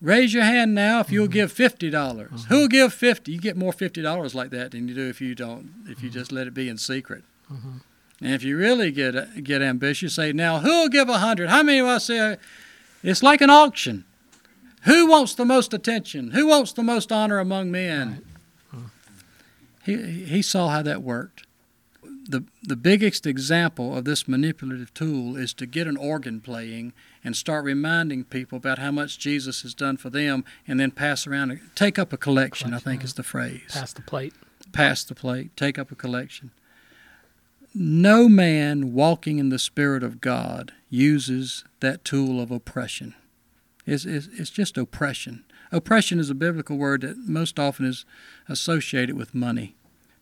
Raise 0.00 0.34
your 0.34 0.42
hand 0.44 0.74
now 0.74 0.98
if 1.00 1.12
you'll 1.12 1.28
give 1.28 1.52
fifty 1.52 1.88
dollars. 1.90 2.46
Who'll 2.48 2.68
give 2.68 2.92
fifty? 2.92 3.32
You 3.32 3.40
get 3.40 3.56
more 3.56 3.72
fifty 3.72 4.02
dollars 4.02 4.34
like 4.34 4.50
that 4.50 4.72
than 4.72 4.88
you 4.88 4.94
do 4.94 5.08
if 5.08 5.20
you 5.20 5.34
don't. 5.34 5.70
If 5.86 6.02
you 6.02 6.10
just 6.10 6.32
let 6.32 6.46
it 6.48 6.54
be 6.54 6.68
in 6.68 6.76
secret. 6.78 7.22
Mhm. 7.52 7.82
And 8.20 8.32
if 8.34 8.42
you 8.42 8.56
really 8.56 8.90
get 8.90 9.44
get 9.44 9.62
ambitious, 9.62 10.14
say 10.14 10.32
now 10.32 10.58
who'll 10.58 10.88
give 10.88 11.08
a 11.08 11.18
hundred? 11.18 11.50
How 11.50 11.62
many 11.62 11.78
of 11.78 11.86
us 11.86 12.06
say 12.06 12.36
it's 13.02 13.22
like 13.22 13.40
an 13.40 13.50
auction? 13.50 14.04
Who 14.84 15.06
wants 15.06 15.34
the 15.34 15.44
most 15.44 15.72
attention? 15.74 16.30
Who 16.32 16.46
wants 16.46 16.72
the 16.72 16.82
most 16.82 17.12
honor 17.12 17.38
among 17.38 17.70
men? 17.70 18.22
He 19.84 20.24
he 20.24 20.42
saw 20.42 20.68
how 20.68 20.82
that 20.82 21.02
worked. 21.02 21.44
The 22.28 22.44
the 22.62 22.76
biggest 22.76 23.26
example 23.26 23.96
of 23.96 24.04
this 24.04 24.28
manipulative 24.28 24.92
tool 24.94 25.36
is 25.36 25.52
to 25.54 25.66
get 25.66 25.86
an 25.86 25.96
organ 25.96 26.40
playing 26.40 26.92
and 27.24 27.34
start 27.36 27.64
reminding 27.64 28.24
people 28.24 28.56
about 28.58 28.78
how 28.78 28.90
much 28.90 29.18
Jesus 29.18 29.62
has 29.62 29.74
done 29.74 29.96
for 29.96 30.10
them, 30.10 30.44
and 30.68 30.78
then 30.78 30.90
pass 30.90 31.26
around 31.26 31.50
and 31.50 31.60
take 31.74 31.98
up 31.98 32.12
a 32.12 32.16
collection. 32.16 32.74
I 32.74 32.78
think 32.78 33.02
is 33.02 33.14
the 33.14 33.22
phrase 33.22 33.62
Pass 33.72 33.92
the 33.92 34.02
plate. 34.02 34.34
pass 34.72 35.02
the 35.04 35.14
plate, 35.14 35.56
take 35.56 35.78
up 35.78 35.90
a 35.90 35.94
collection. 35.96 36.50
No 37.74 38.28
man 38.28 38.92
walking 38.92 39.38
in 39.38 39.48
the 39.48 39.58
Spirit 39.58 40.02
of 40.02 40.20
God 40.20 40.72
uses 40.88 41.64
that 41.80 42.04
tool 42.04 42.40
of 42.40 42.50
oppression. 42.50 43.14
It's, 43.86 44.04
it's, 44.04 44.28
it's 44.32 44.50
just 44.50 44.76
oppression. 44.76 45.44
Oppression 45.72 46.18
is 46.18 46.30
a 46.30 46.34
biblical 46.34 46.76
word 46.76 47.02
that 47.02 47.16
most 47.16 47.58
often 47.60 47.86
is 47.86 48.04
associated 48.48 49.16
with 49.16 49.34
money. 49.34 49.76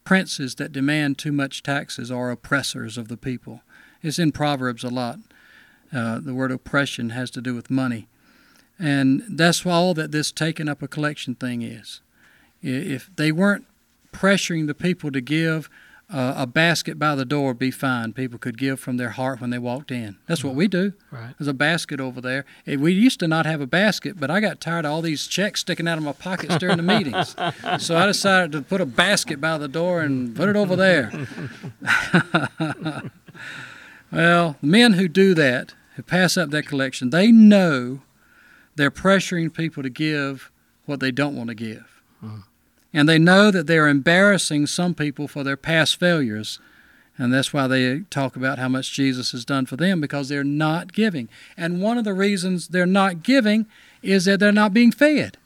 Princes 0.08 0.54
that 0.54 0.72
demand 0.72 1.18
too 1.18 1.32
much 1.32 1.62
taxes 1.62 2.10
are 2.10 2.30
oppressors 2.30 2.96
of 2.96 3.08
the 3.08 3.16
people. 3.18 3.60
It's 4.02 4.18
in 4.18 4.32
Proverbs 4.32 4.82
a 4.82 4.88
lot. 4.88 5.18
Uh, 5.92 6.18
the 6.18 6.32
word 6.32 6.50
oppression 6.50 7.10
has 7.10 7.30
to 7.32 7.42
do 7.42 7.54
with 7.54 7.70
money. 7.70 8.08
And 8.78 9.22
that's 9.28 9.66
all 9.66 9.92
that 9.92 10.10
this 10.10 10.32
taking 10.32 10.66
up 10.66 10.80
a 10.80 10.88
collection 10.88 11.34
thing 11.34 11.60
is. 11.60 12.00
If 12.62 13.10
they 13.16 13.30
weren't 13.30 13.66
pressuring 14.10 14.66
the 14.66 14.74
people 14.74 15.12
to 15.12 15.20
give 15.20 15.68
uh, 16.10 16.32
a 16.38 16.46
basket 16.46 16.98
by 16.98 17.14
the 17.14 17.24
door 17.26 17.48
would 17.48 17.58
be 17.58 17.70
fine. 17.70 18.14
People 18.14 18.38
could 18.38 18.56
give 18.56 18.80
from 18.80 18.96
their 18.96 19.10
heart 19.10 19.40
when 19.42 19.50
they 19.50 19.58
walked 19.58 19.90
in. 19.90 20.16
That's 20.26 20.42
what 20.42 20.54
we 20.54 20.66
do. 20.66 20.94
Right. 21.10 21.34
There's 21.38 21.48
a 21.48 21.52
basket 21.52 22.00
over 22.00 22.20
there. 22.22 22.46
Eh, 22.66 22.76
We 22.76 22.92
used 22.92 23.20
to 23.20 23.28
not 23.28 23.44
have 23.44 23.60
a 23.60 23.66
basket, 23.66 24.18
but 24.18 24.30
I 24.30 24.40
got 24.40 24.58
tired 24.60 24.86
of 24.86 24.92
all 24.92 25.02
these 25.02 25.26
checks 25.26 25.60
sticking 25.60 25.86
out 25.86 25.98
of 25.98 26.04
my 26.04 26.12
pockets 26.12 26.56
during 26.56 26.78
the 26.78 26.82
meetings. 26.82 27.36
So 27.78 27.96
I 27.96 28.06
decided 28.06 28.52
to 28.52 28.62
put 28.62 28.80
a 28.80 28.86
basket 28.86 29.38
by 29.40 29.58
the 29.58 29.68
door 29.68 30.00
and 30.00 30.34
put 30.34 30.48
it 30.48 30.56
over 30.56 30.74
there. 30.76 31.10
well, 34.10 34.56
the 34.60 34.66
men 34.66 34.94
who 34.94 35.08
do 35.08 35.34
that, 35.34 35.74
who 35.96 36.02
pass 36.02 36.36
up 36.36 36.50
that 36.50 36.66
collection, 36.66 37.10
they 37.10 37.30
know 37.30 38.00
they're 38.76 38.90
pressuring 38.90 39.52
people 39.52 39.82
to 39.82 39.90
give 39.90 40.50
what 40.86 41.00
they 41.00 41.10
don't 41.10 41.36
want 41.36 41.48
to 41.48 41.54
give. 41.54 42.02
Mhm. 42.22 42.44
And 42.92 43.08
they 43.08 43.18
know 43.18 43.50
that 43.50 43.66
they're 43.66 43.88
embarrassing 43.88 44.66
some 44.66 44.94
people 44.94 45.28
for 45.28 45.44
their 45.44 45.56
past 45.56 46.00
failures. 46.00 46.58
And 47.18 47.32
that's 47.32 47.52
why 47.52 47.66
they 47.66 48.00
talk 48.10 48.36
about 48.36 48.58
how 48.58 48.68
much 48.68 48.92
Jesus 48.92 49.32
has 49.32 49.44
done 49.44 49.66
for 49.66 49.76
them 49.76 50.00
because 50.00 50.28
they're 50.28 50.44
not 50.44 50.92
giving. 50.92 51.28
And 51.56 51.82
one 51.82 51.98
of 51.98 52.04
the 52.04 52.14
reasons 52.14 52.68
they're 52.68 52.86
not 52.86 53.22
giving 53.22 53.66
is 54.02 54.24
that 54.24 54.40
they're 54.40 54.52
not 54.52 54.72
being 54.72 54.92
fed. 54.92 55.36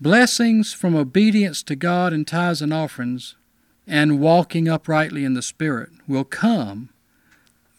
Blessings 0.00 0.72
from 0.72 0.94
obedience 0.94 1.62
to 1.62 1.76
God 1.76 2.12
and 2.12 2.26
tithes 2.26 2.60
and 2.60 2.74
offerings 2.74 3.36
and 3.86 4.20
walking 4.20 4.68
uprightly 4.68 5.24
in 5.24 5.34
the 5.34 5.42
Spirit 5.42 5.90
will 6.08 6.24
come, 6.24 6.90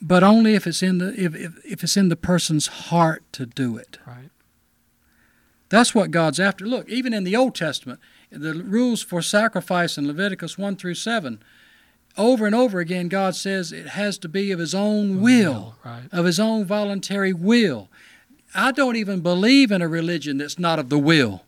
but 0.02 0.24
only 0.24 0.54
if 0.54 0.66
it's 0.66 0.82
in 0.82 1.00
the 1.00 1.14
if, 1.22 1.36
if, 1.36 1.66
if 1.66 1.84
it's 1.84 1.98
in 1.98 2.10
the 2.10 2.16
person's 2.16 2.68
heart 2.68 3.24
to 3.34 3.46
do 3.46 3.78
it. 3.78 3.98
Right. 4.08 4.30
That's 5.70 5.94
what 5.94 6.12
God's 6.12 6.40
after. 6.40 6.66
Look, 6.66 6.88
even 6.90 7.14
in 7.14 7.24
the 7.24 7.36
Old 7.36 7.56
Testament, 7.56 8.00
the 8.32 8.54
rules 8.54 9.02
for 9.02 9.22
sacrifice 9.22 9.98
in 9.98 10.08
Leviticus 10.08 10.58
1 10.58 10.76
through 10.76 10.96
7, 10.96 11.40
over 12.18 12.46
and 12.46 12.56
over 12.56 12.80
again, 12.80 13.08
God 13.08 13.36
says 13.36 13.72
it 13.72 13.88
has 13.90 14.18
to 14.20 14.30
be 14.30 14.52
of 14.52 14.60
His 14.60 14.74
own 14.74 15.22
will, 15.22 15.76
Right. 15.84 16.04
of 16.12 16.26
His 16.26 16.40
own 16.40 16.66
voluntary 16.66 17.34
will. 17.34 17.90
I 18.54 18.72
don't 18.72 18.96
even 18.96 19.20
believe 19.20 19.72
in 19.72 19.82
a 19.82 19.88
religion 19.88 20.38
that's 20.38 20.58
not 20.58 20.80
of 20.80 20.90
the 20.90 20.98
will. 20.98 21.44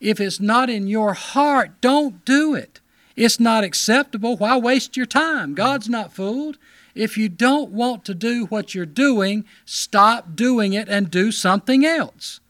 If 0.00 0.20
it's 0.20 0.40
not 0.40 0.70
in 0.70 0.88
your 0.88 1.12
heart, 1.14 1.80
don't 1.80 2.24
do 2.24 2.54
it. 2.54 2.80
It's 3.14 3.40
not 3.40 3.64
acceptable. 3.64 4.36
Why 4.36 4.56
waste 4.56 4.96
your 4.96 5.06
time? 5.06 5.52
Mm. 5.52 5.56
God's 5.56 5.88
not 5.88 6.12
fooled. 6.12 6.58
If 6.94 7.18
you 7.18 7.28
don't 7.28 7.70
want 7.70 8.04
to 8.06 8.14
do 8.14 8.46
what 8.46 8.74
you're 8.74 8.86
doing, 8.86 9.44
stop 9.64 10.34
doing 10.34 10.72
it 10.72 10.88
and 10.88 11.10
do 11.10 11.30
something 11.30 11.84
else. 11.84 12.40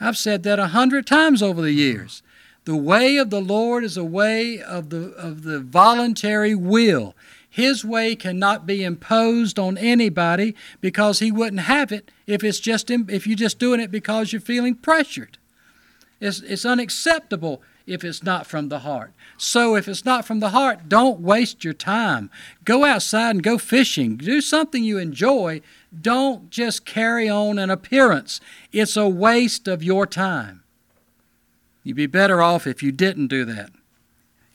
I've 0.00 0.16
said 0.16 0.42
that 0.44 0.58
a 0.58 0.68
hundred 0.68 1.06
times 1.06 1.42
over 1.42 1.60
the 1.60 1.68
mm. 1.68 1.76
years. 1.76 2.22
The 2.68 2.76
way 2.76 3.16
of 3.16 3.30
the 3.30 3.40
Lord 3.40 3.82
is 3.82 3.96
a 3.96 4.04
way 4.04 4.60
of 4.60 4.90
the, 4.90 5.14
of 5.14 5.42
the 5.42 5.58
voluntary 5.58 6.54
will. 6.54 7.14
His 7.48 7.82
way 7.82 8.14
cannot 8.14 8.66
be 8.66 8.84
imposed 8.84 9.58
on 9.58 9.78
anybody 9.78 10.54
because 10.82 11.18
he 11.20 11.32
wouldn't 11.32 11.62
have 11.62 11.92
it 11.92 12.10
if 12.26 12.44
it's 12.44 12.60
just 12.60 12.90
if 12.90 13.26
you're 13.26 13.36
just 13.36 13.58
doing 13.58 13.80
it 13.80 13.90
because 13.90 14.34
you're 14.34 14.42
feeling 14.42 14.74
pressured. 14.74 15.38
It's, 16.20 16.42
it's 16.42 16.66
unacceptable 16.66 17.62
if 17.86 18.04
it's 18.04 18.22
not 18.22 18.46
from 18.46 18.68
the 18.68 18.80
heart. 18.80 19.14
So 19.38 19.74
if 19.74 19.88
it's 19.88 20.04
not 20.04 20.26
from 20.26 20.40
the 20.40 20.50
heart, 20.50 20.90
don't 20.90 21.20
waste 21.20 21.64
your 21.64 21.72
time. 21.72 22.28
Go 22.66 22.84
outside 22.84 23.30
and 23.30 23.42
go 23.42 23.56
fishing. 23.56 24.18
Do 24.18 24.42
something 24.42 24.84
you 24.84 24.98
enjoy. 24.98 25.62
Don't 25.98 26.50
just 26.50 26.84
carry 26.84 27.30
on 27.30 27.58
an 27.58 27.70
appearance. 27.70 28.42
It's 28.72 28.94
a 28.94 29.08
waste 29.08 29.68
of 29.68 29.82
your 29.82 30.06
time. 30.06 30.64
You'd 31.88 31.96
be 31.96 32.04
better 32.06 32.42
off 32.42 32.66
if 32.66 32.82
you 32.82 32.92
didn't 32.92 33.28
do 33.28 33.46
that. 33.46 33.70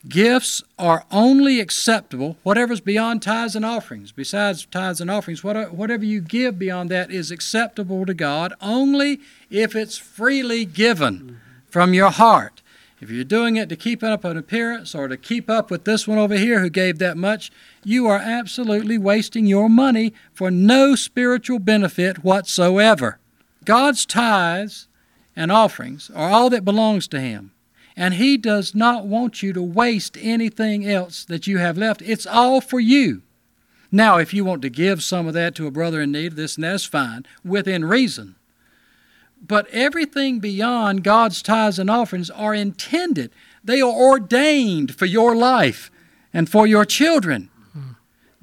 Gifts 0.08 0.62
are 0.78 1.04
only 1.10 1.60
acceptable, 1.60 2.38
whatever's 2.44 2.80
beyond 2.80 3.24
tithes 3.24 3.56
and 3.56 3.66
offerings. 3.66 4.12
Besides 4.12 4.68
tithes 4.68 5.02
and 5.02 5.10
offerings, 5.10 5.44
whatever 5.44 6.06
you 6.06 6.22
give 6.22 6.60
beyond 6.60 6.92
that 6.92 7.10
is 7.10 7.32
acceptable 7.32 8.06
to 8.06 8.14
God 8.14 8.54
only 8.62 9.20
if 9.50 9.76
it's 9.76 9.98
freely 9.98 10.64
given 10.64 11.40
from 11.68 11.96
your 11.96 12.12
heart. 12.12 12.62
If 13.02 13.10
you're 13.10 13.24
doing 13.24 13.56
it 13.56 13.68
to 13.70 13.76
keep 13.76 14.04
up 14.04 14.24
an 14.24 14.38
appearance 14.38 14.94
or 14.94 15.08
to 15.08 15.18
keep 15.18 15.50
up 15.50 15.72
with 15.72 15.86
this 15.86 16.08
one 16.08 16.20
over 16.20 16.38
here 16.38 16.60
who 16.60 16.70
gave 16.70 17.00
that 17.00 17.18
much, 17.18 17.52
you 17.84 18.06
are 18.06 18.20
absolutely 18.20 19.00
wasting 19.00 19.48
your 19.48 19.70
money 19.70 20.14
for 20.36 20.52
no 20.52 20.94
spiritual 20.94 21.58
benefit 21.58 22.24
whatsoever. 22.24 23.18
God's 23.66 24.06
tithes 24.06 24.88
and 25.36 25.52
offerings 25.52 26.10
are 26.16 26.30
all 26.30 26.50
that 26.50 26.66
belongs 26.66 27.08
to 27.10 27.20
Him. 27.20 27.52
And 27.96 28.16
He 28.16 28.38
does 28.38 28.74
not 28.74 29.06
want 29.06 29.44
you 29.44 29.54
to 29.54 29.62
waste 29.62 30.18
anything 30.20 30.88
else 30.88 31.26
that 31.26 31.48
you 31.48 31.60
have 31.60 31.78
left. 31.78 32.02
It's 32.02 32.26
all 32.26 32.62
for 32.62 32.80
you. 32.80 33.22
Now, 33.92 34.18
if 34.18 34.34
you 34.34 34.44
want 34.44 34.64
to 34.64 34.70
give 34.70 35.04
some 35.04 35.28
of 35.28 35.36
that 35.36 35.54
to 35.56 35.68
a 35.68 35.72
brother 35.72 36.02
in 36.02 36.12
need, 36.12 36.36
this 36.36 36.56
and 36.56 36.64
that's 36.64 36.86
fine, 36.86 37.26
within 37.46 37.86
reason. 37.86 38.36
But 39.46 39.68
everything 39.70 40.40
beyond 40.40 41.04
God's 41.04 41.42
tithes 41.44 41.78
and 41.78 41.90
offerings 41.90 42.30
are 42.32 42.56
intended, 42.56 43.32
they 43.64 43.82
are 43.82 43.92
ordained 43.92 44.96
for 44.96 45.06
your 45.06 45.36
life 45.36 45.92
and 46.34 46.50
for 46.50 46.66
your 46.66 46.86
children. 46.86 47.52
Hmm. 47.74 47.92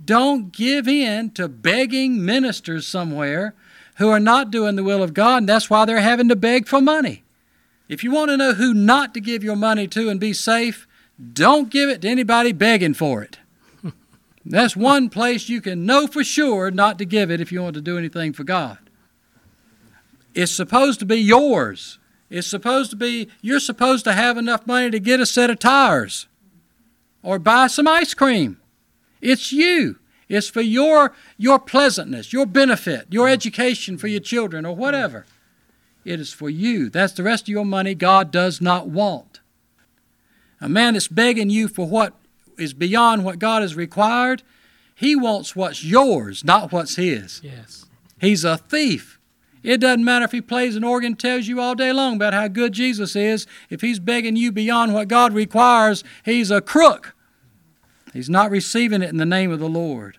Don't 0.05 0.53
give 0.53 0.87
in 0.87 1.31
to 1.33 1.49
begging 1.49 2.25
ministers 2.25 2.87
somewhere 2.87 3.55
who 4.01 4.09
are 4.09 4.19
not 4.19 4.51
doing 4.51 4.77
the 4.77 4.83
will 4.83 5.03
of 5.03 5.13
God, 5.13 5.43
and 5.43 5.49
that's 5.49 5.69
why 5.69 5.85
they're 5.85 6.01
having 6.01 6.31
to 6.31 6.35
beg 6.35 6.67
for 6.67 6.81
money. 6.81 7.23
If 7.87 8.03
you 8.03 8.11
want 8.11 8.31
to 8.31 8.37
know 8.39 8.55
who 8.55 8.73
not 8.73 9.13
to 9.13 9.21
give 9.21 9.45
your 9.45 9.57
money 9.57 9.87
to 9.89 10.09
and 10.09 10.19
be 10.19 10.33
safe, 10.33 10.89
don't 11.33 11.69
give 11.69 11.91
it 11.91 12.01
to 12.01 12.09
anybody 12.09 12.53
begging 12.53 12.95
for 12.95 13.23
it. 13.23 13.39
That's 14.45 14.75
one 14.75 15.11
place 15.11 15.51
you 15.51 15.61
can 15.61 15.85
know 15.85 16.07
for 16.07 16.25
sure 16.25 16.71
not 16.71 16.97
to 16.99 17.05
give 17.05 17.31
it 17.31 17.43
if 17.43 17.53
you 17.53 17.61
want 17.61 17.75
to 17.75 17.83
do 17.83 17.99
anything 17.99 18.33
for 18.33 18.43
God. 18.43 18.79
It's 20.35 20.51
supposed 20.51 20.99
to 21.01 21.05
be 21.05 21.19
yours. 21.19 21.99
It's 22.31 22.47
supposed 22.47 22.91
to 22.91 22.97
be, 22.97 23.29
you're 23.43 23.61
supposed 23.61 24.05
to 24.05 24.15
have 24.15 24.39
enough 24.39 24.67
money 24.67 24.91
to 24.91 24.99
get 24.99 25.21
a 25.21 25.27
set 25.27 25.51
of 25.51 25.59
tires 25.59 26.27
or 27.23 27.39
buy 27.39 27.67
some 27.67 27.87
ice 27.87 28.15
cream. 28.15 28.59
It's 29.21 29.53
you. 29.53 30.00
It's 30.31 30.49
for 30.49 30.61
your, 30.61 31.13
your 31.37 31.59
pleasantness, 31.59 32.33
your 32.33 32.47
benefit, 32.47 33.09
your 33.11 33.27
mm. 33.27 33.33
education 33.33 33.99
for 33.99 34.07
your 34.07 34.21
mm. 34.21 34.25
children, 34.25 34.65
or 34.65 34.75
mm. 34.75 34.79
whatever. 34.79 35.27
It 36.05 36.21
is 36.21 36.33
for 36.33 36.49
you. 36.49 36.89
That's 36.89 37.13
the 37.13 37.25
rest 37.25 37.45
of 37.45 37.49
your 37.49 37.65
money 37.67 37.97
God 37.97 38.31
does 38.31 38.61
not 38.61 38.89
want. 38.89 39.41
A 40.61 40.69
man 40.69 40.95
that's 40.95 41.09
begging 41.09 41.51
you 41.51 41.67
for 41.67 41.87
what 41.87 42.15
is 42.57 42.73
beyond 42.73 43.25
what 43.25 43.41
God 43.41 43.63
has 43.63 43.75
required, 43.75 44.43
he 44.95 45.17
wants 45.17 45.57
what's 45.57 45.83
yours, 45.83 46.45
not 46.45 46.71
what's 46.71 46.95
his. 46.95 47.41
Yes. 47.43 47.87
He's 48.21 48.45
a 48.45 48.57
thief. 48.57 49.19
It 49.63 49.79
doesn't 49.79 50.05
matter 50.05 50.27
if 50.27 50.33
he 50.33 50.41
plays 50.41 50.77
an 50.77 50.85
organ, 50.85 51.17
tells 51.17 51.49
you 51.49 51.61
all 51.61 51.75
day 51.75 51.93
long 51.93 52.17
about 52.17 52.35
how 52.35 52.47
good 52.49 52.73
Jesus 52.73 53.17
is. 53.17 53.47
If 53.69 53.81
he's 53.81 53.99
begging 53.99 54.37
you 54.37 54.53
beyond 54.53 54.95
what 54.95 55.09
God 55.09 55.33
requires, 55.33 56.05
he's 56.25 56.51
a 56.51 56.61
crook. 56.61 57.15
He's 58.13 58.31
not 58.31 58.51
receiving 58.51 59.03
it 59.03 59.11
in 59.11 59.19
the 59.19 59.27
name 59.27 59.51
of 59.51 59.61
the 59.61 59.69
Lord. 59.69 60.19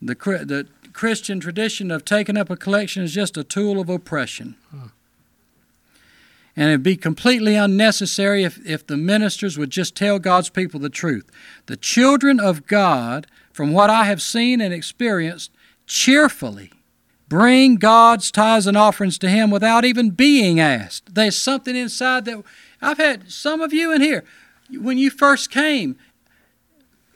The, 0.00 0.14
the 0.14 0.66
Christian 0.92 1.40
tradition 1.40 1.90
of 1.90 2.04
taking 2.04 2.36
up 2.36 2.50
a 2.50 2.56
collection 2.56 3.02
is 3.02 3.12
just 3.12 3.36
a 3.36 3.44
tool 3.44 3.80
of 3.80 3.88
oppression. 3.88 4.56
Huh. 4.70 4.88
And 6.54 6.68
it'd 6.68 6.82
be 6.82 6.96
completely 6.96 7.54
unnecessary 7.54 8.44
if, 8.44 8.58
if 8.66 8.86
the 8.86 8.96
ministers 8.96 9.56
would 9.56 9.70
just 9.70 9.96
tell 9.96 10.18
God's 10.18 10.50
people 10.50 10.78
the 10.78 10.90
truth. 10.90 11.30
The 11.66 11.76
children 11.76 12.38
of 12.38 12.66
God, 12.66 13.26
from 13.52 13.72
what 13.72 13.88
I 13.88 14.04
have 14.04 14.20
seen 14.20 14.60
and 14.60 14.74
experienced, 14.74 15.50
cheerfully 15.86 16.70
bring 17.28 17.76
God's 17.76 18.30
tithes 18.30 18.66
and 18.66 18.76
offerings 18.76 19.16
to 19.18 19.30
Him 19.30 19.50
without 19.50 19.86
even 19.86 20.10
being 20.10 20.60
asked. 20.60 21.14
There's 21.14 21.38
something 21.38 21.74
inside 21.74 22.26
that 22.26 22.44
I've 22.82 22.98
had 22.98 23.30
some 23.30 23.62
of 23.62 23.72
you 23.72 23.90
in 23.90 24.02
here. 24.02 24.22
When 24.70 24.98
you 24.98 25.08
first 25.08 25.50
came, 25.50 25.96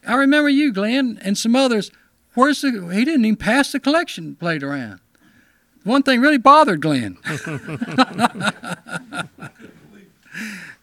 I 0.07 0.15
remember 0.15 0.49
you, 0.49 0.73
Glenn, 0.73 1.19
and 1.23 1.37
some 1.37 1.57
others. 1.57 1.91
Where's 2.35 2.61
the? 2.61 2.71
He 2.93 3.05
didn't 3.05 3.25
even 3.25 3.37
pass 3.37 3.73
the 3.73 3.81
collection 3.81 4.37
plate 4.37 4.63
around. 4.63 5.01
One 5.85 6.03
thing 6.03 6.21
really 6.21 6.39
bothered 6.39 6.81
Glenn. 6.81 7.19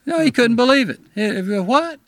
no, 0.05 0.19
he 0.19 0.31
couldn't 0.31 0.55
believe 0.55 0.89
it. 0.89 0.99
What? 1.65 1.99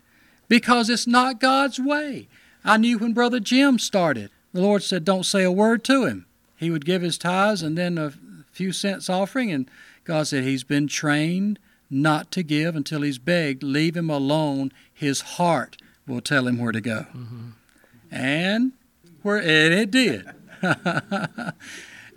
Because 0.48 0.90
it's 0.90 1.08
not 1.08 1.40
God's 1.40 1.80
way. 1.80 2.28
I 2.64 2.78
knew 2.78 2.98
when 2.98 3.14
Brother 3.14 3.40
Jim 3.40 3.80
started. 3.80 4.30
The 4.54 4.62
Lord 4.62 4.84
said, 4.84 5.04
"Don't 5.04 5.26
say 5.26 5.44
a 5.44 5.52
word 5.52 5.84
to 5.86 6.06
him." 6.06 6.26
He 6.56 6.70
would 6.72 6.86
give 6.86 7.02
his 7.02 7.18
tithes 7.18 7.62
and 7.62 7.78
then 7.78 7.98
a 7.98 8.14
few 8.52 8.72
cents 8.72 9.10
offering, 9.10 9.52
and 9.52 9.70
God 10.06 10.28
said, 10.28 10.44
He's 10.44 10.64
been 10.64 10.88
trained 10.88 11.60
not 11.90 12.32
to 12.32 12.44
give 12.44 12.76
until 12.76 13.02
he's 13.02 13.18
begged. 13.18 13.64
Leave 13.64 13.98
him 13.98 14.10
alone. 14.10 14.72
His 14.94 15.22
heart 15.22 15.78
will 16.08 16.22
tell 16.22 16.48
him 16.48 16.58
where 16.58 16.72
to 16.72 16.82
go. 16.82 17.06
Mm-hmm. 17.16 17.50
And 18.12 18.74
where 19.22 19.38
and 19.38 19.74
it 19.74 19.92
did. 19.92 20.26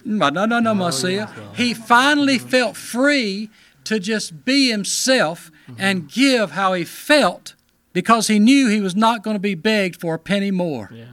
no, 0.05 0.29
no, 0.29 0.45
no, 0.47 0.75
Marcia. 0.75 1.33
He 1.55 1.75
finally 1.75 2.39
felt 2.39 2.77
free 2.77 3.51
to 3.85 3.99
just 3.99 4.45
be 4.45 4.71
himself 4.71 5.51
mm-hmm. 5.69 5.81
and 5.81 6.11
give 6.11 6.53
how 6.53 6.75
he 6.75 6.85
felt 6.85 7.55
because 7.93 8.29
he 8.29 8.39
knew 8.39 8.69
he 8.69 8.81
was 8.81 8.95
not 8.95 9.23
going 9.23 9.35
to 9.35 9.41
be 9.41 9.55
begged 9.55 10.01
for 10.01 10.15
a 10.15 10.19
penny 10.19 10.51
more. 10.51 10.91
Yeah. 10.93 11.07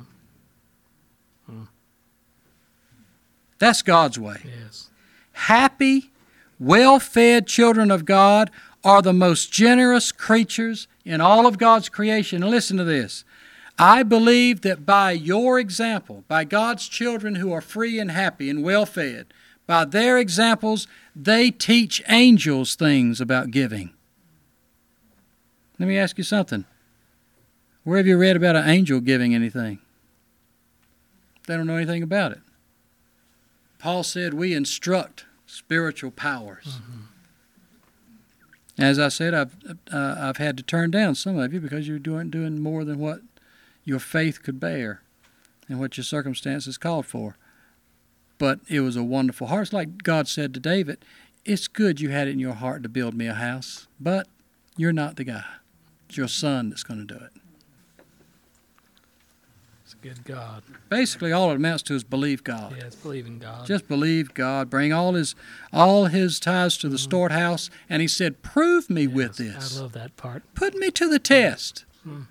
That's 3.58 3.82
God's 3.82 4.20
way. 4.20 4.38
Yes. 4.44 4.90
Happy, 5.32 6.12
well 6.60 7.00
fed 7.00 7.48
children 7.48 7.92
of 7.92 8.06
God 8.06 8.52
are 8.84 9.02
the 9.02 9.14
most 9.14 9.52
generous 9.52 10.12
creatures 10.12 10.88
in 11.06 11.22
all 11.22 11.46
of 11.46 11.58
God's 11.58 11.88
creation. 11.88 12.42
And 12.44 12.52
listen 12.52 12.78
to 12.78 12.84
this. 12.84 13.24
I 13.78 14.04
believe 14.04 14.62
that 14.62 14.86
by 14.86 15.12
your 15.12 15.60
example, 15.60 16.24
by 16.28 16.44
God's 16.44 16.88
children 16.88 17.36
who 17.36 17.52
are 17.52 17.62
free 17.62 18.00
and 18.00 18.12
happy 18.12 18.50
and 18.50 18.64
well 18.64 18.86
fed, 18.86 19.28
by 19.68 19.86
their 19.86 20.18
examples, 20.18 20.88
they 21.16 21.52
teach 21.52 22.02
angels 22.08 22.76
things 22.76 23.20
about 23.20 23.52
giving. 23.52 23.92
Let 25.80 25.88
me 25.88 25.98
ask 25.98 26.18
you 26.18 26.24
something. 26.24 26.66
Where 27.84 27.98
have 27.98 28.08
you 28.08 28.18
read 28.18 28.36
about 28.36 28.56
an 28.56 28.68
angel 28.68 29.00
giving 29.00 29.36
anything? 29.36 29.80
They 31.48 31.56
don't 31.56 31.68
know 31.68 31.76
anything 31.76 32.04
about 32.04 32.32
it. 32.32 32.40
Paul 33.78 34.04
said 34.04 34.34
we 34.34 34.54
instruct 34.54 35.26
spiritual 35.46 36.12
powers. 36.12 36.66
Mm-hmm. 36.66 37.02
As 38.78 39.00
I 39.00 39.08
said, 39.08 39.34
I've 39.34 39.56
uh, 39.92 40.16
I've 40.20 40.38
had 40.38 40.58
to 40.58 40.64
turn 40.64 40.92
down 40.92 41.16
some 41.16 41.38
of 41.38 41.54
you 41.54 41.60
because 41.60 41.88
you're 41.88 42.00
doing 42.00 42.30
doing 42.30 42.60
more 42.60 42.84
than 42.84 43.00
what 43.00 43.22
your 43.84 44.00
faith 44.00 44.44
could 44.44 44.60
bear 44.60 45.02
and 45.70 45.80
what 45.80 45.98
your 45.98 46.04
circumstances 46.04 46.78
called 46.78 47.06
for. 47.06 47.38
But 48.38 48.60
it 48.68 48.82
was 48.82 48.98
a 48.98 49.04
wonderful 49.04 49.48
heart. 49.48 49.64
It's 49.64 49.74
like 49.74 50.04
God 50.04 50.28
said 50.28 50.54
to 50.54 50.60
David, 50.60 51.06
"It's 51.46 51.70
good 51.70 52.02
you 52.02 52.10
had 52.10 52.28
it 52.28 52.32
in 52.32 52.40
your 52.40 52.54
heart 52.54 52.84
to 52.84 52.90
build 52.90 53.14
me 53.14 53.28
a 53.28 53.34
house, 53.34 53.88
but 54.00 54.28
you're 54.76 54.92
not 54.92 55.16
the 55.16 55.24
guy. 55.24 55.46
It's 56.10 56.18
your 56.18 56.28
son 56.28 56.70
that's 56.70 56.84
going 56.84 57.06
to 57.06 57.14
do 57.14 57.24
it." 57.24 57.32
Good 60.06 60.24
God. 60.24 60.62
Basically, 60.88 61.32
all 61.32 61.50
it 61.50 61.56
amounts 61.56 61.82
to 61.84 61.96
is 61.96 62.04
believe 62.04 62.44
God. 62.44 62.76
Yes, 62.78 62.94
believe 62.94 63.26
in 63.26 63.40
God. 63.40 63.66
Just 63.66 63.88
believe 63.88 64.36
God. 64.36 64.70
Bring 64.70 64.94
all 64.94 65.16
his 65.16 65.34
all 65.74 66.06
his 66.06 66.40
tithes 66.40 66.78
to 66.78 66.90
the 66.90 66.98
mm-hmm. 66.98 67.04
storehouse, 67.04 67.72
and 67.90 68.04
he 68.04 68.08
said, 68.08 68.44
"Prove 68.44 68.88
me 68.88 69.06
yes, 69.06 69.12
with 69.16 69.38
this. 69.38 69.76
I 69.76 69.82
love 69.82 69.94
that 69.94 70.16
part. 70.16 70.44
Put 70.54 70.76
me 70.76 70.92
to 70.92 71.10
the 71.10 71.18
test. 71.18 71.86
Mm. 72.08 72.28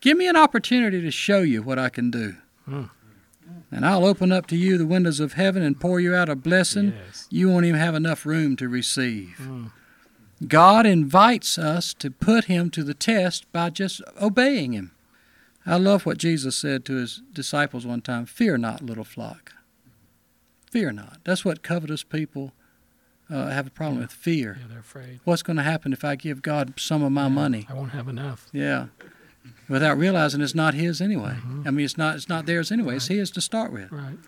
Give 0.00 0.18
me 0.18 0.26
an 0.26 0.34
opportunity 0.34 1.00
to 1.00 1.10
show 1.12 1.38
you 1.38 1.62
what 1.62 1.78
I 1.78 1.88
can 1.88 2.10
do." 2.10 2.34
Mm. 2.68 2.90
And 3.70 3.86
I'll 3.86 4.04
open 4.04 4.32
up 4.32 4.48
to 4.48 4.56
you 4.56 4.76
the 4.76 4.88
windows 4.88 5.20
of 5.20 5.34
heaven 5.34 5.62
and 5.62 5.78
pour 5.78 6.00
you 6.00 6.16
out 6.16 6.28
a 6.28 6.34
blessing 6.34 6.94
yes. 7.06 7.28
you 7.30 7.48
won't 7.48 7.64
even 7.64 7.78
have 7.78 7.94
enough 7.94 8.26
room 8.26 8.56
to 8.56 8.68
receive. 8.68 9.36
Mm. 9.40 9.70
God 10.48 10.84
invites 10.84 11.58
us 11.58 11.94
to 11.94 12.10
put 12.10 12.46
him 12.46 12.70
to 12.70 12.82
the 12.82 12.92
test 12.92 13.50
by 13.52 13.70
just 13.70 14.02
obeying 14.20 14.72
him. 14.72 14.90
I 15.66 15.76
love 15.76 16.06
what 16.06 16.18
Jesus 16.18 16.56
said 16.56 16.84
to 16.84 16.94
his 16.94 17.22
disciples 17.32 17.84
one 17.84 18.00
time 18.00 18.24
Fear 18.26 18.58
not, 18.58 18.82
little 18.82 19.04
flock. 19.04 19.52
Fear 20.70 20.92
not. 20.92 21.18
That's 21.24 21.44
what 21.44 21.62
covetous 21.62 22.04
people 22.04 22.52
uh, 23.28 23.48
have 23.48 23.66
a 23.66 23.70
problem 23.70 23.98
yeah. 23.98 24.04
with 24.04 24.12
fear. 24.12 24.58
Yeah, 24.60 24.66
they're 24.68 24.78
afraid. 24.78 25.20
What's 25.24 25.42
going 25.42 25.56
to 25.56 25.62
happen 25.62 25.92
if 25.92 26.04
I 26.04 26.14
give 26.14 26.42
God 26.42 26.74
some 26.78 27.02
of 27.02 27.12
my 27.12 27.24
yeah, 27.24 27.28
money? 27.28 27.66
I 27.68 27.74
won't 27.74 27.90
have 27.90 28.08
enough. 28.08 28.46
Yeah. 28.52 28.86
Without 29.68 29.98
realizing 29.98 30.40
it's 30.40 30.54
not 30.54 30.74
his 30.74 31.00
anyway. 31.00 31.36
Mm-hmm. 31.38 31.62
I 31.66 31.70
mean, 31.70 31.84
it's 31.84 31.98
not 31.98 32.16
it's 32.16 32.28
not 32.28 32.46
theirs 32.46 32.70
anyway. 32.70 32.90
Right. 32.90 32.96
It's 32.96 33.08
his 33.08 33.30
to 33.32 33.40
start 33.40 33.72
with. 33.72 33.90
Right. 33.90 34.18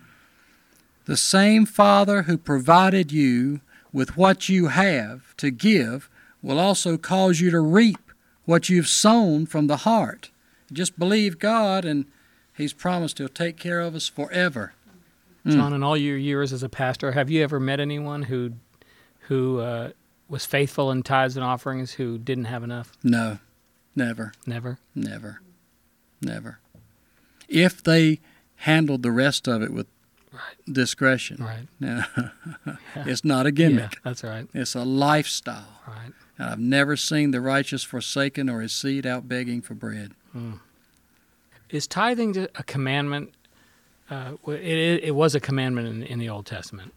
The 1.06 1.16
same 1.16 1.64
Father 1.64 2.22
who 2.22 2.36
provided 2.36 3.12
you 3.12 3.60
with 3.92 4.16
what 4.16 4.48
you 4.48 4.68
have 4.68 5.36
to 5.36 5.50
give 5.50 6.10
will 6.42 6.58
also 6.58 6.96
cause 6.96 7.40
you 7.40 7.50
to 7.50 7.60
reap 7.60 8.12
what 8.44 8.68
you've 8.68 8.88
sown 8.88 9.46
from 9.46 9.66
the 9.66 9.78
heart. 9.78 10.30
Just 10.72 10.98
believe 10.98 11.38
God, 11.38 11.84
and 11.84 12.06
He's 12.56 12.72
promised 12.72 13.18
He'll 13.18 13.28
take 13.28 13.56
care 13.56 13.80
of 13.80 13.94
us 13.94 14.08
forever. 14.08 14.74
Mm. 15.44 15.52
John, 15.52 15.72
in 15.72 15.82
all 15.82 15.96
your 15.96 16.16
years 16.16 16.52
as 16.52 16.62
a 16.62 16.68
pastor, 16.68 17.12
have 17.12 17.30
you 17.30 17.42
ever 17.42 17.60
met 17.60 17.80
anyone 17.80 18.24
who, 18.24 18.52
who 19.22 19.60
uh, 19.60 19.90
was 20.28 20.44
faithful 20.44 20.90
in 20.90 21.02
tithes 21.02 21.36
and 21.36 21.44
offerings 21.44 21.92
who 21.92 22.18
didn't 22.18 22.46
have 22.46 22.62
enough? 22.62 22.92
No, 23.02 23.38
never. 23.94 24.32
Never. 24.46 24.78
Never. 24.94 25.40
Never. 26.20 26.58
If 27.48 27.82
they 27.82 28.20
handled 28.56 29.02
the 29.02 29.12
rest 29.12 29.46
of 29.46 29.62
it 29.62 29.72
with 29.72 29.86
right. 30.32 30.74
discretion. 30.74 31.42
Right. 31.42 31.68
Yeah. 31.80 32.04
it's 33.06 33.24
not 33.24 33.46
a 33.46 33.52
gimmick. 33.52 33.92
Yeah, 33.92 33.98
that's 34.02 34.24
right. 34.24 34.48
It's 34.52 34.74
a 34.74 34.84
lifestyle. 34.84 35.80
Right. 35.86 36.12
And 36.38 36.48
I've 36.48 36.60
never 36.60 36.96
seen 36.96 37.32
the 37.32 37.40
righteous 37.40 37.82
forsaken 37.82 38.48
or 38.48 38.60
his 38.60 38.72
seed 38.72 39.04
out 39.04 39.28
begging 39.28 39.60
for 39.60 39.74
bread. 39.74 40.12
Mm. 40.34 40.60
Is 41.70 41.86
tithing 41.86 42.36
a 42.54 42.62
commandment? 42.62 43.34
Uh, 44.08 44.32
it, 44.46 45.04
it, 45.04 45.14
was 45.14 45.34
a 45.34 45.40
commandment 45.40 45.88
in, 45.88 46.02
in 46.02 46.18
the 46.18 46.28
Old 46.28 46.46
Testament. 46.46 46.94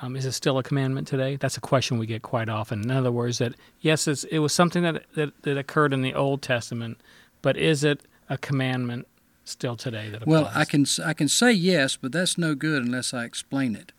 Um, 0.00 0.14
is 0.14 0.24
it 0.24 0.32
still 0.32 0.58
a 0.58 0.62
commandment 0.62 1.08
today? 1.08 1.36
That's 1.36 1.56
a 1.56 1.60
question 1.60 1.98
we 1.98 2.06
get 2.06 2.22
quite 2.22 2.48
often. 2.48 2.82
In 2.82 2.90
other 2.90 3.10
words, 3.10 3.38
that 3.38 3.54
yes, 3.80 4.06
it 4.06 4.38
was 4.38 4.52
something 4.52 4.82
that, 4.82 5.04
that, 5.14 5.42
that 5.42 5.56
occurred 5.56 5.92
in 5.92 6.02
the 6.02 6.14
Old 6.14 6.42
Testament, 6.42 6.98
but 7.42 7.56
is 7.56 7.82
it 7.82 8.02
a 8.28 8.38
commandment 8.38 9.08
still 9.44 9.76
today 9.76 10.10
that 10.10 10.22
applies? 10.22 10.44
Well, 10.44 10.52
I 10.54 10.64
can 10.64 10.86
I 11.04 11.12
can 11.12 11.28
say 11.28 11.52
yes, 11.52 11.96
but 11.96 12.12
that's 12.12 12.38
no 12.38 12.54
good 12.54 12.84
unless 12.84 13.14
I 13.14 13.24
explain 13.24 13.74
it. 13.74 13.92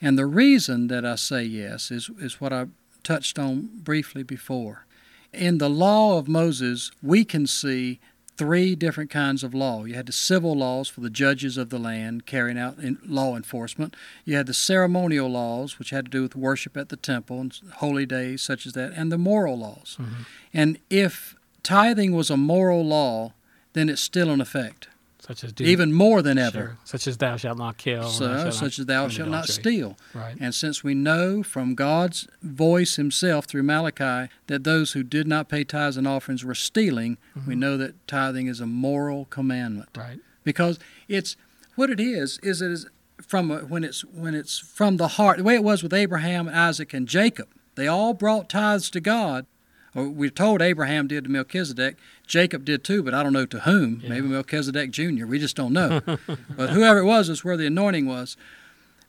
And 0.00 0.18
the 0.18 0.26
reason 0.26 0.88
that 0.88 1.04
I 1.04 1.16
say 1.16 1.44
yes 1.44 1.90
is 1.90 2.10
is 2.18 2.40
what 2.40 2.52
I 2.52 2.66
touched 3.02 3.38
on 3.38 3.68
briefly 3.74 4.22
before. 4.22 4.86
In 5.32 5.58
the 5.58 5.70
law 5.70 6.18
of 6.18 6.28
Moses, 6.28 6.90
we 7.02 7.24
can 7.24 7.46
see 7.46 8.00
three 8.36 8.74
different 8.74 9.10
kinds 9.10 9.44
of 9.44 9.54
law. 9.54 9.84
You 9.84 9.94
had 9.94 10.06
the 10.06 10.12
civil 10.12 10.54
laws 10.54 10.88
for 10.88 11.00
the 11.00 11.10
judges 11.10 11.56
of 11.56 11.70
the 11.70 11.78
land 11.78 12.26
carrying 12.26 12.58
out 12.58 12.78
law 13.06 13.36
enforcement. 13.36 13.94
You 14.24 14.36
had 14.36 14.46
the 14.46 14.54
ceremonial 14.54 15.28
laws, 15.28 15.78
which 15.78 15.90
had 15.90 16.06
to 16.06 16.10
do 16.10 16.22
with 16.22 16.34
worship 16.34 16.76
at 16.76 16.88
the 16.88 16.96
temple 16.96 17.40
and 17.40 17.58
holy 17.76 18.06
days 18.06 18.42
such 18.42 18.66
as 18.66 18.72
that, 18.72 18.92
and 18.94 19.12
the 19.12 19.18
moral 19.18 19.58
laws. 19.58 19.96
Mm-hmm. 20.00 20.22
And 20.52 20.78
if 20.90 21.36
tithing 21.62 22.14
was 22.14 22.30
a 22.30 22.36
moral 22.36 22.84
law, 22.84 23.34
then 23.74 23.88
it's 23.88 24.02
still 24.02 24.30
in 24.30 24.40
effect 24.40 24.88
such 25.26 25.44
as 25.44 25.52
do, 25.52 25.64
even 25.64 25.92
more 25.92 26.20
than 26.20 26.36
ever, 26.36 26.58
sure. 26.58 26.78
such 26.82 27.06
as 27.06 27.16
thou 27.16 27.36
shalt 27.36 27.56
not 27.56 27.76
kill, 27.76 28.08
so, 28.08 28.50
such 28.50 28.80
as 28.80 28.86
thou 28.86 29.06
shalt 29.06 29.28
not 29.28 29.46
steal. 29.46 29.96
Right. 30.12 30.36
And 30.40 30.52
since 30.52 30.82
we 30.82 30.94
know 30.94 31.44
from 31.44 31.76
God's 31.76 32.26
voice 32.42 32.96
Himself 32.96 33.44
through 33.44 33.62
Malachi 33.62 34.32
that 34.48 34.64
those 34.64 34.92
who 34.92 35.04
did 35.04 35.28
not 35.28 35.48
pay 35.48 35.62
tithes 35.62 35.96
and 35.96 36.08
offerings 36.08 36.44
were 36.44 36.56
stealing, 36.56 37.18
mm-hmm. 37.38 37.48
we 37.48 37.54
know 37.54 37.76
that 37.76 38.06
tithing 38.08 38.48
is 38.48 38.58
a 38.58 38.66
moral 38.66 39.26
commandment. 39.26 39.90
Right. 39.96 40.18
Because 40.42 40.80
it's 41.06 41.36
what 41.76 41.88
it 41.88 42.00
is 42.00 42.40
is 42.42 42.60
it 42.60 42.72
is 42.72 42.86
from 43.24 43.50
when 43.68 43.84
it's 43.84 44.04
when 44.04 44.34
it's 44.34 44.58
from 44.58 44.96
the 44.96 45.08
heart 45.08 45.38
the 45.38 45.44
way 45.44 45.54
it 45.54 45.62
was 45.62 45.84
with 45.84 45.94
Abraham, 45.94 46.48
Isaac, 46.48 46.92
and 46.92 47.06
Jacob. 47.06 47.48
They 47.76 47.86
all 47.86 48.12
brought 48.12 48.48
tithes 48.50 48.90
to 48.90 49.00
God, 49.00 49.46
we're 49.94 50.30
told 50.30 50.62
Abraham 50.62 51.06
did 51.06 51.24
to 51.24 51.30
Melchizedek. 51.30 51.96
Jacob 52.26 52.64
did 52.64 52.82
too, 52.82 53.02
but 53.02 53.12
I 53.12 53.22
don't 53.22 53.32
know 53.32 53.46
to 53.46 53.60
whom. 53.60 54.00
Yeah. 54.02 54.10
Maybe 54.10 54.28
Melchizedek 54.28 54.90
Jr. 54.90 55.26
We 55.26 55.38
just 55.38 55.56
don't 55.56 55.72
know. 55.72 56.00
but 56.06 56.70
whoever 56.70 56.98
it 56.98 57.04
was 57.04 57.28
is 57.28 57.44
where 57.44 57.56
the 57.56 57.66
anointing 57.66 58.06
was. 58.06 58.36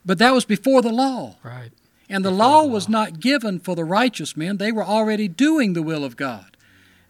But 0.05 0.17
that 0.19 0.33
was 0.33 0.43
before 0.43 0.81
the 0.81 0.91
law. 0.91 1.37
Right. 1.43 1.71
And 2.09 2.25
the 2.25 2.31
law 2.31 2.65
was 2.65 2.89
not 2.89 3.21
given 3.21 3.59
for 3.59 3.75
the 3.75 3.85
righteous 3.85 4.35
men. 4.35 4.57
They 4.57 4.71
were 4.71 4.83
already 4.83 5.29
doing 5.29 5.73
the 5.73 5.81
will 5.81 6.03
of 6.03 6.17
God. 6.17 6.57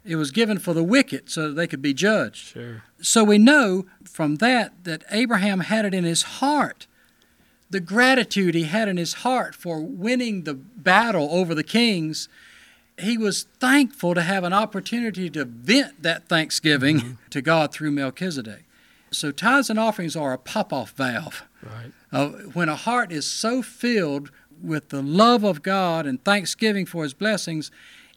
It 0.06 0.18
was 0.18 0.32
given 0.32 0.60
for 0.60 0.74
the 0.74 0.84
wicked 0.84 1.30
so 1.30 1.48
that 1.48 1.54
they 1.56 1.66
could 1.66 1.82
be 1.82 1.94
judged. 1.94 2.54
Sure. 2.54 2.84
So 3.02 3.24
we 3.24 3.38
know 3.38 3.86
from 4.04 4.36
that 4.36 4.84
that 4.84 5.04
Abraham 5.10 5.62
had 5.62 5.86
it 5.86 5.94
in 5.94 6.04
his 6.04 6.24
heart 6.24 6.88
the 7.74 7.80
gratitude 7.80 8.54
he 8.54 8.64
had 8.64 8.88
in 8.88 8.98
his 8.98 9.14
heart 9.14 9.56
for 9.56 9.82
winning 9.82 10.44
the 10.44 10.54
battle 10.54 11.28
over 11.32 11.56
the 11.56 11.64
kings 11.64 12.30
he 12.99 13.18
was 13.18 13.44
thankful 13.60 14.14
to 14.14 14.22
have 14.22 14.44
an 14.44 14.53
opportunity 14.53 15.30
to 15.32 15.45
vent 15.45 16.03
that 16.03 16.28
thanksgiving 16.28 16.99
mm-hmm. 16.99 17.11
to 17.30 17.41
God 17.41 17.72
through 17.72 17.91
Melchizedek. 17.91 18.65
So 19.11 19.32
tithes 19.32 19.70
and 19.70 19.80
offerings 19.80 20.15
are 20.15 20.34
a 20.34 20.38
pop-off 20.38 20.91
valve. 20.91 21.44
Right. 21.61 21.91
Uh, 22.11 22.30
when 22.53 22.70
a 22.70 22.76
heart 22.76 23.11
is 23.11 23.26
so 23.26 23.61
filled 23.61 24.32
with 24.61 24.90
the 24.90 25.02
love 25.02 25.44
of 25.44 25.61
God 25.61 26.06
and 26.06 26.24
thanksgiving 26.24 26.86
for 26.86 27.03
His 27.03 27.14
blessings, 27.14 27.72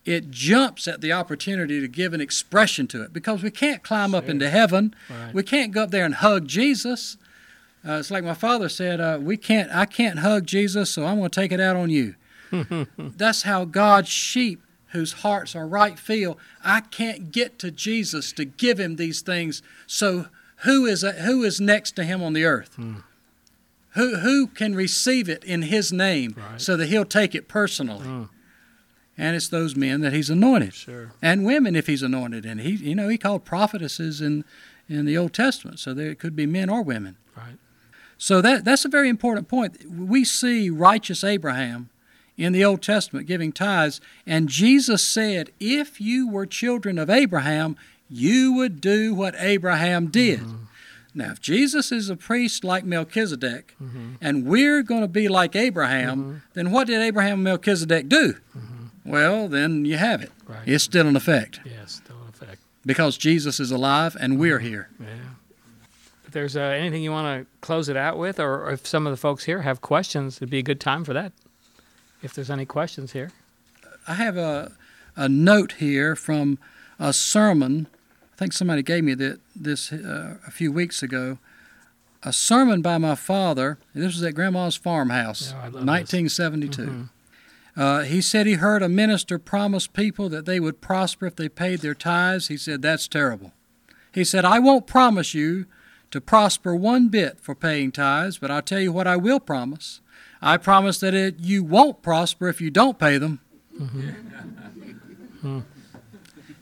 it 0.04 0.30
jumps 0.30 0.86
at 0.86 1.00
the 1.00 1.12
opportunity 1.12 1.80
to 1.80 1.88
give 1.88 2.14
an 2.14 2.20
expression 2.20 2.86
to 2.88 3.02
it 3.02 3.12
because 3.12 3.42
we 3.42 3.50
can't 3.50 3.82
climb 3.82 4.10
sure. 4.10 4.18
up 4.18 4.28
into 4.28 4.48
heaven. 4.48 4.94
Right. 5.10 5.34
We 5.34 5.42
can't 5.42 5.72
go 5.72 5.84
up 5.84 5.90
there 5.90 6.04
and 6.04 6.14
hug 6.14 6.46
Jesus. 6.46 7.16
Uh, 7.86 7.94
it's 7.94 8.10
like 8.10 8.24
my 8.24 8.34
father 8.34 8.68
said, 8.68 9.00
uh, 9.00 9.18
"We 9.20 9.36
can't. 9.36 9.70
I 9.72 9.86
can't 9.86 10.20
hug 10.20 10.46
Jesus, 10.46 10.90
so 10.90 11.06
I'm 11.06 11.18
going 11.18 11.30
to 11.30 11.40
take 11.40 11.52
it 11.52 11.60
out 11.60 11.76
on 11.76 11.90
you." 11.90 12.14
That's 12.98 13.42
how 13.42 13.64
God's 13.64 14.08
sheep 14.08 14.60
whose 14.88 15.12
hearts 15.14 15.54
are 15.54 15.66
right 15.66 15.98
feel, 15.98 16.38
I 16.64 16.80
can't 16.80 17.32
get 17.32 17.58
to 17.60 17.70
Jesus 17.70 18.32
to 18.32 18.44
give 18.44 18.78
him 18.78 18.96
these 18.96 19.20
things. 19.20 19.62
So 19.86 20.26
who 20.58 20.86
is 20.86 21.02
who 21.02 21.42
is 21.42 21.60
next 21.60 21.92
to 21.92 22.04
him 22.04 22.22
on 22.22 22.32
the 22.32 22.44
earth? 22.44 22.74
Hmm. 22.76 22.96
Who 23.90 24.16
who 24.18 24.46
can 24.46 24.74
receive 24.74 25.28
it 25.28 25.44
in 25.44 25.62
his 25.62 25.92
name 25.92 26.34
right. 26.36 26.60
so 26.60 26.76
that 26.76 26.86
he'll 26.88 27.04
take 27.04 27.34
it 27.34 27.48
personally? 27.48 28.06
Hmm. 28.06 28.22
And 29.18 29.34
it's 29.34 29.48
those 29.48 29.74
men 29.74 30.02
that 30.02 30.12
he's 30.12 30.28
anointed, 30.28 30.74
sure. 30.74 31.12
and 31.22 31.46
women 31.46 31.74
if 31.74 31.86
he's 31.86 32.02
anointed. 32.02 32.44
And 32.44 32.60
he, 32.60 32.72
you 32.72 32.94
know, 32.94 33.08
he 33.08 33.16
called 33.16 33.44
prophetesses 33.44 34.20
in 34.20 34.44
in 34.88 35.06
the 35.06 35.16
Old 35.16 35.32
Testament, 35.32 35.78
so 35.78 35.94
there 35.94 36.10
it 36.10 36.18
could 36.18 36.36
be 36.36 36.46
men 36.46 36.68
or 36.68 36.82
women. 36.82 37.16
Right. 37.36 37.56
So 38.18 38.40
that 38.40 38.64
that's 38.64 38.84
a 38.84 38.88
very 38.88 39.08
important 39.08 39.48
point. 39.48 39.84
We 39.90 40.24
see 40.24 40.70
righteous 40.70 41.24
Abraham 41.24 41.88
in 42.36 42.52
the 42.52 42.64
Old 42.64 42.82
Testament 42.82 43.26
giving 43.26 43.52
tithes. 43.52 44.00
And 44.26 44.48
Jesus 44.48 45.06
said, 45.06 45.50
if 45.58 46.00
you 46.00 46.28
were 46.28 46.46
children 46.46 46.98
of 46.98 47.10
Abraham, 47.10 47.76
you 48.08 48.52
would 48.54 48.80
do 48.80 49.14
what 49.14 49.34
Abraham 49.38 50.08
did. 50.08 50.40
Mm-hmm. 50.40 50.56
Now, 51.14 51.32
if 51.32 51.40
Jesus 51.40 51.90
is 51.92 52.10
a 52.10 52.16
priest 52.16 52.62
like 52.62 52.84
Melchizedek, 52.84 53.74
mm-hmm. 53.82 54.14
and 54.20 54.44
we're 54.44 54.82
going 54.82 55.00
to 55.00 55.08
be 55.08 55.28
like 55.28 55.56
Abraham, 55.56 56.18
mm-hmm. 56.18 56.36
then 56.52 56.70
what 56.72 56.86
did 56.88 57.00
Abraham 57.00 57.34
and 57.34 57.44
Melchizedek 57.44 58.08
do? 58.08 58.34
Mm-hmm. 58.34 59.10
well, 59.10 59.48
then 59.48 59.86
you 59.86 59.96
have 59.96 60.20
it. 60.20 60.30
Right. 60.46 60.66
It's 60.66 60.84
still 60.84 61.08
in 61.08 61.16
effect 61.16 61.60
Yes, 61.64 62.02
still 62.04 62.16
in 62.22 62.28
effect. 62.28 62.60
because 62.84 63.16
Jesus 63.16 63.58
is 63.58 63.70
alive 63.70 64.14
and 64.20 64.38
we're 64.38 64.58
here. 64.58 64.90
Yeah. 65.00 65.06
If 66.26 66.32
there's 66.32 66.56
uh, 66.56 66.60
anything 66.60 67.02
you 67.02 67.12
want 67.12 67.42
to 67.42 67.50
close 67.62 67.88
it 67.88 67.96
out 67.96 68.18
with, 68.18 68.38
or, 68.38 68.66
or 68.66 68.72
if 68.72 68.86
some 68.86 69.06
of 69.06 69.12
the 69.12 69.16
folks 69.16 69.44
here 69.44 69.62
have 69.62 69.80
questions, 69.80 70.36
it'd 70.36 70.50
be 70.50 70.58
a 70.58 70.62
good 70.62 70.80
time 70.80 71.02
for 71.02 71.14
that. 71.14 71.32
If 72.26 72.34
there's 72.34 72.50
any 72.50 72.66
questions 72.66 73.12
here. 73.12 73.30
I 74.08 74.14
have 74.14 74.36
a, 74.36 74.72
a 75.14 75.28
note 75.28 75.74
here 75.78 76.16
from 76.16 76.58
a 76.98 77.12
sermon. 77.12 77.86
I 78.34 78.36
think 78.36 78.52
somebody 78.52 78.82
gave 78.82 79.04
me 79.04 79.14
that, 79.14 79.38
this 79.54 79.92
uh, 79.92 80.38
a 80.44 80.50
few 80.50 80.72
weeks 80.72 81.04
ago. 81.04 81.38
A 82.24 82.32
sermon 82.32 82.82
by 82.82 82.98
my 82.98 83.14
father. 83.14 83.78
This 83.94 84.14
was 84.14 84.24
at 84.24 84.34
Grandma's 84.34 84.74
farmhouse, 84.74 85.54
Oh, 85.54 85.58
I 85.58 85.62
love 85.68 85.72
this. 85.74 85.84
1972. 85.84 87.08
Uh, 87.76 88.00
he 88.02 88.20
said 88.20 88.48
he 88.48 88.54
heard 88.54 88.82
a 88.82 88.88
minister 88.88 89.38
promise 89.38 89.86
people 89.86 90.28
that 90.28 90.46
they 90.46 90.58
would 90.58 90.80
prosper 90.80 91.26
if 91.26 91.36
they 91.36 91.48
paid 91.48 91.78
their 91.78 91.94
tithes. 91.94 92.48
He 92.48 92.56
said, 92.56 92.82
That's 92.82 93.06
terrible. 93.06 93.52
He 94.12 94.24
said, 94.24 94.44
I 94.44 94.58
won't 94.58 94.88
promise 94.88 95.32
you 95.32 95.66
to 96.10 96.20
prosper 96.20 96.74
one 96.74 97.06
bit 97.06 97.38
for 97.40 97.54
paying 97.54 97.92
tithes, 97.92 98.38
but 98.38 98.50
I'll 98.50 98.62
tell 98.62 98.80
you 98.80 98.90
what 98.90 99.06
I 99.06 99.16
will 99.16 99.38
promise. 99.38 100.00
I 100.40 100.56
promise 100.56 100.98
that 101.00 101.14
it, 101.14 101.40
you 101.40 101.64
won't 101.64 102.02
prosper 102.02 102.48
if 102.48 102.60
you 102.60 102.70
don't 102.70 102.98
pay 102.98 103.18
them. 103.18 103.40
Mm-hmm. 103.78 104.08
Hmm. 105.40 105.60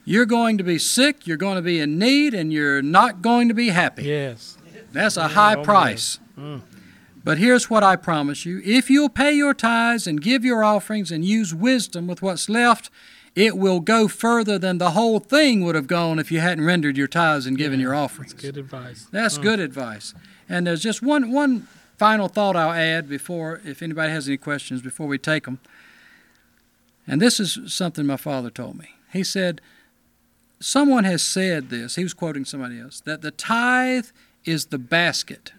You're 0.04 0.26
going 0.26 0.58
to 0.58 0.64
be 0.64 0.78
sick, 0.78 1.26
you're 1.26 1.38
going 1.38 1.56
to 1.56 1.62
be 1.62 1.80
in 1.80 1.98
need, 1.98 2.34
and 2.34 2.52
you're 2.52 2.82
not 2.82 3.22
going 3.22 3.48
to 3.48 3.54
be 3.54 3.70
happy. 3.70 4.04
Yes. 4.04 4.58
That's 4.92 5.16
a 5.16 5.28
high 5.28 5.54
oh, 5.56 5.62
price. 5.62 6.18
Mm. 6.38 6.60
But 7.24 7.38
here's 7.38 7.70
what 7.70 7.82
I 7.82 7.96
promise 7.96 8.44
you 8.44 8.60
if 8.64 8.90
you'll 8.90 9.08
pay 9.08 9.32
your 9.32 9.54
tithes 9.54 10.06
and 10.06 10.20
give 10.20 10.44
your 10.44 10.62
offerings 10.62 11.10
and 11.10 11.24
use 11.24 11.54
wisdom 11.54 12.06
with 12.06 12.20
what's 12.20 12.50
left, 12.50 12.90
it 13.34 13.56
will 13.56 13.80
go 13.80 14.06
further 14.06 14.58
than 14.58 14.78
the 14.78 14.90
whole 14.90 15.18
thing 15.18 15.64
would 15.64 15.74
have 15.74 15.86
gone 15.86 16.18
if 16.18 16.30
you 16.30 16.40
hadn't 16.40 16.64
rendered 16.64 16.98
your 16.98 17.08
tithes 17.08 17.46
and 17.46 17.56
given 17.56 17.80
your 17.80 17.94
offerings. 17.94 18.32
That's 18.32 18.42
good 18.42 18.56
advice. 18.58 19.08
That's 19.10 19.38
mm. 19.38 19.42
good 19.42 19.58
advice. 19.58 20.14
And 20.48 20.66
there's 20.66 20.82
just 20.82 21.02
one 21.02 21.32
one 21.32 21.66
final 21.98 22.28
thought 22.28 22.56
I'll 22.56 22.72
add 22.72 23.08
before, 23.08 23.60
if 23.64 23.82
anybody 23.82 24.10
has 24.10 24.28
any 24.28 24.36
questions 24.36 24.82
before 24.82 25.06
we 25.06 25.18
take 25.18 25.44
them. 25.44 25.58
And 27.06 27.20
this 27.20 27.38
is 27.38 27.58
something 27.66 28.06
my 28.06 28.16
father 28.16 28.50
told 28.50 28.78
me. 28.78 28.88
He 29.12 29.24
said, 29.24 29.60
Someone 30.60 31.04
has 31.04 31.22
said 31.22 31.68
this, 31.68 31.96
he 31.96 32.02
was 32.02 32.14
quoting 32.14 32.44
somebody 32.44 32.80
else, 32.80 33.00
that 33.00 33.20
the 33.20 33.30
tithe 33.30 34.06
is 34.44 34.66
the 34.66 34.78
basket 34.78 35.52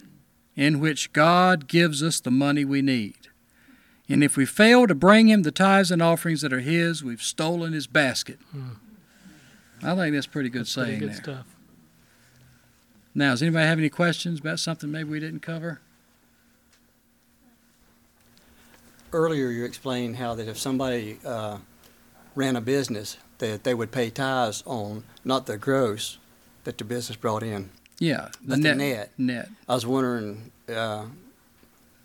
in 0.55 0.79
which 0.79 1.13
God 1.13 1.67
gives 1.67 2.01
us 2.01 2.19
the 2.19 2.31
money 2.31 2.65
we 2.65 2.81
need. 2.81 3.27
And 4.09 4.23
if 4.23 4.37
we 4.37 4.45
fail 4.45 4.87
to 4.87 4.95
bring 4.95 5.27
him 5.27 5.43
the 5.43 5.51
tithes 5.51 5.91
and 5.91 6.01
offerings 6.01 6.41
that 6.41 6.53
are 6.53 6.59
his, 6.59 7.03
we've 7.03 7.21
stolen 7.21 7.73
his 7.73 7.87
basket. 7.87 8.39
Hmm. 8.51 8.69
I 9.83 9.95
think 9.95 10.15
that's 10.15 10.27
pretty 10.27 10.49
good 10.49 10.61
That's 10.61 10.73
pretty 10.73 10.91
saying 10.91 10.99
good 11.01 11.09
there. 11.09 11.15
stuff. 11.23 11.45
Now, 13.13 13.31
does 13.31 13.41
anybody 13.41 13.65
have 13.67 13.77
any 13.79 13.89
questions 13.89 14.39
about 14.39 14.59
something 14.59 14.91
maybe 14.91 15.09
we 15.09 15.19
didn't 15.19 15.41
cover? 15.41 15.81
Earlier, 19.15 19.49
you 19.49 19.63
explained 19.63 20.17
how 20.17 20.35
that 20.35 20.49
if 20.49 20.57
somebody 20.57 21.19
uh, 21.25 21.59
ran 22.35 22.57
a 22.57 22.61
business, 22.61 23.15
that 23.37 23.63
they 23.63 23.73
would 23.73 23.89
pay 23.91 24.09
tithes 24.09 24.61
on 24.65 25.05
not 25.23 25.45
the 25.45 25.57
gross 25.57 26.17
that 26.65 26.77
the 26.77 26.83
business 26.83 27.15
brought 27.15 27.41
in. 27.41 27.69
Yeah, 27.97 28.27
But 28.45 28.61
the 28.61 28.75
net. 28.75 29.11
Net. 29.17 29.47
I 29.69 29.73
was 29.75 29.85
wondering 29.85 30.51
uh, 30.67 31.05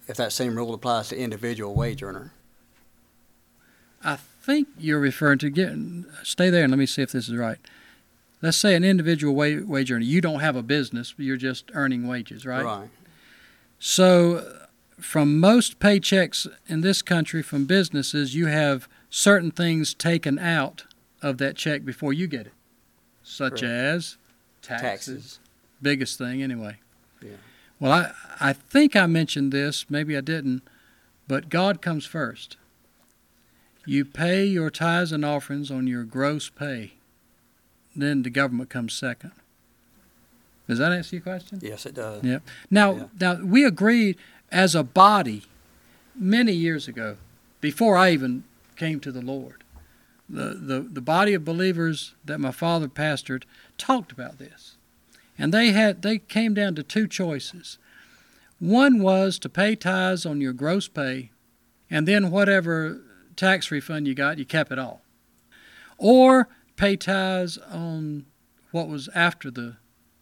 if 0.07 0.16
that 0.19 0.32
same 0.32 0.55
rule 0.55 0.73
applies 0.73 1.09
to 1.09 1.19
individual 1.19 1.74
wage 1.74 2.01
earner. 2.01 2.32
I 4.05 4.15
think 4.16 4.69
you're 4.78 5.01
referring 5.01 5.39
to 5.41 5.51
getting. 5.51 6.07
Stay 6.23 6.49
there 6.49 6.62
and 6.62 6.70
let 6.70 6.78
me 6.78 6.87
see 6.87 7.03
if 7.03 7.11
this 7.11 7.28
is 7.28 7.35
right. 7.35 7.59
Let's 8.41 8.57
say 8.57 8.77
an 8.77 8.85
individual 8.85 9.35
wa- 9.35 9.65
wage 9.66 9.91
earner. 9.91 10.05
You 10.05 10.20
don't 10.20 10.41
have 10.41 10.55
a 10.55 10.62
business. 10.62 11.12
You're 11.19 11.37
just 11.37 11.70
earning 11.74 12.07
wages, 12.07 12.47
right? 12.47 12.65
Right. 12.65 12.89
So, 13.81 14.60
from 15.01 15.39
most 15.40 15.78
paychecks 15.78 16.47
in 16.68 16.81
this 16.81 17.02
country 17.02 17.43
from 17.43 17.64
businesses, 17.66 18.35
you 18.35 18.47
have 18.47 18.89
certain 19.09 19.51
things 19.51 19.94
taken 19.94 20.39
out 20.39 20.85
of 21.22 21.39
that 21.39 21.56
check 21.56 21.85
before 21.85 22.12
you 22.12 22.27
get 22.27 22.47
it, 22.47 22.52
such 23.22 23.60
Correct. 23.60 23.64
as 23.64 24.16
taxes. 24.62 24.81
Taxes. 24.82 25.40
Biggest 25.82 26.18
thing, 26.18 26.43
anyway. 26.43 26.77
Yeah. 27.22 27.31
Well, 27.78 27.93
I, 27.93 28.12
I 28.40 28.52
think 28.52 28.94
I 28.97 29.06
mentioned 29.06 29.52
this, 29.52 29.86
maybe 29.89 30.16
I 30.16 30.20
didn't, 30.20 30.62
but 31.27 31.48
God 31.48 31.81
comes 31.82 32.05
first. 32.06 32.56
You 33.86 34.05
pay 34.05 34.44
your 34.44 34.70
tithes 34.70 35.10
and 35.12 35.24
offerings 35.24 35.70
on 35.70 35.86
your 35.86 36.05
gross 36.05 36.51
pay, 36.51 36.93
then 37.97 38.22
the 38.22 38.31
government 38.31 38.70
comes 38.70 38.93
second. 38.93 39.32
Does 40.68 40.78
that 40.78 40.93
answer 40.93 41.16
your 41.16 41.22
question? 41.22 41.59
Yes, 41.62 41.85
it 41.86 41.94
does. 41.94 42.22
Yeah. 42.22 42.39
Now, 42.70 42.93
Yeah. 42.94 43.05
now 43.18 43.35
we 43.44 43.64
agreed 43.64 44.16
as 44.51 44.74
a 44.74 44.82
body 44.82 45.43
many 46.14 46.52
years 46.52 46.89
ago, 46.89 47.16
before 47.60 47.97
I 47.97 48.10
even 48.10 48.44
came 48.77 49.01
to 49.01 49.12
the 49.12 49.22
Lord. 49.22 49.64
The, 50.28 50.55
the, 50.55 50.81
the 50.81 51.01
body 51.01 51.35
of 51.35 51.44
believers 51.44 52.14
that 52.24 52.39
my 52.39 52.52
father 52.52 52.89
pastored 52.89 53.44
talked 53.77 54.12
about 54.12 54.39
this. 54.39 54.77
And 55.36 55.52
they 55.52 55.72
had 55.72 56.02
they 56.02 56.18
came 56.18 56.55
down 56.55 56.74
to 56.74 56.82
two 56.82 57.09
choices. 57.09 57.78
One 58.59 59.02
was 59.02 59.39
to 59.39 59.48
pay 59.48 59.74
tithes 59.74 60.27
on 60.27 60.40
your 60.40 60.52
gross 60.52 60.86
pay, 60.86 61.31
and 61.90 62.06
then 62.06 62.31
whatever 62.31 63.01
tax 63.36 63.70
refund 63.70 64.06
you 64.06 64.14
got, 64.14 64.39
you 64.39 64.44
kept 64.44 64.70
it 64.70 64.78
all. 64.78 65.01
Or 65.97 66.48
pay 66.77 66.97
tithes 66.97 67.56
on 67.56 68.27
what 68.70 68.89
was 68.89 69.09
after 69.14 69.51
the 69.51 69.77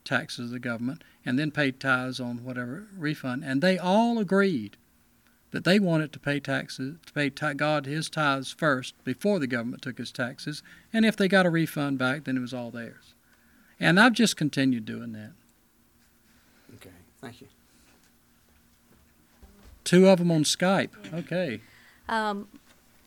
taxes 0.05 0.46
of 0.46 0.50
the 0.50 0.59
government, 0.59 1.02
and 1.28 1.38
then 1.38 1.50
paid 1.50 1.78
tithes 1.78 2.20
on 2.20 2.42
whatever 2.42 2.86
refund. 2.96 3.44
And 3.44 3.60
they 3.60 3.76
all 3.76 4.18
agreed 4.18 4.78
that 5.50 5.64
they 5.64 5.78
wanted 5.78 6.10
to 6.14 6.18
pay 6.18 6.40
taxes, 6.40 6.96
to 7.05 7.12
pay 7.12 7.28
ti- 7.28 7.52
God 7.52 7.84
his 7.84 8.09
tithes 8.09 8.50
first 8.50 8.94
before 9.05 9.38
the 9.38 9.46
government 9.46 9.82
took 9.82 9.98
his 9.98 10.10
taxes. 10.10 10.62
And 10.90 11.05
if 11.05 11.18
they 11.18 11.28
got 11.28 11.44
a 11.44 11.50
refund 11.50 11.98
back, 11.98 12.24
then 12.24 12.38
it 12.38 12.40
was 12.40 12.55
all 12.55 12.70
theirs. 12.70 13.12
And 13.78 14.00
I've 14.00 14.14
just 14.14 14.38
continued 14.38 14.86
doing 14.86 15.12
that. 15.12 15.32
Okay. 16.76 16.96
Thank 17.20 17.42
you. 17.42 17.48
Two 19.84 20.09
of 20.09 20.20
them 20.20 20.30
on 20.30 20.44
Skype. 20.44 20.92
Okay. 21.12 21.60
Um, 22.09 22.48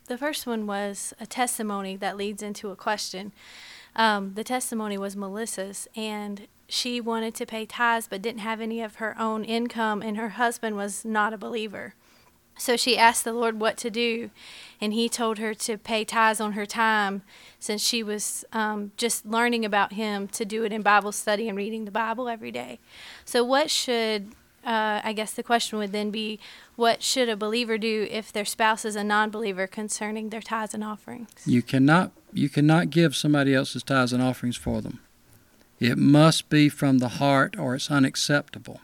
the 0.06 0.18
first 0.18 0.46
one 0.46 0.68
was 0.68 1.16
a 1.20 1.26
testimony 1.26 1.96
that 1.96 2.18
leads 2.18 2.44
into 2.44 2.70
a 2.70 2.76
question. 2.76 3.32
Um, 3.96 4.36
the 4.36 4.44
testimony 4.44 5.00
was 5.00 5.16
Melissa's, 5.16 5.88
and 5.96 6.48
she 6.72 7.02
wanted 7.02 7.36
to 7.36 7.46
pay 7.46 7.66
tithes 7.66 8.08
but 8.08 8.22
didn't 8.22 8.40
have 8.40 8.62
any 8.62 8.82
of 8.82 8.96
her 8.96 9.14
own 9.20 9.44
income, 9.44 10.02
and 10.02 10.16
her 10.16 10.30
husband 10.30 10.78
was 10.78 11.04
not 11.04 11.34
a 11.34 11.38
believer. 11.38 11.96
So 12.58 12.78
she 12.78 12.98
asked 12.98 13.26
the 13.26 13.34
Lord 13.34 13.60
what 13.60 13.76
to 13.78 13.90
do, 13.90 14.30
and 14.80 14.94
He 14.94 15.10
told 15.10 15.38
her 15.38 15.54
to 15.54 15.78
pay 15.78 16.06
tithes 16.06 16.40
on 16.40 16.54
her 16.54 16.66
time 16.66 17.24
since 17.60 17.86
she 17.86 18.04
was 18.04 18.46
um, 18.54 18.92
just 18.96 19.26
learning 19.26 19.66
about 19.66 19.94
Him 19.94 20.30
to 20.30 20.46
do 20.46 20.64
it 20.64 20.72
in 20.72 20.82
Bible 20.82 21.12
study 21.12 21.50
and 21.50 21.58
reading 21.58 21.84
the 21.84 21.92
Bible 21.92 22.30
every 22.30 22.52
day. 22.52 22.80
So, 23.26 23.44
what 23.44 23.70
should, 23.70 24.30
uh, 24.66 25.02
I 25.04 25.12
guess 25.12 25.34
the 25.34 25.44
question 25.44 25.78
would 25.78 25.92
then 25.92 26.10
be, 26.10 26.40
what 26.78 27.04
should 27.04 27.28
a 27.28 27.36
believer 27.36 27.78
do 27.78 28.08
if 28.10 28.32
their 28.32 28.46
spouse 28.46 28.86
is 28.86 28.96
a 28.96 29.04
non 29.04 29.30
believer 29.30 29.68
concerning 29.68 30.30
their 30.30 30.42
tithes 30.42 30.74
and 30.74 30.86
offerings? 30.86 31.44
You 31.46 31.62
cannot 31.62 32.12
you 32.32 32.48
cannot 32.48 32.92
give 32.92 33.14
somebody 33.14 33.54
else's 33.54 33.84
tithes 33.84 34.14
and 34.14 34.24
offerings 34.24 34.56
for 34.56 34.80
them. 34.80 35.00
It 35.82 35.98
must 35.98 36.48
be 36.48 36.70
from 36.70 37.00
the 37.00 37.10
heart 37.10 37.58
or 37.58 37.74
it's 37.74 37.90
unacceptable. 37.90 38.82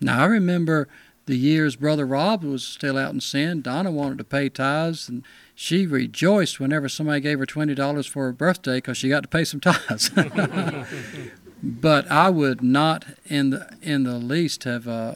Now 0.00 0.22
I 0.22 0.24
remember 0.24 0.88
the 1.26 1.36
years 1.36 1.76
Brother 1.76 2.04
Rob 2.04 2.42
was 2.42 2.64
still 2.64 2.98
out 2.98 3.14
in 3.14 3.20
sin, 3.20 3.62
Donna 3.62 3.92
wanted 3.92 4.18
to 4.18 4.24
pay 4.24 4.48
tithes 4.48 5.08
and 5.08 5.22
she 5.54 5.86
rejoiced 5.86 6.58
whenever 6.58 6.88
somebody 6.88 7.20
gave 7.20 7.38
her 7.38 7.46
twenty 7.46 7.76
dollars 7.76 8.08
for 8.08 8.24
her 8.24 8.32
birthday 8.32 8.78
because 8.78 8.96
she 8.96 9.08
got 9.08 9.22
to 9.22 9.28
pay 9.28 9.44
some 9.44 9.60
tithes. 9.60 10.10
but 11.62 12.10
I 12.10 12.30
would 12.30 12.62
not 12.62 13.04
in 13.26 13.50
the 13.50 13.72
in 13.80 14.02
the 14.02 14.18
least 14.18 14.64
have 14.64 14.88
uh, 14.88 15.14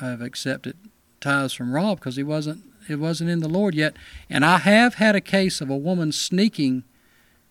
have 0.00 0.20
accepted 0.20 0.76
tithes 1.20 1.52
from 1.52 1.72
Rob 1.72 2.00
because 2.00 2.16
he 2.16 2.24
wasn't 2.24 2.64
it 2.88 2.98
wasn't 2.98 3.30
in 3.30 3.38
the 3.38 3.48
Lord 3.48 3.76
yet. 3.76 3.94
And 4.28 4.44
I 4.44 4.58
have 4.58 4.94
had 4.94 5.14
a 5.14 5.20
case 5.20 5.60
of 5.60 5.70
a 5.70 5.76
woman 5.76 6.10
sneaking 6.10 6.82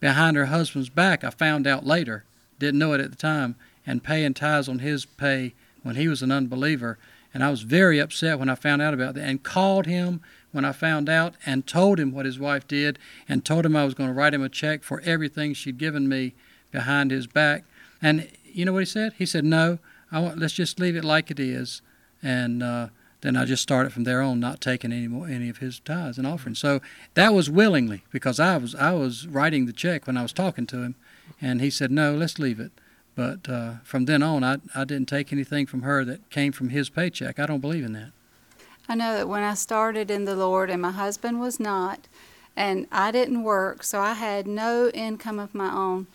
behind 0.02 0.36
her 0.36 0.48
husband's 0.48 0.90
back. 0.90 1.24
I 1.24 1.30
found 1.30 1.66
out 1.66 1.86
later, 1.86 2.26
didn't 2.60 2.80
know 2.80 2.92
it 2.92 3.00
at 3.00 3.12
the 3.12 3.18
time, 3.18 3.56
and 3.88 4.04
paying 4.04 4.34
tithes 4.34 4.68
on 4.68 4.80
his 4.80 5.06
pay 5.06 5.54
when 5.84 5.96
he 5.96 6.10
was 6.10 6.22
an 6.22 6.32
unbeliever. 6.32 6.98
And 7.34 7.44
I 7.44 7.50
was 7.50 7.62
very 7.62 8.00
upset 8.00 8.38
when 8.38 8.50
I 8.50 8.56
found 8.56 8.82
out 8.82 8.94
about 8.94 9.16
that 9.16 9.24
and 9.24 9.42
called 9.42 9.86
him 9.86 10.22
when 10.52 10.66
I 10.66 10.74
found 10.74 11.08
out 11.08 11.36
and 11.46 11.66
told 11.66 11.98
him 11.98 12.12
what 12.12 12.26
his 12.26 12.38
wife 12.38 12.68
did 12.68 13.00
and 13.30 13.46
told 13.46 13.66
him 13.66 13.76
I 13.76 13.86
was 13.86 13.94
going 13.94 14.10
to 14.10 14.14
write 14.14 14.34
him 14.34 14.44
a 14.44 14.50
check 14.50 14.84
for 14.84 15.00
everything 15.02 15.54
she'd 15.54 15.78
given 15.78 16.10
me 16.10 16.34
behind 16.72 17.12
his 17.12 17.28
back. 17.28 17.64
And 18.02 18.28
you 18.44 18.66
know 18.66 18.74
what 18.74 18.80
he 18.80 18.86
said? 18.86 19.14
He 19.18 19.26
said, 19.26 19.46
"No, 19.46 19.80
I 20.12 20.20
want, 20.20 20.40
let's 20.40 20.54
just 20.54 20.80
leave 20.80 20.98
it 20.98 21.06
like 21.06 21.32
it 21.32 21.40
is, 21.40 21.82
and 22.22 22.62
uh, 22.62 22.88
then 23.22 23.38
I 23.38 23.46
just 23.46 23.64
started 23.64 23.94
from 23.94 24.04
there 24.04 24.22
on, 24.22 24.40
not 24.40 24.62
taking 24.62 24.92
any 24.92 25.08
more 25.08 25.28
any 25.28 25.50
of 25.50 25.58
his 25.58 25.80
tithes 25.80 26.18
and 26.18 26.28
offerings. 26.28 26.60
So 26.60 26.82
that 27.14 27.34
was 27.34 27.50
willingly 27.50 28.04
because 28.12 28.40
I 28.40 28.58
was 28.58 28.76
I 28.76 28.94
was 28.94 29.28
writing 29.28 29.66
the 29.66 29.74
check 29.74 30.08
when 30.08 30.18
I 30.18 30.24
was 30.24 30.34
talking 30.34 30.68
to 30.68 30.84
him, 30.84 30.96
and 31.42 31.62
he 31.62 31.70
said 31.70 31.92
no, 31.92 32.14
let's 32.16 32.40
leave 32.40 32.60
it. 32.60 32.72
But 33.16 33.48
uh, 33.50 33.74
from 33.84 34.06
then 34.06 34.24
on, 34.24 34.44
I 34.44 34.58
I 34.76 34.84
didn't 34.84 35.08
take 35.08 35.32
anything 35.32 35.66
from 35.66 35.84
her 35.84 36.04
that 36.06 36.30
came 36.30 36.52
from 36.52 36.70
his 36.70 36.90
paycheck. 36.90 37.40
I 37.40 37.46
don't 37.46 37.62
believe 37.62 37.86
in 37.86 37.94
that. 37.94 38.12
I 38.90 38.96
know 38.96 39.16
that 39.16 39.30
when 39.30 39.44
I 39.44 39.54
started 39.54 40.10
in 40.10 40.26
the 40.26 40.36
Lord 40.36 40.70
and 40.70 40.82
my 40.82 40.92
husband 40.92 41.40
was 41.40 41.60
not, 41.60 42.08
and 42.56 42.88
I 42.92 43.12
didn't 43.12 43.44
work, 43.44 43.84
so 43.84 44.02
I 44.02 44.14
had 44.14 44.48
no 44.48 44.90
income 44.90 45.40
of 45.40 45.56
my 45.56 45.72
own, 45.72 46.08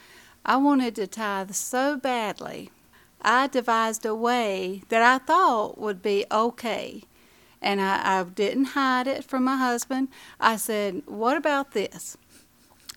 I 0.44 0.56
wanted 0.56 0.94
to 0.96 1.06
tithe 1.06 1.52
so 1.52 1.96
badly. 1.96 2.70
I 3.22 3.46
devised 3.46 4.04
a 4.06 4.14
way 4.14 4.82
that 4.88 5.02
I 5.02 5.18
thought 5.18 5.78
would 5.78 6.02
be 6.02 6.24
okay. 6.30 7.02
And 7.60 7.80
I, 7.80 8.20
I 8.20 8.22
didn't 8.22 8.66
hide 8.66 9.06
it 9.06 9.24
from 9.24 9.44
my 9.44 9.56
husband. 9.56 10.08
I 10.38 10.56
said, 10.56 11.02
What 11.06 11.36
about 11.36 11.72
this? 11.72 12.16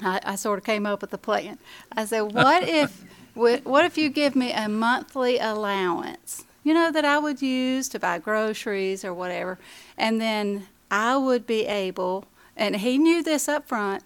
I, 0.01 0.19
I 0.23 0.35
sort 0.35 0.59
of 0.59 0.65
came 0.65 0.85
up 0.85 1.01
with 1.01 1.13
a 1.13 1.17
plan. 1.17 1.57
I 1.95 2.05
said, 2.05 2.21
What 2.33 2.67
if 2.67 3.03
what 3.33 3.85
if 3.85 3.97
you 3.97 4.09
give 4.09 4.35
me 4.35 4.51
a 4.51 4.67
monthly 4.67 5.37
allowance? 5.39 6.43
you 6.63 6.73
know, 6.73 6.91
that 6.91 7.05
I 7.05 7.17
would 7.17 7.41
use 7.41 7.89
to 7.89 7.99
buy 7.99 8.19
groceries 8.19 9.05
or 9.05 9.13
whatever. 9.13 9.57
And 9.97 10.19
then 10.19 10.67
I 10.91 11.17
would 11.17 11.47
be 11.47 11.65
able, 11.65 12.25
and 12.55 12.75
he 12.75 12.97
knew 12.97 13.23
this 13.23 13.47
up 13.47 13.67
front. 13.67 14.03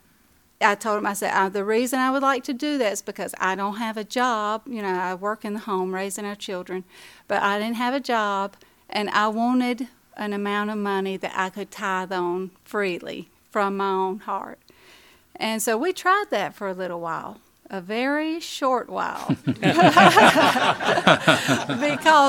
I 0.63 0.75
told 0.75 0.99
him, 0.99 1.05
I 1.05 1.13
said, 1.13 1.33
uh, 1.33 1.49
the 1.49 1.65
reason 1.65 1.99
I 1.99 2.11
would 2.11 2.21
like 2.21 2.43
to 2.45 2.53
do 2.53 2.77
this 2.77 3.01
because 3.01 3.33
I 3.39 3.55
don't 3.55 3.77
have 3.77 3.97
a 3.97 4.03
job. 4.03 4.63
You 4.67 4.81
know, 4.81 4.89
I 4.89 5.15
work 5.15 5.45
in 5.45 5.53
the 5.53 5.59
home 5.59 5.93
raising 5.93 6.25
our 6.25 6.35
children, 6.35 6.83
but 7.27 7.41
I 7.41 7.59
didn't 7.59 7.75
have 7.75 7.93
a 7.93 7.99
job, 7.99 8.55
and 8.89 9.09
I 9.09 9.27
wanted 9.27 9.87
an 10.15 10.33
amount 10.33 10.69
of 10.69 10.77
money 10.77 11.17
that 11.17 11.33
I 11.35 11.49
could 11.49 11.71
tithe 11.71 12.11
on 12.11 12.51
freely 12.63 13.29
from 13.51 13.77
my 13.77 13.89
own 13.89 14.19
heart. 14.19 14.59
And 15.35 15.61
so 15.61 15.77
we 15.77 15.93
tried 15.93 16.25
that 16.29 16.53
for 16.53 16.67
a 16.67 16.73
little 16.73 16.99
while 16.99 17.39
a 17.73 17.81
very 17.81 18.39
short 18.39 18.87
while. 18.87 19.29
because 19.45 19.57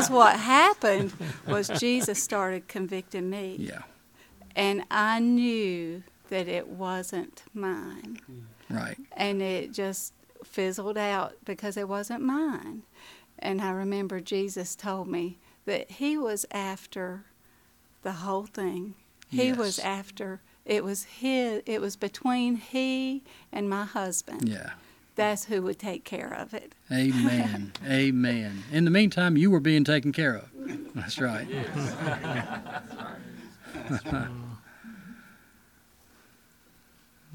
what 0.08 0.40
happened 0.40 1.12
was 1.46 1.68
Jesus 1.68 2.22
started 2.22 2.66
convicting 2.66 3.28
me. 3.28 3.56
Yeah. 3.58 3.82
And 4.56 4.84
I 4.90 5.20
knew 5.20 6.02
that 6.34 6.48
it 6.48 6.66
wasn't 6.66 7.44
mine. 7.54 8.18
Mm. 8.28 8.42
Right. 8.76 8.96
And 9.12 9.40
it 9.40 9.72
just 9.72 10.12
fizzled 10.42 10.98
out 10.98 11.34
because 11.44 11.76
it 11.76 11.88
wasn't 11.88 12.22
mine. 12.22 12.82
And 13.38 13.62
I 13.62 13.70
remember 13.70 14.18
Jesus 14.20 14.74
told 14.74 15.06
me 15.06 15.38
that 15.64 15.92
he 15.92 16.18
was 16.18 16.44
after 16.50 17.22
the 18.02 18.10
whole 18.12 18.46
thing. 18.46 18.94
He 19.28 19.46
Yes. 19.48 19.56
was 19.56 19.78
after 19.78 20.40
it 20.64 20.82
was 20.82 21.04
his 21.04 21.62
it 21.66 21.80
was 21.80 21.94
between 21.94 22.56
he 22.56 23.22
and 23.52 23.70
my 23.70 23.84
husband 23.84 24.48
Yeah. 24.48 24.70
that's 25.14 25.44
who 25.44 25.62
would 25.62 25.78
take 25.78 26.02
care 26.04 26.32
of 26.34 26.52
it. 26.52 26.74
Amen. 26.90 27.72
Amen. 27.86 28.64
In 28.72 28.84
the 28.84 28.90
meantime, 28.90 29.36
you 29.36 29.52
were 29.52 29.60
being 29.60 29.84
taken 29.84 30.10
care 30.10 30.34
of. 30.34 30.48
That's 30.96 31.20
right. 31.20 31.46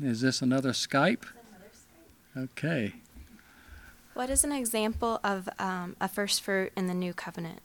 Is 0.02 0.22
this 0.22 0.42
another 0.42 0.72
Skype? 0.72 1.24
Okay. 2.38 2.94
What 4.14 4.30
is 4.30 4.44
an 4.44 4.52
example 4.52 5.20
of 5.24 5.50
um, 5.60 5.96
a 6.00 6.08
first 6.08 6.42
fruit 6.42 6.72
in 6.76 6.88
the 6.88 6.94
new 6.94 7.14
covenant? 7.14 7.60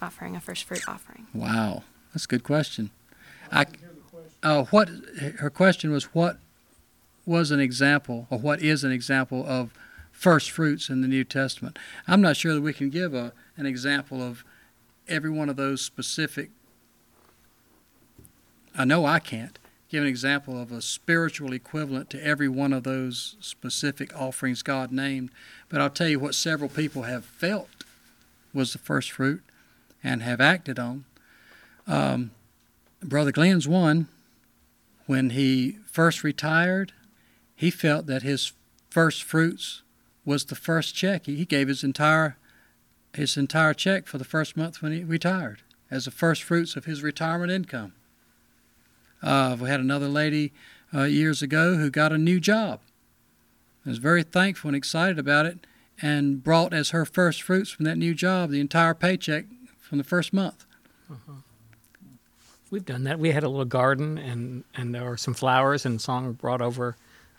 Offering 0.00 0.36
a 0.36 0.40
first 0.40 0.64
fruit 0.64 0.82
offering. 0.86 1.26
Wow. 1.34 1.82
That's 2.12 2.24
a 2.26 2.28
good 2.28 2.44
question. 2.44 2.90
I, 3.50 3.66
uh, 4.42 4.64
what 4.64 4.88
her 5.38 5.50
question 5.50 5.90
was 5.90 6.04
what 6.14 6.38
was 7.24 7.50
an 7.50 7.60
example 7.60 8.26
or 8.30 8.38
what 8.38 8.60
is 8.62 8.84
an 8.84 8.92
example 8.92 9.44
of 9.46 9.72
first 10.12 10.50
fruits 10.50 10.88
in 10.88 11.00
the 11.00 11.08
New 11.08 11.24
Testament? 11.24 11.78
I'm 12.06 12.20
not 12.20 12.36
sure 12.36 12.54
that 12.54 12.60
we 12.60 12.72
can 12.72 12.90
give 12.90 13.14
a, 13.14 13.32
an 13.56 13.66
example 13.66 14.22
of 14.22 14.44
every 15.08 15.30
one 15.30 15.48
of 15.48 15.56
those 15.56 15.82
specific 15.82 16.50
I 18.78 18.84
know 18.84 19.06
I 19.06 19.20
can't 19.20 19.58
give 19.88 20.02
an 20.02 20.08
example 20.08 20.60
of 20.60 20.72
a 20.72 20.82
spiritual 20.82 21.52
equivalent 21.52 22.10
to 22.10 22.24
every 22.24 22.48
one 22.48 22.72
of 22.72 22.82
those 22.82 23.36
specific 23.40 24.14
offerings 24.18 24.62
God 24.62 24.92
named, 24.92 25.30
but 25.68 25.80
I'll 25.80 25.90
tell 25.90 26.08
you 26.08 26.18
what 26.18 26.34
several 26.34 26.68
people 26.68 27.02
have 27.02 27.24
felt 27.24 27.84
was 28.52 28.72
the 28.72 28.78
first 28.78 29.10
fruit 29.10 29.42
and 30.02 30.22
have 30.22 30.40
acted 30.40 30.78
on. 30.78 31.04
Um, 31.86 32.30
Brother 33.02 33.32
Glenn's 33.32 33.68
one. 33.68 34.08
When 35.06 35.30
he 35.30 35.78
first 35.86 36.24
retired, 36.24 36.92
he 37.54 37.70
felt 37.70 38.06
that 38.06 38.22
his 38.22 38.52
first 38.90 39.22
fruits 39.22 39.82
was 40.24 40.46
the 40.46 40.56
first 40.56 40.94
check. 40.96 41.26
He, 41.26 41.44
gave 41.44 41.68
his 41.68 41.84
entire 41.84 42.36
his 43.14 43.36
entire 43.36 43.72
check 43.72 44.06
for 44.06 44.18
the 44.18 44.24
first 44.24 44.56
month 44.56 44.82
when 44.82 44.92
he 44.92 45.02
retired 45.02 45.62
as 45.90 46.04
the 46.04 46.10
first 46.10 46.42
fruits 46.42 46.76
of 46.76 46.84
his 46.84 47.02
retirement 47.02 47.50
income. 47.50 47.94
Uh, 49.22 49.56
we 49.60 49.68
had 49.68 49.80
another 49.80 50.08
lady 50.08 50.52
uh, 50.94 51.02
years 51.04 51.42
ago 51.42 51.76
who 51.76 51.90
got 51.90 52.12
a 52.12 52.18
new 52.18 52.38
job. 52.40 52.80
I 53.84 53.90
Was 53.90 53.98
very 53.98 54.22
thankful 54.22 54.68
and 54.68 54.76
excited 54.76 55.18
about 55.18 55.46
it, 55.46 55.66
and 56.02 56.42
brought 56.42 56.72
as 56.74 56.90
her 56.90 57.04
first 57.04 57.42
fruits 57.42 57.70
from 57.70 57.84
that 57.84 57.96
new 57.96 58.14
job 58.14 58.50
the 58.50 58.60
entire 58.60 58.94
paycheck 58.94 59.46
from 59.78 59.98
the 59.98 60.04
first 60.04 60.32
month. 60.32 60.64
We've 62.70 62.84
done 62.84 63.04
that. 63.04 63.18
We 63.20 63.30
had 63.30 63.44
a 63.44 63.48
little 63.48 63.64
garden, 63.64 64.18
and 64.18 64.64
and 64.74 64.94
there 64.94 65.04
were 65.04 65.16
some 65.16 65.34
flowers, 65.34 65.86
and 65.86 66.00
Song 66.00 66.32
brought 66.32 66.60
over 66.60 66.96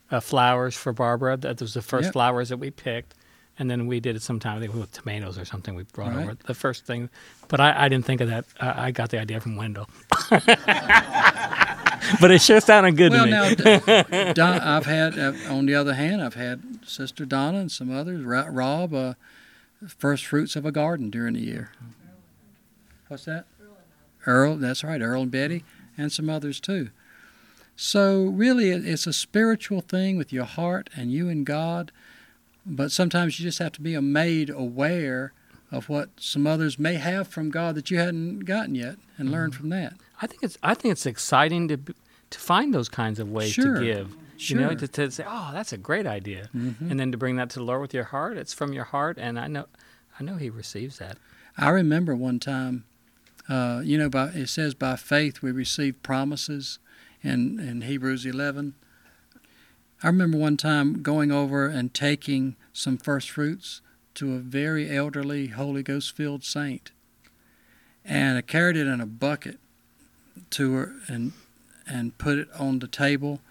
uh, 0.09 0.21
flowers 0.21 0.75
for 0.75 0.93
Barbara. 0.93 1.35
That 1.35 1.59
was 1.59 1.73
the 1.73 1.81
first 1.81 2.05
Yep. 2.05 2.13
flowers 2.13 2.49
that 2.49 2.57
we 2.57 2.71
picked, 2.71 3.13
and 3.59 3.69
then 3.69 3.87
we 3.87 3.99
did 3.99 4.15
it 4.15 4.21
sometime 4.21 4.57
I 4.57 4.59
think 4.61 4.73
with 4.73 4.91
tomatoes 4.91 5.37
or 5.37 5.45
something. 5.45 5.75
We 5.75 5.83
brought 5.83 6.13
Right. 6.15 6.23
over 6.23 6.37
the 6.45 6.53
first 6.53 6.85
thing, 6.85 7.09
but 7.47 7.59
I, 7.59 7.85
I 7.85 7.89
didn't 7.89 8.05
think 8.05 8.21
of 8.21 8.29
that. 8.29 8.45
Uh, 8.59 8.73
I 8.75 8.91
got 8.91 9.09
the 9.09 9.19
idea 9.19 9.39
from 9.41 9.55
Wendell, 9.55 9.89
but 12.21 12.31
it 12.31 12.41
sure 12.41 12.59
sounded 12.59 12.97
good 12.97 13.11
well, 13.11 13.25
to 13.25 13.63
me. 13.63 13.93
now 14.07 14.33
Don, 14.33 14.59
I've 14.59 14.85
had. 14.85 15.17
Uh, 15.17 15.33
on 15.49 15.65
the 15.65 15.75
other 15.75 15.93
hand, 15.93 16.21
I've 16.21 16.35
had 16.35 16.79
Sister 16.85 17.25
Donna 17.25 17.59
and 17.59 17.71
some 17.71 17.91
others. 17.95 18.23
Rob, 18.23 18.93
uh, 18.93 19.13
first 19.87 20.25
fruits 20.25 20.55
of 20.55 20.65
a 20.65 20.71
garden 20.71 21.09
during 21.09 21.33
the 21.33 21.41
year. 21.41 21.71
What's 23.07 23.25
that? 23.25 23.45
Earl. 24.25 24.57
That's 24.57 24.83
right. 24.83 25.01
Earl 25.01 25.23
and 25.23 25.31
Betty, 25.31 25.63
and 25.97 26.11
some 26.11 26.29
others 26.29 26.59
too. 26.59 26.89
So 27.75 28.23
really, 28.25 28.69
it's 28.71 29.07
a 29.07 29.13
spiritual 29.13 29.81
thing 29.81 30.17
with 30.17 30.33
your 30.33 30.45
heart 30.45 30.89
and 30.95 31.11
you 31.11 31.29
and 31.29 31.45
God. 31.45 31.91
But 32.69 32.91
sometimes 32.91 33.39
you 33.39 33.43
just 33.45 33.59
have 33.59 33.71
to 33.73 33.81
be 33.81 33.97
made 33.99 34.49
aware 34.49 35.33
of 35.71 35.89
what 35.89 36.09
some 36.17 36.45
others 36.45 36.77
may 36.77 36.95
have 36.95 37.27
from 37.27 37.49
God 37.49 37.75
that 37.75 37.89
you 37.91 37.97
hadn't 37.97 38.39
gotten 38.39 38.75
yet, 38.75 38.97
and 39.17 39.31
learn 39.31 39.51
Mm-hmm. 39.51 39.59
from 39.59 39.69
that. 39.69 39.93
I 40.21 40.27
think 40.27 40.43
it's 40.43 40.57
I 40.63 40.73
think 40.73 40.91
it's 40.91 41.05
exciting 41.05 41.67
to 41.69 41.77
to 42.29 42.39
find 42.39 42.73
those 42.73 42.89
kinds 42.89 43.19
of 43.19 43.29
ways 43.31 43.51
Sure. 43.53 43.79
to 43.79 43.85
give. 43.85 44.15
Sure. 44.37 44.59
You 44.59 44.65
know, 44.67 44.75
to, 44.75 44.87
to 44.87 45.09
say, 45.11 45.23
"Oh, 45.27 45.49
that's 45.53 45.73
a 45.73 45.77
great 45.77 46.05
idea," 46.05 46.49
Mhm. 46.55 46.91
and 46.91 46.99
then 46.99 47.11
to 47.11 47.17
bring 47.17 47.37
that 47.37 47.49
to 47.51 47.59
the 47.59 47.65
Lord 47.65 47.81
with 47.81 47.93
your 47.93 48.03
heart. 48.05 48.37
It's 48.37 48.53
from 48.53 48.71
your 48.73 48.83
heart, 48.83 49.17
and 49.17 49.39
I 49.39 49.47
know, 49.47 49.65
I 50.19 50.23
know 50.23 50.35
He 50.35 50.49
receives 50.49 50.97
that. 50.99 51.17
I 51.57 51.69
remember 51.69 52.15
one 52.15 52.39
time, 52.39 52.83
uh, 53.49 53.81
you 53.83 53.97
know, 53.97 54.09
by, 54.09 54.27
it 54.27 54.47
says 54.49 54.73
by 54.75 54.95
faith 54.95 55.41
we 55.41 55.51
receive 55.51 56.03
promises 56.03 56.77
in, 57.23 57.59
in 57.59 57.81
Hebrews 57.81 58.25
11. 58.27 58.75
I 60.03 60.07
remember 60.07 60.37
one 60.37 60.57
time 60.57 61.01
going 61.01 61.31
over 61.31 61.67
and 61.67 61.93
taking 61.93 62.55
some 62.71 62.97
first 62.97 63.31
fruits 63.31 63.81
to 64.15 64.33
a 64.33 64.39
very 64.39 64.95
elderly, 64.95 65.47
Holy 65.47 65.83
Ghost 65.83 66.15
filled 66.15 66.43
saint. 66.43 66.91
And 68.05 68.37
I 68.37 68.41
carried 68.41 68.77
it 68.77 68.87
in 68.87 69.01
a 69.01 69.05
bucket 69.05 69.59
to 70.51 70.73
her 70.73 70.93
and, 71.07 71.33
and 71.87 72.17
put 72.17 72.37
it 72.37 72.47
on 72.57 72.79
the 72.79 72.87
table. 72.87 73.41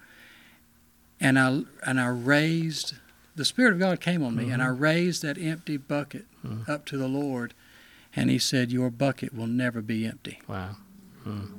And 1.19 1.37
I, 1.37 1.61
and 1.85 1.99
I 1.99 2.07
raised, 2.07 2.95
the 3.35 3.45
Spirit 3.45 3.73
of 3.73 3.79
God 3.79 3.99
came 3.99 4.23
on 4.23 4.35
me, 4.35 4.49
and 4.49 4.61
I 4.61 4.67
mm-hmm. 4.67 4.83
raised 4.83 5.21
that 5.23 5.37
empty 5.37 5.77
bucket 5.77 6.25
mm-hmm. 6.45 6.69
up 6.69 6.85
to 6.87 6.97
the 6.97 7.07
Lord. 7.07 7.53
And 8.15 8.29
he 8.29 8.39
said, 8.39 8.71
Your 8.71 8.89
bucket 8.89 9.33
will 9.33 9.47
never 9.47 9.81
be 9.81 10.05
empty. 10.05 10.39
Wow. 10.47 10.77
Mm. 11.25 11.51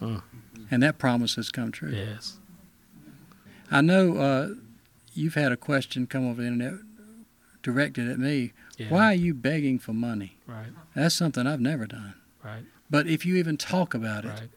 Mm. 0.00 0.22
And 0.70 0.82
that 0.82 0.98
promise 0.98 1.34
has 1.34 1.50
come 1.50 1.72
true. 1.72 1.90
Yes. 1.90 2.38
I 3.70 3.80
know 3.80 4.16
uh, 4.16 4.48
you've 5.14 5.34
had 5.34 5.52
a 5.52 5.56
question 5.56 6.06
come 6.06 6.28
over 6.28 6.40
the 6.42 6.48
internet 6.48 6.80
directed 7.62 8.08
at 8.08 8.18
me. 8.18 8.52
Yeah. 8.76 8.88
Why 8.88 9.06
are 9.06 9.14
you 9.14 9.34
begging 9.34 9.78
for 9.78 9.92
money? 9.92 10.36
Right. 10.46 10.68
That's 10.94 11.14
something 11.14 11.46
I've 11.46 11.60
never 11.60 11.86
done. 11.86 12.14
Right. 12.42 12.64
But 12.88 13.06
if 13.06 13.26
you 13.26 13.36
even 13.36 13.56
talk 13.56 13.92
about 13.94 14.24
it, 14.24 14.28
Right. 14.28 14.48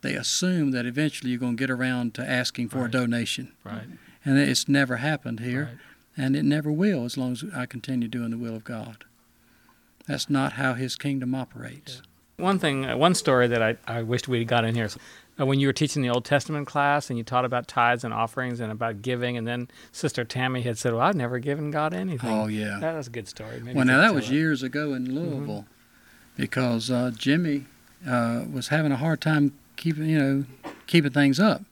they 0.00 0.14
assume 0.14 0.70
that 0.72 0.86
eventually 0.86 1.30
you're 1.30 1.38
going 1.38 1.56
to 1.56 1.60
get 1.60 1.70
around 1.70 2.14
to 2.14 2.28
asking 2.28 2.70
for 2.70 2.78
Right. 2.80 2.88
a 2.88 2.98
donation. 2.98 3.52
Right. 3.62 3.86
And 4.24 4.38
it's 4.38 4.68
never 4.68 4.96
happened 4.96 5.40
here, 5.40 5.64
Right. 5.64 5.76
and 6.16 6.34
it 6.34 6.44
never 6.44 6.72
will 6.72 7.04
as 7.04 7.16
long 7.16 7.32
as 7.32 7.44
I 7.54 7.66
continue 7.66 8.08
doing 8.08 8.30
the 8.30 8.38
will 8.38 8.56
of 8.56 8.64
God. 8.64 9.04
That's 10.06 10.30
not 10.30 10.54
how 10.54 10.74
His 10.74 10.96
kingdom 10.96 11.34
operates. 11.34 12.02
One 12.38 12.58
thing, 12.58 12.84
uh, 12.84 12.96
one 12.96 13.14
story 13.14 13.46
that 13.48 13.62
I, 13.62 13.76
I 13.86 14.02
wished 14.02 14.28
we'd 14.28 14.48
got 14.48 14.64
in 14.64 14.74
here. 14.74 14.88
Uh, 15.38 15.44
when 15.44 15.60
you 15.60 15.66
were 15.66 15.72
teaching 15.72 16.02
the 16.02 16.08
Old 16.08 16.24
Testament 16.24 16.66
class 16.66 17.10
and 17.10 17.18
you 17.18 17.24
taught 17.24 17.44
about 17.44 17.68
tithes 17.68 18.04
and 18.04 18.14
offerings 18.14 18.58
and 18.58 18.72
about 18.72 19.02
giving, 19.02 19.36
and 19.36 19.46
then 19.46 19.68
Sister 19.92 20.24
Tammy 20.24 20.62
had 20.62 20.78
said, 20.78 20.92
"Well, 20.92 21.02
I've 21.02 21.14
never 21.14 21.38
given 21.38 21.70
God 21.70 21.92
anything." 21.92 22.30
Oh 22.30 22.46
yeah. 22.46 22.78
that 22.80 22.94
was 22.94 23.06
a 23.08 23.10
good 23.10 23.28
story. 23.28 23.60
Maybe 23.60 23.76
well, 23.76 23.84
now 23.84 23.98
that 23.98 24.14
was 24.14 24.30
it. 24.30 24.34
years 24.34 24.62
ago 24.62 24.94
in 24.94 25.14
Louisville, 25.14 25.66
because 26.36 26.90
uh, 26.90 27.10
Jimmy 27.14 27.66
uh, 28.06 28.44
was 28.50 28.68
having 28.68 28.92
a 28.92 28.96
hard 28.96 29.20
time 29.20 29.52
keeping, 29.76 30.06
you 30.06 30.18
know, 30.18 30.44
keeping 30.86 31.12
things 31.12 31.38
up. 31.38 31.62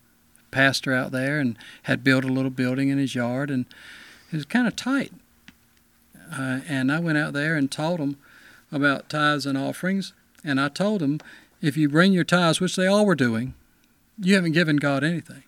Pastor 0.50 0.92
out 0.92 1.10
there 1.10 1.40
and 1.40 1.56
had 1.84 2.04
built 2.04 2.24
a 2.24 2.28
little 2.28 2.50
building 2.50 2.88
in 2.88 2.98
his 2.98 3.14
yard, 3.14 3.50
and 3.50 3.66
it 4.30 4.36
was 4.36 4.44
kind 4.44 4.68
of 4.68 4.76
tight. 4.76 5.12
Uh, 6.32 6.60
and 6.68 6.92
I 6.92 7.00
went 7.00 7.18
out 7.18 7.32
there 7.32 7.56
and 7.56 7.70
taught 7.70 7.98
him 7.98 8.16
about 8.70 9.08
tithes 9.08 9.46
and 9.46 9.58
offerings, 9.58 10.12
and 10.44 10.60
I 10.60 10.68
told 10.68 11.02
him, 11.02 11.20
if 11.64 11.76
you 11.76 11.88
bring 11.88 12.12
your 12.12 12.24
tithes, 12.24 12.60
which 12.60 12.76
they 12.76 12.86
all 12.86 13.06
were 13.06 13.14
doing, 13.14 13.54
you 14.18 14.34
haven't 14.34 14.52
given 14.52 14.76
God 14.76 15.02
anything. 15.02 15.44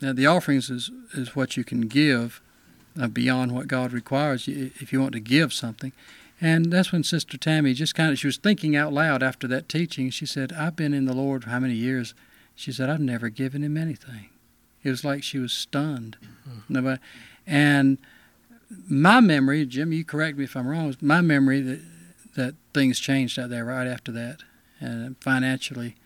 Now 0.00 0.12
the 0.12 0.26
offerings 0.26 0.70
is 0.70 0.90
is 1.14 1.34
what 1.34 1.56
you 1.56 1.64
can 1.64 1.82
give 1.82 2.40
uh, 3.00 3.08
beyond 3.08 3.52
what 3.52 3.66
God 3.66 3.92
requires 3.92 4.46
if 4.46 4.92
you 4.92 5.00
want 5.00 5.14
to 5.14 5.20
give 5.20 5.52
something. 5.52 5.92
And 6.40 6.72
that's 6.72 6.92
when 6.92 7.02
Sister 7.02 7.36
Tammy 7.36 7.74
just 7.74 7.96
kind 7.96 8.12
of, 8.12 8.18
she 8.18 8.28
was 8.28 8.36
thinking 8.36 8.76
out 8.76 8.92
loud 8.92 9.24
after 9.24 9.48
that 9.48 9.68
teaching. 9.68 10.10
She 10.10 10.24
said, 10.24 10.52
I've 10.52 10.76
been 10.76 10.94
in 10.94 11.04
the 11.04 11.12
Lord 11.12 11.42
for 11.42 11.50
how 11.50 11.58
many 11.58 11.74
years? 11.74 12.14
She 12.54 12.70
said, 12.70 12.88
I've 12.88 13.00
never 13.00 13.28
given 13.28 13.64
him 13.64 13.76
anything. 13.76 14.28
It 14.84 14.90
was 14.90 15.04
like 15.04 15.24
she 15.24 15.40
was 15.40 15.52
stunned. 15.52 16.16
Nobody, 16.68 17.00
and 17.44 17.98
my 18.88 19.20
memory, 19.20 19.66
Jim, 19.66 19.92
you 19.92 20.04
correct 20.04 20.38
me 20.38 20.44
if 20.44 20.56
I'm 20.56 20.68
wrong, 20.68 20.94
my 21.00 21.20
memory 21.20 21.60
that, 21.60 21.80
that 22.36 22.54
things 22.72 23.00
changed 23.00 23.36
out 23.38 23.50
there 23.50 23.64
right 23.64 23.88
after 23.88 24.12
that. 24.12 24.42
And 24.80 25.16
financially, 25.20 25.96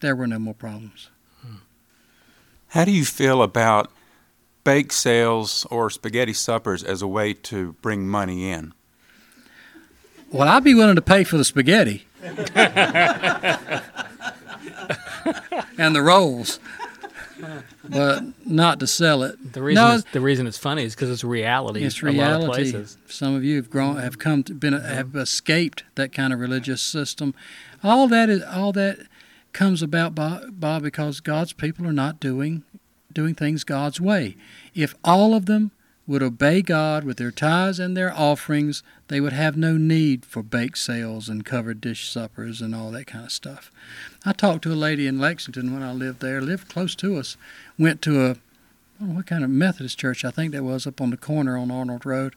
there 0.00 0.14
were 0.14 0.26
no 0.26 0.38
more 0.38 0.54
problems. 0.54 1.10
How 2.68 2.84
do 2.84 2.92
you 2.92 3.04
feel 3.04 3.42
about 3.42 3.90
bake 4.62 4.92
sales 4.92 5.66
or 5.70 5.90
spaghetti 5.90 6.32
suppers 6.32 6.84
as 6.84 7.02
a 7.02 7.08
way 7.08 7.32
to 7.32 7.72
bring 7.82 8.08
money 8.08 8.48
in? 8.50 8.72
Well, 10.30 10.48
I'd 10.48 10.62
be 10.62 10.74
willing 10.74 10.94
to 10.94 11.02
pay 11.02 11.24
for 11.24 11.36
the 11.36 11.44
spaghetti 11.44 12.06
and 12.22 12.36
the 15.96 16.02
rolls, 16.02 16.60
but 17.88 18.22
not 18.46 18.78
to 18.78 18.86
sell 18.86 19.24
it. 19.24 19.52
The 19.52 19.62
reason 19.62 19.84
No, 19.84 19.94
it's, 19.96 20.04
the 20.12 20.20
reason 20.20 20.46
it's 20.46 20.58
funny 20.58 20.84
is 20.84 20.94
because 20.94 21.10
it's 21.10 21.24
reality. 21.24 21.82
It's 21.82 22.00
a 22.00 22.04
lot 22.06 22.10
of 22.10 22.14
reality. 22.14 22.46
places. 22.46 22.98
Some 23.08 23.34
of 23.34 23.42
you 23.42 23.56
have 23.56 23.70
grown, 23.70 23.96
have 23.96 24.20
come 24.20 24.44
to 24.44 24.54
been, 24.54 24.74
have 24.74 25.16
escaped 25.16 25.82
that 25.96 26.12
kind 26.12 26.32
of 26.32 26.38
religious 26.38 26.80
system. 26.80 27.34
All 27.82 28.08
that 28.08 28.28
is, 28.28 28.42
all 28.42 28.72
that 28.72 28.98
comes 29.52 29.82
about, 29.82 30.14
Bob, 30.14 30.60
Bob, 30.60 30.82
because 30.82 31.20
God's 31.20 31.52
people 31.52 31.86
are 31.86 31.92
not 31.92 32.20
doing, 32.20 32.62
doing 33.12 33.34
things 33.34 33.64
God's 33.64 34.00
way. 34.00 34.36
If 34.74 34.94
all 35.02 35.34
of 35.34 35.46
them 35.46 35.70
would 36.06 36.22
obey 36.22 36.60
God 36.60 37.04
with 37.04 37.18
their 37.18 37.30
tithes 37.30 37.78
and 37.78 37.96
their 37.96 38.12
offerings, 38.12 38.82
they 39.08 39.20
would 39.20 39.32
have 39.32 39.56
no 39.56 39.76
need 39.76 40.24
for 40.24 40.42
bake 40.42 40.76
sales 40.76 41.28
and 41.28 41.44
covered 41.44 41.80
dish 41.80 42.08
suppers 42.10 42.60
and 42.60 42.74
all 42.74 42.90
that 42.90 43.06
kind 43.06 43.24
of 43.24 43.32
stuff. 43.32 43.70
I 44.24 44.32
talked 44.32 44.62
to 44.64 44.72
a 44.72 44.74
lady 44.74 45.06
in 45.06 45.20
Lexington 45.20 45.72
when 45.72 45.82
I 45.82 45.92
lived 45.92 46.20
there, 46.20 46.40
lived 46.40 46.68
close 46.68 46.94
to 46.96 47.16
us, 47.16 47.36
went 47.78 48.02
to 48.02 48.26
a 48.26 48.36
what 48.98 49.26
kind 49.26 49.44
of 49.44 49.50
Methodist 49.50 49.98
church 49.98 50.24
I 50.24 50.30
think 50.30 50.52
that 50.52 50.62
was 50.62 50.86
up 50.86 51.00
on 51.00 51.10
the 51.10 51.16
corner 51.16 51.56
on 51.56 51.70
Arnold 51.70 52.04
Road. 52.04 52.34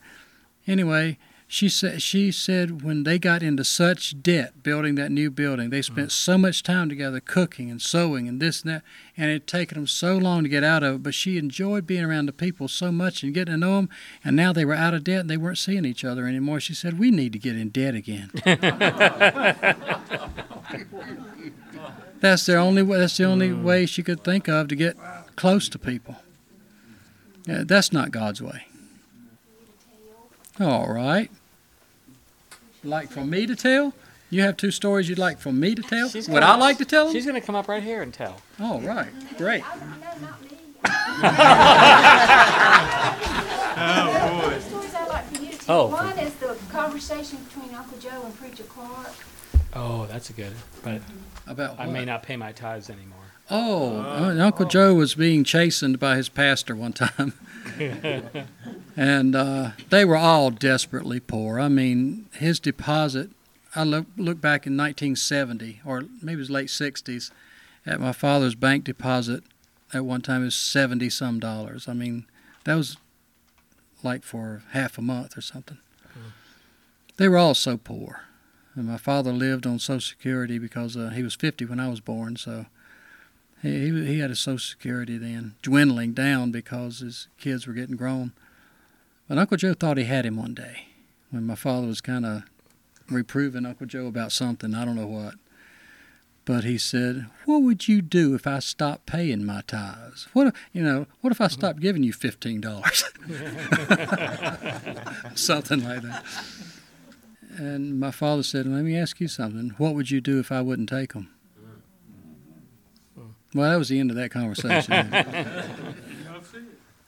Anyway, 0.65 1.17
she 1.53 1.69
said 1.69 2.01
she 2.01 2.31
said 2.31 2.81
when 2.81 3.03
they 3.03 3.19
got 3.19 3.43
into 3.43 3.63
such 3.63 4.19
debt 4.23 4.63
building 4.63 4.95
that 4.95 5.11
new 5.11 5.29
building, 5.29 5.69
they 5.69 5.83
spent 5.83 6.07
mm-hmm. 6.07 6.31
so 6.31 6.35
much 6.35 6.63
time 6.63 6.89
together 6.89 7.19
cooking 7.19 7.69
and 7.69 7.79
sewing 7.79 8.27
and 8.27 8.41
this 8.41 8.63
and 8.63 8.73
that, 8.73 8.81
and 9.15 9.29
it 9.29 9.33
had 9.33 9.45
taken 9.45 9.75
them 9.75 9.85
so 9.85 10.17
long 10.17 10.41
to 10.41 10.49
get 10.49 10.63
out 10.63 10.81
of 10.81 10.95
it. 10.95 11.03
But 11.03 11.13
she 11.13 11.37
enjoyed 11.37 11.85
being 11.85 12.03
around 12.03 12.25
the 12.25 12.33
people 12.33 12.67
so 12.67 12.91
much 12.91 13.21
and 13.21 13.35
getting 13.35 13.53
to 13.53 13.57
know 13.59 13.75
them. 13.75 13.89
And 14.23 14.35
now 14.35 14.51
they 14.51 14.65
were 14.65 14.73
out 14.73 14.95
of 14.95 15.03
debt 15.03 15.19
and 15.19 15.29
they 15.29 15.37
weren't 15.37 15.59
seeing 15.59 15.85
each 15.85 16.03
other 16.03 16.25
anymore. 16.25 16.59
She 16.59 16.73
said 16.73 16.97
we 16.97 17.11
need 17.11 17.33
to 17.33 17.39
get 17.39 17.55
in 17.55 17.69
debt 17.69 17.93
again. 17.93 18.31
that's 22.19 22.47
their 22.47 22.57
only 22.57 22.81
way. 22.81 22.97
That's 22.97 23.17
the 23.17 23.25
only 23.25 23.49
mm. 23.49 23.61
way 23.61 23.85
she 23.85 24.01
could 24.01 24.23
think 24.23 24.47
of 24.47 24.69
to 24.69 24.75
get 24.75 24.97
close 25.35 25.69
to 25.69 25.77
people. 25.77 26.15
Yeah, 27.45 27.63
that's 27.63 27.93
not 27.93 28.09
God's 28.09 28.41
way. 28.41 28.65
All 30.59 30.91
right. 30.91 31.29
Like 32.83 33.09
for 33.09 33.23
me 33.23 33.45
to 33.45 33.55
tell? 33.55 33.93
You 34.29 34.41
have 34.41 34.57
two 34.57 34.71
stories 34.71 35.07
you'd 35.09 35.19
like 35.19 35.39
for 35.39 35.51
me 35.51 35.75
to 35.75 35.81
tell? 35.83 36.09
She's 36.09 36.27
Would 36.27 36.39
gonna- 36.41 36.53
I 36.53 36.55
like 36.57 36.77
to 36.79 36.85
tell 36.85 37.05
them? 37.05 37.13
She's 37.13 37.25
going 37.25 37.39
to 37.39 37.45
come 37.45 37.55
up 37.55 37.67
right 37.67 37.83
here 37.83 38.01
and 38.01 38.13
tell. 38.13 38.41
All 38.59 38.81
right. 38.81 39.07
Great. 39.37 39.63
stories 44.61 44.93
I'd 44.95 45.07
like 45.09 45.25
for 45.33 45.41
you 45.43 45.51
to 45.51 45.57
Oh. 45.69 45.87
tell. 45.89 45.89
One 45.89 46.19
is 46.19 46.33
the 46.35 46.57
conversation 46.71 47.39
between 47.45 47.73
Uncle 47.75 47.97
Joe 47.99 48.21
and 48.25 48.37
Preacher 48.39 48.63
Clark. 48.63 49.13
Oh, 49.75 50.05
that's 50.07 50.29
a 50.29 50.33
good. 50.33 50.53
But 50.83 51.01
About 51.47 51.79
I 51.79 51.85
what? 51.87 51.93
may 51.93 52.05
not 52.05 52.23
pay 52.23 52.37
my 52.37 52.51
tithes 52.51 52.89
anymore. 52.89 53.19
Oh, 53.49 53.97
uh, 54.01 54.35
Uncle 54.39 54.65
Joe 54.65 54.93
was 54.93 55.15
being 55.15 55.43
chastened 55.43 55.99
by 55.99 56.15
his 56.15 56.29
pastor 56.29 56.75
one 56.75 56.93
time. 56.93 57.33
and 58.97 59.35
uh, 59.35 59.71
they 59.89 60.05
were 60.05 60.17
all 60.17 60.51
desperately 60.51 61.19
poor. 61.19 61.59
I 61.59 61.67
mean, 61.67 62.27
his 62.33 62.59
deposit, 62.59 63.29
I 63.75 63.83
look, 63.83 64.05
look 64.17 64.39
back 64.41 64.67
in 64.67 64.77
1970, 64.77 65.81
or 65.85 66.03
maybe 66.21 66.33
it 66.33 66.37
was 66.37 66.49
late 66.49 66.67
60s, 66.67 67.31
at 67.85 67.99
my 67.99 68.11
father's 68.13 68.55
bank 68.55 68.83
deposit 68.83 69.43
at 69.93 70.05
one 70.05 70.21
time 70.21 70.41
it 70.41 70.45
was 70.45 70.55
70 70.55 71.09
some 71.09 71.39
dollars. 71.39 71.87
I 71.87 71.93
mean, 71.93 72.25
that 72.63 72.75
was 72.75 72.97
like 74.01 74.23
for 74.23 74.63
half 74.71 74.97
a 74.97 75.01
month 75.01 75.37
or 75.37 75.41
something. 75.41 75.77
They 77.17 77.27
were 77.27 77.37
all 77.37 77.53
so 77.53 77.77
poor. 77.77 78.23
And 78.75 78.87
my 78.87 78.97
father 78.97 79.31
lived 79.31 79.67
on 79.67 79.77
Social 79.77 80.01
Security 80.01 80.57
because 80.57 80.97
uh, 80.97 81.09
he 81.09 81.21
was 81.21 81.35
50 81.35 81.65
when 81.65 81.79
I 81.79 81.89
was 81.89 81.99
born, 81.99 82.37
so 82.37 82.65
he, 83.63 84.05
he 84.05 84.19
had 84.19 84.29
a 84.29 84.35
Social 84.35 84.59
Security 84.59 85.17
then, 85.17 85.55
dwindling 85.63 86.13
down 86.13 86.51
because 86.51 86.99
his 86.99 87.27
kids 87.39 87.65
were 87.65 87.73
getting 87.73 87.95
grown. 87.95 88.33
But 89.27 89.39
Uncle 89.39 89.57
Joe 89.57 89.73
thought 89.73 89.97
he 89.97 90.03
had 90.03 90.25
him 90.25 90.35
one 90.37 90.53
day 90.53 90.87
when 91.31 91.47
my 91.47 91.55
father 91.55 91.87
was 91.87 92.01
kind 92.01 92.25
of 92.25 92.43
reproving 93.09 93.65
Uncle 93.65 93.87
Joe 93.87 94.05
about 94.05 94.31
something, 94.31 94.75
I 94.75 94.85
don't 94.85 94.95
know 94.95 95.07
what. 95.07 95.35
But 96.45 96.65
he 96.65 96.77
said, 96.77 97.27
"What 97.45 97.63
would 97.63 97.87
you 97.87 98.01
do 98.01 98.35
if 98.35 98.45
I 98.45 98.59
stopped 98.59 99.05
paying 99.05 99.45
my 99.45 99.61
tithes? 99.65 100.27
What 100.33 100.47
if- 100.47 100.53
you 100.73 100.83
know? 100.83 101.07
What 101.21 101.31
if 101.31 101.39
I 101.39 101.47
stopped 101.47 101.79
giving 101.79 102.03
you 102.03 102.11
fifteen 102.11 102.59
dollars? 102.59 103.05
something 105.35 105.83
like 105.83 106.01
that." 106.01 106.23
And 107.57 107.97
my 107.99 108.11
father 108.11 108.43
said, 108.43 108.65
"Let 108.67 108.83
me 108.83 108.97
ask 108.97 109.21
you 109.21 109.29
something. 109.29 109.69
What 109.77 109.95
would 109.95 110.11
you 110.11 110.19
do 110.19 110.39
if 110.39 110.51
I 110.51 110.59
wouldn't 110.61 110.89
take 110.89 111.13
them?" 111.13 111.32
Well, 113.53 113.69
that 113.69 113.77
was 113.77 113.89
the 113.89 113.99
end 113.99 114.09
of 114.09 114.15
that 114.17 114.31
conversation. 114.31 114.91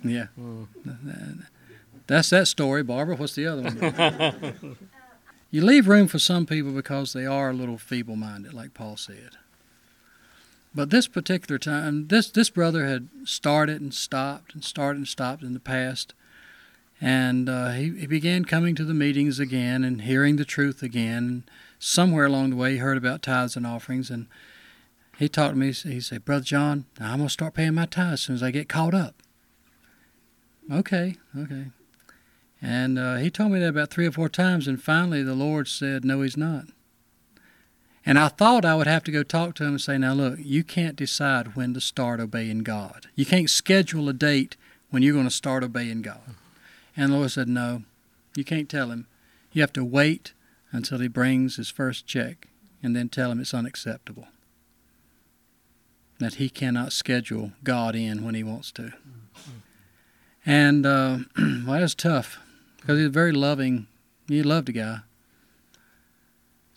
yeah. 0.04 0.28
That's 2.08 2.30
that 2.30 2.48
story, 2.48 2.84
Barbara. 2.84 3.16
What's 3.16 3.36
the 3.36 3.48
other 3.48 3.64
one? 3.64 4.78
you 5.52 5.64
leave 5.64 5.88
room 5.88 6.08
for 6.08 6.20
some 6.20 6.46
people 6.46 6.72
because 6.72 7.14
they 7.14 7.26
are 7.26 7.50
a 7.50 7.54
little 7.54 7.78
feeble 7.78 8.16
minded, 8.16 8.54
like 8.54 8.74
Paul 8.74 8.98
said. 8.98 9.32
But 10.76 10.90
this 10.90 11.08
particular 11.08 11.58
time, 11.58 12.08
this, 12.08 12.30
this 12.30 12.50
brother 12.50 12.86
had 12.86 13.08
started 13.24 13.82
and 13.82 13.94
stopped 13.94 14.54
and 14.54 14.64
started 14.64 14.98
and 15.00 15.08
stopped 15.08 15.42
in 15.42 15.54
the 15.54 15.60
past. 15.60 16.14
And 17.02 17.50
uh, 17.50 17.72
he, 17.72 17.92
he 17.98 18.08
began 18.08 18.46
coming 18.46 18.76
to 18.76 18.84
the 18.84 18.94
meetings 18.94 19.40
again 19.40 19.84
and 19.84 20.02
hearing 20.02 20.36
the 20.36 20.46
truth 20.46 20.84
again. 20.84 21.44
Somewhere 21.80 22.26
along 22.26 22.52
the 22.52 22.56
way, 22.58 22.74
he 22.74 22.78
heard 22.78 22.98
about 22.98 23.22
tithes 23.22 23.56
and 23.56 23.66
offerings. 23.66 24.10
And 24.10 24.28
he 25.18 25.30
talked 25.30 25.54
to 25.54 25.60
me. 25.60 25.72
He 25.72 26.02
said, 26.02 26.26
Brother 26.26 26.44
John, 26.44 26.86
I'm 27.00 27.18
going 27.18 27.28
to 27.28 27.34
start 27.34 27.54
paying 27.54 27.74
my 27.74 27.86
tithes 27.86 28.14
as 28.14 28.22
soon 28.22 28.36
as 28.36 28.44
I 28.44 28.52
get 28.52 28.70
caught 28.70 28.94
up. 28.94 29.16
Okay, 30.72 31.16
okay. 31.38 31.68
And 32.62 32.98
uh, 32.98 33.16
he 33.18 33.30
told 33.30 33.52
me 33.52 33.60
that 33.60 33.70
about 33.70 33.92
three 33.92 34.08
or 34.08 34.12
four 34.12 34.30
times, 34.30 34.68
and 34.68 34.82
finally 34.82 35.24
the 35.24 35.36
Lord 35.36 35.68
said, 35.68 36.04
No, 36.04 36.22
he's 36.22 36.38
not. 36.38 36.66
And 38.06 38.20
I 38.20 38.28
thought 38.28 38.66
I 38.66 38.76
would 38.76 38.88
have 38.88 39.04
to 39.06 39.12
go 39.12 39.24
talk 39.24 39.56
to 39.56 39.64
him 39.64 39.72
and 39.72 39.82
say, 39.82 39.98
Now 39.98 40.14
look, 40.14 40.40
you 40.40 40.64
can't 40.64 40.96
decide 40.96 41.56
when 41.56 41.74
to 41.74 41.82
start 41.82 42.20
obeying 42.20 42.60
God. 42.60 43.08
You 43.16 43.26
can't 43.26 43.50
schedule 43.50 44.10
a 44.10 44.14
date 44.14 44.58
when 44.90 45.04
you're 45.04 45.14
going 45.14 45.26
to 45.26 45.32
start 45.32 45.64
obeying 45.64 46.02
God. 46.02 46.36
And 46.98 47.12
the 47.12 47.18
Lord 47.18 47.32
said, 47.32 47.48
No, 47.48 47.84
you 48.36 48.44
can't 48.44 48.70
tell 48.70 48.92
him. 48.92 49.08
You 49.52 49.62
have 49.62 49.74
to 49.74 49.86
wait 49.86 50.34
until 50.72 51.00
he 51.00 51.08
brings 51.08 51.56
his 51.56 51.70
first 51.70 52.06
check 52.06 52.48
and 52.84 52.96
then 52.96 53.10
tell 53.10 53.32
him 53.32 53.40
it's 53.40 53.54
unacceptable. 53.54 54.28
That 56.20 56.36
he 56.36 56.50
cannot 56.50 56.94
schedule 56.94 57.52
God 57.64 57.96
in 57.96 58.24
when 58.24 58.36
he 58.36 58.44
wants 58.44 58.72
to. 58.74 58.94
And 60.46 60.86
uh, 60.86 61.20
well, 61.38 61.66
that 61.66 61.82
was 61.82 61.96
tough 61.96 62.40
because 62.80 62.98
he 62.98 63.04
was 63.04 63.14
very 63.14 63.32
loving. 63.32 63.88
He 64.28 64.44
loved 64.44 64.68
the 64.68 64.74
guy. 64.74 65.00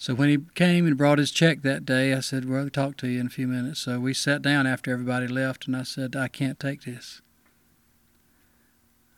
So 0.00 0.14
when 0.14 0.28
he 0.28 0.38
came 0.54 0.86
and 0.86 0.96
brought 0.96 1.18
his 1.18 1.32
check 1.32 1.62
that 1.62 1.84
day, 1.84 2.14
I 2.14 2.20
said, 2.20 2.48
"Well, 2.48 2.62
I'll 2.62 2.70
talk 2.70 2.96
to 2.98 3.08
you 3.08 3.20
in 3.20 3.26
a 3.26 3.30
few 3.30 3.48
minutes." 3.48 3.80
So 3.80 3.98
we 3.98 4.14
sat 4.14 4.42
down 4.42 4.66
after 4.66 4.92
everybody 4.92 5.26
left, 5.26 5.66
and 5.66 5.76
I 5.76 5.82
said, 5.82 6.14
"I 6.14 6.28
can't 6.28 6.58
take 6.58 6.84
this." 6.84 7.20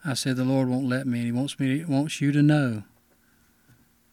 I 0.04 0.14
said, 0.14 0.36
"The 0.36 0.44
Lord 0.44 0.68
won't 0.68 0.88
let 0.88 1.06
me, 1.06 1.18
and 1.18 1.26
He 1.26 1.32
wants 1.32 1.60
me, 1.60 1.80
to, 1.80 1.84
wants 1.84 2.22
you 2.22 2.32
to 2.32 2.42
know 2.42 2.84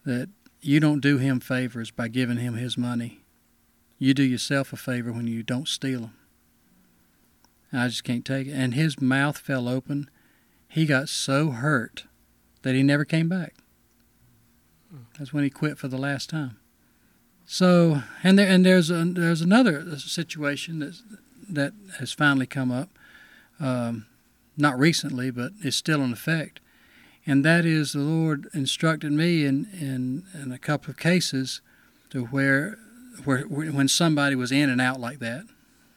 that 0.04 0.28
you 0.60 0.78
don't 0.78 1.00
do 1.00 1.16
Him 1.16 1.40
favors 1.40 1.90
by 1.90 2.08
giving 2.08 2.36
Him 2.36 2.54
His 2.54 2.76
money. 2.76 3.20
You 3.98 4.14
do 4.14 4.22
yourself 4.22 4.72
a 4.72 4.76
favor 4.76 5.12
when 5.12 5.26
you 5.26 5.42
don't 5.42 5.68
steal 5.68 6.00
them." 6.00 6.14
I 7.72 7.88
just 7.88 8.04
can't 8.04 8.24
take 8.24 8.46
it. 8.46 8.52
And 8.52 8.74
his 8.74 9.00
mouth 9.00 9.38
fell 9.38 9.68
open. 9.68 10.08
He 10.68 10.86
got 10.86 11.08
so 11.08 11.50
hurt 11.50 12.04
that 12.62 12.74
he 12.74 12.82
never 12.82 13.04
came 13.04 13.28
back. 13.28 13.54
That's 15.18 15.32
when 15.32 15.44
he 15.44 15.50
quit 15.50 15.78
for 15.78 15.88
the 15.88 15.98
last 15.98 16.30
time. 16.30 16.56
So, 17.44 18.02
and 18.22 18.38
there 18.38 18.48
and 18.48 18.64
there's 18.64 18.90
a, 18.90 19.04
there's 19.04 19.40
another 19.40 19.98
situation 19.98 20.80
that 20.80 21.00
that 21.48 21.72
has 21.98 22.12
finally 22.12 22.46
come 22.46 22.70
up, 22.70 22.90
um, 23.58 24.06
not 24.56 24.78
recently, 24.78 25.30
but 25.30 25.52
is 25.62 25.74
still 25.74 26.02
in 26.02 26.12
effect, 26.12 26.60
and 27.26 27.44
that 27.44 27.64
is 27.64 27.92
the 27.92 28.00
Lord 28.00 28.48
instructed 28.52 29.12
me 29.12 29.46
in 29.46 29.66
in, 29.72 30.24
in 30.34 30.52
a 30.52 30.58
couple 30.58 30.90
of 30.90 30.98
cases 30.98 31.62
to 32.10 32.24
where 32.26 32.78
where 33.24 33.42
when 33.42 33.88
somebody 33.88 34.34
was 34.34 34.52
in 34.52 34.70
and 34.70 34.80
out 34.80 35.00
like 35.00 35.18
that, 35.18 35.46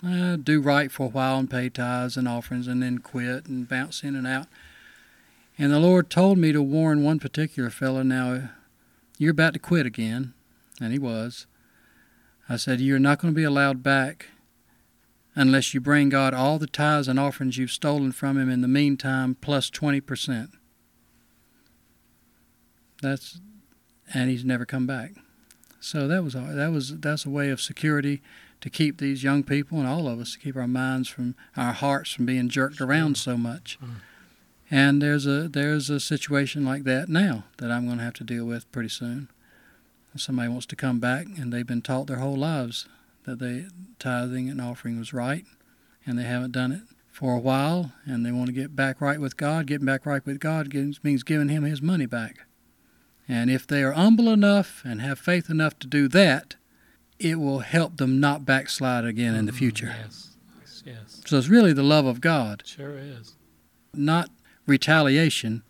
uh, 0.06 0.35
do 0.35 0.60
right 0.61 0.91
for 0.91 1.06
a 1.06 1.10
while 1.10 1.38
and 1.38 1.49
pay 1.49 1.69
tithes 1.69 2.18
and 2.18 2.27
offerings 2.27 2.68
and 2.68 2.81
then 2.81 2.99
quit 2.99 3.45
and 3.45 3.68
bounce 3.68 4.03
in 4.03 4.15
and 4.15 4.26
out. 4.26 4.48
And 5.57 5.72
the 5.72 5.80
Lord 5.80 6.10
told 6.10 6.38
me 6.38 6.52
to 6.52 6.61
warn 6.61 7.03
one 7.03 7.19
particular 7.19 7.69
fellow, 7.69 8.02
now, 8.02 8.49
you're 9.18 9.31
about 9.31 9.53
to 9.53 9.60
quit 9.60 9.85
again. 9.85 10.34
And 10.80 10.91
he 10.91 10.98
was. 10.98 11.45
I 12.49 12.57
said, 12.57 12.81
You're 12.81 12.99
not 12.99 13.19
going 13.19 13.34
to 13.34 13.38
be 13.38 13.43
allowed 13.43 13.84
back 13.84 14.27
unless 15.35 15.73
you 15.73 15.80
bring 15.80 16.10
God 16.10 16.34
all 16.34 16.57
the 16.57 16.68
tithes 16.68 17.07
and 17.07 17.19
offerings 17.19 17.57
you've 17.57 17.72
stolen 17.72 18.11
from 18.11 18.38
him 18.38 18.49
in 18.49 18.61
the 18.61 18.68
meantime, 18.68 19.38
plus 19.39 19.69
20%. 19.69 20.49
That's, 23.02 23.39
and 24.14 24.30
he's 24.30 24.43
never 24.43 24.65
come 24.65 24.85
back. 24.85 25.14
So 25.81 26.07
that 26.07 26.23
was 26.23 26.33
that 26.33 26.71
was 26.71 26.99
that's 26.99 27.25
a 27.25 27.29
way 27.29 27.49
of 27.49 27.59
security 27.59 28.21
to 28.61 28.69
keep 28.69 28.99
these 28.99 29.23
young 29.23 29.43
people 29.43 29.79
and 29.79 29.87
all 29.87 30.07
of 30.07 30.19
us 30.19 30.33
to 30.33 30.39
keep 30.39 30.55
our 30.55 30.67
minds 30.67 31.09
from 31.09 31.35
our 31.57 31.73
hearts 31.73 32.11
from 32.11 32.27
being 32.27 32.47
jerked 32.47 32.79
around 32.79 33.17
so 33.17 33.35
much. 33.35 33.79
Mm. 33.83 33.95
And 34.69 35.01
there's 35.01 35.25
a 35.25 35.49
there's 35.49 35.89
a 35.89 35.99
situation 35.99 36.63
like 36.63 36.83
that 36.83 37.09
now 37.09 37.45
that 37.57 37.71
I'm 37.71 37.87
going 37.87 37.97
to 37.97 38.03
have 38.03 38.13
to 38.13 38.23
deal 38.23 38.45
with 38.45 38.71
pretty 38.71 38.89
soon. 38.89 39.27
Somebody 40.15 40.49
wants 40.49 40.67
to 40.67 40.75
come 40.75 40.99
back 40.99 41.25
and 41.25 41.51
they've 41.51 41.65
been 41.65 41.81
taught 41.81 42.07
their 42.07 42.17
whole 42.17 42.37
lives 42.37 42.87
that 43.23 43.39
they 43.39 43.65
tithing 43.99 44.49
and 44.49 44.61
offering 44.61 44.97
was 44.97 45.13
right, 45.13 45.45
and 46.05 46.17
they 46.17 46.23
haven't 46.23 46.51
done 46.51 46.71
it 46.71 46.81
for 47.11 47.35
a 47.35 47.39
while, 47.39 47.91
and 48.05 48.25
they 48.25 48.31
want 48.31 48.47
to 48.47 48.53
get 48.53 48.75
back 48.75 49.01
right 49.01 49.19
with 49.19 49.37
God. 49.37 49.67
Getting 49.67 49.85
back 49.85 50.05
right 50.05 50.25
with 50.25 50.39
God 50.39 50.73
means 51.03 51.23
giving 51.23 51.49
Him 51.49 51.63
His 51.63 51.81
money 51.81 52.05
back. 52.05 52.45
And 53.31 53.49
if 53.49 53.65
they 53.65 53.81
are 53.81 53.93
humble 53.93 54.27
enough 54.27 54.81
and 54.83 54.99
have 54.99 55.17
faith 55.17 55.49
enough 55.49 55.79
to 55.79 55.87
do 55.87 56.09
that, 56.09 56.55
it 57.17 57.39
will 57.39 57.59
help 57.59 57.95
them 57.95 58.19
not 58.19 58.45
backslide 58.45 59.05
again 59.05 59.35
in 59.35 59.45
the 59.45 59.53
mm, 59.53 59.57
future. 59.57 59.95
Yes, 60.03 60.35
yes. 60.85 61.21
So 61.25 61.37
it's 61.37 61.47
really 61.47 61.71
the 61.71 61.81
love 61.81 62.05
of 62.05 62.19
God. 62.19 62.63
Sure 62.65 62.97
is. 62.97 63.37
Not 63.93 64.31
retaliation, 64.67 65.63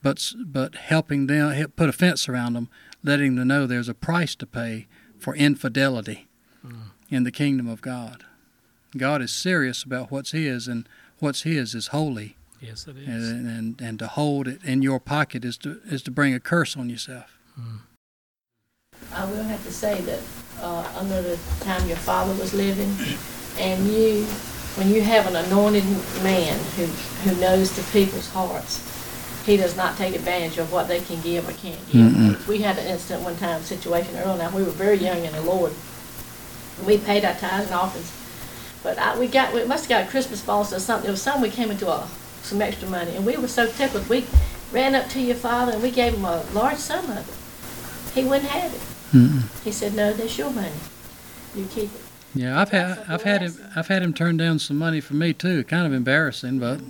but 0.00 0.32
but 0.38 0.76
helping 0.76 1.26
them 1.26 1.72
put 1.74 1.88
a 1.88 1.92
fence 1.92 2.28
around 2.28 2.52
them, 2.52 2.68
letting 3.02 3.34
them 3.34 3.48
know 3.48 3.66
there's 3.66 3.88
a 3.88 3.94
price 3.94 4.36
to 4.36 4.46
pay 4.46 4.86
for 5.18 5.34
infidelity 5.34 6.28
mm. 6.64 6.90
in 7.10 7.24
the 7.24 7.32
kingdom 7.32 7.66
of 7.66 7.80
God. 7.80 8.26
God 8.96 9.22
is 9.22 9.32
serious 9.32 9.82
about 9.82 10.12
what's 10.12 10.30
His, 10.30 10.68
and 10.68 10.88
what's 11.18 11.42
His 11.42 11.74
is 11.74 11.88
holy. 11.88 12.36
Yes, 12.60 12.86
it 12.88 12.96
is. 12.96 13.08
And, 13.08 13.46
and, 13.46 13.80
and 13.80 13.98
to 14.00 14.06
hold 14.06 14.48
it 14.48 14.64
in 14.64 14.82
your 14.82 14.98
pocket 14.98 15.44
is 15.44 15.56
to 15.58 15.80
is 15.86 16.02
to 16.02 16.10
bring 16.10 16.34
a 16.34 16.40
curse 16.40 16.76
on 16.76 16.90
yourself. 16.90 17.38
Mm. 17.58 17.80
I 19.12 19.24
will 19.24 19.42
have 19.44 19.64
to 19.64 19.72
say 19.72 20.00
that 20.02 20.20
uh, 20.60 20.92
under 20.96 21.22
the 21.22 21.38
time 21.60 21.86
your 21.88 21.96
father 21.96 22.34
was 22.34 22.52
living, 22.52 22.94
and 23.58 23.86
you, 23.86 24.24
when 24.74 24.88
you 24.88 25.02
have 25.02 25.26
an 25.26 25.36
anointed 25.36 25.84
man 26.22 26.58
who 26.76 26.86
who 27.24 27.40
knows 27.40 27.74
the 27.76 27.82
people's 27.92 28.28
hearts, 28.28 28.82
he 29.46 29.56
does 29.56 29.76
not 29.76 29.96
take 29.96 30.14
advantage 30.14 30.58
of 30.58 30.72
what 30.72 30.88
they 30.88 31.00
can 31.00 31.20
give 31.22 31.48
or 31.48 31.52
can't 31.52 31.80
give. 31.90 32.12
Mm-mm. 32.12 32.46
We 32.46 32.60
had 32.60 32.76
an 32.78 32.86
incident 32.86 33.22
one 33.22 33.36
time, 33.36 33.62
situation 33.62 34.16
early 34.16 34.38
Now 34.38 34.50
we 34.50 34.62
were 34.62 34.70
very 34.70 34.98
young 34.98 35.24
in 35.24 35.32
the 35.32 35.42
Lord. 35.42 35.72
We 36.84 36.98
paid 36.98 37.24
our 37.24 37.34
tithes 37.34 37.66
and 37.66 37.74
offerings, 37.74 38.12
but 38.82 38.98
I, 38.98 39.18
we 39.18 39.26
got 39.26 39.54
we 39.54 39.64
must 39.64 39.88
have 39.88 39.88
got 39.88 40.08
a 40.08 40.10
Christmas 40.10 40.42
bonus 40.44 40.72
or 40.72 40.80
something. 40.80 41.08
It 41.08 41.12
was 41.12 41.22
something 41.22 41.42
we 41.42 41.50
came 41.50 41.70
into 41.70 41.88
a, 41.88 42.08
some 42.42 42.62
extra 42.62 42.88
money, 42.88 43.14
and 43.14 43.24
we 43.26 43.36
were 43.36 43.48
so 43.48 43.70
tickled. 43.70 44.08
We 44.08 44.24
ran 44.72 44.94
up 44.94 45.08
to 45.10 45.20
your 45.20 45.36
father 45.36 45.72
and 45.72 45.82
we 45.82 45.90
gave 45.90 46.14
him 46.14 46.24
a 46.24 46.44
large 46.52 46.76
sum 46.78 47.10
of 47.10 47.28
it. 47.28 48.14
He 48.14 48.24
wouldn't 48.24 48.50
have 48.50 48.74
it. 48.74 49.16
Mm-mm. 49.16 49.64
He 49.64 49.72
said, 49.72 49.94
"No, 49.94 50.12
that's 50.12 50.36
your 50.36 50.50
money. 50.50 50.70
You 51.54 51.64
keep 51.66 51.94
it." 51.94 52.00
Yeah, 52.34 52.60
I've 52.60 52.70
had 52.70 53.04
I've 53.08 53.22
had 53.22 53.42
him 53.42 53.56
I've 53.74 53.88
had 53.88 54.02
him 54.02 54.12
turn 54.12 54.36
down 54.36 54.58
some 54.58 54.76
money 54.76 55.00
for 55.00 55.14
me 55.14 55.32
too. 55.32 55.64
Kind 55.64 55.86
of 55.86 55.92
embarrassing, 55.92 56.58
but 56.58 56.80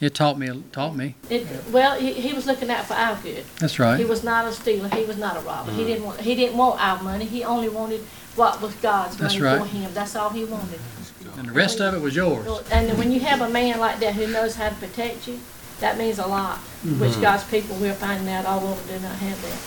it 0.00 0.14
taught 0.14 0.38
me 0.38 0.64
taught 0.72 0.96
me. 0.96 1.14
It, 1.30 1.46
well, 1.70 1.98
he, 1.98 2.12
he 2.12 2.32
was 2.32 2.46
looking 2.46 2.70
out 2.70 2.84
for 2.86 2.94
our 2.94 3.16
good. 3.22 3.44
That's 3.58 3.78
right. 3.78 3.98
He 3.98 4.04
was 4.04 4.24
not 4.24 4.46
a 4.46 4.52
stealer. 4.52 4.88
He 4.88 5.04
was 5.04 5.16
not 5.16 5.36
a 5.36 5.40
robber. 5.40 5.70
Mm. 5.70 5.76
He 5.76 5.84
didn't 5.84 6.04
want 6.04 6.20
he 6.20 6.34
didn't 6.34 6.56
want 6.56 6.84
our 6.84 7.02
money. 7.02 7.24
He 7.24 7.44
only 7.44 7.68
wanted 7.68 8.00
what 8.34 8.60
was 8.60 8.74
God's 8.76 9.16
That's 9.16 9.34
money 9.34 9.44
right. 9.44 9.60
for 9.60 9.66
him. 9.66 9.94
That's 9.94 10.16
all 10.16 10.30
he 10.30 10.44
wanted. 10.44 10.80
And 11.36 11.48
the 11.48 11.52
rest 11.52 11.80
of 11.80 11.94
it 11.94 12.00
was 12.00 12.14
yours. 12.14 12.46
And 12.70 12.96
when 12.98 13.10
you 13.10 13.20
have 13.20 13.40
a 13.40 13.48
man 13.48 13.78
like 13.78 13.98
that 14.00 14.14
who 14.14 14.26
knows 14.26 14.54
how 14.56 14.68
to 14.68 14.74
protect 14.76 15.26
you, 15.28 15.38
that 15.80 15.98
means 15.98 16.18
a 16.18 16.26
lot. 16.26 16.58
Mm-hmm. 16.58 17.00
Which 17.00 17.20
God's 17.20 17.44
people 17.44 17.76
we're 17.76 17.94
finding 17.94 18.28
out 18.28 18.46
all 18.46 18.66
over 18.66 18.92
do 18.92 19.00
not 19.00 19.16
have 19.16 19.42
that. 19.42 19.58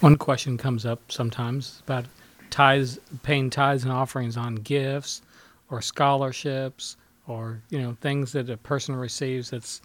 One 0.00 0.16
question 0.16 0.56
comes 0.56 0.86
up 0.86 1.00
sometimes 1.10 1.82
about 1.84 2.06
tithes, 2.50 2.98
paying 3.22 3.50
tithes 3.50 3.82
and 3.82 3.92
offerings 3.92 4.36
on 4.36 4.56
gifts 4.56 5.22
or 5.70 5.82
scholarships 5.82 6.96
or 7.26 7.60
you 7.68 7.80
know 7.80 7.96
things 8.00 8.32
that 8.32 8.48
a 8.48 8.56
person 8.56 8.96
receives 8.96 9.50
that's 9.50 9.82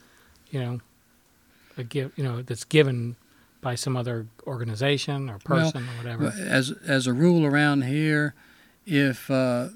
you 0.49 0.59
know 0.59 0.80
a 1.77 1.84
give 1.84 2.11
you 2.15 2.23
know 2.23 2.41
that's 2.41 2.63
given 2.63 3.15
by 3.61 3.75
some 3.75 3.95
other 3.95 4.27
organization 4.45 5.30
or 5.30 5.39
person 5.39 5.85
well, 5.85 6.15
or 6.15 6.17
whatever. 6.19 6.47
As 6.47 6.71
as 6.85 7.07
a 7.07 7.13
rule 7.13 7.45
around 7.45 7.84
here, 7.84 8.34
if 8.85 9.30
uh, 9.30 9.69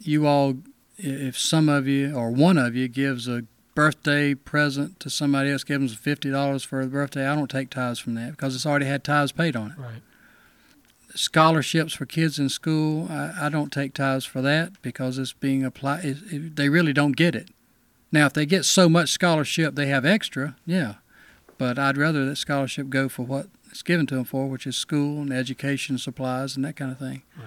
you 0.00 0.26
all, 0.26 0.56
if 0.98 1.38
some 1.38 1.68
of 1.68 1.86
you 1.86 2.14
or 2.14 2.30
one 2.30 2.58
of 2.58 2.74
you 2.74 2.88
gives 2.88 3.28
a 3.28 3.44
birthday 3.74 4.34
present 4.34 4.98
to 5.00 5.10
somebody 5.10 5.50
else, 5.50 5.64
gives 5.64 5.92
them 5.92 6.02
fifty 6.02 6.30
dollars 6.30 6.62
for 6.64 6.80
a 6.80 6.86
birthday. 6.86 7.26
I 7.26 7.34
don't 7.34 7.50
take 7.50 7.70
tithes 7.70 7.98
from 7.98 8.14
that 8.14 8.32
because 8.32 8.54
it's 8.54 8.66
already 8.66 8.86
had 8.86 9.04
tithes 9.04 9.32
paid 9.32 9.56
on 9.56 9.72
it. 9.72 9.78
Right. 9.78 10.02
Scholarships 11.14 11.94
for 11.94 12.04
kids 12.04 12.38
in 12.38 12.48
school, 12.48 13.06
I, 13.10 13.32
I 13.42 13.48
don't 13.48 13.72
take 13.72 13.94
tithes 13.94 14.26
for 14.26 14.42
that 14.42 14.80
because 14.82 15.18
it's 15.18 15.32
being 15.32 15.64
applied. 15.64 16.04
It, 16.04 16.16
it, 16.30 16.56
they 16.56 16.68
really 16.68 16.92
don't 16.92 17.16
get 17.16 17.34
it. 17.34 17.48
Now, 18.12 18.26
if 18.26 18.34
they 18.34 18.46
get 18.46 18.64
so 18.64 18.88
much 18.88 19.10
scholarship 19.10 19.74
they 19.74 19.86
have 19.86 20.04
extra, 20.04 20.56
yeah. 20.66 20.94
But 21.58 21.78
I'd 21.78 21.96
rather 21.96 22.26
that 22.26 22.36
scholarship 22.36 22.90
go 22.90 23.08
for 23.08 23.22
what 23.24 23.48
it's 23.70 23.82
given 23.82 24.06
to 24.06 24.14
them 24.14 24.24
for, 24.24 24.46
which 24.46 24.66
is 24.66 24.76
school 24.76 25.22
and 25.22 25.32
education 25.32 25.96
supplies 25.98 26.54
and 26.54 26.64
that 26.64 26.76
kind 26.76 26.92
of 26.92 26.98
thing. 26.98 27.22
Right. 27.36 27.46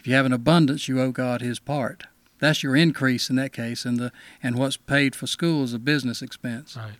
If 0.00 0.06
you 0.06 0.14
have 0.14 0.26
an 0.26 0.32
abundance, 0.32 0.88
you 0.88 1.00
owe 1.00 1.12
God 1.12 1.42
His 1.42 1.58
part. 1.58 2.04
That's 2.38 2.62
your 2.62 2.74
increase 2.74 3.28
in 3.28 3.36
that 3.36 3.52
case, 3.52 3.84
and 3.84 3.98
the 3.98 4.12
and 4.42 4.56
what's 4.56 4.78
paid 4.78 5.14
for 5.14 5.26
school 5.26 5.62
is 5.62 5.74
a 5.74 5.78
business 5.78 6.22
expense. 6.22 6.74
Right. 6.74 6.94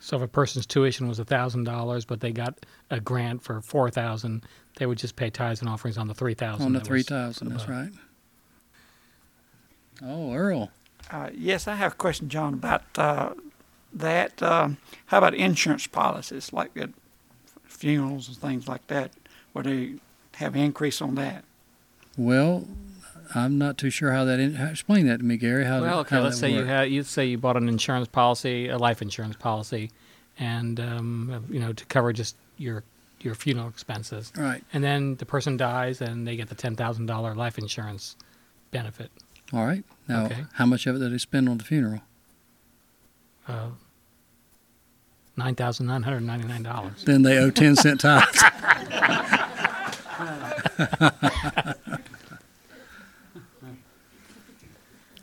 So 0.00 0.16
if 0.16 0.22
a 0.22 0.28
person's 0.28 0.66
tuition 0.66 1.06
was 1.06 1.20
thousand 1.20 1.64
dollars, 1.64 2.04
but 2.04 2.20
they 2.20 2.32
got 2.32 2.66
a 2.90 2.98
grant 2.98 3.42
for 3.42 3.60
four 3.60 3.90
thousand, 3.90 4.44
they 4.76 4.86
would 4.86 4.98
just 4.98 5.14
pay 5.14 5.30
tithes 5.30 5.60
and 5.60 5.68
offerings 5.68 5.96
on 5.96 6.08
the 6.08 6.14
three 6.14 6.34
thousand. 6.34 6.66
On 6.66 6.72
the 6.72 6.80
three 6.80 7.04
thousand, 7.04 7.50
that's 7.50 7.68
right. 7.68 7.92
Oh, 10.02 10.34
Earl. 10.34 10.70
Uh, 11.10 11.30
yes, 11.32 11.68
I 11.68 11.76
have 11.76 11.92
a 11.92 11.96
question, 11.96 12.28
John, 12.28 12.54
about 12.54 12.82
uh, 12.96 13.34
that. 13.92 14.42
Um, 14.42 14.78
how 15.06 15.18
about 15.18 15.34
insurance 15.34 15.86
policies, 15.86 16.52
like 16.52 16.76
at 16.76 16.90
funerals 17.64 18.26
and 18.26 18.36
things 18.36 18.66
like 18.66 18.86
that? 18.88 19.12
Would 19.54 19.66
they 19.66 19.94
have 20.36 20.56
an 20.56 20.62
increase 20.62 21.00
on 21.00 21.14
that? 21.16 21.44
Well, 22.20 22.68
I'm 23.34 23.56
not 23.56 23.78
too 23.78 23.88
sure 23.88 24.12
how 24.12 24.26
that. 24.26 24.38
In, 24.38 24.54
explain 24.54 25.06
that 25.06 25.20
to 25.20 25.24
me, 25.24 25.38
Gary. 25.38 25.64
How 25.64 25.80
well, 25.80 26.00
okay. 26.00 26.16
How 26.16 26.22
let's 26.22 26.38
say 26.38 26.52
work. 26.52 26.60
you 26.60 26.66
had. 26.66 26.90
You 26.90 27.02
say 27.02 27.24
you 27.24 27.38
bought 27.38 27.56
an 27.56 27.66
insurance 27.66 28.08
policy, 28.08 28.68
a 28.68 28.76
life 28.76 29.00
insurance 29.00 29.36
policy, 29.36 29.90
and 30.38 30.78
um, 30.78 31.46
you 31.48 31.58
know 31.58 31.72
to 31.72 31.84
cover 31.86 32.12
just 32.12 32.36
your 32.58 32.84
your 33.20 33.34
funeral 33.34 33.68
expenses. 33.68 34.34
Right. 34.36 34.62
And 34.74 34.84
then 34.84 35.16
the 35.16 35.24
person 35.24 35.56
dies, 35.56 36.02
and 36.02 36.28
they 36.28 36.36
get 36.36 36.50
the 36.50 36.54
ten 36.54 36.76
thousand 36.76 37.06
dollar 37.06 37.34
life 37.34 37.56
insurance 37.56 38.16
benefit. 38.70 39.10
All 39.54 39.64
right. 39.64 39.84
Now, 40.06 40.26
okay. 40.26 40.44
how 40.52 40.66
much 40.66 40.86
of 40.86 40.96
it 40.96 40.98
did 40.98 41.14
they 41.14 41.18
spend 41.18 41.48
on 41.48 41.56
the 41.56 41.64
funeral? 41.64 42.02
Uh, 43.48 43.70
nine 45.38 45.54
thousand 45.54 45.86
nine 45.86 46.02
hundred 46.02 46.20
ninety 46.20 46.46
nine 46.46 46.64
dollars. 46.64 47.02
Then 47.02 47.22
they 47.22 47.38
owe 47.38 47.50
10 47.50 47.76
cent 47.76 48.00
tithes. 48.00 48.44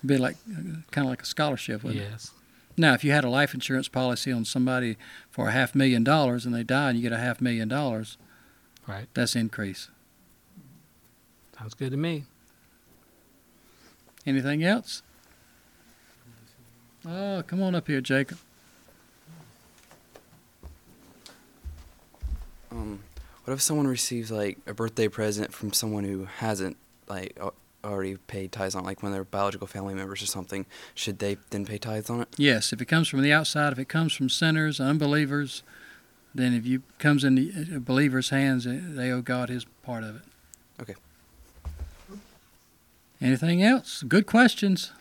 Be 0.06 0.18
like 0.18 0.38
kind 0.92 1.06
of 1.06 1.10
like 1.10 1.22
a 1.22 1.26
scholarship, 1.26 1.84
wouldn't 1.84 2.02
it? 2.04 2.08
Yes. 2.12 2.32
Now, 2.78 2.94
if 2.94 3.04
you 3.04 3.12
had 3.12 3.24
a 3.24 3.30
life 3.30 3.54
insurance 3.56 3.88
policy 3.88 4.32
on 4.32 4.46
somebody 4.46 4.98
for 5.32 5.48
a 5.48 5.52
half 5.52 5.74
million 5.74 6.04
dollars 6.04 6.46
and 6.46 6.54
they 6.54 6.64
die 6.64 6.90
and 6.90 6.98
you 7.00 7.02
get 7.04 7.12
a 7.12 7.18
half 7.18 7.42
million 7.42 7.68
dollars, 7.68 8.18
Right. 8.86 9.08
that's 9.16 9.36
increase. 9.36 9.90
Sounds 11.58 11.74
good 11.74 11.90
to 11.92 11.98
me. 11.98 12.26
Anything 14.28 14.64
else? 14.64 15.02
Oh, 17.06 17.42
come 17.48 17.64
on 17.64 17.74
up 17.74 17.88
here, 17.88 18.02
Jacob. 18.02 18.38
Um, 22.72 23.00
what 23.46 23.54
if 23.54 23.62
someone 23.62 23.88
receives 23.88 24.30
like 24.32 24.58
a 24.68 24.74
birthday 24.74 25.08
present 25.08 25.54
from 25.54 25.72
someone 25.74 26.04
who 26.04 26.26
hasn't 26.26 26.78
like 27.08 27.36
al- 27.40 27.54
already 27.84 28.18
paid 28.28 28.52
tithes 28.52 28.76
on, 28.76 28.84
it, 28.84 28.86
like 28.86 29.04
when 29.04 29.12
they're 29.12 29.24
biological 29.24 29.68
family 29.68 29.94
members 29.94 30.22
or 30.22 30.26
something? 30.26 30.66
Should 30.94 31.20
they 31.20 31.38
then 31.50 31.66
pay 31.66 31.78
tithes 31.78 32.10
on 32.10 32.22
it? 32.22 32.30
Yes, 32.38 32.74
if 32.74 32.82
it 32.82 32.86
comes 32.86 33.08
from 33.08 33.22
the 33.22 33.32
outside, 33.32 33.74
if 33.74 33.80
it 33.80 33.88
comes 33.90 34.14
from 34.14 34.30
sinners, 34.30 34.80
unbelievers, 34.80 35.64
then 36.34 36.54
if 36.54 36.66
you 36.66 36.84
comes 37.00 37.24
in 37.24 37.36
the 37.36 37.52
uh, 37.56 37.80
believer's 37.80 38.30
hands, 38.30 38.68
uh, 38.68 38.80
they 38.82 39.12
owe 39.12 39.22
God 39.22 39.50
his 39.50 39.66
part 39.84 40.04
of 40.04 40.18
it. 40.18 40.22
Okay. 40.82 40.96
Anything 43.20 43.64
else? 43.64 44.04
Good 44.04 44.28
questions. 44.28 44.92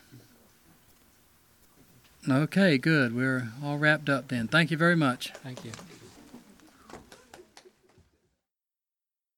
Okay, 2.29 2.79
good. 2.79 3.15
We're 3.15 3.49
all 3.63 3.79
wrapped 3.79 4.09
up 4.09 4.29
then. 4.29 4.49
Thank 4.49 4.71
you 4.71 4.77
very 4.77 4.97
much. 4.97 5.33
Thank 5.45 5.65
you. 5.65 5.73